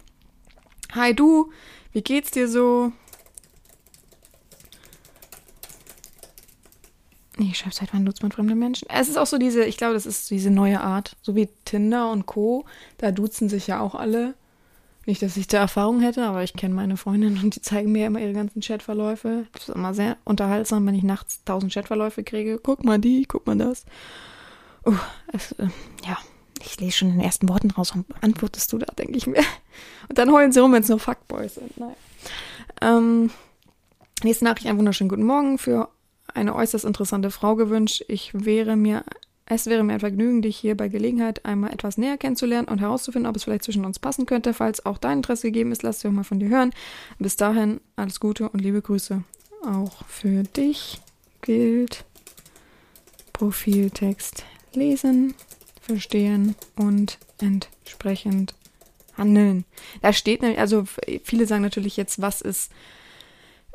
Hi 0.93 1.15
du, 1.15 1.51
wie 1.93 2.03
geht's 2.03 2.31
dir 2.31 2.49
so? 2.49 2.93
Nee, 7.39 7.51
ich 7.53 7.59
schreibe 7.59 7.75
seit 7.75 7.95
wann 7.95 8.05
duzt 8.05 8.23
man 8.23 8.33
fremde 8.33 8.57
Menschen? 8.57 8.89
Es 8.91 9.09
ist 9.09 9.17
auch 9.17 9.27
so 9.27 9.39
diese, 9.39 9.65
ich 9.65 9.77
glaube, 9.77 9.95
das 9.95 10.07
ist 10.07 10.29
diese 10.31 10.51
neue 10.51 10.81
Art. 10.81 11.17
So 11.23 11.37
wie 11.37 11.49
Tinder 11.65 12.11
und 12.11 12.27
Co. 12.27 12.65
Da 12.99 13.13
duzen 13.13 13.49
sich 13.49 13.69
ja 13.69 13.81
auch 13.81 13.95
alle. 13.95 14.35
Nicht, 15.07 15.23
dass 15.23 15.37
ich 15.37 15.47
da 15.47 15.59
Erfahrung 15.59 16.01
hätte, 16.01 16.27
aber 16.27 16.43
ich 16.43 16.53
kenne 16.53 16.75
meine 16.75 16.97
Freundin 16.97 17.39
und 17.39 17.55
die 17.55 17.63
zeigen 17.63 17.93
mir 17.93 18.09
immer 18.09 18.21
ihre 18.21 18.35
ganzen 18.35 18.61
Chatverläufe. 18.61 19.47
Das 19.53 19.69
ist 19.69 19.75
immer 19.75 19.95
sehr 19.95 20.19
unterhaltsam, 20.25 20.85
wenn 20.87 20.97
ich 20.97 21.05
nachts 21.05 21.45
tausend 21.45 21.73
Chatverläufe 21.73 22.25
kriege. 22.25 22.59
Guck 22.63 22.85
mal 22.85 22.99
die, 22.99 23.25
guck 23.27 23.47
mal 23.47 23.57
das. 23.57 23.87
Uh, 24.85 24.97
es, 25.33 25.53
äh, 25.53 25.69
ja, 26.05 26.19
ich 26.63 26.79
lese 26.81 26.99
schon 26.99 27.09
in 27.09 27.15
den 27.15 27.25
ersten 27.25 27.49
Worten 27.49 27.71
raus. 27.71 27.91
Warum 27.91 28.05
antwortest 28.21 28.73
du 28.73 28.79
da, 28.79 28.87
denke 28.99 29.17
ich 29.17 29.27
mir. 29.27 29.43
Und 30.09 30.19
dann 30.19 30.33
heulen 30.33 30.53
sie 30.53 30.61
rum, 30.61 30.73
wenn 30.73 30.83
es 30.83 30.89
nur 30.89 30.99
Fuckboys 30.99 31.55
sind. 31.55 31.79
Naja. 31.79 31.97
Ähm, 32.83 33.31
nächste 34.25 34.45
Nachricht, 34.45 34.67
einen 34.67 34.79
wunderschönen 34.79 35.09
guten 35.09 35.25
Morgen 35.25 35.57
für 35.57 35.89
eine 36.39 36.55
äußerst 36.55 36.85
interessante 36.85 37.31
Frau 37.31 37.57
gewünscht. 37.57 38.05
Ich 38.09 38.33
wäre 38.33 38.77
mir, 38.77 39.05
es 39.47 39.67
wäre 39.67 39.83
mir 39.85 39.95
ein 39.95 40.01
Vergnügen, 40.01 40.43
dich 40.43 40.57
hier 40.57 40.77
bei 40.77 40.89
Gelegenheit 40.89 41.45
einmal 41.45 41.73
etwas 41.73 41.99
näher 41.99 42.17
kennenzulernen 42.17 42.69
und 42.69 42.81
herauszufinden, 42.81 43.29
ob 43.29 43.37
es 43.37 43.45
vielleicht 43.45 43.65
zwischen 43.65 43.85
uns 43.85 43.99
passen 43.99 44.27
könnte. 44.27 44.55
Falls 44.55 44.87
auch 44.87 44.99
dein 44.99 45.19
Interesse 45.19 45.49
gegeben 45.49 45.73
ist, 45.73 45.83
lass 45.83 45.99
dich 45.99 46.09
auch 46.09 46.15
mal 46.15 46.25
von 46.25 46.41
dir 46.41 46.49
hören. 46.49 46.73
Bis 47.19 47.37
dahin, 47.37 47.81
alles 47.97 48.21
Gute 48.21 48.49
und 48.49 48.61
liebe 48.61 48.81
Grüße. 48.83 49.23
auch 49.65 50.05
für 50.07 50.45
dich 50.45 51.01
gilt. 51.43 52.05
Profiltext 53.33 54.45
lesen, 54.75 55.35
verstehen 55.81 56.57
und 56.77 57.19
entsprechend 57.41 58.55
handeln. 59.17 59.65
Da 60.03 60.13
steht 60.13 60.43
nämlich, 60.43 60.59
also 60.59 60.85
viele 61.25 61.47
sagen 61.47 61.63
natürlich 61.63 61.97
jetzt, 61.97 62.21
was 62.21 62.41
ist, 62.41 62.73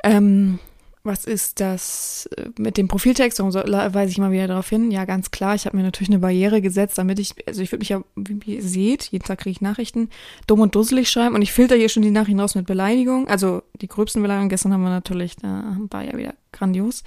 ähm, 0.02 0.58
was 1.04 1.26
ist 1.26 1.60
das 1.60 2.28
äh, 2.36 2.48
mit 2.58 2.78
dem 2.78 2.88
Profiltext? 2.88 3.38
Warum 3.38 3.52
weise 3.52 4.10
ich 4.10 4.18
mal 4.18 4.32
wieder 4.32 4.48
darauf 4.48 4.68
hin? 4.68 4.90
Ja, 4.90 5.04
ganz 5.04 5.30
klar, 5.30 5.54
ich 5.54 5.66
habe 5.66 5.76
mir 5.76 5.82
natürlich 5.82 6.08
eine 6.08 6.18
Barriere 6.18 6.62
gesetzt, 6.62 6.96
damit 6.96 7.18
ich, 7.18 7.34
also 7.46 7.62
ich 7.62 7.70
würde 7.70 7.80
mich 7.80 7.90
ja, 7.90 8.02
wie 8.16 8.56
ihr 8.56 8.62
seht, 8.62 9.04
jeden 9.04 9.24
Tag 9.24 9.40
kriege 9.40 9.52
ich 9.52 9.60
Nachrichten, 9.60 10.08
dumm 10.46 10.60
und 10.60 10.74
dusselig 10.74 11.10
schreiben 11.10 11.34
und 11.34 11.42
ich 11.42 11.52
filter 11.52 11.76
hier 11.76 11.90
schon 11.90 12.02
die 12.02 12.10
Nachrichten 12.10 12.40
raus 12.40 12.54
mit 12.54 12.66
Beleidigung. 12.66 13.28
Also 13.28 13.62
die 13.80 13.88
gröbsten 13.88 14.22
Beleidigungen, 14.22 14.48
gestern 14.48 14.72
haben 14.72 14.82
wir 14.82 14.90
natürlich, 14.90 15.36
da 15.36 15.76
war 15.90 16.02
ja 16.02 16.16
wieder 16.16 16.34
grandios. 16.52 17.04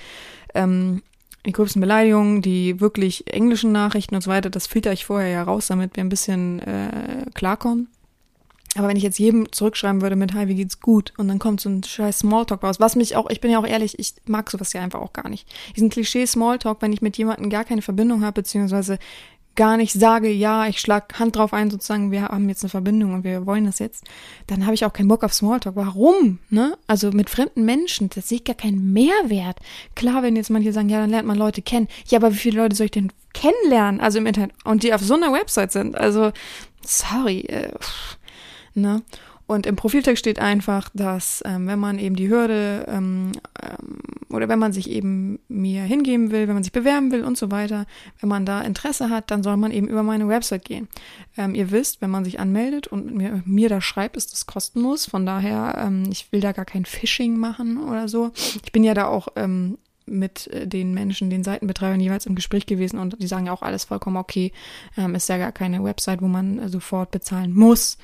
Ähm, 0.53 1.01
die 1.47 1.51
gröbsten 1.51 1.79
Beleidigungen, 1.79 2.41
die 2.41 2.79
wirklich 2.79 3.33
englischen 3.33 3.71
Nachrichten 3.71 4.15
und 4.15 4.21
so 4.21 4.29
weiter, 4.29 4.49
das 4.49 4.67
filter 4.67 4.91
ich 4.91 5.05
vorher 5.05 5.29
ja 5.29 5.43
raus, 5.43 5.67
damit 5.67 5.95
wir 5.95 6.03
ein 6.03 6.09
bisschen 6.09 6.59
äh, 6.59 7.25
klarkommen. 7.33 7.87
Aber 8.75 8.87
wenn 8.87 8.97
ich 8.97 9.03
jetzt 9.03 9.17
jedem 9.17 9.51
zurückschreiben 9.51 10.01
würde 10.01 10.15
mit 10.15 10.33
Hi, 10.33 10.47
wie 10.47 10.55
geht's 10.55 10.79
gut? 10.79 11.13
Und 11.17 11.27
dann 11.27 11.39
kommt 11.39 11.61
so 11.61 11.69
ein 11.69 11.83
scheiß 11.83 12.19
Smalltalk 12.19 12.63
raus, 12.63 12.79
was 12.79 12.95
mich 12.95 13.15
auch, 13.15 13.29
ich 13.29 13.41
bin 13.41 13.49
ja 13.49 13.59
auch 13.59 13.65
ehrlich, 13.65 13.97
ich 13.97 14.13
mag 14.25 14.51
sowas 14.51 14.73
ja 14.73 14.81
einfach 14.81 15.01
auch 15.01 15.13
gar 15.13 15.29
nicht. 15.29 15.47
Diesen 15.75 15.89
Klischee 15.89 16.25
Smalltalk, 16.25 16.81
wenn 16.81 16.93
ich 16.93 17.01
mit 17.01 17.17
jemandem 17.17 17.49
gar 17.49 17.63
keine 17.63 17.81
Verbindung 17.81 18.23
habe, 18.23 18.41
beziehungsweise 18.41 18.99
gar 19.57 19.75
nicht 19.75 19.91
sage, 19.91 20.29
ja, 20.29 20.67
ich 20.67 20.79
schlag 20.79 21.19
Hand 21.19 21.35
drauf 21.35 21.51
ein, 21.51 21.69
sozusagen, 21.69 22.11
wir 22.11 22.23
haben 22.23 22.47
jetzt 22.47 22.63
eine 22.63 22.69
Verbindung 22.69 23.13
und 23.13 23.23
wir 23.25 23.45
wollen 23.45 23.65
das 23.65 23.79
jetzt, 23.79 24.05
dann 24.45 24.65
habe 24.65 24.75
ich 24.75 24.85
auch 24.85 24.93
keinen 24.93 25.09
Bock 25.09 25.23
auf 25.23 25.33
Smalltalk. 25.33 25.75
Warum? 25.75 26.37
Ne? 26.49 26.77
Also 26.85 27.11
mit 27.11 27.29
fremden 27.29 27.65
Menschen, 27.65 28.09
das 28.09 28.29
sehe 28.29 28.37
ich 28.37 28.43
gar 28.45 28.55
keinen 28.55 28.93
Mehrwert. 28.93 29.57
Klar, 29.95 30.23
wenn 30.23 30.37
jetzt 30.37 30.51
manche 30.51 30.71
sagen, 30.71 30.89
ja, 30.89 30.99
dann 30.99 31.09
lernt 31.09 31.27
man 31.27 31.37
Leute 31.37 31.61
kennen. 31.61 31.87
Ja, 32.07 32.19
aber 32.19 32.31
wie 32.31 32.37
viele 32.37 32.61
Leute 32.61 32.75
soll 32.75 32.85
ich 32.85 32.91
denn 32.91 33.11
kennenlernen? 33.33 33.99
Also 33.99 34.19
im 34.19 34.27
Internet 34.27 34.51
und 34.63 34.83
die 34.83 34.93
auf 34.93 35.01
so 35.01 35.15
einer 35.15 35.33
Website 35.33 35.71
sind. 35.71 35.97
Also, 35.97 36.31
sorry. 36.85 37.39
Äh, 37.41 37.71
Ne? 38.77 39.01
Und 39.47 39.65
im 39.65 39.77
Profiltext 39.77 40.19
steht 40.19 40.39
einfach, 40.39 40.89
dass 40.93 41.41
ähm, 41.45 41.67
wenn 41.67 41.79
man 41.79 41.99
eben 41.99 42.17
die 42.17 42.27
Hürde 42.27 42.85
ähm, 42.89 43.31
ähm, 43.63 43.99
oder 44.29 44.49
wenn 44.49 44.59
man 44.59 44.73
sich 44.73 44.89
eben 44.89 45.39
mir 45.47 45.83
hingeben 45.83 46.31
will, 46.31 46.49
wenn 46.49 46.53
man 46.53 46.63
sich 46.63 46.73
bewerben 46.73 47.13
will 47.13 47.23
und 47.23 47.37
so 47.37 47.49
weiter, 47.49 47.85
wenn 48.19 48.27
man 48.27 48.45
da 48.45 48.61
Interesse 48.61 49.09
hat, 49.09 49.31
dann 49.31 49.43
soll 49.43 49.55
man 49.55 49.71
eben 49.71 49.87
über 49.87 50.03
meine 50.03 50.27
Website 50.27 50.65
gehen. 50.65 50.89
Ähm, 51.37 51.55
ihr 51.55 51.71
wisst, 51.71 52.01
wenn 52.01 52.09
man 52.09 52.25
sich 52.25 52.41
anmeldet 52.41 52.87
und 52.87 53.15
mir, 53.15 53.41
mir 53.45 53.69
da 53.69 53.79
schreibt, 53.79 54.17
ist 54.17 54.33
das 54.33 54.47
kostenlos. 54.47 55.05
Von 55.05 55.25
daher, 55.25 55.81
ähm, 55.81 56.03
ich 56.11 56.29
will 56.33 56.41
da 56.41 56.51
gar 56.51 56.65
kein 56.65 56.83
Phishing 56.83 57.37
machen 57.37 57.77
oder 57.77 58.09
so. 58.09 58.31
Ich 58.65 58.73
bin 58.73 58.83
ja 58.83 58.93
da 58.93 59.07
auch 59.07 59.29
mit 60.05 60.47
äh, 60.47 60.67
den 60.67 60.93
Menschen, 60.93 61.29
den 61.29 61.45
Seitenbetreibern 61.45 62.01
jeweils 62.01 62.25
im 62.25 62.35
Gespräch 62.35 62.65
gewesen 62.65 62.99
und 62.99 63.21
die 63.21 63.27
sagen 63.27 63.45
ja 63.45 63.53
auch 63.53 63.61
alles 63.61 63.85
vollkommen 63.85 64.17
okay. 64.17 64.51
Ist 65.13 65.29
ja 65.29 65.37
gar 65.37 65.53
keine 65.53 65.85
Website, 65.85 66.21
wo 66.21 66.27
man 66.27 66.67
sofort 66.67 67.11
bezahlen 67.11 67.53
muss 67.53 67.97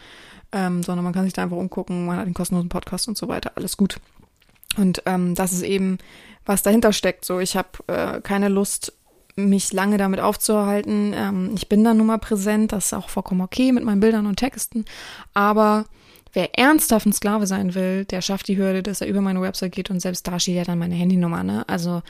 ähm, 0.53 0.83
sondern 0.83 1.03
man 1.03 1.13
kann 1.13 1.25
sich 1.25 1.33
da 1.33 1.43
einfach 1.43 1.57
umgucken, 1.57 2.05
man 2.05 2.17
hat 2.17 2.25
den 2.25 2.33
kostenlosen 2.33 2.69
Podcast 2.69 3.07
und 3.07 3.17
so 3.17 3.27
weiter, 3.27 3.51
alles 3.55 3.75
gut. 3.75 3.99
Und 4.77 5.03
ähm, 5.05 5.35
das 5.35 5.51
ist 5.51 5.63
eben, 5.63 5.97
was 6.45 6.63
dahinter 6.63 6.93
steckt. 6.93 7.25
So, 7.25 7.39
ich 7.39 7.55
habe 7.55 7.69
äh, 7.87 8.21
keine 8.21 8.49
Lust, 8.49 8.93
mich 9.35 9.73
lange 9.73 9.97
damit 9.97 10.19
aufzuhalten. 10.19 11.13
Ähm, 11.15 11.51
ich 11.55 11.67
bin 11.67 11.83
da 11.83 11.93
nun 11.93 12.07
mal 12.07 12.19
präsent, 12.19 12.71
das 12.71 12.87
ist 12.87 12.93
auch 12.93 13.09
vollkommen 13.09 13.41
okay 13.41 13.71
mit 13.71 13.83
meinen 13.83 13.99
Bildern 13.99 14.27
und 14.27 14.37
Texten. 14.37 14.85
Aber 15.33 15.85
wer 16.33 16.57
ernsthaft 16.57 17.05
ein 17.05 17.13
Sklave 17.13 17.47
sein 17.47 17.73
will, 17.73 18.05
der 18.05 18.21
schafft 18.21 18.47
die 18.47 18.57
Hürde, 18.57 18.83
dass 18.83 19.01
er 19.01 19.07
über 19.07 19.21
meine 19.21 19.41
Website 19.41 19.71
geht 19.71 19.89
und 19.89 19.99
selbst 19.99 20.27
da 20.27 20.39
steht 20.39 20.55
ja 20.55 20.63
dann 20.63 20.79
meine 20.79 20.95
Handynummer, 20.95 21.43
ne? 21.43 21.67
Also 21.67 22.03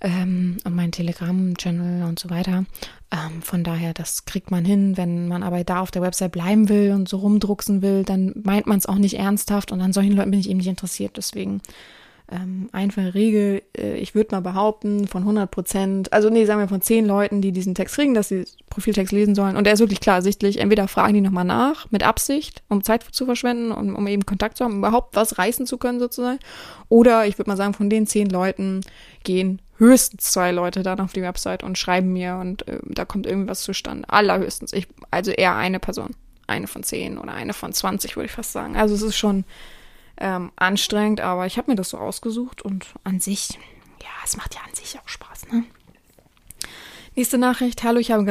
ähm, 0.00 0.58
und 0.64 0.74
mein 0.74 0.92
Telegram-Channel 0.92 2.04
und 2.04 2.18
so 2.18 2.30
weiter. 2.30 2.64
Ähm, 3.10 3.42
von 3.42 3.64
daher, 3.64 3.94
das 3.94 4.24
kriegt 4.24 4.50
man 4.50 4.64
hin. 4.64 4.96
Wenn 4.96 5.28
man 5.28 5.42
aber 5.42 5.64
da 5.64 5.80
auf 5.80 5.90
der 5.90 6.02
Website 6.02 6.32
bleiben 6.32 6.68
will 6.68 6.92
und 6.92 7.08
so 7.08 7.18
rumdrucksen 7.18 7.82
will, 7.82 8.04
dann 8.04 8.32
meint 8.42 8.66
man 8.66 8.78
es 8.78 8.86
auch 8.86 8.98
nicht 8.98 9.18
ernsthaft 9.18 9.72
und 9.72 9.80
an 9.80 9.92
solchen 9.92 10.12
Leuten 10.12 10.30
bin 10.30 10.40
ich 10.40 10.48
eben 10.48 10.58
nicht 10.58 10.68
interessiert. 10.68 11.16
Deswegen 11.16 11.60
ähm, 12.30 12.68
einfache 12.72 13.14
Regel, 13.14 13.62
äh, 13.76 13.96
ich 13.96 14.14
würde 14.14 14.34
mal 14.34 14.40
behaupten, 14.40 15.08
von 15.08 15.22
100 15.22 15.50
Prozent, 15.50 16.12
also 16.12 16.28
nee, 16.28 16.44
sagen 16.44 16.60
wir 16.60 16.68
von 16.68 16.82
10 16.82 17.06
Leuten, 17.06 17.40
die 17.40 17.52
diesen 17.52 17.74
Text 17.74 17.94
kriegen, 17.94 18.12
dass 18.12 18.28
sie 18.28 18.44
Profiltext 18.68 19.12
lesen 19.12 19.34
sollen. 19.34 19.56
Und 19.56 19.64
der 19.64 19.72
ist 19.72 19.80
wirklich 19.80 20.00
klar 20.00 20.16
ersichtlich. 20.16 20.58
Entweder 20.58 20.88
fragen 20.88 21.14
die 21.14 21.22
nochmal 21.22 21.46
nach, 21.46 21.90
mit 21.90 22.02
Absicht, 22.02 22.62
um 22.68 22.84
Zeit 22.84 23.04
zu 23.10 23.24
verschwenden, 23.24 23.72
um, 23.72 23.96
um 23.96 24.06
eben 24.06 24.26
Kontakt 24.26 24.58
zu 24.58 24.64
haben, 24.64 24.78
überhaupt 24.78 25.16
was 25.16 25.38
reißen 25.38 25.66
zu 25.66 25.78
können 25.78 26.00
sozusagen. 26.00 26.38
Oder 26.90 27.26
ich 27.26 27.38
würde 27.38 27.50
mal 27.50 27.56
sagen, 27.56 27.72
von 27.72 27.88
den 27.88 28.06
10 28.06 28.28
Leuten 28.28 28.82
gehen 29.24 29.62
höchstens 29.78 30.24
zwei 30.24 30.50
Leute 30.50 30.82
dann 30.82 31.00
auf 31.00 31.12
die 31.12 31.22
Website 31.22 31.62
und 31.62 31.78
schreiben 31.78 32.12
mir 32.12 32.36
und 32.36 32.66
äh, 32.68 32.80
da 32.84 33.04
kommt 33.04 33.26
irgendwas 33.26 33.62
zustande. 33.62 34.08
Allerhöchstens. 34.08 34.72
Ich, 34.72 34.88
also 35.10 35.30
eher 35.30 35.56
eine 35.56 35.80
Person. 35.80 36.14
Eine 36.46 36.66
von 36.66 36.82
10 36.82 37.18
oder 37.18 37.32
eine 37.34 37.52
von 37.52 37.72
20, 37.72 38.16
würde 38.16 38.26
ich 38.26 38.32
fast 38.32 38.52
sagen. 38.52 38.76
Also 38.76 38.94
es 38.94 39.02
ist 39.02 39.16
schon 39.16 39.44
ähm, 40.16 40.50
anstrengend, 40.56 41.20
aber 41.20 41.46
ich 41.46 41.58
habe 41.58 41.70
mir 41.70 41.76
das 41.76 41.90
so 41.90 41.98
ausgesucht 41.98 42.62
und 42.62 42.86
an 43.04 43.20
sich, 43.20 43.50
ja, 44.02 44.08
es 44.24 44.36
macht 44.36 44.54
ja 44.54 44.60
an 44.66 44.74
sich 44.74 44.98
auch 44.98 45.08
Spaß, 45.08 45.48
ne? 45.52 45.64
Nächste 47.14 47.36
Nachricht. 47.36 47.82
Hallo, 47.82 47.98
ich 47.98 48.12
habe 48.12 48.24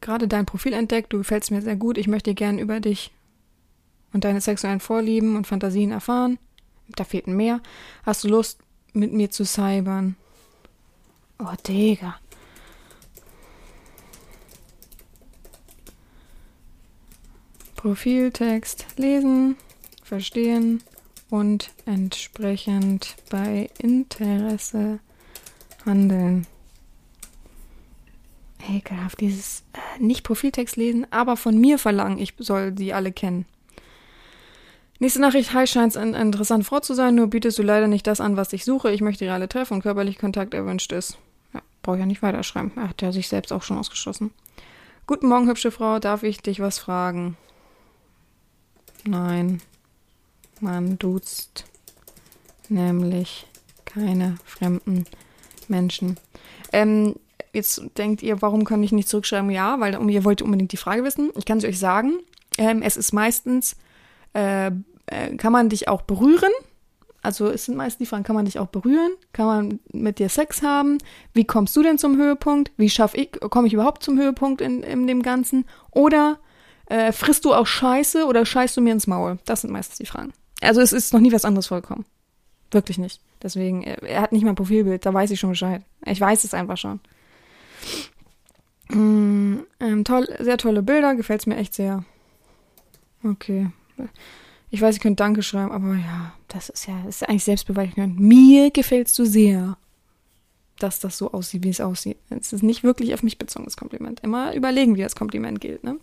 gerade 0.00 0.28
dein 0.28 0.44
Profil 0.44 0.72
entdeckt. 0.72 1.12
Du 1.12 1.18
gefällst 1.18 1.52
mir 1.52 1.62
sehr 1.62 1.76
gut. 1.76 1.96
Ich 1.96 2.08
möchte 2.08 2.34
gern 2.34 2.58
über 2.58 2.80
dich 2.80 3.12
und 4.12 4.24
deine 4.24 4.40
sexuellen 4.40 4.80
Vorlieben 4.80 5.36
und 5.36 5.46
Fantasien 5.46 5.92
erfahren. 5.92 6.38
Da 6.88 7.04
fehlten 7.04 7.36
mehr. 7.36 7.60
Hast 8.02 8.24
du 8.24 8.28
Lust, 8.28 8.58
mit 8.92 9.12
mir 9.12 9.30
zu 9.30 9.44
cybern? 9.44 10.16
Oh, 11.40 11.54
Digga. 11.66 12.16
Profiltext 17.76 18.86
lesen, 18.98 19.56
verstehen, 20.04 20.82
und 21.30 21.70
entsprechend 21.86 23.16
bei 23.30 23.70
Interesse 23.78 24.98
handeln. 25.86 26.46
Ekelhaft, 28.68 29.20
dieses 29.20 29.62
äh, 29.72 30.02
nicht 30.02 30.24
Profiltext 30.24 30.76
lesen, 30.76 31.06
aber 31.10 31.36
von 31.36 31.58
mir 31.58 31.78
verlangen, 31.78 32.18
ich 32.18 32.34
soll 32.38 32.74
sie 32.76 32.92
alle 32.92 33.12
kennen. 33.12 33.46
Nächste 34.98 35.22
Nachricht. 35.22 35.54
Hi, 35.54 35.66
scheint 35.66 35.96
eine 35.96 36.20
interessante 36.20 36.66
Frau 36.66 36.80
zu 36.80 36.92
sein, 36.92 37.14
nur 37.14 37.28
bietest 37.28 37.58
du 37.58 37.62
leider 37.62 37.88
nicht 37.88 38.06
das 38.06 38.20
an, 38.20 38.36
was 38.36 38.52
ich 38.52 38.66
suche. 38.66 38.90
Ich 38.92 39.00
möchte 39.00 39.24
reale 39.24 39.48
Treffen 39.48 39.74
und 39.74 39.82
körperlich 39.82 40.18
Kontakt 40.18 40.52
erwünscht 40.52 40.92
ist. 40.92 41.16
Brauche 41.82 41.96
ich 41.96 42.00
ja 42.00 42.06
nicht 42.06 42.22
weiterschreiben. 42.22 42.72
Er 42.76 42.90
hat 42.90 43.02
ja 43.02 43.12
sich 43.12 43.28
selbst 43.28 43.52
auch 43.52 43.62
schon 43.62 43.78
ausgeschlossen. 43.78 44.32
Guten 45.06 45.28
Morgen, 45.28 45.48
hübsche 45.48 45.70
Frau. 45.70 45.98
Darf 45.98 46.22
ich 46.22 46.42
dich 46.42 46.60
was 46.60 46.78
fragen? 46.78 47.36
Nein. 49.04 49.60
Man 50.60 50.98
duzt 50.98 51.64
nämlich 52.68 53.46
keine 53.86 54.36
fremden 54.44 55.06
Menschen. 55.68 56.18
Ähm, 56.72 57.16
jetzt 57.52 57.82
denkt 57.96 58.22
ihr, 58.22 58.42
warum 58.42 58.64
kann 58.64 58.82
ich 58.82 58.92
nicht 58.92 59.08
zurückschreiben? 59.08 59.50
Ja, 59.50 59.80
weil 59.80 60.10
ihr 60.10 60.24
wollt 60.24 60.42
unbedingt 60.42 60.72
die 60.72 60.76
Frage 60.76 61.02
wissen. 61.02 61.30
Ich 61.36 61.46
kann 61.46 61.58
es 61.58 61.64
euch 61.64 61.78
sagen. 61.78 62.20
Ähm, 62.58 62.82
es 62.82 62.96
ist 62.96 63.12
meistens, 63.12 63.76
äh, 64.34 64.70
äh, 65.06 65.36
kann 65.36 65.52
man 65.52 65.68
dich 65.68 65.88
auch 65.88 66.02
berühren? 66.02 66.52
Also 67.22 67.48
es 67.48 67.66
sind 67.66 67.76
meistens 67.76 67.98
die 67.98 68.06
Fragen, 68.06 68.24
kann 68.24 68.36
man 68.36 68.46
dich 68.46 68.58
auch 68.58 68.68
berühren? 68.68 69.12
Kann 69.32 69.46
man 69.46 69.80
mit 69.92 70.18
dir 70.18 70.28
Sex 70.28 70.62
haben? 70.62 70.98
Wie 71.34 71.44
kommst 71.44 71.76
du 71.76 71.82
denn 71.82 71.98
zum 71.98 72.16
Höhepunkt? 72.16 72.72
Wie 72.76 72.88
schaffe 72.88 73.18
ich, 73.18 73.32
komme 73.50 73.66
ich 73.66 73.74
überhaupt 73.74 74.02
zum 74.02 74.18
Höhepunkt 74.18 74.60
in, 74.60 74.82
in 74.82 75.06
dem 75.06 75.22
Ganzen? 75.22 75.66
Oder 75.90 76.38
äh, 76.86 77.12
frisst 77.12 77.44
du 77.44 77.54
auch 77.54 77.66
Scheiße 77.66 78.24
oder 78.24 78.46
scheißt 78.46 78.76
du 78.76 78.80
mir 78.80 78.92
ins 78.92 79.06
Maul? 79.06 79.38
Das 79.44 79.60
sind 79.60 79.70
meistens 79.70 79.98
die 79.98 80.06
Fragen. 80.06 80.32
Also 80.62 80.80
es 80.80 80.92
ist 80.92 81.12
noch 81.12 81.20
nie 81.20 81.32
was 81.32 81.44
anderes 81.44 81.66
vorgekommen. 81.66 82.06
Wirklich 82.70 82.98
nicht. 82.98 83.20
Deswegen, 83.42 83.82
er, 83.82 84.02
er 84.02 84.22
hat 84.22 84.32
nicht 84.32 84.44
mal 84.44 84.50
ein 84.50 84.56
Profilbild, 84.56 85.04
da 85.04 85.12
weiß 85.12 85.30
ich 85.30 85.40
schon 85.40 85.50
Bescheid. 85.50 85.82
Ich 86.06 86.20
weiß 86.20 86.44
es 86.44 86.54
einfach 86.54 86.76
schon. 86.76 87.00
Mm, 88.88 89.60
ähm, 89.78 90.04
toll, 90.04 90.28
sehr 90.40 90.58
tolle 90.58 90.82
Bilder, 90.82 91.14
gefällt 91.14 91.40
es 91.40 91.46
mir 91.46 91.56
echt 91.56 91.74
sehr. 91.74 92.04
Okay. 93.22 93.70
Ich 94.70 94.80
weiß, 94.80 94.96
ich 94.96 95.00
könnte 95.00 95.16
Danke 95.16 95.42
schreiben, 95.42 95.72
aber 95.72 95.94
ja, 95.94 96.32
das 96.48 96.68
ist 96.68 96.86
ja, 96.86 96.94
das 97.04 97.16
ist 97.16 97.28
eigentlich 97.28 97.44
Selbstbeweihräuchernd. 97.44 98.20
Mir 98.20 98.70
gefällst 98.70 99.18
du 99.18 99.24
sehr, 99.24 99.76
dass 100.78 101.00
das 101.00 101.18
so 101.18 101.32
aussieht, 101.32 101.64
wie 101.64 101.70
es 101.70 101.80
aussieht. 101.80 102.18
Es 102.30 102.52
ist 102.52 102.62
nicht 102.62 102.84
wirklich 102.84 103.12
auf 103.12 103.22
mich 103.22 103.38
bezogenes 103.38 103.76
Kompliment. 103.76 104.20
Immer 104.20 104.54
überlegen, 104.54 104.94
wie 104.94 105.02
das 105.02 105.16
Kompliment 105.16 105.60
gilt, 105.60 105.82
ne? 105.82 105.98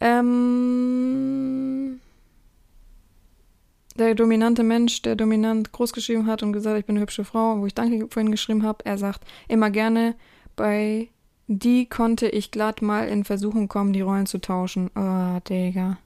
Ähm, 0.00 2.00
der 3.96 4.14
dominante 4.14 4.62
Mensch, 4.62 5.02
der 5.02 5.16
dominant 5.16 5.72
groß 5.72 5.92
geschrieben 5.92 6.26
hat 6.26 6.42
und 6.42 6.52
gesagt, 6.52 6.78
ich 6.78 6.84
bin 6.84 6.96
eine 6.96 7.02
hübsche 7.02 7.24
Frau, 7.24 7.58
wo 7.58 7.66
ich 7.66 7.74
Danke 7.74 8.06
vorhin 8.10 8.30
geschrieben 8.30 8.62
habe, 8.62 8.84
er 8.84 8.98
sagt 8.98 9.24
immer 9.48 9.70
gerne, 9.70 10.14
bei 10.56 11.08
die 11.48 11.88
konnte 11.88 12.28
ich 12.28 12.50
glatt 12.50 12.82
mal 12.82 13.08
in 13.08 13.24
Versuchung 13.24 13.68
kommen, 13.68 13.92
die 13.92 14.00
Rollen 14.00 14.26
zu 14.26 14.40
tauschen. 14.40 14.90
Oh, 14.96 15.38
Digga. 15.48 15.98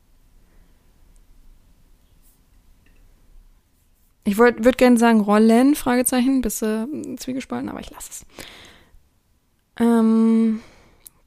Ich 4.25 4.37
würde 4.39 4.61
gerne 4.73 4.99
sagen 4.99 5.21
Rollen, 5.21 5.75
Fragezeichen, 5.75 6.43
bis 6.43 6.63
äh, 6.63 6.87
zwiegespalten, 7.17 7.69
aber 7.69 7.81
ich 7.81 7.91
lasse 7.91 8.11
es. 8.11 8.27
Ähm, 9.79 10.61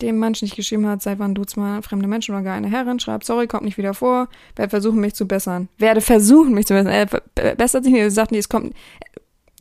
dem 0.02 0.20
Mensch 0.20 0.42
nicht 0.42 0.56
geschrieben 0.56 0.88
hat, 0.88 1.02
seit 1.02 1.18
wann 1.20 1.34
duzt 1.34 1.58
man 1.58 1.82
fremde 1.82 2.08
Menschen 2.08 2.36
oder 2.36 2.44
gar 2.44 2.56
eine 2.56 2.70
Herrin, 2.70 3.00
schreibt, 3.00 3.26
sorry, 3.26 3.48
kommt 3.48 3.64
nicht 3.64 3.78
wieder 3.78 3.94
vor, 3.94 4.28
werde 4.56 4.70
versuchen, 4.70 5.00
mich 5.00 5.16
zu 5.16 5.28
bessern. 5.28 5.70
Werde 5.78 6.02
versuchen, 6.02 6.54
mich 6.54 6.68
zu 6.68 6.74
bessern. 6.74 6.92
Er 7.36 7.56
bessert 7.56 7.84
sich 7.84 7.94
nicht, 7.94 8.02
er 8.02 8.12
sagt 8.12 8.32
nicht, 8.32 8.42
es 8.42 8.50
kommt, 8.50 8.76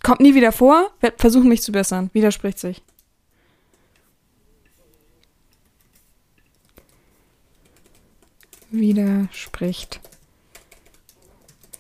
kommt 0.03 0.21
nie 0.21 0.35
wieder 0.35 0.53
vor, 0.53 0.91
werde 1.01 1.17
versuchen, 1.19 1.49
mich 1.49 1.63
zu 1.63 1.73
bessern. 1.73 2.11
Widerspricht 2.13 2.59
sich. 2.59 2.83
Widerspricht 8.71 10.01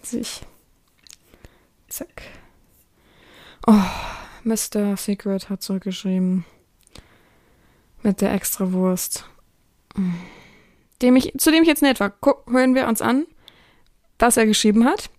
sich. 0.02 0.42
Zack. 1.92 2.22
Oh, 3.66 3.84
Mr. 4.44 4.96
Secret 4.96 5.50
hat 5.50 5.62
zurückgeschrieben. 5.62 6.46
Mit 8.02 8.22
der 8.22 8.32
Extrawurst. 8.32 9.26
Dem 11.02 11.16
ich, 11.16 11.34
zu 11.36 11.50
dem 11.50 11.62
ich 11.62 11.68
jetzt 11.68 11.82
nett 11.82 12.00
war. 12.00 12.08
Guck, 12.08 12.50
hören 12.50 12.74
wir 12.74 12.88
uns 12.88 13.02
an, 13.02 13.26
was 14.18 14.38
er 14.38 14.46
geschrieben 14.46 14.86
hat. 14.86 15.10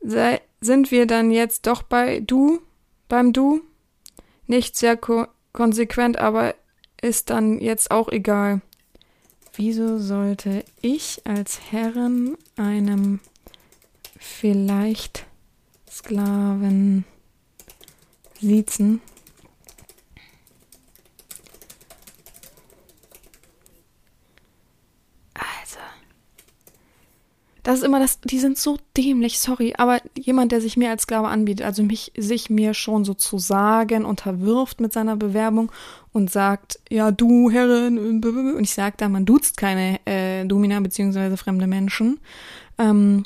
Sei, 0.00 0.40
sind 0.62 0.90
wir 0.90 1.06
dann 1.06 1.30
jetzt 1.30 1.66
doch 1.66 1.82
bei 1.82 2.20
du, 2.20 2.62
beim 3.08 3.34
du? 3.34 3.60
Nicht 4.46 4.78
sehr 4.78 4.96
ko 4.96 5.26
konsequent, 5.52 6.16
aber 6.16 6.54
ist 7.02 7.28
dann 7.28 7.60
jetzt 7.60 7.90
auch 7.90 8.08
egal. 8.08 8.62
Wieso 9.52 9.98
sollte 9.98 10.64
ich 10.80 11.20
als 11.26 11.70
Herrin 11.70 12.38
einem 12.56 13.20
vielleicht 14.18 15.26
Sklaven 15.92 17.04
siezen? 18.40 19.02
Das 27.62 27.78
ist 27.78 27.84
immer 27.84 28.00
das, 28.00 28.20
die 28.20 28.40
sind 28.40 28.58
so 28.58 28.76
dämlich, 28.96 29.38
sorry, 29.38 29.74
aber 29.78 30.00
jemand, 30.18 30.50
der 30.50 30.60
sich 30.60 30.76
mir 30.76 30.90
als 30.90 31.02
Sklave 31.02 31.28
anbietet, 31.28 31.64
also 31.64 31.84
mich, 31.84 32.10
sich 32.16 32.50
mir 32.50 32.74
schon 32.74 33.04
sozusagen 33.04 34.04
unterwirft 34.04 34.80
mit 34.80 34.92
seiner 34.92 35.14
Bewerbung 35.14 35.70
und 36.12 36.28
sagt, 36.28 36.80
ja, 36.90 37.12
du 37.12 37.50
Herrin, 37.50 37.98
und 37.98 38.60
ich 38.60 38.74
sage 38.74 38.96
da, 38.98 39.08
man 39.08 39.26
duzt 39.26 39.56
keine 39.56 40.00
äh, 40.06 40.44
Domina 40.44 40.80
beziehungsweise 40.80 41.36
fremde 41.36 41.68
Menschen, 41.68 42.18
ähm, 42.78 43.22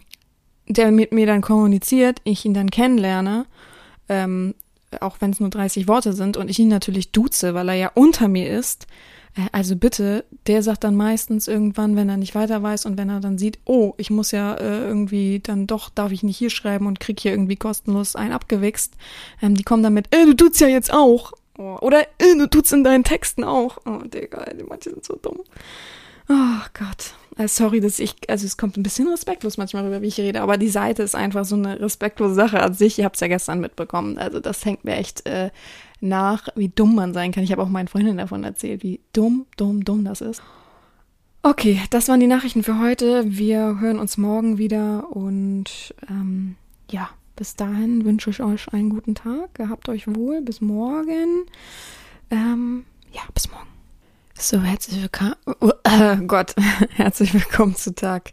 der 0.69 0.91
mit 0.91 1.13
mir 1.13 1.27
dann 1.27 1.43
kommuniziert, 1.43 2.21
ich 2.25 2.45
ihn 2.45 2.55
dann 2.55 2.71
kennenlerne, 2.71 3.47
ähm, 4.09 4.55
auch 5.01 5.17
wenn 5.21 5.31
es 5.31 5.41
nur 5.41 5.51
30 5.51 5.89
Worte 5.89 6.13
sind 6.13 6.37
und 6.37 6.51
ich 6.51 6.59
ihn 6.59 6.69
natürlich 6.69 7.13
duze, 7.13 7.55
weil 7.55 7.69
er 7.69 7.75
ja 7.75 7.91
unter 7.95 8.29
mir 8.29 8.49
ist, 8.51 8.87
äh, 9.37 9.47
also 9.53 9.77
bitte, 9.77 10.25
der 10.47 10.63
sagt 10.63 10.85
dann 10.85 10.97
meistens 10.97 11.49
irgendwann, 11.49 11.97
wenn 11.97 12.09
er 12.09 12.17
nicht 12.17 12.35
weiter 12.35 12.63
weiß 12.63 12.87
und 12.87 12.99
wenn 12.99 13.09
er 13.09 13.21
dann 13.21 13.39
sieht, 13.39 13.59
oh, 13.65 13.95
ich 13.97 14.11
muss 14.11 14.31
ja 14.31 14.55
äh, 14.55 14.87
irgendwie 14.87 15.41
dann 15.41 15.67
doch, 15.67 15.91
darf 15.91 16.13
ich 16.13 16.23
nicht 16.23 16.37
hier 16.37 16.51
schreiben 16.51 16.87
und 16.87 17.01
krieg 17.01 17.21
hier 17.21 17.33
irgendwie 17.33 17.57
kostenlos 17.57 18.17
einen 18.17 18.33
abgewichst. 18.33 18.95
Ähm, 19.43 19.55
die 19.55 19.65
kommen 19.65 19.83
dann 19.83 19.95
mit, 19.95 20.15
äh, 20.15 20.25
du 20.25 20.35
tut's 20.35 20.61
ja 20.61 20.69
jetzt 20.69 20.93
auch. 20.93 21.33
Oh, 21.59 21.79
oder, 21.81 22.03
äh, 22.19 22.37
du 22.37 22.49
tut's 22.49 22.73
in 22.73 22.85
deinen 22.85 23.05
Texten 23.05 23.45
auch. 23.45 23.79
Oh, 23.87 23.99
Digga, 24.05 24.45
die 24.53 24.65
manche 24.65 24.91
sind 24.91 25.05
so 25.05 25.17
dumm. 25.17 25.41
Oh 26.29 26.67
Gott. 26.75 27.15
Also 27.39 27.65
sorry, 27.65 27.81
dass 27.81 27.99
ich, 27.99 28.15
also 28.29 28.47
es 28.47 28.57
kommt 28.57 28.79
ein 28.79 28.83
bisschen 28.83 29.09
respektlos 29.09 29.59
manchmal 29.59 29.85
rüber, 29.85 30.01
wie 30.01 30.07
ich 30.07 30.19
rede, 30.19 30.41
aber 30.41 30.57
die 30.57 30.71
Seite 30.71 31.03
ist 31.03 31.15
einfach 31.15 31.45
so 31.45 31.55
eine 31.55 31.79
respektlose 31.79 32.35
Sache 32.35 32.63
an 32.63 32.73
sich. 32.73 32.99
Ihr 32.99 33.05
habt 33.05 33.17
es 33.17 33.21
ja 33.21 33.29
gestern 33.29 33.61
mitbekommen. 33.61 34.17
Also 34.17 34.41
das 34.41 34.65
hängt 34.65 34.85
mir 34.85 34.97
echt 34.97 35.27
äh, 35.27 35.51
nach, 36.01 36.49
wie 36.57 36.69
dumm 36.69 36.95
man 36.95 37.13
sein 37.13 37.33
kann. 37.33 37.45
Ich 37.45 37.53
habe 37.53 37.63
auch 37.63 37.69
meinen 37.69 37.89
Freundinnen 37.89 38.17
davon 38.17 38.43
erzählt, 38.43 38.83
wie 38.83 39.01
dumm, 39.13 39.45
dumm, 39.59 39.85
dumm 39.85 40.05
das 40.05 40.23
ist. 40.23 40.43
Okay, 41.43 41.81
das 41.91 42.09
waren 42.09 42.21
die 42.21 42.27
Nachrichten 42.27 42.63
für 42.63 42.79
heute. 42.79 43.25
Wir 43.27 43.81
hören 43.81 43.99
uns 43.99 44.17
morgen 44.17 44.57
wieder 44.57 45.15
und 45.15 45.95
ähm, 46.09 46.57
ja, 46.91 47.11
bis 47.37 47.55
dahin 47.55 48.05
wünsche 48.07 48.31
ich 48.31 48.41
euch 48.41 48.73
einen 48.73 48.89
guten 48.89 49.15
Tag. 49.15 49.55
Gehabt 49.55 49.91
euch 49.91 50.09
wohl. 50.09 50.41
Bis 50.41 50.63
morgen. 50.63 51.45
Ähm, 52.31 52.85
ja, 53.13 53.21
bis 53.35 53.51
morgen. 53.51 53.76
So, 54.39 54.61
herzlich 54.61 55.01
willkommen. 55.01 55.35
Oh, 55.61 55.71
äh, 55.85 56.17
Gott, 56.27 56.55
herzlich 56.91 57.33
willkommen 57.33 57.75
zu 57.75 57.95
Tag 57.95 58.33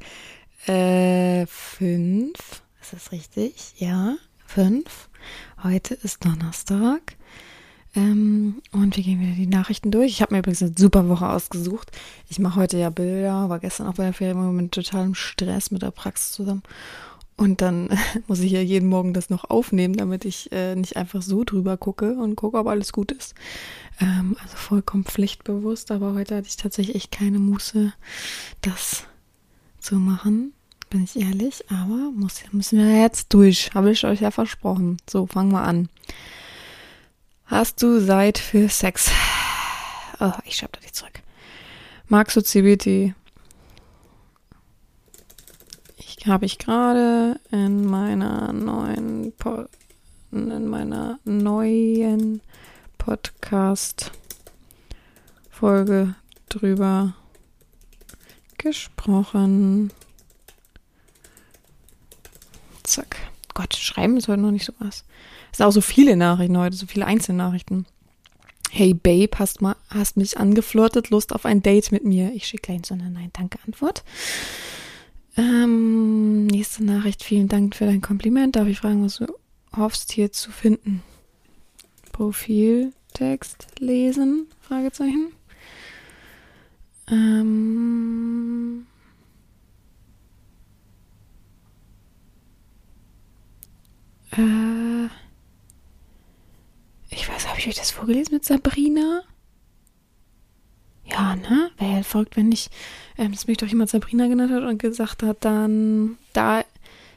5. 0.65 0.69
Äh, 0.69 1.43
ist 2.81 2.91
das 2.91 3.11
richtig? 3.13 3.73
Ja, 3.77 4.17
5. 4.47 4.83
Heute 5.63 5.93
ist 5.93 6.25
Donnerstag. 6.25 7.15
Ähm, 7.95 8.61
und 8.73 8.97
wir 8.97 9.03
gehen 9.03 9.21
wieder 9.21 9.35
die 9.35 9.47
Nachrichten 9.47 9.91
durch. 9.91 10.11
Ich 10.11 10.21
habe 10.21 10.33
mir 10.33 10.39
übrigens 10.39 10.61
eine 10.61 10.73
super 10.77 11.07
Woche 11.07 11.29
ausgesucht. 11.29 11.91
Ich 12.27 12.37
mache 12.37 12.59
heute 12.59 12.77
ja 12.77 12.89
Bilder, 12.89 13.47
war 13.47 13.59
gestern 13.59 13.87
auch 13.87 13.93
bei 13.93 14.03
der 14.03 14.13
Ferien 14.13 14.55
mit 14.57 14.73
totalem 14.73 15.15
Stress 15.15 15.71
mit 15.71 15.83
der 15.83 15.91
Praxis 15.91 16.33
zusammen. 16.33 16.63
Und 17.35 17.61
dann 17.61 17.89
muss 18.27 18.39
ich 18.39 18.51
ja 18.51 18.61
jeden 18.61 18.87
Morgen 18.87 19.13
das 19.13 19.29
noch 19.29 19.49
aufnehmen, 19.49 19.95
damit 19.95 20.25
ich 20.25 20.51
äh, 20.51 20.75
nicht 20.75 20.97
einfach 20.97 21.21
so 21.21 21.43
drüber 21.43 21.77
gucke 21.77 22.15
und 22.15 22.35
gucke, 22.35 22.57
ob 22.57 22.67
alles 22.67 22.93
gut 22.93 23.11
ist. 23.11 23.35
Ähm, 23.99 24.37
also 24.41 24.55
vollkommen 24.57 25.03
pflichtbewusst, 25.03 25.91
aber 25.91 26.13
heute 26.13 26.35
hatte 26.35 26.47
ich 26.47 26.57
tatsächlich 26.57 26.95
echt 26.95 27.11
keine 27.11 27.39
Muße, 27.39 27.93
das 28.61 29.05
zu 29.79 29.95
machen, 29.95 30.53
bin 30.89 31.03
ich 31.03 31.15
ehrlich. 31.15 31.63
Aber 31.69 32.11
muss, 32.15 32.41
müssen 32.51 32.79
wir 32.79 33.01
jetzt 33.01 33.33
durch, 33.33 33.71
habe 33.73 33.91
ich 33.91 34.05
euch 34.05 34.21
ja 34.21 34.31
versprochen. 34.31 34.97
So, 35.09 35.27
fangen 35.27 35.51
wir 35.51 35.61
an. 35.61 35.89
Hast 37.45 37.83
du 37.83 38.03
Zeit 38.05 38.37
für 38.37 38.69
Sex? 38.69 39.11
Oh, 40.19 40.31
ich 40.45 40.55
schreibe 40.55 40.73
da 40.73 40.79
nicht 40.79 40.95
zurück. 40.95 41.21
Magst 42.07 42.37
du 42.37 42.41
CBT? 42.41 43.13
Ich 45.97 46.12
habe 46.27 46.45
ich 46.45 46.57
gerade 46.57 47.39
in 47.51 47.85
meiner 47.85 48.53
neuen 48.53 49.33
po 49.33 49.65
in 50.31 50.67
meiner 50.67 51.19
neuen 51.25 52.41
Podcast 52.97 54.11
Folge 55.49 56.15
drüber 56.49 57.13
gesprochen. 58.57 59.91
Zack. 62.83 63.17
Gott, 63.53 63.75
schreiben 63.75 64.17
ist 64.17 64.27
heute 64.27 64.41
noch 64.41 64.51
nicht 64.51 64.65
so 64.65 64.73
was. 64.79 65.05
Es 65.51 65.57
sind 65.57 65.65
auch 65.67 65.71
so 65.71 65.81
viele 65.81 66.15
Nachrichten 66.15 66.57
heute, 66.57 66.75
so 66.75 66.87
viele 66.87 67.05
Einzelnachrichten. 67.05 67.85
Hey 68.71 68.95
Babe, 68.95 69.37
hast, 69.37 69.61
mal, 69.61 69.75
hast 69.89 70.17
mich 70.17 70.37
angeflirtet, 70.39 71.11
Lust 71.11 71.33
auf 71.33 71.45
ein 71.45 71.61
Date 71.61 71.91
mit 71.91 72.03
mir? 72.03 72.33
Ich 72.33 72.47
schicke 72.47 72.71
gleich 72.71 72.85
so 72.87 72.95
eine 72.95 73.11
Nein-Danke-Antwort. 73.11 74.03
Ähm, 75.35 76.45
nächste 76.47 76.83
Nachricht. 76.83 77.23
Vielen 77.23 77.47
Dank 77.47 77.75
für 77.75 77.85
dein 77.85 78.01
Kompliment. 78.01 78.55
Darf 78.55 78.67
ich 78.67 78.79
fragen, 78.79 79.03
was 79.03 79.17
du 79.17 79.25
hoffst 79.75 80.11
hier 80.11 80.31
zu 80.31 80.51
finden? 80.51 81.01
Profiltext 82.11 83.79
lesen? 83.79 84.47
Fragezeichen. 84.61 85.31
Ähm, 87.09 88.85
äh, 94.31 95.05
ich 97.09 97.27
weiß, 97.27 97.47
habe 97.47 97.59
ich 97.59 97.67
euch 97.67 97.75
das 97.75 97.91
vorgelesen 97.91 98.35
mit 98.35 98.45
Sabrina? 98.45 99.23
Ja, 101.05 101.35
ne? 101.35 101.71
Wer 101.77 102.03
folgt, 102.03 102.37
wenn 102.37 102.49
nicht, 102.49 102.71
ähm, 103.17 103.31
das 103.31 103.47
mich 103.47 103.57
doch 103.57 103.67
jemand 103.67 103.89
Sabrina 103.89 104.27
genannt 104.27 104.51
hat 104.51 104.63
und 104.63 104.79
gesagt 104.79 105.23
hat, 105.23 105.37
dann, 105.41 106.17
da 106.33 106.63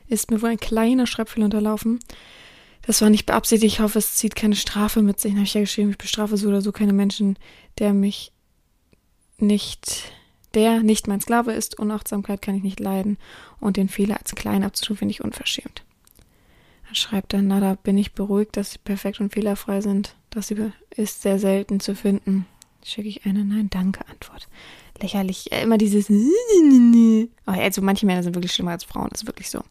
ist 0.09 0.31
mir 0.31 0.43
wohl 0.43 0.51
ein 0.51 0.61
kleiner 0.61 1.07
Schreibfehler 1.07 1.47
unterlaufen. 1.47 2.01
Das 2.83 3.01
war 3.01 3.11
nicht 3.11 3.27
beabsichtigt. 3.27 3.75
Ich 3.75 3.81
hoffe, 3.81 3.99
es 3.99 4.15
zieht 4.15 4.37
keine 4.37 4.55
Strafe 4.55 5.03
mit 5.03 5.21
sich. 5.21 5.33
Dann 5.33 5.39
habe 5.39 5.47
ich 5.47 5.55
ja 5.55 5.61
geschrieben, 5.61 5.91
ich 5.91 5.99
bestrafe 5.99 6.37
so 6.37 6.49
oder 6.49 6.63
so 6.63 6.73
keine 6.73 6.93
Menschen, 6.93 7.37
der 7.79 7.93
mich 7.93 8.33
nicht, 9.39 10.13
der 10.55 10.83
nicht 10.83 11.09
mein 11.09 11.21
Sklave 11.21 11.53
ist. 11.53 11.79
Unachtsamkeit 11.79 12.43
kann 12.43 12.55
ich 12.55 12.63
nicht 12.63 12.81
leiden. 12.81 13.19
Und 13.59 13.77
den 13.77 13.89
Fehler 13.89 14.19
als 14.19 14.35
klein 14.35 14.63
abzutun, 14.63 14.97
finde 14.97 15.13
ich 15.13 15.25
unverschämt. 15.25 15.83
Er 16.89 16.95
schreibt 16.95 17.33
dann, 17.33 17.49
na, 17.49 17.59
da 17.59 17.75
bin 17.75 17.99
ich 17.99 18.13
beruhigt, 18.13 18.57
dass 18.57 18.73
sie 18.73 18.79
perfekt 18.79 19.21
und 19.21 19.33
fehlerfrei 19.33 19.81
sind. 19.81 20.15
Das 20.31 20.53
ist 20.97 21.23
sehr 21.23 21.41
selten 21.41 21.81
zu 21.81 21.97
finden. 21.97 22.47
Schicke 22.87 23.09
ich 23.09 23.27
eine 23.27 23.45
Nein-Danke-Antwort. 23.45 24.47
Lächerlich. 25.03 25.51
Immer 25.51 25.77
dieses. 25.77 26.09
Aber 27.45 27.61
also 27.61 27.83
manche 27.83 28.07
Männer 28.07 28.23
sind 28.23 28.37
wirklich 28.37 28.53
schlimmer 28.53 28.71
als 28.71 28.85
Frauen. 28.85 29.09
Das 29.11 29.23
ist 29.23 29.27
wirklich 29.27 29.51
so. 29.51 29.65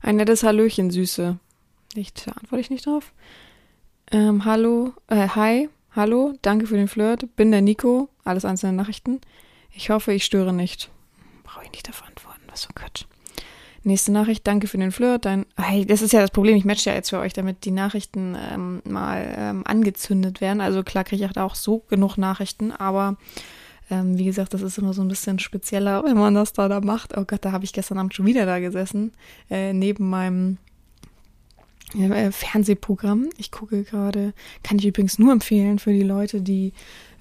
Ein 0.00 0.16
nettes 0.16 0.42
Hallöchen, 0.42 0.90
Süße. 0.90 1.38
Nicht, 1.94 2.26
da 2.26 2.32
antworte 2.32 2.60
ich 2.62 2.70
nicht 2.70 2.86
drauf. 2.86 3.12
Ähm, 4.10 4.46
hallo, 4.46 4.94
äh, 5.08 5.28
hi, 5.28 5.68
hallo, 5.94 6.32
danke 6.40 6.66
für 6.66 6.76
den 6.76 6.88
Flirt. 6.88 7.36
Bin 7.36 7.50
der 7.50 7.60
Nico. 7.60 8.08
Alles 8.24 8.46
einzelne 8.46 8.72
Nachrichten. 8.72 9.20
Ich 9.70 9.90
hoffe, 9.90 10.14
ich 10.14 10.24
störe 10.24 10.54
nicht. 10.54 10.90
Brauche 11.44 11.64
ich 11.64 11.72
nicht 11.72 11.88
dafür 11.88 12.06
antworten. 12.06 12.40
Was 12.48 12.64
für 12.64 12.70
ein 12.70 12.74
Quatsch. 12.74 13.04
Nächste 13.88 14.12
Nachricht, 14.12 14.46
danke 14.46 14.66
für 14.66 14.76
den 14.76 14.92
Flirt. 14.92 15.24
Dein, 15.24 15.46
hey, 15.56 15.86
das 15.86 16.02
ist 16.02 16.12
ja 16.12 16.20
das 16.20 16.30
Problem, 16.30 16.54
ich 16.56 16.66
matche 16.66 16.90
ja 16.90 16.94
jetzt 16.94 17.08
für 17.08 17.20
euch, 17.20 17.32
damit 17.32 17.64
die 17.64 17.70
Nachrichten 17.70 18.36
ähm, 18.52 18.82
mal 18.84 19.34
ähm, 19.34 19.62
angezündet 19.64 20.42
werden. 20.42 20.60
Also 20.60 20.82
klar 20.82 21.04
kriege 21.04 21.24
ich 21.24 21.38
auch 21.38 21.54
so 21.54 21.78
genug 21.88 22.18
Nachrichten, 22.18 22.70
aber 22.70 23.16
ähm, 23.90 24.18
wie 24.18 24.26
gesagt, 24.26 24.52
das 24.52 24.60
ist 24.60 24.76
immer 24.76 24.92
so 24.92 25.00
ein 25.00 25.08
bisschen 25.08 25.38
spezieller, 25.38 26.04
wenn 26.04 26.18
man 26.18 26.34
das 26.34 26.52
da, 26.52 26.68
da 26.68 26.82
macht. 26.82 27.16
Oh 27.16 27.24
Gott, 27.24 27.46
da 27.46 27.52
habe 27.52 27.64
ich 27.64 27.72
gestern 27.72 27.96
Abend 27.96 28.12
schon 28.12 28.26
wieder 28.26 28.44
da 28.44 28.58
gesessen, 28.58 29.12
äh, 29.48 29.72
neben 29.72 30.10
meinem 30.10 30.58
äh, 31.98 32.30
Fernsehprogramm. 32.30 33.30
Ich 33.38 33.50
gucke 33.50 33.84
gerade, 33.84 34.34
kann 34.62 34.78
ich 34.78 34.84
übrigens 34.84 35.18
nur 35.18 35.32
empfehlen 35.32 35.78
für 35.78 35.94
die 35.94 36.02
Leute, 36.02 36.42
die 36.42 36.74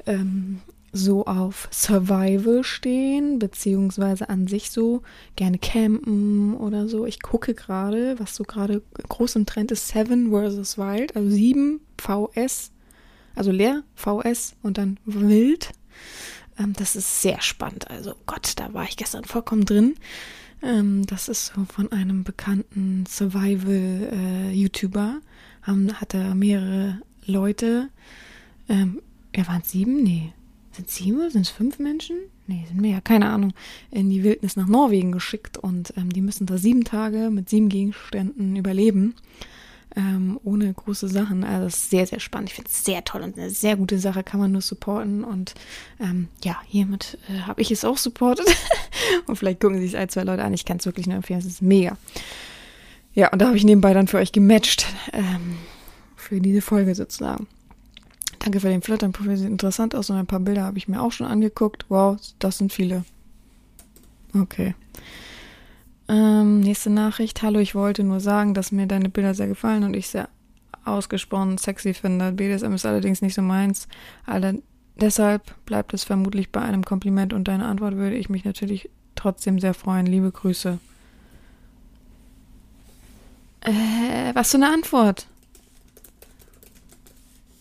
ähm, 0.06 0.60
so 0.97 1.25
auf 1.25 1.69
Survival 1.71 2.63
stehen, 2.63 3.39
beziehungsweise 3.39 4.29
an 4.29 4.47
sich 4.47 4.71
so 4.71 5.01
gerne 5.35 5.59
campen 5.59 6.55
oder 6.55 6.87
so. 6.87 7.05
Ich 7.05 7.21
gucke 7.21 7.53
gerade, 7.53 8.19
was 8.19 8.35
so 8.35 8.43
gerade 8.43 8.81
groß 9.07 9.37
im 9.37 9.45
Trend 9.45 9.71
ist, 9.71 9.87
Seven 9.87 10.31
vs. 10.31 10.77
Wild, 10.77 11.15
also 11.15 11.29
7 11.29 11.79
VS, 11.99 12.71
also 13.35 13.51
leer 13.51 13.83
VS 13.95 14.55
und 14.63 14.77
dann 14.77 14.99
wild. 15.05 15.71
Ähm, 16.59 16.73
das 16.73 16.95
ist 16.95 17.21
sehr 17.21 17.41
spannend. 17.41 17.89
Also 17.89 18.13
Gott, 18.25 18.53
da 18.57 18.73
war 18.73 18.83
ich 18.83 18.97
gestern 18.97 19.23
vollkommen 19.23 19.65
drin. 19.65 19.95
Ähm, 20.61 21.05
das 21.05 21.29
ist 21.29 21.53
so 21.55 21.65
von 21.65 21.91
einem 21.91 22.23
bekannten 22.23 23.05
Survival-YouTuber. 23.07 25.19
Äh, 25.67 25.93
hat 25.93 26.13
er 26.13 26.35
mehrere 26.35 27.01
Leute. 27.25 27.89
Ähm, 28.69 29.01
ja, 29.35 29.47
waren 29.47 29.61
es 29.61 29.71
sieben? 29.71 30.03
Nee. 30.03 30.33
Sind 30.77 30.87
es 30.87 30.95
sieben 30.95 31.29
sind 31.29 31.41
es 31.41 31.49
fünf 31.49 31.79
Menschen? 31.79 32.15
Nee, 32.47 32.63
sind 32.67 32.79
mehr, 32.79 33.01
keine 33.01 33.29
Ahnung. 33.29 33.53
In 33.91 34.09
die 34.09 34.23
Wildnis 34.23 34.55
nach 34.55 34.67
Norwegen 34.67 35.11
geschickt 35.11 35.57
und 35.57 35.93
ähm, 35.97 36.13
die 36.13 36.21
müssen 36.21 36.45
da 36.45 36.57
sieben 36.57 36.85
Tage 36.85 37.29
mit 37.29 37.49
sieben 37.49 37.67
Gegenständen 37.67 38.55
überleben 38.55 39.15
ähm, 39.97 40.39
ohne 40.43 40.71
große 40.71 41.07
Sachen. 41.07 41.43
Also 41.43 41.65
das 41.65 41.75
ist 41.75 41.89
sehr, 41.89 42.05
sehr 42.05 42.19
spannend. 42.19 42.49
Ich 42.49 42.55
finde 42.55 42.69
es 42.71 42.85
sehr 42.85 43.03
toll 43.03 43.23
und 43.23 43.37
eine 43.37 43.49
sehr 43.49 43.75
gute 43.75 43.97
Sache, 43.97 44.23
kann 44.23 44.39
man 44.39 44.51
nur 44.51 44.61
supporten. 44.61 45.23
Und 45.23 45.55
ähm, 45.99 46.27
ja, 46.43 46.57
hiermit 46.67 47.17
äh, 47.29 47.41
habe 47.41 47.61
ich 47.61 47.71
es 47.71 47.83
auch 47.83 47.97
supportet. 47.97 48.47
und 49.25 49.35
vielleicht 49.35 49.59
gucken 49.59 49.81
sich 49.81 49.97
ein, 49.97 50.09
zwei 50.09 50.23
Leute 50.23 50.43
an. 50.43 50.53
Ich 50.53 50.65
kann 50.65 50.77
es 50.77 50.85
wirklich 50.85 51.07
nur 51.07 51.15
empfehlen, 51.15 51.39
es 51.39 51.45
ist 51.45 51.61
mega. 51.63 51.97
Ja, 53.15 53.31
und 53.31 53.41
da 53.41 53.47
habe 53.47 53.57
ich 53.57 53.63
nebenbei 53.63 53.93
dann 53.95 54.07
für 54.07 54.17
euch 54.17 54.31
gematcht. 54.31 54.85
Ähm, 55.13 55.57
für 56.15 56.39
diese 56.41 56.61
Folge 56.61 56.93
sozusagen. 56.93 57.47
Danke 58.39 58.59
für 58.59 58.69
den 58.69 58.81
Flittern-Profil, 58.81 59.38
sieht 59.38 59.47
interessant 59.47 59.95
aus 59.95 60.09
und 60.09 60.18
ein 60.18 60.27
paar 60.27 60.39
Bilder 60.39 60.64
habe 60.64 60.77
ich 60.77 60.88
mir 60.88 61.01
auch 61.01 61.11
schon 61.11 61.27
angeguckt. 61.27 61.85
Wow, 61.89 62.18
das 62.39 62.57
sind 62.57 62.72
viele. 62.72 63.03
Okay. 64.34 64.76
Ähm, 66.07 66.61
nächste 66.61 66.89
Nachricht. 66.89 67.41
Hallo, 67.41 67.59
ich 67.59 67.76
wollte 67.76 68.03
nur 68.03 68.19
sagen, 68.19 68.53
dass 68.53 68.72
mir 68.72 68.88
deine 68.88 69.09
Bilder 69.09 69.34
sehr 69.34 69.47
gefallen 69.47 69.84
und 69.84 69.95
ich 69.95 70.07
sehr 70.07 70.30
ausgesprochen 70.85 71.57
sexy 71.57 71.93
finde. 71.93 72.31
BDSM 72.31 72.73
ist 72.73 72.85
allerdings 72.85 73.22
nicht 73.22 73.34
so 73.34 73.41
meins. 73.41 73.88
Alter, 74.26 74.53
deshalb 74.95 75.53
bleibt 75.65 75.93
es 75.93 76.03
vermutlich 76.03 76.51
bei 76.51 76.61
einem 76.61 76.85
Kompliment 76.85 77.34
und 77.34 77.47
deine 77.47 77.65
Antwort 77.65 77.95
würde 77.95 78.15
ich 78.15 78.30
mich 78.30 78.45
natürlich 78.45 78.89
trotzdem 79.15 79.59
sehr 79.59 79.73
freuen. 79.73 80.05
Liebe 80.05 80.31
Grüße. 80.31 80.80
Äh, 83.61 84.34
was 84.34 84.51
für 84.51 84.57
eine 84.57 84.72
Antwort? 84.72 85.27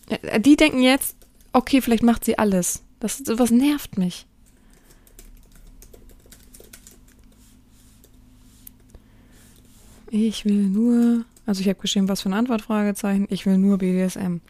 Äh, 0.09 0.41
die 0.41 0.57
denken 0.57 0.81
jetzt, 0.81 1.17
okay, 1.53 1.81
vielleicht 1.81 2.03
macht 2.03 2.25
sie 2.25 2.39
alles. 2.39 2.83
Das, 3.01 3.19
sowas 3.19 3.51
nervt 3.51 3.99
mich. 3.99 4.27
Ich 10.11 10.45
will 10.45 10.69
nur, 10.69 11.25
also 11.47 11.61
ich 11.61 11.69
habe 11.69 11.81
geschrieben, 11.81 12.09
was 12.09 12.23
für 12.23 12.29
eine 12.29 12.37
Antwort, 12.37 12.63
Fragezeichen. 12.63 13.27
Ich 13.29 13.45
will 13.45 13.59
nur 13.59 13.79
BDSM. 13.79 14.41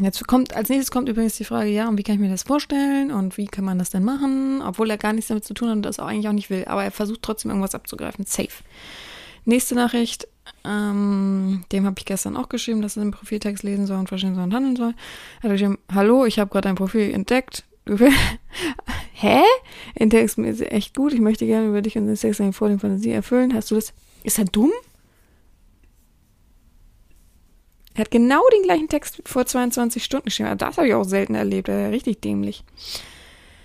Jetzt 0.00 0.26
kommt, 0.26 0.54
als 0.54 0.68
nächstes 0.68 0.90
kommt 0.90 1.08
übrigens 1.08 1.36
die 1.36 1.44
Frage, 1.44 1.70
ja, 1.70 1.88
und 1.88 1.96
wie 1.96 2.02
kann 2.02 2.16
ich 2.16 2.20
mir 2.20 2.28
das 2.28 2.42
vorstellen 2.42 3.10
und 3.10 3.38
wie 3.38 3.46
kann 3.46 3.64
man 3.64 3.78
das 3.78 3.88
denn 3.88 4.04
machen, 4.04 4.60
obwohl 4.62 4.90
er 4.90 4.98
gar 4.98 5.14
nichts 5.14 5.28
damit 5.28 5.44
zu 5.44 5.54
tun 5.54 5.68
hat 5.68 5.76
und 5.76 5.82
das 5.82 5.98
auch 5.98 6.06
eigentlich 6.06 6.28
auch 6.28 6.34
nicht 6.34 6.50
will, 6.50 6.66
aber 6.66 6.84
er 6.84 6.90
versucht 6.90 7.22
trotzdem 7.22 7.50
irgendwas 7.50 7.74
abzugreifen. 7.74 8.26
Safe. 8.26 8.50
Nächste 9.46 9.74
Nachricht, 9.74 10.28
ähm, 10.64 11.64
dem 11.72 11.86
habe 11.86 11.96
ich 11.98 12.04
gestern 12.04 12.36
auch 12.36 12.48
geschrieben, 12.48 12.82
dass 12.82 12.96
er 12.96 13.04
den 13.04 13.10
Profiltext 13.10 13.62
lesen 13.62 13.86
soll 13.86 13.98
und 13.98 14.08
verstehen 14.08 14.34
soll 14.34 14.44
und 14.44 14.54
handeln 14.54 14.76
soll. 14.76 14.94
Er 15.40 15.44
hat 15.44 15.52
geschrieben, 15.52 15.78
hallo, 15.92 16.24
ich 16.24 16.38
habe 16.38 16.50
gerade 16.50 16.68
dein 16.68 16.76
Profil 16.76 17.12
entdeckt. 17.12 17.64
Hä? 19.12 19.42
In 19.94 20.10
Text 20.10 20.38
ist 20.38 20.60
echt 20.62 20.94
gut. 20.94 21.12
Ich 21.12 21.20
möchte 21.20 21.46
gerne 21.46 21.68
über 21.68 21.82
dich 21.82 21.96
und 21.98 22.06
den 22.06 22.16
Sex 22.16 22.40
vor 22.52 22.68
der 22.68 22.78
Fantasie 22.78 23.10
erfüllen. 23.10 23.54
Hast 23.54 23.70
du 23.70 23.74
das? 23.74 23.92
Ist 24.22 24.38
er 24.38 24.44
dumm? 24.44 24.70
Er 27.94 28.02
hat 28.02 28.10
genau 28.10 28.42
den 28.54 28.62
gleichen 28.62 28.88
Text 28.88 29.22
vor 29.26 29.44
22 29.44 30.02
Stunden 30.02 30.26
geschrieben. 30.26 30.56
Das 30.58 30.76
habe 30.78 30.88
ich 30.88 30.94
auch 30.94 31.04
selten 31.04 31.34
erlebt. 31.34 31.68
Er 31.68 31.88
ist 31.88 31.94
richtig 31.94 32.20
dämlich. 32.20 32.64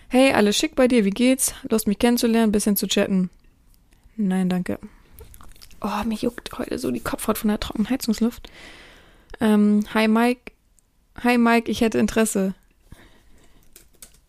Hey, 0.09 0.33
alles 0.33 0.57
schick 0.57 0.75
bei 0.75 0.87
dir. 0.87 1.05
Wie 1.05 1.11
geht's? 1.11 1.53
Lust 1.69 1.87
mich 1.87 1.99
kennenzulernen, 1.99 2.51
bisschen 2.51 2.75
zu 2.75 2.87
chatten. 2.87 3.29
Nein, 4.15 4.49
danke. 4.49 4.79
Oh, 5.81 6.03
mich 6.05 6.23
juckt 6.23 6.57
heute 6.57 6.79
so 6.79 6.91
die 6.91 6.99
Kopfhaut 6.99 7.37
von 7.37 7.49
der 7.49 7.59
trockenen 7.59 7.89
Heizungsluft. 7.89 8.49
Ähm, 9.39 9.83
hi 9.93 10.07
Mike. 10.07 10.53
Hi 11.23 11.37
Mike, 11.37 11.69
ich 11.69 11.81
hätte 11.81 11.99
Interesse. 11.99 12.55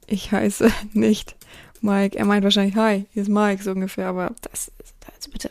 Ich 0.07 0.33
heiße 0.33 0.71
nicht 0.93 1.37
Mike. 1.81 2.19
Er 2.19 2.25
meint 2.25 2.45
wahrscheinlich, 2.45 2.77
hi, 2.77 3.07
hier 3.13 3.23
ist 3.23 3.29
Mike, 3.29 3.63
so 3.63 3.73
ungefähr, 3.73 4.09
aber 4.09 4.35
das 4.43 4.73
ist, 4.79 4.95
also 5.15 5.31
bitte. 5.31 5.51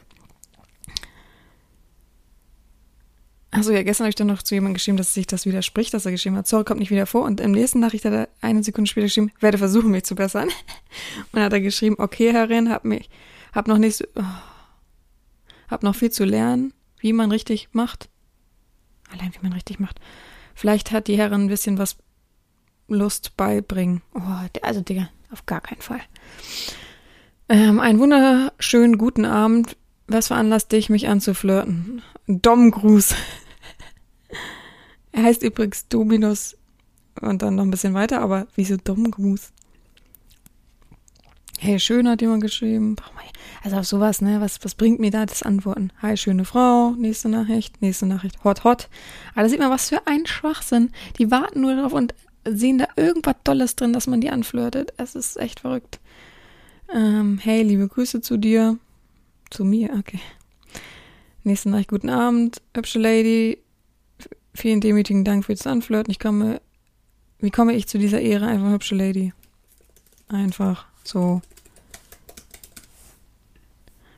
Achso, 3.49 3.71
ja, 3.71 3.81
gestern 3.81 4.05
habe 4.05 4.09
ich 4.09 4.15
dann 4.15 4.27
noch 4.27 4.43
zu 4.43 4.53
jemandem 4.53 4.75
geschrieben, 4.75 4.97
dass 4.97 5.13
sich 5.13 5.25
das 5.25 5.45
widerspricht, 5.45 5.93
dass 5.93 6.05
er 6.05 6.11
geschrieben 6.11 6.35
hat, 6.35 6.47
sorry, 6.47 6.63
kommt 6.63 6.79
nicht 6.79 6.91
wieder 6.91 7.05
vor. 7.07 7.23
Und 7.23 7.39
im 7.39 7.53
nächsten 7.53 7.79
Nachricht 7.79 8.05
hat 8.05 8.13
er 8.13 8.29
eine 8.41 8.61
Sekunde 8.61 8.89
später 8.89 9.05
geschrieben, 9.05 9.31
werde 9.39 9.57
versuchen, 9.57 9.89
mich 9.89 10.03
zu 10.03 10.15
bessern. 10.15 10.49
Und 11.17 11.33
dann 11.33 11.43
hat 11.43 11.53
er 11.53 11.61
geschrieben, 11.61 11.95
okay, 11.97 12.31
Herrin, 12.33 12.69
hab 12.69 12.85
mich, 12.85 13.09
hab 13.53 13.67
noch 13.67 13.77
nicht 13.77 13.97
so, 13.97 14.05
oh, 14.15 14.23
hab 15.67 15.83
noch 15.83 15.95
viel 15.95 16.11
zu 16.11 16.25
lernen, 16.25 16.73
wie 16.99 17.13
man 17.13 17.31
richtig 17.31 17.69
macht. 17.73 18.09
Allein 19.11 19.33
wie 19.33 19.43
man 19.43 19.53
richtig 19.53 19.79
macht. 19.79 19.99
Vielleicht 20.55 20.91
hat 20.91 21.07
die 21.07 21.17
Herrin 21.17 21.41
ein 21.41 21.47
bisschen 21.47 21.77
was 21.77 21.97
Lust 22.87 23.37
beibringen. 23.37 24.01
Oh, 24.13 24.21
also 24.61 24.81
Digga, 24.81 25.09
auf 25.31 25.45
gar 25.45 25.61
keinen 25.61 25.81
Fall. 25.81 26.01
Ähm, 27.49 27.79
einen 27.79 27.99
wunderschönen 27.99 28.97
guten 28.97 29.25
Abend. 29.25 29.77
Was 30.07 30.27
veranlasst 30.27 30.71
dich, 30.71 30.89
mich 30.89 31.07
anzuflirten? 31.07 32.01
Dom-Gruß. 32.27 33.15
er 35.11 35.23
heißt 35.23 35.43
übrigens 35.43 35.87
Dominus 35.87 36.57
und 37.21 37.41
dann 37.41 37.55
noch 37.55 37.63
ein 37.63 37.71
bisschen 37.71 37.93
weiter, 37.93 38.21
aber 38.21 38.47
wieso 38.55 38.77
Dom-Gruß? 38.77 39.51
Hey, 41.59 41.79
schön 41.79 42.07
hat 42.07 42.21
jemand 42.21 42.43
geschrieben. 42.43 42.95
Also 43.63 43.77
auf 43.77 43.87
sowas, 43.87 44.21
ne? 44.21 44.39
Was, 44.41 44.63
was 44.63 44.75
bringt 44.75 44.99
mir 44.99 45.09
da 45.09 45.25
das 45.25 45.41
Antworten? 45.41 45.91
Hi, 46.03 46.15
schöne 46.15 46.45
Frau. 46.45 46.91
Nächste 46.91 47.29
Nachricht. 47.29 47.81
Nächste 47.81 48.05
Nachricht. 48.05 48.43
Hot, 48.43 48.63
hot. 48.63 48.89
Aber 49.33 49.41
da 49.41 49.49
sieht 49.49 49.59
man, 49.59 49.71
was 49.71 49.89
für 49.89 50.05
ein 50.05 50.27
Schwachsinn. 50.27 50.91
Die 51.17 51.31
warten 51.31 51.61
nur 51.61 51.75
darauf 51.75 51.93
und 51.93 52.13
sehen 52.45 52.77
da 52.77 52.85
irgendwas 52.95 53.37
Tolles 53.43 53.75
drin, 53.75 53.91
dass 53.91 54.05
man 54.05 54.21
die 54.21 54.29
anflirtet. 54.29 54.93
Es 54.97 55.15
ist 55.15 55.37
echt 55.37 55.61
verrückt. 55.61 55.99
Ähm, 56.93 57.39
hey, 57.41 57.63
liebe 57.63 57.87
Grüße 57.87 58.21
zu 58.21 58.37
dir. 58.37 58.77
Zu 59.49 59.65
mir, 59.65 59.95
okay. 59.97 60.19
Nächste 61.43 61.69
Nacht, 61.69 61.87
guten 61.87 62.09
Abend, 62.09 62.61
hübsche 62.75 62.99
Lady. 62.99 63.57
Vielen 64.53 64.81
demütigen 64.81 65.23
Dank 65.23 65.45
fürs 65.45 65.65
Anflirten. 65.65 66.11
Ich 66.11 66.19
komme, 66.19 66.61
wie 67.39 67.51
komme 67.51 67.73
ich 67.73 67.87
zu 67.87 67.97
dieser 67.97 68.21
Ehre? 68.21 68.45
Einfach 68.45 68.69
hübsche 68.69 68.95
Lady. 68.95 69.33
Einfach 70.27 70.86
so. 71.07 71.41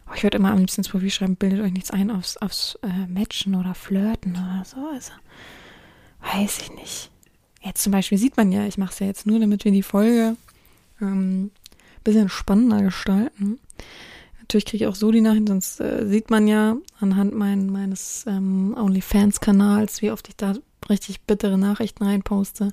Oh, 0.07 0.13
ich 0.15 0.23
würde 0.23 0.37
immer 0.37 0.51
am 0.51 0.57
liebsten 0.57 0.81
ins 0.81 0.89
Profil 0.89 1.11
schreiben, 1.11 1.35
bildet 1.35 1.61
euch 1.61 1.71
nichts 1.71 1.91
ein 1.91 2.09
aufs, 2.09 2.37
aufs 2.37 2.79
äh, 2.81 3.07
Matchen 3.07 3.55
oder 3.55 3.75
Flirten 3.75 4.31
oder 4.31 4.63
so. 4.65 4.77
Also, 4.93 5.11
weiß 6.33 6.59
ich 6.61 6.71
nicht. 6.73 7.11
Jetzt 7.61 7.83
zum 7.83 7.91
Beispiel 7.91 8.17
sieht 8.17 8.37
man 8.37 8.51
ja, 8.51 8.65
ich 8.65 8.77
mache 8.77 8.93
es 8.93 8.99
ja 8.99 9.07
jetzt 9.07 9.27
nur, 9.27 9.39
damit 9.39 9.65
wir 9.65 9.71
die 9.71 9.83
Folge 9.83 10.35
ähm, 11.01 11.51
bisschen 12.03 12.29
spannender 12.29 12.81
gestalten. 12.81 13.59
Natürlich 14.39 14.65
kriege 14.65 14.85
ich 14.85 14.89
auch 14.89 14.95
so 14.95 15.11
die 15.11 15.21
Nachrichten, 15.21 15.47
sonst 15.47 15.79
äh, 15.79 16.07
sieht 16.07 16.29
man 16.31 16.47
ja 16.47 16.77
anhand 16.99 17.35
mein, 17.35 17.69
meines 17.69 18.25
ähm, 18.27 18.75
OnlyFans-Kanals, 18.77 20.01
wie 20.01 20.11
oft 20.11 20.27
ich 20.27 20.35
da 20.35 20.55
richtig 20.89 21.21
bittere 21.21 21.57
Nachrichten 21.57 22.03
reinposte. 22.03 22.71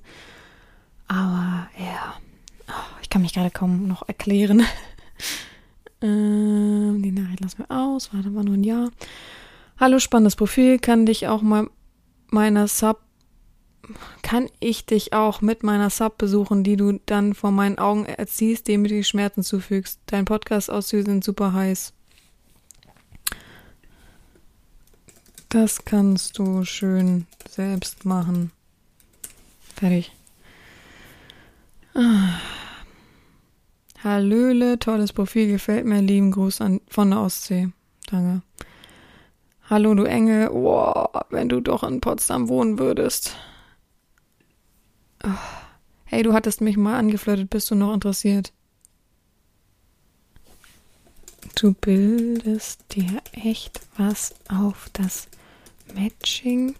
Aber 1.09 1.69
ja, 1.79 2.15
Oh, 2.69 2.73
ich 3.03 3.11
kann 3.11 3.23
mich 3.23 3.35
gerade 3.35 3.51
kaum 3.51 3.87
noch 3.87 4.09
erklären. 4.09 4.63
ähm, 6.03 7.03
die 7.03 7.13
Nachricht 7.13 7.41
lassen 7.41 7.59
wir 7.59 7.71
aus. 7.71 8.13
Warte 8.13 8.31
mal 8.31 8.45
nur 8.45 8.55
ein 8.55 8.65
Jahr. 8.65 8.91
Hallo, 9.79 9.99
spannendes 9.99 10.37
Profil. 10.37 10.79
Kann 10.79 11.07
dich 11.07 11.29
auch 11.29 11.43
mal 11.43 11.69
meiner 12.29 12.67
Sub. 12.69 13.01
Kann 14.23 14.51
ich 14.59 14.87
dich 14.87 15.13
auch 15.13 15.41
mit 15.43 15.63
meiner 15.63 15.91
Sub 15.91 16.19
besuchen, 16.19 16.65
die 16.65 16.77
du 16.77 16.99
dann 17.07 17.35
vor 17.35 17.53
meinen 17.53 17.79
Augen 17.79 18.05
erziehst, 18.05 18.67
dem 18.67 18.83
du 18.83 18.89
die 18.89 19.05
Schmerzen 19.05 19.45
zufügst? 19.45 20.01
Dein 20.07 20.25
Podcast 20.25 20.71
auszüge 20.71 21.05
sind 21.05 21.23
super 21.23 21.53
heiß. 21.53 21.93
Das 25.49 25.85
kannst 25.85 26.39
du 26.39 26.65
schön 26.65 27.27
selbst 27.49 28.05
machen. 28.05 28.51
Fertig. 29.77 30.16
Ah. 31.97 32.41
Hallöle, 34.05 34.79
tolles 34.79 35.15
Profil, 35.15 35.49
gefällt 35.49 35.87
mir. 35.87 36.03
Lieben 36.03 36.31
Gruß 36.31 36.61
an, 36.61 36.83
von 36.89 37.11
der 37.11 37.21
Ostsee. 37.21 37.71
Danke. 38.11 38.43
Hallo, 39.71 39.95
du 39.95 40.05
Engel. 40.05 40.51
Oh, 40.53 41.07
wenn 41.31 41.49
du 41.49 41.61
doch 41.61 41.83
in 41.83 42.03
Potsdam 42.03 42.49
wohnen 42.49 42.79
würdest. 42.79 43.35
Oh. 45.25 45.31
Hey, 46.05 46.23
du 46.23 46.35
hattest 46.35 46.61
mich 46.61 46.77
mal 46.77 46.99
angeflirtet. 46.99 47.49
Bist 47.49 47.71
du 47.71 47.75
noch 47.75 47.95
interessiert? 47.95 48.53
Du 51.55 51.73
bildest 51.73 52.85
dir 52.95 53.23
echt 53.33 53.81
was 53.97 54.35
auf 54.51 54.91
das 54.93 55.29
Matching 55.95 56.75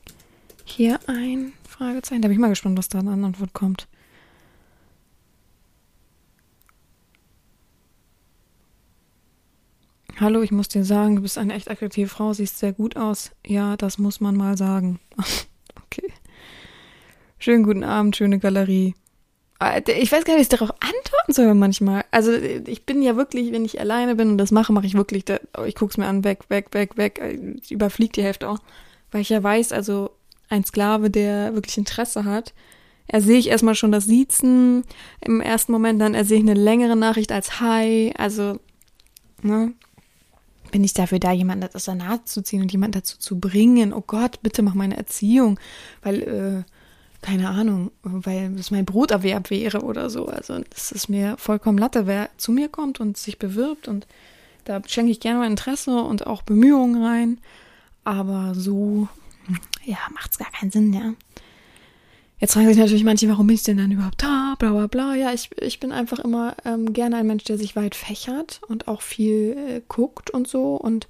hier 0.67 1.01
ein? 1.07 1.55
Fragezeichen. 1.67 2.21
Da 2.21 2.29
bin 2.29 2.35
ich 2.35 2.41
mal 2.41 2.51
gespannt, 2.51 2.77
was 2.77 2.91
da 2.91 2.99
an 2.99 3.25
Antwort 3.25 3.55
kommt. 3.55 3.89
Hallo, 10.19 10.41
ich 10.41 10.51
muss 10.51 10.69
dir 10.69 10.83
sagen, 10.83 11.17
du 11.17 11.23
bist 11.23 11.37
eine 11.37 11.53
echt 11.53 11.71
attraktive 11.71 12.09
Frau, 12.09 12.33
siehst 12.33 12.59
sehr 12.59 12.73
gut 12.73 12.97
aus. 12.97 13.33
Ja, 13.47 13.77
das 13.77 13.99
muss 13.99 14.19
man 14.19 14.35
mal 14.35 14.57
sagen. 14.57 14.99
okay. 15.85 16.11
Schönen 17.39 17.65
guten 17.65 17.85
Abend, 17.85 18.17
schöne 18.17 18.39
Galerie. 18.39 18.95
Ich 19.87 20.13
weiß 20.13 20.25
gar 20.25 20.35
nicht, 20.35 20.39
wie 20.39 20.43
ich 20.43 20.49
darauf 20.49 20.71
antworten 20.71 21.33
soll 21.33 21.53
manchmal. 21.53 22.05
Also 22.13 22.33
ich 22.33 22.87
bin 22.87 23.03
ja 23.03 23.17
wirklich, 23.17 23.53
wenn 23.53 23.67
ich 23.67 23.79
alleine 23.79 24.15
bin 24.15 24.31
und 24.31 24.39
das 24.39 24.53
mache, 24.53 24.73
mache 24.73 24.87
ich 24.87 24.95
wirklich, 24.95 25.27
da, 25.27 25.39
ich 25.67 25.75
gucke 25.75 25.91
es 25.91 25.99
mir 25.99 26.07
an, 26.07 26.25
weg, 26.25 26.45
weg, 26.49 26.69
weg, 26.73 26.97
weg. 26.97 27.21
Ich 27.63 27.71
überfliege 27.71 28.13
die 28.13 28.23
Hälfte 28.23 28.49
auch. 28.49 28.61
Weil 29.11 29.21
ich 29.21 29.29
ja 29.29 29.43
weiß, 29.43 29.73
also 29.73 30.13
ein 30.49 30.65
Sklave, 30.65 31.11
der 31.11 31.55
wirklich 31.55 31.77
Interesse 31.77 32.25
hat, 32.25 32.55
ersehe 33.07 33.39
ich 33.39 33.49
erstmal 33.49 33.75
schon 33.75 33.93
das 33.93 34.07
Siezen 34.07 34.85
im 35.21 35.43
ersten 35.43 35.73
Moment, 35.73 36.01
dann 36.01 36.15
ersehe 36.15 36.39
ich 36.39 36.43
eine 36.43 36.55
längere 36.55 36.97
Nachricht 36.97 37.33
als 37.33 37.61
Hi. 37.61 38.15
Also, 38.17 38.59
ne? 39.43 39.75
Bin 40.71 40.85
ich 40.85 40.95
dafür 40.95 41.19
da, 41.19 41.33
jemanden 41.33 41.69
aus 41.75 41.85
der 41.85 41.95
Nase 41.95 42.25
zu 42.25 42.43
ziehen 42.43 42.63
und 42.63 42.73
jemanden 42.73 42.99
dazu 42.99 43.19
zu 43.19 43.39
bringen, 43.39 43.93
oh 43.93 44.03
Gott, 44.07 44.43
bitte 44.43 44.63
mach 44.63 44.75
meine 44.75 44.97
Erziehung, 44.97 45.59
weil, 46.03 46.23
äh, 46.23 46.73
keine 47.23 47.49
Ahnung, 47.49 47.91
weil 48.03 48.55
es 48.59 48.71
mein 48.71 48.85
Broterwerb 48.85 49.51
wäre 49.51 49.83
oder 49.83 50.11
so. 50.11 50.27
Also 50.27 50.61
das 50.71 50.93
ist 50.93 51.09
mir 51.09 51.37
vollkommen 51.39 51.79
Latte, 51.79 52.07
wer 52.07 52.31
zu 52.37 52.53
mir 52.53 52.69
kommt 52.69 53.01
und 53.01 53.17
sich 53.17 53.39
bewirbt 53.39 53.89
und 53.89 54.07
da 54.65 54.81
schenke 54.87 55.13
ich 55.13 55.21
gerne 55.21 55.39
mein 55.39 55.53
Interesse 55.53 56.03
und 56.03 56.27
auch 56.27 56.43
Bemühungen 56.43 57.03
rein. 57.03 57.39
Aber 58.05 58.55
so, 58.55 59.09
ja, 59.85 59.99
macht 60.13 60.33
es 60.33 60.39
gar 60.39 60.51
keinen 60.51 60.71
Sinn, 60.71 60.93
ja. 60.93 61.15
Jetzt 62.39 62.53
fragen 62.53 62.69
sich 62.69 62.77
natürlich 62.77 63.05
manche, 63.05 63.29
warum 63.29 63.47
bin 63.47 63.55
ich 63.57 63.63
denn 63.63 63.79
dann 63.79 63.91
überhaupt 63.91 64.23
da, 64.23 64.55
bla 64.59 64.71
bla 64.71 64.87
bla. 64.87 65.15
Ja, 65.15 65.33
ich, 65.33 65.51
ich 65.59 65.81
bin 65.81 65.91
einfach 65.91 66.19
immer 66.19 66.55
ähm, 66.67 66.93
gerne 66.93 67.17
ein 67.17 67.27
Mensch, 67.27 67.45
der 67.45 67.57
sich 67.57 67.77
weit 67.77 67.95
fächert 67.95 68.61
und 68.69 68.89
auch 68.89 69.01
viel 69.01 69.57
äh, 69.57 69.81
guckt 69.89 70.29
und 70.31 70.47
so. 70.47 70.75
Und 70.75 71.09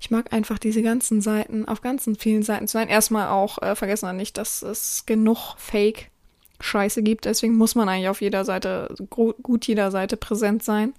ich 0.00 0.10
mag 0.10 0.32
einfach 0.32 0.58
diese 0.58 0.82
ganzen 0.82 1.20
Seiten, 1.20 1.68
auf 1.68 1.82
ganzen 1.82 2.16
vielen 2.16 2.42
Seiten 2.42 2.66
zu 2.66 2.72
sein. 2.72 2.88
Erstmal 2.88 3.28
auch, 3.28 3.60
äh, 3.60 3.76
vergessen 3.76 4.06
wir 4.08 4.14
nicht, 4.14 4.38
dass 4.38 4.62
es 4.62 5.04
genug 5.04 5.54
Fake 5.58 6.10
Scheiße 6.58 7.02
gibt. 7.02 7.26
Deswegen 7.26 7.54
muss 7.54 7.74
man 7.74 7.88
eigentlich 7.88 8.08
auf 8.08 8.22
jeder 8.22 8.44
Seite, 8.44 8.94
gut 9.10 9.66
jeder 9.66 9.90
Seite 9.90 10.16
präsent 10.16 10.62
sein. 10.62 10.94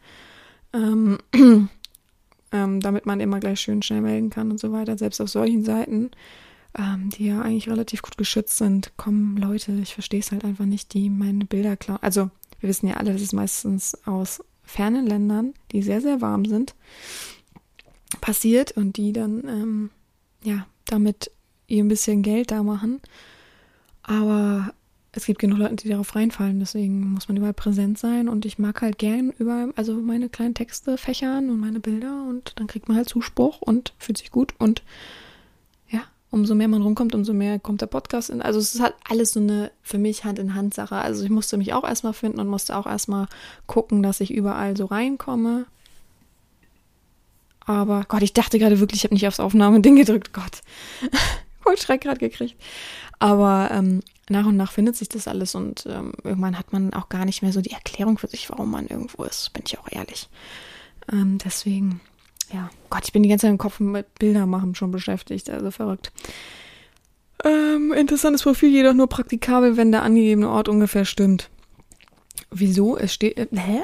Ähm, 0.72 1.18
ähm, 2.52 2.80
damit 2.80 3.06
man 3.06 3.20
immer 3.20 3.40
gleich 3.40 3.60
schön 3.60 3.82
schnell 3.82 4.02
melden 4.02 4.30
kann 4.30 4.52
und 4.52 4.60
so 4.60 4.72
weiter. 4.72 4.98
Selbst 4.98 5.20
auf 5.20 5.30
solchen 5.30 5.64
Seiten, 5.64 6.12
ähm, 6.78 7.10
die 7.10 7.28
ja 7.28 7.42
eigentlich 7.42 7.70
relativ 7.70 8.02
gut 8.02 8.18
geschützt 8.18 8.58
sind, 8.58 8.96
kommen 8.98 9.38
Leute, 9.38 9.74
ich 9.74 9.94
verstehe 9.94 10.20
es 10.20 10.32
halt 10.32 10.46
einfach 10.46 10.66
nicht, 10.66 10.94
die 10.94 11.10
meine 11.10 11.46
Bilder 11.46 11.78
klauen. 11.78 12.00
Also, 12.02 12.30
wir 12.60 12.70
wissen 12.70 12.88
ja 12.88 12.96
alle, 12.96 13.14
das 13.14 13.22
ist 13.22 13.34
meistens 13.34 13.98
aus 14.06 14.44
fernen 14.64 15.06
Ländern, 15.06 15.54
die 15.72 15.82
sehr, 15.82 16.02
sehr 16.02 16.22
warm 16.22 16.46
sind 16.46 16.74
passiert 18.22 18.72
und 18.74 18.98
die 18.98 19.12
dann, 19.14 19.44
ähm, 19.48 19.90
ja, 20.44 20.66
damit 20.86 21.32
ihr 21.68 21.84
ein 21.84 21.88
bisschen 21.88 22.22
Geld 22.22 22.52
da 22.52 22.64
machen. 22.64 23.02
Aber 24.04 24.74
es 25.12 25.26
gibt 25.26 25.40
genug 25.40 25.60
Leute, 25.60 25.76
die 25.76 25.90
darauf 25.90 26.16
reinfallen, 26.16 26.60
deswegen 26.60 27.12
muss 27.12 27.28
man 27.28 27.38
überall 27.38 27.54
präsent 27.54 27.98
sein 27.98 28.28
und 28.28 28.46
ich 28.46 28.60
mag 28.60 28.82
halt 28.82 28.98
gern 28.98 29.32
überall, 29.38 29.72
also 29.76 29.96
meine 29.96 30.30
kleinen 30.30 30.56
Texte 30.56 30.98
fächern 30.98 31.50
und 31.50 31.60
meine 31.60 31.80
Bilder 31.80 32.26
und 32.28 32.54
dann 32.60 32.68
kriegt 32.68 32.88
man 32.88 32.98
halt 32.98 33.10
Zuspruch 33.10 33.62
und 33.62 33.94
fühlt 33.98 34.18
sich 34.18 34.32
gut 34.32 34.54
und 34.58 34.84
umso 36.34 36.56
mehr 36.56 36.68
man 36.68 36.82
rumkommt, 36.82 37.16
umso 37.16 37.34
mehr 37.34 37.60
kommt 37.60 37.82
der 37.82 37.88
Podcast 37.88 38.30
in. 38.30 38.42
Also 38.42 38.60
es 38.60 38.76
ist 38.76 38.82
halt 38.82 38.96
alles 39.08 39.34
so 39.34 39.40
eine 39.40 39.72
für 39.82 39.98
mich 39.98 40.26
Hand-in-Hand-Sache. 40.26 40.96
Also 40.96 41.24
ich 41.24 41.30
musste 41.30 41.58
mich 41.58 41.74
auch 41.74 41.84
erstmal 41.84 42.14
finden 42.14 42.40
und 42.40 42.48
musste 42.48 42.76
auch 42.76 42.88
erstmal 42.88 43.28
gucken, 43.68 44.04
dass 44.04 44.20
ich 44.20 44.34
überall 44.34 44.76
so 44.76 44.86
reinkomme 44.86 45.66
aber 47.66 48.04
Gott, 48.08 48.22
ich 48.24 48.34
dachte 48.34 48.60
gerade 48.60 48.80
wirklich, 48.80 49.02
ich 49.02 49.04
habe 49.06 49.14
nicht 49.14 49.28
aufs 49.28 49.40
Aufnahmeding 49.40 49.96
gedrückt. 49.96 50.34
Gott, 50.34 50.62
voll 51.62 51.78
Schreck 51.78 52.02
gerade 52.02 52.20
gekriegt. 52.20 52.56
Aber 53.20 53.70
ähm, 53.72 54.02
nach 54.30 54.46
und 54.46 54.58
nach 54.58 54.72
findet 54.72 54.98
sich 54.98 55.10
das 55.10 55.28
alles 55.28 55.56
und 55.56 55.86
ähm, 55.86 56.14
irgendwann 56.24 56.58
hat 56.58 56.74
man 56.74 56.94
auch 56.94 57.10
gar 57.10 57.26
nicht 57.26 57.42
mehr 57.42 57.54
so 57.54 57.62
die 57.62 57.72
Erklärung 57.72 58.18
für 58.18 58.28
sich, 58.28 58.50
warum 58.50 58.72
man 58.72 58.88
irgendwo 58.88 59.24
ist, 59.24 59.54
bin 59.54 59.64
ich 59.66 59.80
auch 59.80 59.88
ehrlich. 59.90 60.30
Ähm, 61.12 61.38
deswegen, 61.44 62.02
ja, 62.54 62.70
Gott, 62.90 63.02
ich 63.06 63.14
bin 63.14 63.24
die 63.24 63.30
ganze 63.30 63.44
Zeit 63.44 63.52
im 63.52 63.58
Kopf 63.58 63.80
mit 63.80 64.14
Bilder 64.16 64.46
machen 64.46 64.76
schon 64.76 64.92
beschäftigt, 64.92 65.50
also 65.50 65.72
verrückt. 65.72 66.12
Ähm, 67.44 67.92
interessantes 67.94 68.44
Profil, 68.44 68.70
jedoch 68.70 68.94
nur 68.94 69.08
praktikabel, 69.08 69.76
wenn 69.76 69.92
der 69.92 70.04
angegebene 70.04 70.50
Ort 70.50 70.70
ungefähr 70.70 71.04
stimmt. 71.04 71.50
Wieso? 72.52 72.98
Es 72.98 73.14
steht. 73.14 73.38
Äh, 73.38 73.48
hä? 73.56 73.84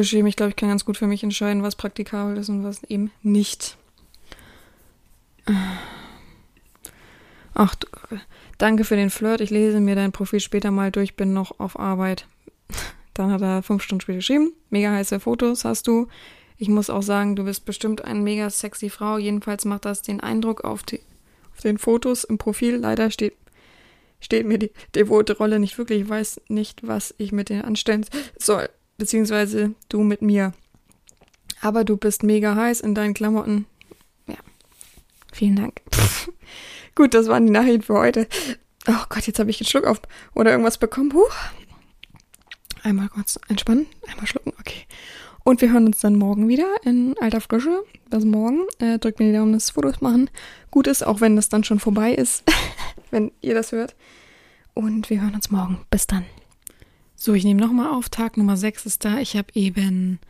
Geschrieben, 0.00 0.28
ich 0.28 0.36
glaube, 0.36 0.50
ich 0.50 0.56
kann 0.56 0.70
ganz 0.70 0.86
gut 0.86 0.96
für 0.96 1.06
mich 1.06 1.22
entscheiden, 1.22 1.62
was 1.62 1.76
praktikabel 1.76 2.38
ist 2.38 2.48
und 2.48 2.64
was 2.64 2.82
eben 2.84 3.10
nicht. 3.22 3.76
Ach, 7.52 7.74
danke 8.56 8.84
für 8.84 8.96
den 8.96 9.10
Flirt. 9.10 9.42
Ich 9.42 9.50
lese 9.50 9.78
mir 9.78 9.96
dein 9.96 10.12
Profil 10.12 10.40
später 10.40 10.70
mal 10.70 10.90
durch, 10.90 11.16
bin 11.16 11.34
noch 11.34 11.60
auf 11.60 11.78
Arbeit. 11.78 12.26
Dann 13.12 13.30
hat 13.30 13.42
er 13.42 13.62
fünf 13.62 13.82
Stunden 13.82 14.00
später 14.00 14.16
geschrieben. 14.16 14.54
Mega 14.70 14.90
heiße 14.90 15.20
Fotos 15.20 15.66
hast 15.66 15.86
du. 15.86 16.08
Ich 16.56 16.70
muss 16.70 16.88
auch 16.88 17.02
sagen, 17.02 17.36
du 17.36 17.44
bist 17.44 17.66
bestimmt 17.66 18.02
eine 18.02 18.20
mega 18.20 18.48
sexy 18.48 18.88
Frau. 18.88 19.18
Jedenfalls 19.18 19.66
macht 19.66 19.84
das 19.84 20.00
den 20.00 20.20
Eindruck 20.20 20.64
auf, 20.64 20.82
die, 20.82 21.00
auf 21.52 21.60
den 21.60 21.76
Fotos 21.76 22.24
im 22.24 22.38
Profil. 22.38 22.76
Leider 22.76 23.10
steht, 23.10 23.34
steht 24.18 24.46
mir 24.46 24.56
die 24.56 24.70
devote 24.94 25.36
Rolle 25.36 25.60
nicht 25.60 25.76
wirklich. 25.76 26.00
Ich 26.00 26.08
weiß 26.08 26.40
nicht, 26.48 26.86
was 26.86 27.14
ich 27.18 27.32
mit 27.32 27.50
denen 27.50 27.66
anstellen 27.66 28.06
soll 28.38 28.70
beziehungsweise 29.00 29.74
du 29.88 30.02
mit 30.02 30.22
mir. 30.22 30.52
Aber 31.60 31.84
du 31.84 31.96
bist 31.96 32.22
mega 32.22 32.54
heiß 32.54 32.80
in 32.80 32.94
deinen 32.94 33.14
Klamotten. 33.14 33.66
Ja. 34.28 34.36
Vielen 35.32 35.56
Dank. 35.56 35.80
Gut, 36.94 37.14
das 37.14 37.26
waren 37.26 37.46
die 37.46 37.52
Nachrichten 37.52 37.82
für 37.82 37.98
heute. 37.98 38.28
Oh 38.86 39.04
Gott, 39.08 39.26
jetzt 39.26 39.38
habe 39.38 39.50
ich 39.50 39.60
einen 39.60 39.66
Schluck 39.66 39.86
auf 39.86 40.00
oder 40.34 40.52
irgendwas 40.52 40.78
bekommen. 40.78 41.12
Huh. 41.12 41.24
Einmal 42.82 43.08
kurz 43.08 43.38
entspannen, 43.48 43.86
einmal 44.08 44.26
schlucken, 44.26 44.52
okay. 44.58 44.86
Und 45.44 45.60
wir 45.60 45.72
hören 45.72 45.86
uns 45.86 46.00
dann 46.00 46.16
morgen 46.16 46.48
wieder 46.48 46.68
in 46.84 47.14
alter 47.20 47.40
Frische. 47.40 47.82
Bis 48.08 48.24
morgen. 48.24 48.66
Äh, 48.78 48.98
drückt 48.98 49.18
mir 49.18 49.26
die 49.26 49.36
Daumen, 49.36 49.52
dass 49.52 49.70
Fotos 49.70 50.00
machen 50.00 50.30
gut 50.70 50.86
ist, 50.86 51.04
auch 51.04 51.20
wenn 51.20 51.36
das 51.36 51.48
dann 51.48 51.64
schon 51.64 51.80
vorbei 51.80 52.12
ist, 52.14 52.44
wenn 53.10 53.32
ihr 53.40 53.54
das 53.54 53.72
hört. 53.72 53.94
Und 54.74 55.10
wir 55.10 55.20
hören 55.20 55.34
uns 55.34 55.50
morgen. 55.50 55.80
Bis 55.90 56.06
dann. 56.06 56.24
So, 57.22 57.34
ich 57.34 57.44
nehme 57.44 57.60
nochmal 57.60 57.90
auf. 57.90 58.08
Tag 58.08 58.38
Nummer 58.38 58.56
6 58.56 58.86
ist 58.86 59.04
da. 59.04 59.18
Ich 59.18 59.36
habe 59.36 59.48
eben 59.52 60.20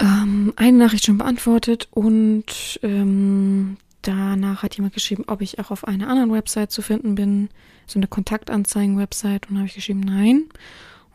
ähm, 0.00 0.52
eine 0.56 0.76
Nachricht 0.76 1.06
schon 1.06 1.18
beantwortet 1.18 1.86
und 1.92 2.80
ähm, 2.82 3.76
danach 4.02 4.64
hat 4.64 4.74
jemand 4.74 4.94
geschrieben, 4.94 5.22
ob 5.28 5.40
ich 5.40 5.60
auch 5.60 5.70
auf 5.70 5.86
einer 5.86 6.08
anderen 6.08 6.32
Website 6.32 6.72
zu 6.72 6.82
finden 6.82 7.14
bin. 7.14 7.48
So 7.86 8.00
eine 8.00 8.08
Kontaktanzeigen-Website. 8.08 9.48
Und 9.48 9.58
habe 9.58 9.68
ich 9.68 9.74
geschrieben, 9.76 10.00
nein. 10.00 10.46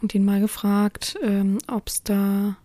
Und 0.02 0.16
ihn 0.16 0.24
mal 0.24 0.40
gefragt, 0.40 1.18
ähm, 1.22 1.58
ob 1.68 1.90
es 1.90 2.04
da 2.04 2.56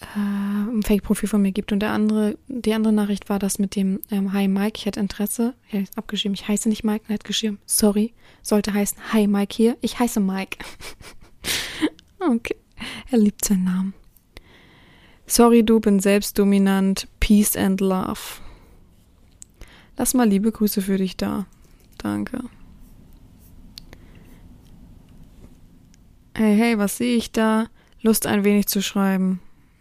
äh, 0.00 0.18
ein 0.18 0.82
Fake-Profil 0.82 1.28
von 1.28 1.42
mir 1.42 1.52
gibt. 1.52 1.72
Und 1.72 1.80
der 1.80 1.90
andere, 1.90 2.38
die 2.48 2.74
andere 2.74 2.92
Nachricht 2.92 3.28
war 3.28 3.38
das 3.38 3.58
mit 3.58 3.76
dem 3.76 4.00
ähm, 4.10 4.32
Hi 4.32 4.48
Mike, 4.48 4.76
ich 4.76 4.86
hätte 4.86 5.00
Interesse. 5.00 5.54
Er 5.70 5.82
hat 5.82 5.96
abgeschrieben, 5.96 6.34
ich 6.34 6.46
heiße 6.46 6.68
nicht 6.68 6.84
Mike. 6.84 7.12
Hat 7.12 7.24
geschrieben, 7.24 7.58
sorry, 7.66 8.12
sollte 8.42 8.74
heißen 8.74 9.12
Hi 9.12 9.26
Mike 9.26 9.54
hier. 9.54 9.76
Ich 9.80 9.98
heiße 9.98 10.20
Mike. 10.20 10.58
okay. 12.20 12.56
Er 13.10 13.18
liebt 13.18 13.44
seinen 13.44 13.64
Namen. 13.64 13.94
Sorry, 15.26 15.64
du 15.64 15.80
bin 15.80 15.98
selbstdominant. 16.00 17.08
Peace 17.20 17.56
and 17.56 17.80
love. 17.80 18.40
Lass 19.96 20.14
mal 20.14 20.28
liebe 20.28 20.52
Grüße 20.52 20.82
für 20.82 20.98
dich 20.98 21.16
da. 21.16 21.46
Danke. 21.98 22.44
Hey, 26.34 26.54
hey, 26.54 26.78
was 26.78 26.98
sehe 26.98 27.16
ich 27.16 27.32
da? 27.32 27.68
Lust 28.02 28.26
ein 28.26 28.44
wenig 28.44 28.66
zu 28.66 28.82
schreiben. 28.82 29.40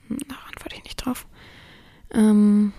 Da 0.10 0.36
antworte 0.48 0.76
ich 0.78 0.84
nicht 0.84 0.98
drauf. 0.98 1.26
Ähm, 2.12 2.74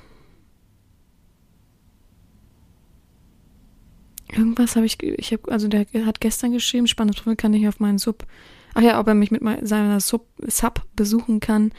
irgendwas 4.28 4.77
habe 4.77 4.86
ich, 4.86 5.03
ich 5.03 5.32
habe, 5.32 5.51
also 5.51 5.69
der 5.69 5.86
hat 6.05 6.20
gestern 6.20 6.53
geschrieben, 6.53 6.86
spannendes 6.86 7.23
Profil 7.23 7.36
kann 7.36 7.55
ich 7.55 7.66
auf 7.69 7.81
meinen 7.81 7.98
Sub. 7.98 8.27
Ach 8.74 8.82
ja, 8.82 9.01
ob 9.01 9.07
er 9.09 9.15
mich 9.15 9.31
mit 9.31 9.43
seiner 9.66 10.01
Sub, 10.01 10.27
Sub 10.47 10.85
besuchen 10.97 11.40
kann. 11.40 11.73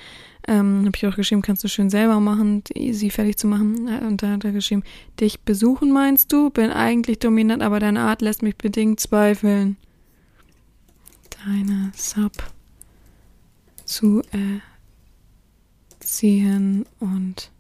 Ähm, 0.48 0.86
habe 0.86 0.96
ich 0.96 1.06
auch 1.06 1.16
geschrieben, 1.16 1.42
kannst 1.42 1.64
du 1.64 1.68
schön 1.68 1.90
selber 1.90 2.20
machen, 2.20 2.64
sie 2.74 3.10
fertig 3.10 3.38
zu 3.38 3.48
machen. 3.48 3.88
Äh, 3.88 4.06
und 4.06 4.24
da 4.24 4.32
hat 4.32 4.46
er 4.46 4.52
geschrieben, 4.52 4.84
dich 5.20 5.42
besuchen 5.42 5.92
meinst 5.92 6.32
du? 6.32 6.50
Bin 6.50 6.72
eigentlich 6.72 7.20
dominant, 7.20 7.62
aber 7.62 7.80
deine 7.80 8.02
Art 8.02 8.22
lässt 8.22 8.42
mich 8.44 8.56
bedingt 8.56 9.00
zweifeln. 9.00 9.78
Deine 11.46 11.92
Sub 11.96 12.32
zu 13.86 14.22
erziehen 16.08 16.86
und 17.02 17.52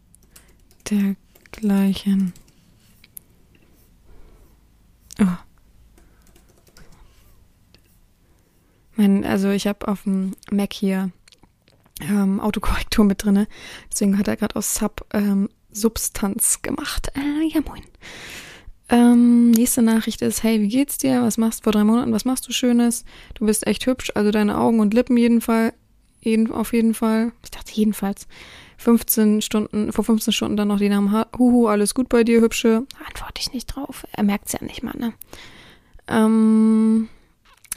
dergleichen. 0.89 2.31
Oh. 5.19 5.25
Mein, 8.95 9.25
also 9.25 9.49
ich 9.49 9.67
habe 9.67 9.89
auf 9.89 10.03
dem 10.03 10.31
Mac 10.49 10.71
hier 10.71 11.11
ähm, 11.99 12.39
Autokorrektur 12.39 13.03
mit 13.03 13.21
drinne. 13.21 13.49
Deswegen 13.91 14.17
hat 14.17 14.29
er 14.29 14.37
gerade 14.37 14.55
aus 14.55 14.75
Sub 14.75 15.05
ähm, 15.11 15.49
Substanz 15.69 16.61
gemacht. 16.61 17.09
Äh, 17.15 17.49
ja 17.49 17.59
moin. 17.65 17.83
Ähm, 18.87 19.51
nächste 19.51 19.81
Nachricht 19.81 20.21
ist, 20.21 20.43
hey, 20.43 20.61
wie 20.61 20.69
geht's 20.69 20.97
dir? 20.97 21.21
Was 21.21 21.37
machst 21.37 21.59
du 21.59 21.63
vor 21.65 21.73
drei 21.73 21.83
Monaten? 21.83 22.13
Was 22.13 22.23
machst 22.23 22.47
du 22.47 22.53
Schönes? 22.53 23.03
Du 23.33 23.45
bist 23.45 23.67
echt 23.67 23.85
hübsch, 23.85 24.13
also 24.15 24.31
deine 24.31 24.57
Augen 24.57 24.79
und 24.79 24.93
Lippen 24.93 25.17
jeden 25.17 25.41
Fall, 25.41 25.73
jeden, 26.27 26.51
auf 26.51 26.73
jeden 26.73 26.93
Fall. 26.93 27.31
Ich 27.43 27.49
dachte 27.49 27.71
jedenfalls. 27.73 28.27
15 28.77 29.41
Stunden, 29.41 29.91
vor 29.91 30.03
15 30.03 30.31
Stunden 30.31 30.55
dann 30.55 30.67
noch 30.67 30.77
die 30.77 30.89
Namen, 30.89 31.25
Huhu, 31.37 31.67
alles 31.67 31.95
gut 31.95 32.09
bei 32.09 32.23
dir, 32.23 32.41
hübsche. 32.41 32.85
Antworte 33.07 33.39
ich 33.39 33.51
nicht 33.51 33.65
drauf. 33.65 34.05
Er 34.11 34.23
merkt's 34.23 34.53
ja 34.53 34.63
nicht 34.63 34.83
mal, 34.83 34.95
ne? 34.95 35.13
Ähm, 36.07 37.09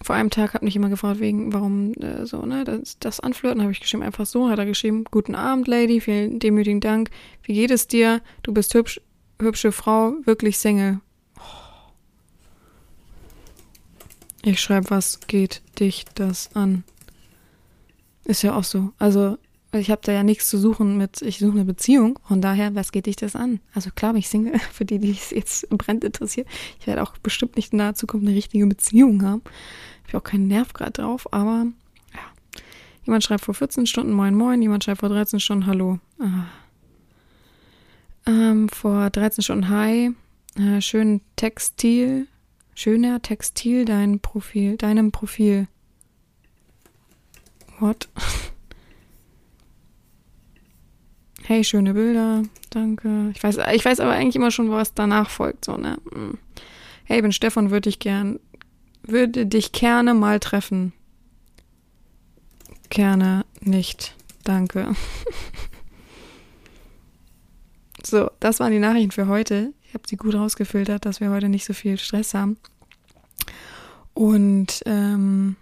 vor 0.02 0.14
einem 0.14 0.30
Tag 0.30 0.54
hat 0.54 0.62
mich 0.62 0.76
immer 0.76 0.88
gefragt, 0.88 1.20
wegen, 1.20 1.52
warum 1.52 1.92
äh, 1.94 2.26
so, 2.26 2.44
ne, 2.44 2.64
das, 2.64 2.98
das 2.98 3.20
Anflirten, 3.20 3.62
habe 3.62 3.72
ich 3.72 3.80
geschrieben, 3.80 4.02
einfach 4.02 4.26
so, 4.26 4.48
hat 4.48 4.58
er 4.58 4.66
geschrieben, 4.66 5.04
guten 5.10 5.34
Abend, 5.34 5.68
Lady, 5.68 6.00
vielen 6.00 6.38
demütigen 6.38 6.80
Dank, 6.80 7.10
wie 7.42 7.54
geht 7.54 7.70
es 7.70 7.86
dir? 7.86 8.22
Du 8.42 8.52
bist 8.52 8.72
hübsch, 8.74 9.00
hübsche 9.40 9.72
Frau, 9.72 10.14
wirklich 10.24 10.58
Single. 10.58 11.00
Ich 14.42 14.60
schreibe, 14.60 14.88
was 14.88 15.20
geht 15.26 15.60
dich 15.78 16.06
das 16.14 16.54
an? 16.54 16.84
Ist 18.30 18.42
ja 18.42 18.54
auch 18.54 18.62
so. 18.62 18.92
Also, 19.00 19.38
ich 19.72 19.90
habe 19.90 20.02
da 20.04 20.12
ja 20.12 20.22
nichts 20.22 20.48
zu 20.48 20.56
suchen 20.56 20.96
mit, 20.96 21.20
ich 21.20 21.38
suche 21.38 21.50
eine 21.50 21.64
Beziehung. 21.64 22.16
Von 22.28 22.40
daher, 22.40 22.76
was 22.76 22.92
geht 22.92 23.06
dich 23.06 23.16
das 23.16 23.34
an? 23.34 23.58
Also 23.74 23.90
klar 23.90 24.12
bin 24.12 24.20
ich 24.20 24.28
Single, 24.28 24.56
für 24.72 24.84
die, 24.84 25.00
die 25.00 25.10
es 25.10 25.30
jetzt 25.30 25.68
brennt 25.70 26.04
interessiert. 26.04 26.46
Ich 26.78 26.86
werde 26.86 27.02
auch 27.02 27.18
bestimmt 27.18 27.56
nicht 27.56 27.72
in 27.72 27.78
naher 27.78 27.96
Zukunft 27.96 28.24
eine 28.24 28.36
richtige 28.36 28.64
Beziehung 28.68 29.24
haben. 29.24 29.42
Ich 30.06 30.14
habe 30.14 30.18
auch 30.18 30.30
keinen 30.30 30.46
Nerv 30.46 30.72
gerade 30.74 30.92
drauf, 30.92 31.32
aber 31.32 31.66
ja. 32.14 32.20
Jemand 33.04 33.24
schreibt 33.24 33.44
vor 33.44 33.54
14 33.54 33.86
Stunden 33.86 34.12
Moin 34.12 34.36
Moin, 34.36 34.62
jemand 34.62 34.84
schreibt 34.84 35.00
vor 35.00 35.08
13 35.08 35.40
Stunden 35.40 35.66
Hallo. 35.66 35.98
Ah. 36.20 36.46
Ähm, 38.26 38.68
vor 38.68 39.10
13 39.10 39.42
Stunden 39.42 39.68
Hi. 39.68 40.12
Äh, 40.56 40.80
schön 40.80 41.20
Textil. 41.34 42.28
Schöner 42.76 43.22
Textil, 43.22 43.84
dein 43.84 44.20
Profil, 44.20 44.76
deinem 44.76 45.10
Profil. 45.10 45.66
What? 47.80 48.08
Hey, 51.44 51.64
schöne 51.64 51.94
Bilder, 51.94 52.44
danke. 52.68 53.32
Ich 53.34 53.42
weiß, 53.42 53.58
ich 53.74 53.84
weiß 53.84 53.98
aber 54.00 54.12
eigentlich 54.12 54.36
immer 54.36 54.50
schon, 54.50 54.70
was 54.70 54.94
danach 54.94 55.30
folgt, 55.30 55.64
so, 55.64 55.76
ne? 55.76 55.98
Hm. 56.12 56.38
Hey, 57.04 57.22
bin 57.22 57.32
Stefan, 57.32 57.70
würde 57.70 57.88
ich 57.88 57.98
gern, 57.98 58.38
würde 59.02 59.46
dich 59.46 59.72
gerne 59.72 60.14
mal 60.14 60.38
treffen. 60.38 60.92
Gerne 62.88 63.44
nicht, 63.60 64.14
danke. 64.44 64.94
So, 68.02 68.30
das 68.40 68.60
waren 68.60 68.72
die 68.72 68.78
Nachrichten 68.78 69.10
für 69.10 69.26
heute. 69.26 69.74
Ich 69.86 69.94
habe 69.94 70.04
sie 70.08 70.16
gut 70.16 70.34
rausgefiltert, 70.34 71.04
dass 71.04 71.20
wir 71.20 71.30
heute 71.30 71.48
nicht 71.48 71.64
so 71.64 71.74
viel 71.74 71.98
Stress 71.98 72.34
haben. 72.34 72.56
Und 74.14 74.82
ähm, 74.86 75.56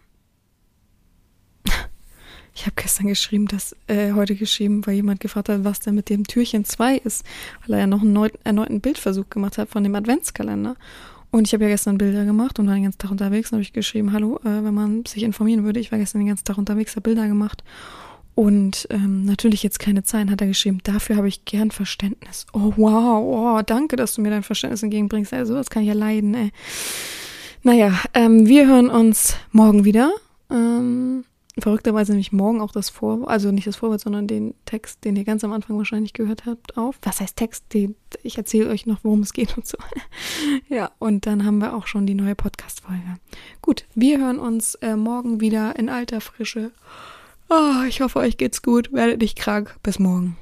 ich 2.58 2.66
habe 2.66 2.74
gestern 2.74 3.06
geschrieben, 3.06 3.46
dass 3.46 3.76
äh, 3.86 4.14
heute 4.14 4.34
geschrieben, 4.34 4.84
weil 4.84 4.94
jemand 4.94 5.20
gefragt 5.20 5.48
hat, 5.48 5.62
was 5.62 5.78
denn 5.78 5.94
mit 5.94 6.08
dem 6.08 6.26
Türchen 6.26 6.64
2 6.64 6.96
ist, 6.96 7.24
weil 7.64 7.74
er 7.74 7.80
ja 7.80 7.86
noch 7.86 8.02
einen 8.02 8.12
neuen, 8.12 8.32
erneuten 8.42 8.80
Bildversuch 8.80 9.30
gemacht 9.30 9.58
hat 9.58 9.68
von 9.68 9.84
dem 9.84 9.94
Adventskalender. 9.94 10.74
Und 11.30 11.46
ich 11.46 11.54
habe 11.54 11.62
ja 11.64 11.70
gestern 11.70 11.98
Bilder 11.98 12.24
gemacht 12.24 12.58
und 12.58 12.66
war 12.66 12.74
den 12.74 12.82
ganzen 12.82 12.98
Tag 12.98 13.12
unterwegs 13.12 13.52
und 13.52 13.56
habe 13.56 13.62
ich 13.62 13.72
geschrieben, 13.72 14.12
hallo, 14.12 14.40
äh, 14.42 14.64
wenn 14.64 14.74
man 14.74 15.04
sich 15.06 15.22
informieren 15.22 15.62
würde, 15.62 15.78
ich 15.78 15.92
war 15.92 16.00
gestern 16.00 16.18
den 16.18 16.26
ganzen 16.26 16.46
Tag 16.46 16.58
unterwegs, 16.58 16.96
habe 16.96 17.02
Bilder 17.02 17.28
gemacht 17.28 17.62
und 18.34 18.88
ähm, 18.90 19.24
natürlich 19.24 19.62
jetzt 19.62 19.78
keine 19.78 20.02
Zeit, 20.02 20.28
hat 20.28 20.40
er 20.40 20.48
geschrieben. 20.48 20.80
Dafür 20.82 21.14
habe 21.14 21.28
ich 21.28 21.44
gern 21.44 21.70
Verständnis. 21.70 22.44
Oh, 22.52 22.72
wow, 22.76 23.22
oh, 23.22 23.62
danke, 23.64 23.94
dass 23.94 24.14
du 24.14 24.20
mir 24.20 24.30
dein 24.30 24.42
Verständnis 24.42 24.82
entgegenbringst. 24.82 25.32
Also, 25.32 25.54
das 25.54 25.70
kann 25.70 25.82
ich 25.82 25.88
ja 25.88 25.94
leiden, 25.94 26.34
ey. 26.34 26.50
Naja, 27.62 27.92
ähm, 28.14 28.46
wir 28.46 28.66
hören 28.66 28.90
uns 28.90 29.36
morgen 29.52 29.84
wieder. 29.84 30.10
Ähm, 30.50 31.24
verrückterweise 31.60 32.12
nämlich 32.12 32.32
morgen 32.32 32.60
auch 32.60 32.72
das 32.72 32.90
Vorwort, 32.90 33.28
also 33.28 33.50
nicht 33.50 33.66
das 33.66 33.76
Vorwort, 33.76 34.00
sondern 34.00 34.26
den 34.26 34.54
Text, 34.64 35.04
den 35.04 35.16
ihr 35.16 35.24
ganz 35.24 35.44
am 35.44 35.52
Anfang 35.52 35.76
wahrscheinlich 35.78 36.12
gehört 36.12 36.46
habt, 36.46 36.76
auf. 36.76 36.98
Was 37.02 37.20
heißt 37.20 37.36
Text? 37.36 37.72
Den, 37.74 37.94
ich 38.22 38.38
erzähle 38.38 38.70
euch 38.70 38.86
noch, 38.86 39.00
worum 39.02 39.20
es 39.20 39.32
geht 39.32 39.56
und 39.56 39.66
so. 39.66 39.78
ja, 40.68 40.90
und 40.98 41.26
dann 41.26 41.44
haben 41.44 41.58
wir 41.58 41.74
auch 41.74 41.86
schon 41.86 42.06
die 42.06 42.14
neue 42.14 42.34
Podcast-Folge. 42.34 43.18
Gut, 43.62 43.84
wir 43.94 44.18
hören 44.18 44.38
uns 44.38 44.74
äh, 44.76 44.96
morgen 44.96 45.40
wieder 45.40 45.76
in 45.78 45.88
alter 45.88 46.20
Frische. 46.20 46.72
Oh, 47.50 47.82
ich 47.88 48.00
hoffe, 48.00 48.18
euch 48.18 48.36
geht's 48.36 48.62
gut. 48.62 48.92
Werdet 48.92 49.20
nicht 49.20 49.38
krank. 49.38 49.76
Bis 49.82 49.98
morgen. 49.98 50.36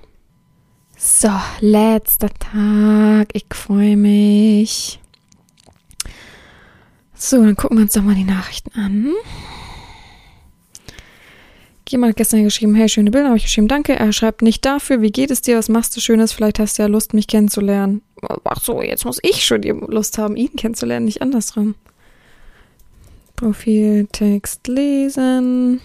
So, 0.96 1.30
letzter 1.60 2.30
Tag. 2.30 3.28
Ich 3.32 3.46
freue 3.52 3.96
mich. 3.96 4.98
So, 7.14 7.42
dann 7.42 7.56
gucken 7.56 7.78
wir 7.78 7.82
uns 7.82 7.92
doch 7.92 8.02
mal 8.02 8.14
die 8.14 8.24
Nachrichten 8.24 8.72
an. 8.78 9.12
Jemand 11.88 12.10
hat 12.10 12.16
gestern 12.16 12.42
geschrieben, 12.42 12.74
hey, 12.74 12.88
schöne 12.88 13.12
Bilder, 13.12 13.28
habe 13.28 13.36
ich 13.36 13.44
geschrieben, 13.44 13.68
danke. 13.68 13.94
Er 13.94 14.12
schreibt 14.12 14.42
nicht 14.42 14.64
dafür, 14.64 15.02
wie 15.02 15.12
geht 15.12 15.30
es 15.30 15.40
dir, 15.40 15.56
was 15.56 15.68
machst 15.68 15.96
du 15.96 16.00
Schönes, 16.00 16.32
vielleicht 16.32 16.58
hast 16.58 16.78
du 16.78 16.82
ja 16.82 16.88
Lust, 16.88 17.14
mich 17.14 17.28
kennenzulernen. 17.28 18.02
Ach 18.44 18.60
so, 18.60 18.82
jetzt 18.82 19.04
muss 19.04 19.20
ich 19.22 19.44
schon 19.44 19.62
die 19.62 19.70
Lust 19.70 20.18
haben, 20.18 20.36
ihn 20.36 20.56
kennenzulernen, 20.56 21.06
nicht 21.06 21.22
andersrum. 21.22 21.76
Profiltext 23.36 24.66
lesen. 24.66 25.80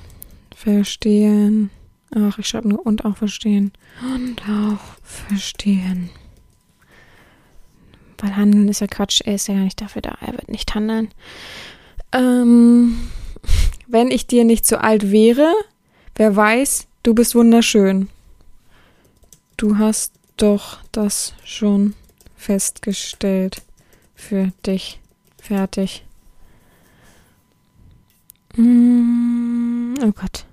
Verstehen. 0.56 1.70
Ach, 2.16 2.38
ich 2.40 2.48
schreibe 2.48 2.70
nur 2.70 2.86
und 2.86 3.06
auch 3.06 3.18
verstehen. 3.18 3.72
Und 4.16 4.42
auch 4.50 4.80
verstehen. 5.04 6.10
Weil 8.18 8.36
handeln 8.36 8.68
ist 8.70 8.82
ja 8.82 8.88
Quatsch. 8.88 9.22
Er 9.22 9.36
ist 9.36 9.48
ja 9.48 9.56
gar 9.56 9.64
nicht 9.64 9.82
dafür 9.82 10.02
da. 10.02 10.18
Er 10.22 10.34
wird 10.34 10.50
nicht 10.50 10.74
handeln. 10.74 11.10
Ähm, 12.12 12.98
wenn 13.88 14.12
ich 14.12 14.28
dir 14.28 14.46
nicht 14.46 14.66
so 14.66 14.78
alt 14.78 15.12
wäre, 15.12 15.54
wer 16.16 16.36
weiß, 16.36 16.88
du 17.04 17.14
bist 17.14 17.36
wunderschön. 17.36 18.10
Du 19.58 19.78
hast 19.78 20.14
doch 20.38 20.80
das 20.92 21.34
schon 21.44 21.94
festgestellt. 22.36 23.62
Für 24.16 24.52
dich. 24.66 25.00
Fertig. 25.42 26.06
Mm, 28.56 29.96
oh 30.04 30.12
Gott. 30.12 30.46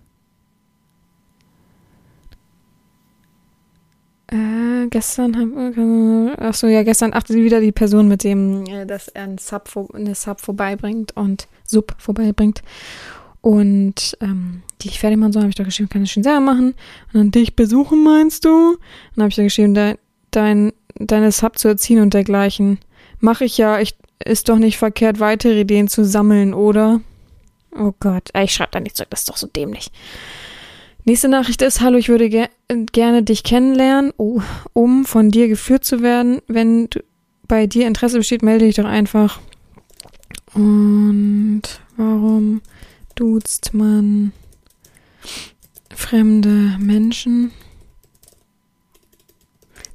Äh, 4.30 4.88
gestern 4.88 5.36
haben 5.36 6.34
ach 6.38 6.52
so 6.52 6.66
ja, 6.66 6.82
gestern 6.82 7.14
achte 7.14 7.32
sie 7.32 7.44
wieder 7.44 7.60
die 7.60 7.72
Person 7.72 8.08
mit 8.08 8.24
dem, 8.24 8.66
äh, 8.66 8.84
dass 8.84 9.08
er 9.08 9.24
ein 9.24 9.38
Sub, 9.38 9.70
eine 9.94 10.14
Sub 10.14 10.40
vorbeibringt 10.40 11.16
und 11.16 11.48
Sub 11.64 11.94
vorbeibringt. 11.98 12.62
Und 13.48 14.14
ähm, 14.20 14.60
die 14.82 14.88
ich 14.88 15.00
fertig 15.00 15.18
machen 15.18 15.32
soll, 15.32 15.40
habe 15.40 15.48
ich 15.48 15.56
da 15.56 15.64
geschrieben, 15.64 15.88
kann 15.88 16.02
ich 16.02 16.12
schon 16.12 16.22
selber 16.22 16.40
machen. 16.40 16.74
Und 17.06 17.14
dann 17.14 17.30
dich 17.30 17.56
besuchen, 17.56 18.04
meinst 18.04 18.44
du? 18.44 18.72
Und 18.72 18.78
dann 19.16 19.22
habe 19.22 19.30
ich 19.30 19.36
da 19.36 19.42
geschrieben, 19.42 19.72
de, 19.72 19.96
dein, 20.30 20.74
deine 20.96 21.32
Sub 21.32 21.58
zu 21.58 21.66
erziehen 21.66 22.02
und 22.02 22.12
dergleichen. 22.12 22.78
Mache 23.20 23.46
ich 23.46 23.56
ja, 23.56 23.80
ich, 23.80 23.96
ist 24.22 24.50
doch 24.50 24.58
nicht 24.58 24.76
verkehrt, 24.76 25.18
weitere 25.18 25.62
Ideen 25.62 25.88
zu 25.88 26.04
sammeln, 26.04 26.52
oder? 26.52 27.00
Oh 27.74 27.94
Gott, 28.00 28.28
ich 28.38 28.52
schreibe 28.52 28.72
da 28.72 28.80
nicht 28.80 28.98
zurück, 28.98 29.08
das 29.08 29.20
ist 29.20 29.30
doch 29.30 29.38
so 29.38 29.46
dämlich. 29.46 29.90
Nächste 31.06 31.30
Nachricht 31.30 31.62
ist, 31.62 31.80
hallo, 31.80 31.96
ich 31.96 32.10
würde 32.10 32.28
ger 32.28 32.50
gerne 32.92 33.22
dich 33.22 33.44
kennenlernen, 33.44 34.12
oh, 34.18 34.42
um 34.74 35.06
von 35.06 35.30
dir 35.30 35.48
geführt 35.48 35.86
zu 35.86 36.02
werden. 36.02 36.42
Wenn 36.48 36.90
bei 37.46 37.66
dir 37.66 37.86
Interesse 37.86 38.18
besteht, 38.18 38.42
melde 38.42 38.66
dich 38.66 38.76
doch 38.76 38.84
einfach. 38.84 39.40
Und 40.52 41.62
warum 41.96 42.60
duzt 43.18 43.74
man 43.74 44.32
fremde 45.94 46.76
Menschen? 46.78 47.50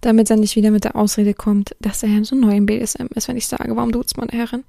Damit 0.01 0.29
er 0.29 0.35
nicht 0.35 0.57
wieder 0.57 0.71
mit 0.71 0.83
der 0.83 0.97
Ausrede 0.97 1.33
kommt, 1.33 1.75
dass 1.79 2.03
er 2.03 2.25
so 2.25 2.35
neu 2.35 2.57
im 2.57 2.65
BSM 2.65 3.07
ist, 3.15 3.29
wenn 3.29 3.37
ich 3.37 3.47
sage, 3.47 3.75
warum 3.75 3.93
duzt 3.93 4.17
man 4.17 4.27
Herren? 4.29 4.65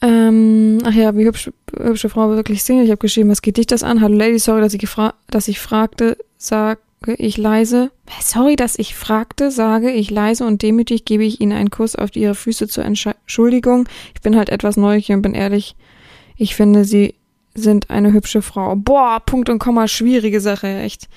Ähm, 0.00 0.78
ach 0.84 0.94
ja, 0.94 1.14
wie 1.16 1.26
hübsch, 1.26 1.50
hübsche 1.76 2.08
Frau 2.08 2.30
wirklich 2.30 2.62
Single. 2.62 2.84
Ich 2.84 2.90
habe 2.90 2.98
geschrieben, 2.98 3.28
was 3.28 3.42
geht 3.42 3.58
dich 3.58 3.66
das 3.66 3.82
an? 3.82 4.00
Hallo 4.00 4.16
Lady, 4.16 4.38
sorry, 4.38 4.62
dass 4.62 4.72
ich, 4.72 4.80
gefra 4.80 5.14
dass 5.28 5.48
ich 5.48 5.58
fragte, 5.58 6.16
sage 6.38 6.80
ich 7.18 7.36
leise. 7.36 7.90
Sorry, 8.22 8.56
dass 8.56 8.78
ich 8.78 8.94
fragte, 8.94 9.50
sage 9.50 9.90
ich 9.90 10.10
leise 10.10 10.46
und 10.46 10.62
demütig 10.62 11.04
gebe 11.04 11.24
ich 11.24 11.40
Ihnen 11.40 11.52
einen 11.52 11.70
Kuss 11.70 11.94
auf 11.96 12.14
Ihre 12.16 12.34
Füße 12.34 12.68
zur 12.68 12.84
Entschuldigung. 12.84 13.88
Ich 14.14 14.22
bin 14.22 14.36
halt 14.36 14.48
etwas 14.48 14.76
neugierig 14.76 15.16
und 15.16 15.22
bin 15.22 15.34
ehrlich. 15.34 15.76
Ich 16.36 16.54
finde, 16.54 16.84
Sie 16.84 17.14
sind 17.58 17.90
eine 17.90 18.12
hübsche 18.12 18.42
Frau. 18.42 18.76
Boah, 18.76 19.20
Punkt 19.20 19.48
und 19.48 19.58
Komma, 19.58 19.88
schwierige 19.88 20.40
Sache, 20.40 20.66
echt. 20.66 21.08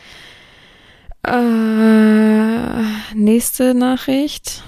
Äh, 1.23 2.81
nächste 3.15 3.73
Nachricht. 3.73 4.63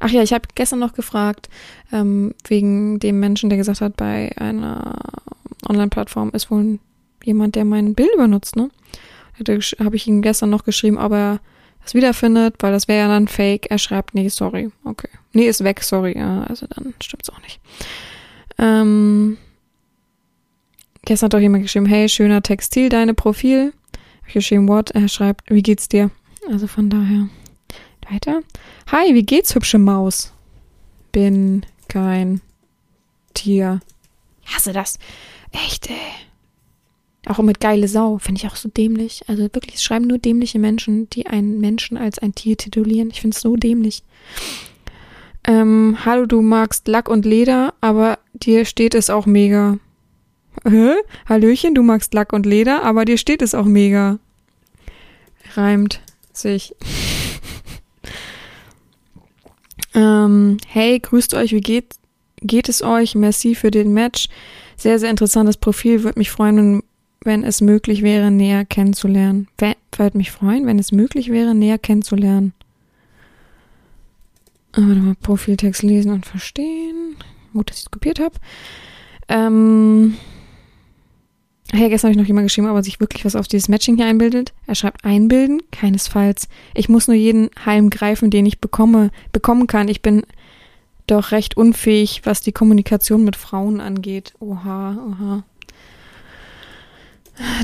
Ach 0.00 0.10
ja, 0.10 0.22
ich 0.22 0.32
habe 0.32 0.48
gestern 0.54 0.78
noch 0.78 0.92
gefragt, 0.92 1.48
ähm, 1.92 2.34
wegen 2.46 3.00
dem 3.00 3.20
Menschen, 3.20 3.50
der 3.50 3.58
gesagt 3.58 3.80
hat, 3.80 3.96
bei 3.96 4.32
einer 4.36 4.96
Online-Plattform 5.68 6.30
ist 6.32 6.50
wohl 6.50 6.78
jemand, 7.24 7.56
der 7.56 7.64
mein 7.64 7.94
Bild 7.94 8.16
benutzt, 8.16 8.56
ne? 8.56 8.70
Da 9.40 9.54
habe 9.84 9.96
ich 9.96 10.06
ihm 10.06 10.22
gestern 10.22 10.50
noch 10.50 10.64
geschrieben, 10.64 10.98
ob 10.98 11.12
er 11.12 11.40
das 11.82 11.94
wiederfindet, 11.94 12.56
weil 12.58 12.72
das 12.72 12.88
wäre 12.88 13.00
ja 13.00 13.08
dann 13.08 13.28
fake. 13.28 13.70
Er 13.70 13.78
schreibt, 13.78 14.14
nee, 14.14 14.28
sorry. 14.28 14.70
Okay. 14.84 15.08
Nee, 15.32 15.46
ist 15.46 15.62
weg, 15.62 15.82
sorry. 15.82 16.18
Ja, 16.18 16.42
also 16.42 16.66
dann 16.66 16.94
stimmt's 17.00 17.30
auch 17.30 17.40
nicht. 17.42 17.60
Ähm, 18.58 19.36
gestern 21.04 21.26
hat 21.26 21.34
doch 21.34 21.40
jemand 21.40 21.64
geschrieben, 21.64 21.86
hey, 21.86 22.08
schöner 22.08 22.42
Textil, 22.42 22.88
deine 22.88 23.14
Profil. 23.14 23.72
Hab 24.20 24.28
ich 24.28 24.34
geschrieben, 24.34 24.68
what? 24.68 24.90
Er 24.90 25.08
schreibt, 25.08 25.50
wie 25.50 25.62
geht's 25.62 25.88
dir? 25.88 26.10
Also 26.50 26.66
von 26.66 26.90
daher. 26.90 27.28
Weiter. 28.10 28.40
Hi, 28.90 29.14
wie 29.14 29.22
geht's, 29.22 29.54
hübsche 29.54 29.78
Maus? 29.78 30.32
Bin 31.12 31.64
kein 31.88 32.40
Tier. 33.34 33.80
Ich 34.44 34.54
hasse 34.54 34.72
das. 34.72 34.98
Echt, 35.52 35.90
ey. 35.90 35.96
Auch 37.26 37.38
mit 37.38 37.60
geile 37.60 37.88
Sau, 37.88 38.18
finde 38.18 38.40
ich 38.40 38.50
auch 38.50 38.56
so 38.56 38.70
dämlich. 38.70 39.22
Also 39.26 39.42
wirklich, 39.42 39.74
es 39.74 39.82
schreiben 39.82 40.06
nur 40.06 40.18
dämliche 40.18 40.58
Menschen, 40.58 41.10
die 41.10 41.26
einen 41.26 41.60
Menschen 41.60 41.98
als 41.98 42.18
ein 42.18 42.34
Tier 42.34 42.56
titulieren. 42.56 43.10
Ich 43.10 43.20
finde 43.20 43.34
es 43.34 43.42
so 43.42 43.56
dämlich. 43.56 44.02
Ähm, 45.44 45.98
hallo, 46.04 46.26
du 46.26 46.40
magst 46.40 46.88
Lack 46.88 47.08
und 47.08 47.26
Leder, 47.26 47.74
aber 47.80 48.18
dir 48.42 48.64
steht 48.64 48.94
es 48.94 49.10
auch 49.10 49.26
mega. 49.26 49.78
Hä? 50.64 50.94
Hallöchen, 51.28 51.74
du 51.74 51.82
magst 51.82 52.14
Lack 52.14 52.32
und 52.32 52.46
Leder, 52.46 52.82
aber 52.84 53.04
dir 53.04 53.18
steht 53.18 53.42
es 53.42 53.54
auch 53.54 53.64
mega. 53.64 54.18
Reimt 55.54 56.00
sich. 56.32 56.74
Ähm, 59.94 60.58
hey, 60.68 61.00
grüßt 61.00 61.34
euch, 61.34 61.52
wie 61.52 61.60
geht, 61.60 61.96
geht 62.40 62.68
es 62.68 62.82
euch? 62.82 63.16
Merci 63.16 63.54
für 63.54 63.70
den 63.70 63.92
Match. 63.92 64.28
Sehr, 64.76 64.98
sehr 64.98 65.10
interessantes 65.10 65.56
Profil. 65.56 66.04
Würde 66.04 66.20
mich 66.20 66.30
freuen, 66.30 66.82
wenn 67.22 67.42
es 67.42 67.60
möglich 67.60 68.02
wäre, 68.02 68.30
näher 68.30 68.64
kennenzulernen. 68.64 69.48
Würde 69.58 70.16
mich 70.16 70.30
freuen, 70.30 70.66
wenn 70.66 70.78
es 70.78 70.92
möglich 70.92 71.30
wäre, 71.30 71.54
näher 71.54 71.78
kennenzulernen. 71.78 72.52
Aber 74.72 74.86
mal 74.86 75.16
Profiltext 75.16 75.82
lesen 75.82 76.12
und 76.12 76.26
verstehen. 76.26 77.16
Gut, 77.52 77.70
dass 77.70 77.78
ich 77.78 77.84
es 77.84 77.90
kopiert 77.90 78.20
habe. 78.20 78.34
Ähm, 79.28 80.16
Hey, 81.70 81.90
gestern 81.90 82.08
habe 82.08 82.12
ich 82.12 82.18
noch 82.18 82.26
jemand 82.26 82.46
geschrieben, 82.46 82.68
ob 82.68 82.76
er 82.76 82.82
sich 82.82 82.98
wirklich 82.98 83.26
was 83.26 83.36
auf 83.36 83.46
dieses 83.46 83.68
Matching 83.68 83.96
hier 83.96 84.06
einbildet. 84.06 84.54
Er 84.66 84.74
schreibt 84.74 85.04
einbilden, 85.04 85.60
keinesfalls. 85.70 86.48
Ich 86.72 86.88
muss 86.88 87.08
nur 87.08 87.16
jeden 87.16 87.50
Halm 87.66 87.90
greifen, 87.90 88.30
den 88.30 88.46
ich 88.46 88.58
bekomme, 88.58 89.10
bekommen 89.32 89.66
kann. 89.66 89.88
Ich 89.88 90.00
bin 90.00 90.22
doch 91.06 91.30
recht 91.30 91.58
unfähig, 91.58 92.22
was 92.24 92.40
die 92.40 92.52
Kommunikation 92.52 93.22
mit 93.22 93.36
Frauen 93.36 93.82
angeht. 93.82 94.32
Oha, 94.40 94.96
oha. 94.96 95.44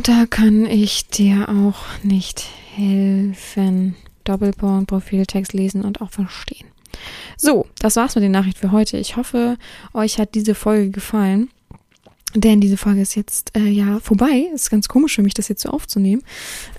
Da 0.03 0.27
kann 0.27 0.67
ich 0.67 1.09
dir 1.09 1.49
auch 1.49 2.03
nicht 2.03 2.47
helfen. 2.75 3.97
Doppelpunkt, 4.25 4.89
Profiltext 4.89 5.55
lesen 5.55 5.83
und 5.83 6.03
auch 6.03 6.11
verstehen. 6.11 6.69
So, 7.37 7.67
das 7.79 7.97
war's 7.97 8.15
mit 8.15 8.25
den 8.25 8.33
Nachrichten 8.33 8.61
für 8.61 8.73
heute. 8.73 8.97
Ich 8.97 9.17
hoffe, 9.17 9.57
euch 9.93 10.19
hat 10.19 10.35
diese 10.35 10.55
Folge 10.55 10.91
gefallen. 10.91 11.51
Denn 12.35 12.61
diese 12.61 12.77
Folge 12.77 13.01
ist 13.01 13.15
jetzt 13.15 13.57
äh, 13.57 13.69
ja 13.69 14.01
vorbei. 14.01 14.49
Ist 14.53 14.71
ganz 14.71 14.89
komisch 14.89 15.15
für 15.15 15.23
mich, 15.23 15.35
das 15.35 15.49
jetzt 15.49 15.63
so 15.63 15.71
aufzunehmen. 15.71 16.23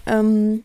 Ähm, 0.06 0.64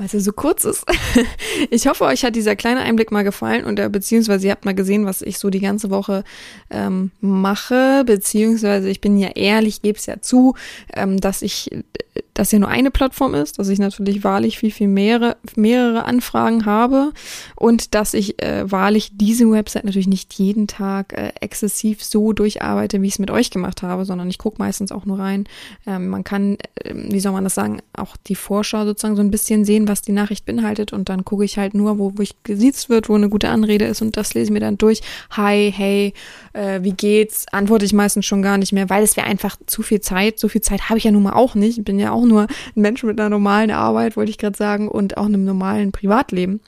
weil 0.00 0.08
es 0.10 0.24
so 0.24 0.32
kurz 0.32 0.64
ist. 0.64 0.86
ich 1.70 1.86
hoffe, 1.86 2.04
euch 2.04 2.24
hat 2.24 2.34
dieser 2.34 2.56
kleine 2.56 2.80
Einblick 2.80 3.12
mal 3.12 3.22
gefallen 3.22 3.66
und 3.66 3.78
äh, 3.78 3.88
beziehungsweise 3.90 4.46
ihr 4.46 4.52
habt 4.52 4.64
mal 4.64 4.74
gesehen, 4.74 5.04
was 5.04 5.20
ich 5.20 5.38
so 5.38 5.50
die 5.50 5.60
ganze 5.60 5.90
Woche 5.90 6.24
ähm, 6.70 7.10
mache, 7.20 8.02
beziehungsweise 8.06 8.88
ich 8.88 9.02
bin 9.02 9.18
ja 9.18 9.28
ehrlich, 9.34 9.82
gebe 9.82 9.98
es 9.98 10.06
ja 10.06 10.22
zu, 10.22 10.54
ähm, 10.94 11.20
dass 11.20 11.42
ich, 11.42 11.70
dass 12.32 12.50
ja 12.50 12.58
nur 12.58 12.70
eine 12.70 12.90
Plattform 12.90 13.34
ist, 13.34 13.58
dass 13.58 13.68
ich 13.68 13.78
natürlich 13.78 14.24
wahrlich 14.24 14.58
viel, 14.58 14.70
viel 14.70 14.88
mehrere, 14.88 15.36
mehrere 15.54 16.06
Anfragen 16.06 16.64
habe 16.64 17.12
und 17.54 17.94
dass 17.94 18.14
ich 18.14 18.42
äh, 18.42 18.70
wahrlich 18.70 19.10
diese 19.12 19.50
Website 19.50 19.84
natürlich 19.84 20.08
nicht 20.08 20.32
jeden 20.32 20.66
Tag 20.66 21.12
äh, 21.12 21.32
exzessiv 21.42 22.02
so 22.02 22.32
durcharbeite, 22.32 23.02
wie 23.02 23.06
ich 23.06 23.14
es 23.14 23.18
mit 23.18 23.30
euch 23.30 23.50
gemacht 23.50 23.82
habe, 23.82 24.06
sondern 24.06 24.30
ich 24.30 24.38
gucke 24.38 24.56
meistens 24.58 24.92
auch 24.92 25.04
nur 25.04 25.18
rein. 25.18 25.44
Ähm, 25.86 26.08
man 26.08 26.24
kann, 26.24 26.56
äh, 26.76 26.94
wie 26.94 27.20
soll 27.20 27.32
man 27.32 27.44
das 27.44 27.54
sagen, 27.54 27.82
auch 27.92 28.16
die 28.16 28.34
Vorschau 28.34 28.86
sozusagen 28.86 29.16
so 29.16 29.22
ein 29.22 29.30
bisschen 29.30 29.66
sehen, 29.66 29.89
was 29.90 30.00
die 30.00 30.12
Nachricht 30.12 30.46
beinhaltet 30.46 30.94
und 30.94 31.08
dann 31.10 31.24
gucke 31.24 31.44
ich 31.44 31.58
halt 31.58 31.74
nur, 31.74 31.98
wo, 31.98 32.12
wo 32.16 32.22
ich 32.22 32.42
gesiezt 32.44 32.88
wird, 32.88 33.08
wo 33.08 33.14
eine 33.14 33.28
gute 33.28 33.50
Anrede 33.50 33.84
ist 33.84 34.00
und 34.00 34.16
das 34.16 34.32
lese 34.32 34.44
ich 34.44 34.50
mir 34.50 34.60
dann 34.60 34.78
durch. 34.78 35.02
Hi, 35.32 35.72
hey, 35.76 36.14
äh, 36.54 36.82
wie 36.82 36.92
geht's? 36.92 37.46
Antworte 37.52 37.84
ich 37.84 37.92
meistens 37.92 38.24
schon 38.24 38.40
gar 38.40 38.56
nicht 38.56 38.72
mehr, 38.72 38.88
weil 38.88 39.02
es 39.02 39.16
wäre 39.16 39.26
einfach 39.26 39.56
zu 39.66 39.82
viel 39.82 40.00
Zeit. 40.00 40.38
So 40.38 40.48
viel 40.48 40.62
Zeit 40.62 40.88
habe 40.88 40.98
ich 40.98 41.04
ja 41.04 41.10
nun 41.10 41.24
mal 41.24 41.34
auch 41.34 41.54
nicht. 41.54 41.78
Ich 41.78 41.84
bin 41.84 41.98
ja 41.98 42.12
auch 42.12 42.24
nur 42.24 42.42
ein 42.42 42.80
Mensch 42.80 43.02
mit 43.02 43.20
einer 43.20 43.28
normalen 43.28 43.70
Arbeit, 43.70 44.16
wollte 44.16 44.30
ich 44.30 44.38
gerade 44.38 44.56
sagen, 44.56 44.88
und 44.88 45.16
auch 45.18 45.26
einem 45.26 45.44
normalen 45.44 45.92
Privatleben. 45.92 46.60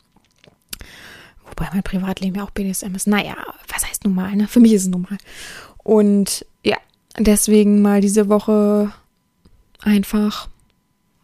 Wobei 1.47 1.69
mein 1.73 1.83
Privatleben 1.83 2.37
ja 2.37 2.45
auch 2.45 2.51
BDSM 2.51 2.95
ist. 2.95 3.07
Naja, 3.07 3.37
was 3.73 3.87
heißt 3.87 4.05
normal, 4.05 4.37
ne? 4.37 4.49
Für 4.49 4.61
mich 4.61 4.73
ist 4.73 4.83
es 4.83 4.89
normal. 4.89 5.19
Und 5.79 6.45
ja, 6.65 6.79
deswegen 7.19 7.83
mal 7.83 8.01
diese 8.01 8.29
Woche 8.29 8.93
einfach 9.83 10.49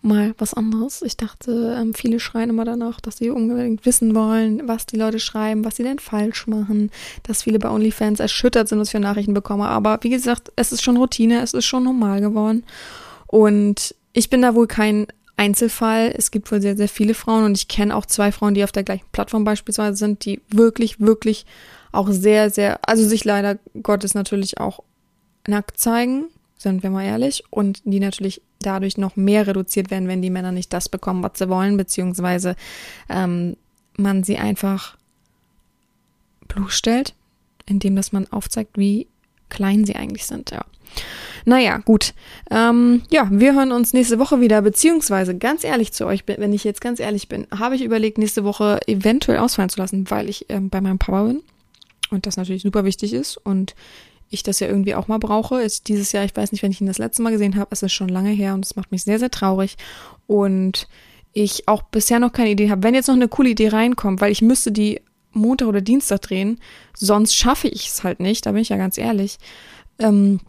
mal 0.03 0.35
was 0.39 0.55
anderes. 0.55 1.03
Ich 1.03 1.17
dachte, 1.17 1.77
ähm, 1.79 1.95
viele 1.95 2.21
schreien 2.21 2.51
immer 2.51 2.65
danach, 2.65 3.01
dass 3.01 3.19
sie 3.19 3.31
unbedingt 3.31 3.85
wissen 3.85 4.15
wollen, 4.15 4.67
was 4.69 4.87
die 4.87 4.97
Leute 4.97 5.19
schreiben, 5.19 5.65
was 5.65 5.77
sie 5.77 5.83
denn 5.83 5.99
falsch 5.99 6.47
machen, 6.47 6.91
dass 7.25 7.43
viele 7.43 7.59
bei 7.59 7.71
OnlyFans 7.71 8.21
erschüttert 8.21 8.69
sind, 8.69 8.79
was 8.79 8.91
für 8.91 9.01
Nachrichten 9.01 9.35
bekomme. 9.35 9.69
Aber 9.69 9.99
wie 10.03 10.11
gesagt, 10.11 10.53
es 10.57 10.73
ist 10.73 10.83
schon 10.83 10.97
Routine, 10.97 11.43
es 11.43 11.55
ist 11.55 11.67
schon 11.67 11.85
normal 11.85 12.21
geworden. 12.21 12.65
Und 13.27 13.95
ich 14.13 14.31
bin 14.31 14.43
da 14.43 14.55
wohl 14.55 14.67
kein 14.67 15.07
Einzelfall. 15.37 16.13
Es 16.17 16.31
gibt 16.31 16.51
wohl 16.51 16.61
sehr, 16.61 16.77
sehr 16.77 16.89
viele 16.89 17.15
Frauen 17.15 17.45
und 17.45 17.57
ich 17.57 17.69
kenne 17.69 17.95
auch 17.95 18.07
zwei 18.07 18.33
Frauen, 18.33 18.55
die 18.55 18.65
auf 18.65 18.73
der 18.73 18.85
gleichen 18.85 19.07
Plattform 19.13 19.45
beispielsweise 19.45 19.97
sind, 19.97 20.25
die 20.25 20.41
wirklich, 20.51 21.01
wirklich 21.01 21.47
auch 21.93 22.11
sehr, 22.11 22.51
sehr, 22.51 22.81
also 22.89 23.07
sich 23.07 23.25
leider 23.25 23.59
Gottes 23.83 24.15
natürlich 24.15 24.59
auch 24.59 24.81
nackt 25.47 25.79
zeigen, 25.79 26.27
sind 26.59 26.83
wir 26.83 26.91
mal 26.91 27.05
ehrlich, 27.05 27.45
und 27.51 27.81
die 27.85 28.01
natürlich 28.01 28.43
dadurch 28.61 28.99
noch 28.99 29.17
mehr 29.17 29.47
reduziert 29.47 29.91
werden, 29.91 30.09
wenn 30.09 30.23
die 30.23 30.31
Männer 30.31 30.53
nicht 30.53 30.73
das 30.73 30.89
bekommen, 30.89 31.23
was 31.23 31.39
sie 31.39 31.49
wollen, 31.49 31.77
beziehungsweise 31.77 32.57
ähm, 33.09 33.57
man 33.97 34.25
sie 34.25 34.37
einfach 34.37 34.97
bloßstellt, 36.49 37.15
indem 37.67 37.97
dass 37.97 38.13
man 38.13 38.27
aufzeigt, 38.33 38.79
wie 38.79 39.07
klein 39.49 39.85
sie 39.85 39.97
eigentlich 39.97 40.27
sind, 40.27 40.51
ja. 40.51 40.65
Naja, 41.45 41.79
gut. 41.79 42.15
Ähm, 42.51 43.03
ja, 43.11 43.29
wir 43.31 43.55
hören 43.55 43.73
uns 43.73 43.93
nächste 43.93 44.19
Woche 44.19 44.41
wieder, 44.41 44.63
beziehungsweise 44.63 45.37
ganz 45.37 45.65
ehrlich 45.65 45.93
zu 45.93 46.07
euch, 46.07 46.25
wenn 46.27 46.53
ich 46.53 46.65
jetzt 46.65 46.81
ganz 46.81 46.99
ehrlich 47.01 47.29
bin, 47.29 47.47
habe 47.57 47.77
ich 47.77 47.83
überlegt, 47.83 48.19
nächste 48.19 48.45
Woche 48.45 48.81
eventuell 48.87 49.39
ausfallen 49.39 49.69
zu 49.69 49.79
lassen, 49.79 50.11
weil 50.11 50.29
ich 50.29 50.47
ähm, 50.49 50.71
bei 50.71 50.81
meinem 50.81 50.99
Papa 50.99 51.25
bin 51.25 51.43
und 52.11 52.27
das 52.27 52.37
natürlich 52.37 52.63
super 52.63 52.85
wichtig 52.85 53.13
ist 53.13 53.37
und 53.37 53.75
ich 54.31 54.43
das 54.43 54.61
ja 54.61 54.69
irgendwie 54.69 54.95
auch 54.95 55.09
mal 55.09 55.19
brauche. 55.19 55.61
Ist 55.61 55.89
dieses 55.89 56.13
Jahr, 56.13 56.25
ich 56.25 56.37
weiß 56.37 56.53
nicht, 56.53 56.63
wenn 56.63 56.71
ich 56.71 56.81
ihn 56.81 56.87
das 56.87 56.99
letzte 56.99 57.23
Mal 57.23 57.33
gesehen 57.33 57.57
habe, 57.57 57.69
es 57.71 57.83
ist 57.83 57.93
schon 57.93 58.09
lange 58.09 58.31
her 58.31 58.55
und 58.55 58.65
es 58.65 58.77
macht 58.77 58.93
mich 58.93 59.03
sehr, 59.05 59.19
sehr 59.19 59.31
traurig. 59.31 59.77
Und 60.27 60.89
ich 61.33 61.69
auch 61.69 61.83
bisher 61.83 62.21
noch 62.21 62.33
keine 62.33 62.51
Idee 62.51 62.71
habe, 62.71 62.83
wenn 62.83 62.95
jetzt 62.95 63.09
noch 63.09 63.15
eine 63.15 63.29
coole 63.29 63.51
Idee 63.51 63.69
reinkommt, 63.69 64.21
weil 64.21 64.33
ich 64.33 64.43
müsste 64.43 64.73
die 64.73 65.01
Montag 65.33 65.69
oder 65.69 65.81
Dienstag 65.81 66.23
drehen, 66.23 66.59
sonst 66.95 67.35
schaffe 67.35 67.69
ich 67.69 67.89
es 67.89 68.03
halt 68.03 68.21
nicht, 68.21 68.47
da 68.47 68.53
bin 68.53 68.63
ich 68.63 68.71
ja 68.71 68.77
ganz 68.77 68.99
ehrlich. 68.99 69.39
Ähm, 69.99 70.41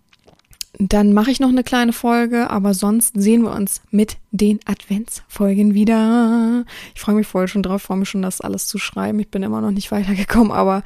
dann 0.77 1.13
mache 1.13 1.31
ich 1.31 1.39
noch 1.39 1.49
eine 1.49 1.63
kleine 1.63 1.93
Folge, 1.93 2.49
aber 2.49 2.73
sonst 2.73 3.13
sehen 3.19 3.41
wir 3.41 3.51
uns 3.51 3.81
mit 3.91 4.17
den 4.31 4.59
Adventsfolgen 4.65 5.73
wieder. 5.73 6.63
Ich 6.95 7.01
freue 7.01 7.15
mich 7.15 7.27
voll 7.27 7.47
schon 7.47 7.63
drauf, 7.63 7.81
freue 7.81 7.97
mich 7.97 8.09
schon, 8.09 8.21
das 8.21 8.39
alles 8.39 8.67
zu 8.67 8.77
schreiben. 8.77 9.19
Ich 9.19 9.29
bin 9.29 9.43
immer 9.43 9.61
noch 9.61 9.71
nicht 9.71 9.91
weitergekommen, 9.91 10.51
aber 10.51 10.83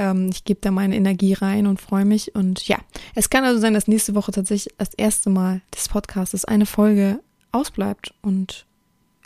ähm, 0.00 0.30
ich 0.32 0.44
gebe 0.44 0.60
da 0.62 0.70
meine 0.70 0.96
Energie 0.96 1.34
rein 1.34 1.66
und 1.66 1.80
freue 1.80 2.04
mich. 2.04 2.34
Und 2.34 2.66
ja, 2.66 2.78
es 3.14 3.30
kann 3.30 3.44
also 3.44 3.60
sein, 3.60 3.74
dass 3.74 3.86
nächste 3.86 4.14
Woche 4.14 4.32
tatsächlich 4.32 4.74
das 4.78 4.94
erste 4.94 5.30
Mal 5.30 5.60
des 5.74 5.88
Podcasts 5.88 6.44
eine 6.44 6.66
Folge 6.66 7.20
ausbleibt 7.52 8.14
und 8.22 8.66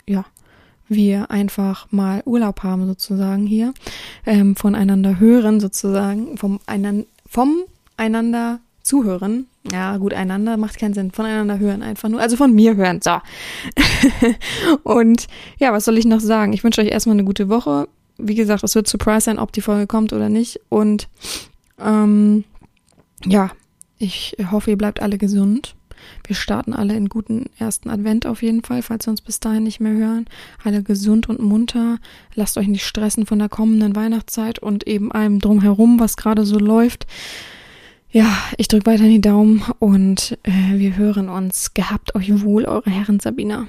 ja, 0.07 0.25
wir 0.87 1.31
einfach 1.31 1.91
mal 1.91 2.21
Urlaub 2.25 2.61
haben 2.61 2.85
sozusagen 2.85 3.47
hier, 3.47 3.73
ähm, 4.25 4.55
voneinander 4.55 5.19
hören 5.19 5.59
sozusagen, 5.59 6.37
vom, 6.37 6.59
einander, 6.67 7.07
vom 7.27 7.63
einander 7.97 8.59
zuhören. 8.83 9.47
Ja, 9.71 9.97
gut, 9.97 10.13
einander 10.13 10.57
macht 10.57 10.77
keinen 10.77 10.93
Sinn. 10.93 11.11
Voneinander 11.11 11.57
hören 11.57 11.81
einfach 11.81 12.07
nur. 12.07 12.21
Also 12.21 12.37
von 12.37 12.53
mir 12.53 12.75
hören. 12.75 12.99
So. 13.01 13.17
und 14.83 15.27
ja, 15.57 15.73
was 15.73 15.85
soll 15.85 15.97
ich 15.97 16.05
noch 16.05 16.19
sagen? 16.19 16.53
Ich 16.53 16.63
wünsche 16.63 16.81
euch 16.81 16.89
erstmal 16.89 17.15
eine 17.15 17.23
gute 17.23 17.49
Woche. 17.49 17.87
Wie 18.17 18.35
gesagt, 18.35 18.63
es 18.63 18.75
wird 18.75 18.87
Surprise 18.87 19.25
sein, 19.25 19.39
ob 19.39 19.51
die 19.51 19.61
Folge 19.61 19.87
kommt 19.87 20.13
oder 20.13 20.29
nicht. 20.29 20.59
Und 20.69 21.07
ähm, 21.79 22.43
ja, 23.25 23.51
ich 23.97 24.35
hoffe, 24.51 24.71
ihr 24.71 24.77
bleibt 24.77 25.01
alle 25.01 25.17
gesund. 25.17 25.75
Wir 26.27 26.35
starten 26.35 26.73
alle 26.73 26.95
in 26.95 27.09
guten 27.09 27.45
ersten 27.57 27.89
Advent 27.89 28.25
auf 28.25 28.43
jeden 28.43 28.63
Fall, 28.63 28.81
falls 28.81 29.07
wir 29.07 29.11
uns 29.11 29.21
bis 29.21 29.39
dahin 29.39 29.63
nicht 29.63 29.79
mehr 29.79 29.93
hören. 29.93 30.25
Alle 30.63 30.83
gesund 30.83 31.29
und 31.29 31.39
munter. 31.39 31.99
Lasst 32.35 32.57
euch 32.57 32.67
nicht 32.67 32.85
stressen 32.85 33.25
von 33.25 33.39
der 33.39 33.49
kommenden 33.49 33.95
Weihnachtszeit 33.95 34.59
und 34.59 34.87
eben 34.87 35.11
allem 35.11 35.39
drumherum, 35.39 35.99
was 35.99 36.17
gerade 36.17 36.45
so 36.45 36.59
läuft. 36.59 37.07
Ja, 38.11 38.37
ich 38.57 38.67
drücke 38.67 38.85
weiter 38.85 39.05
die 39.05 39.21
Daumen 39.21 39.63
und 39.79 40.37
äh, 40.43 40.77
wir 40.77 40.95
hören 40.95 41.29
uns. 41.29 41.73
Gehabt 41.73 42.15
euch 42.15 42.43
wohl, 42.43 42.65
eure 42.65 42.89
Herren 42.89 43.19
Sabina. 43.19 43.67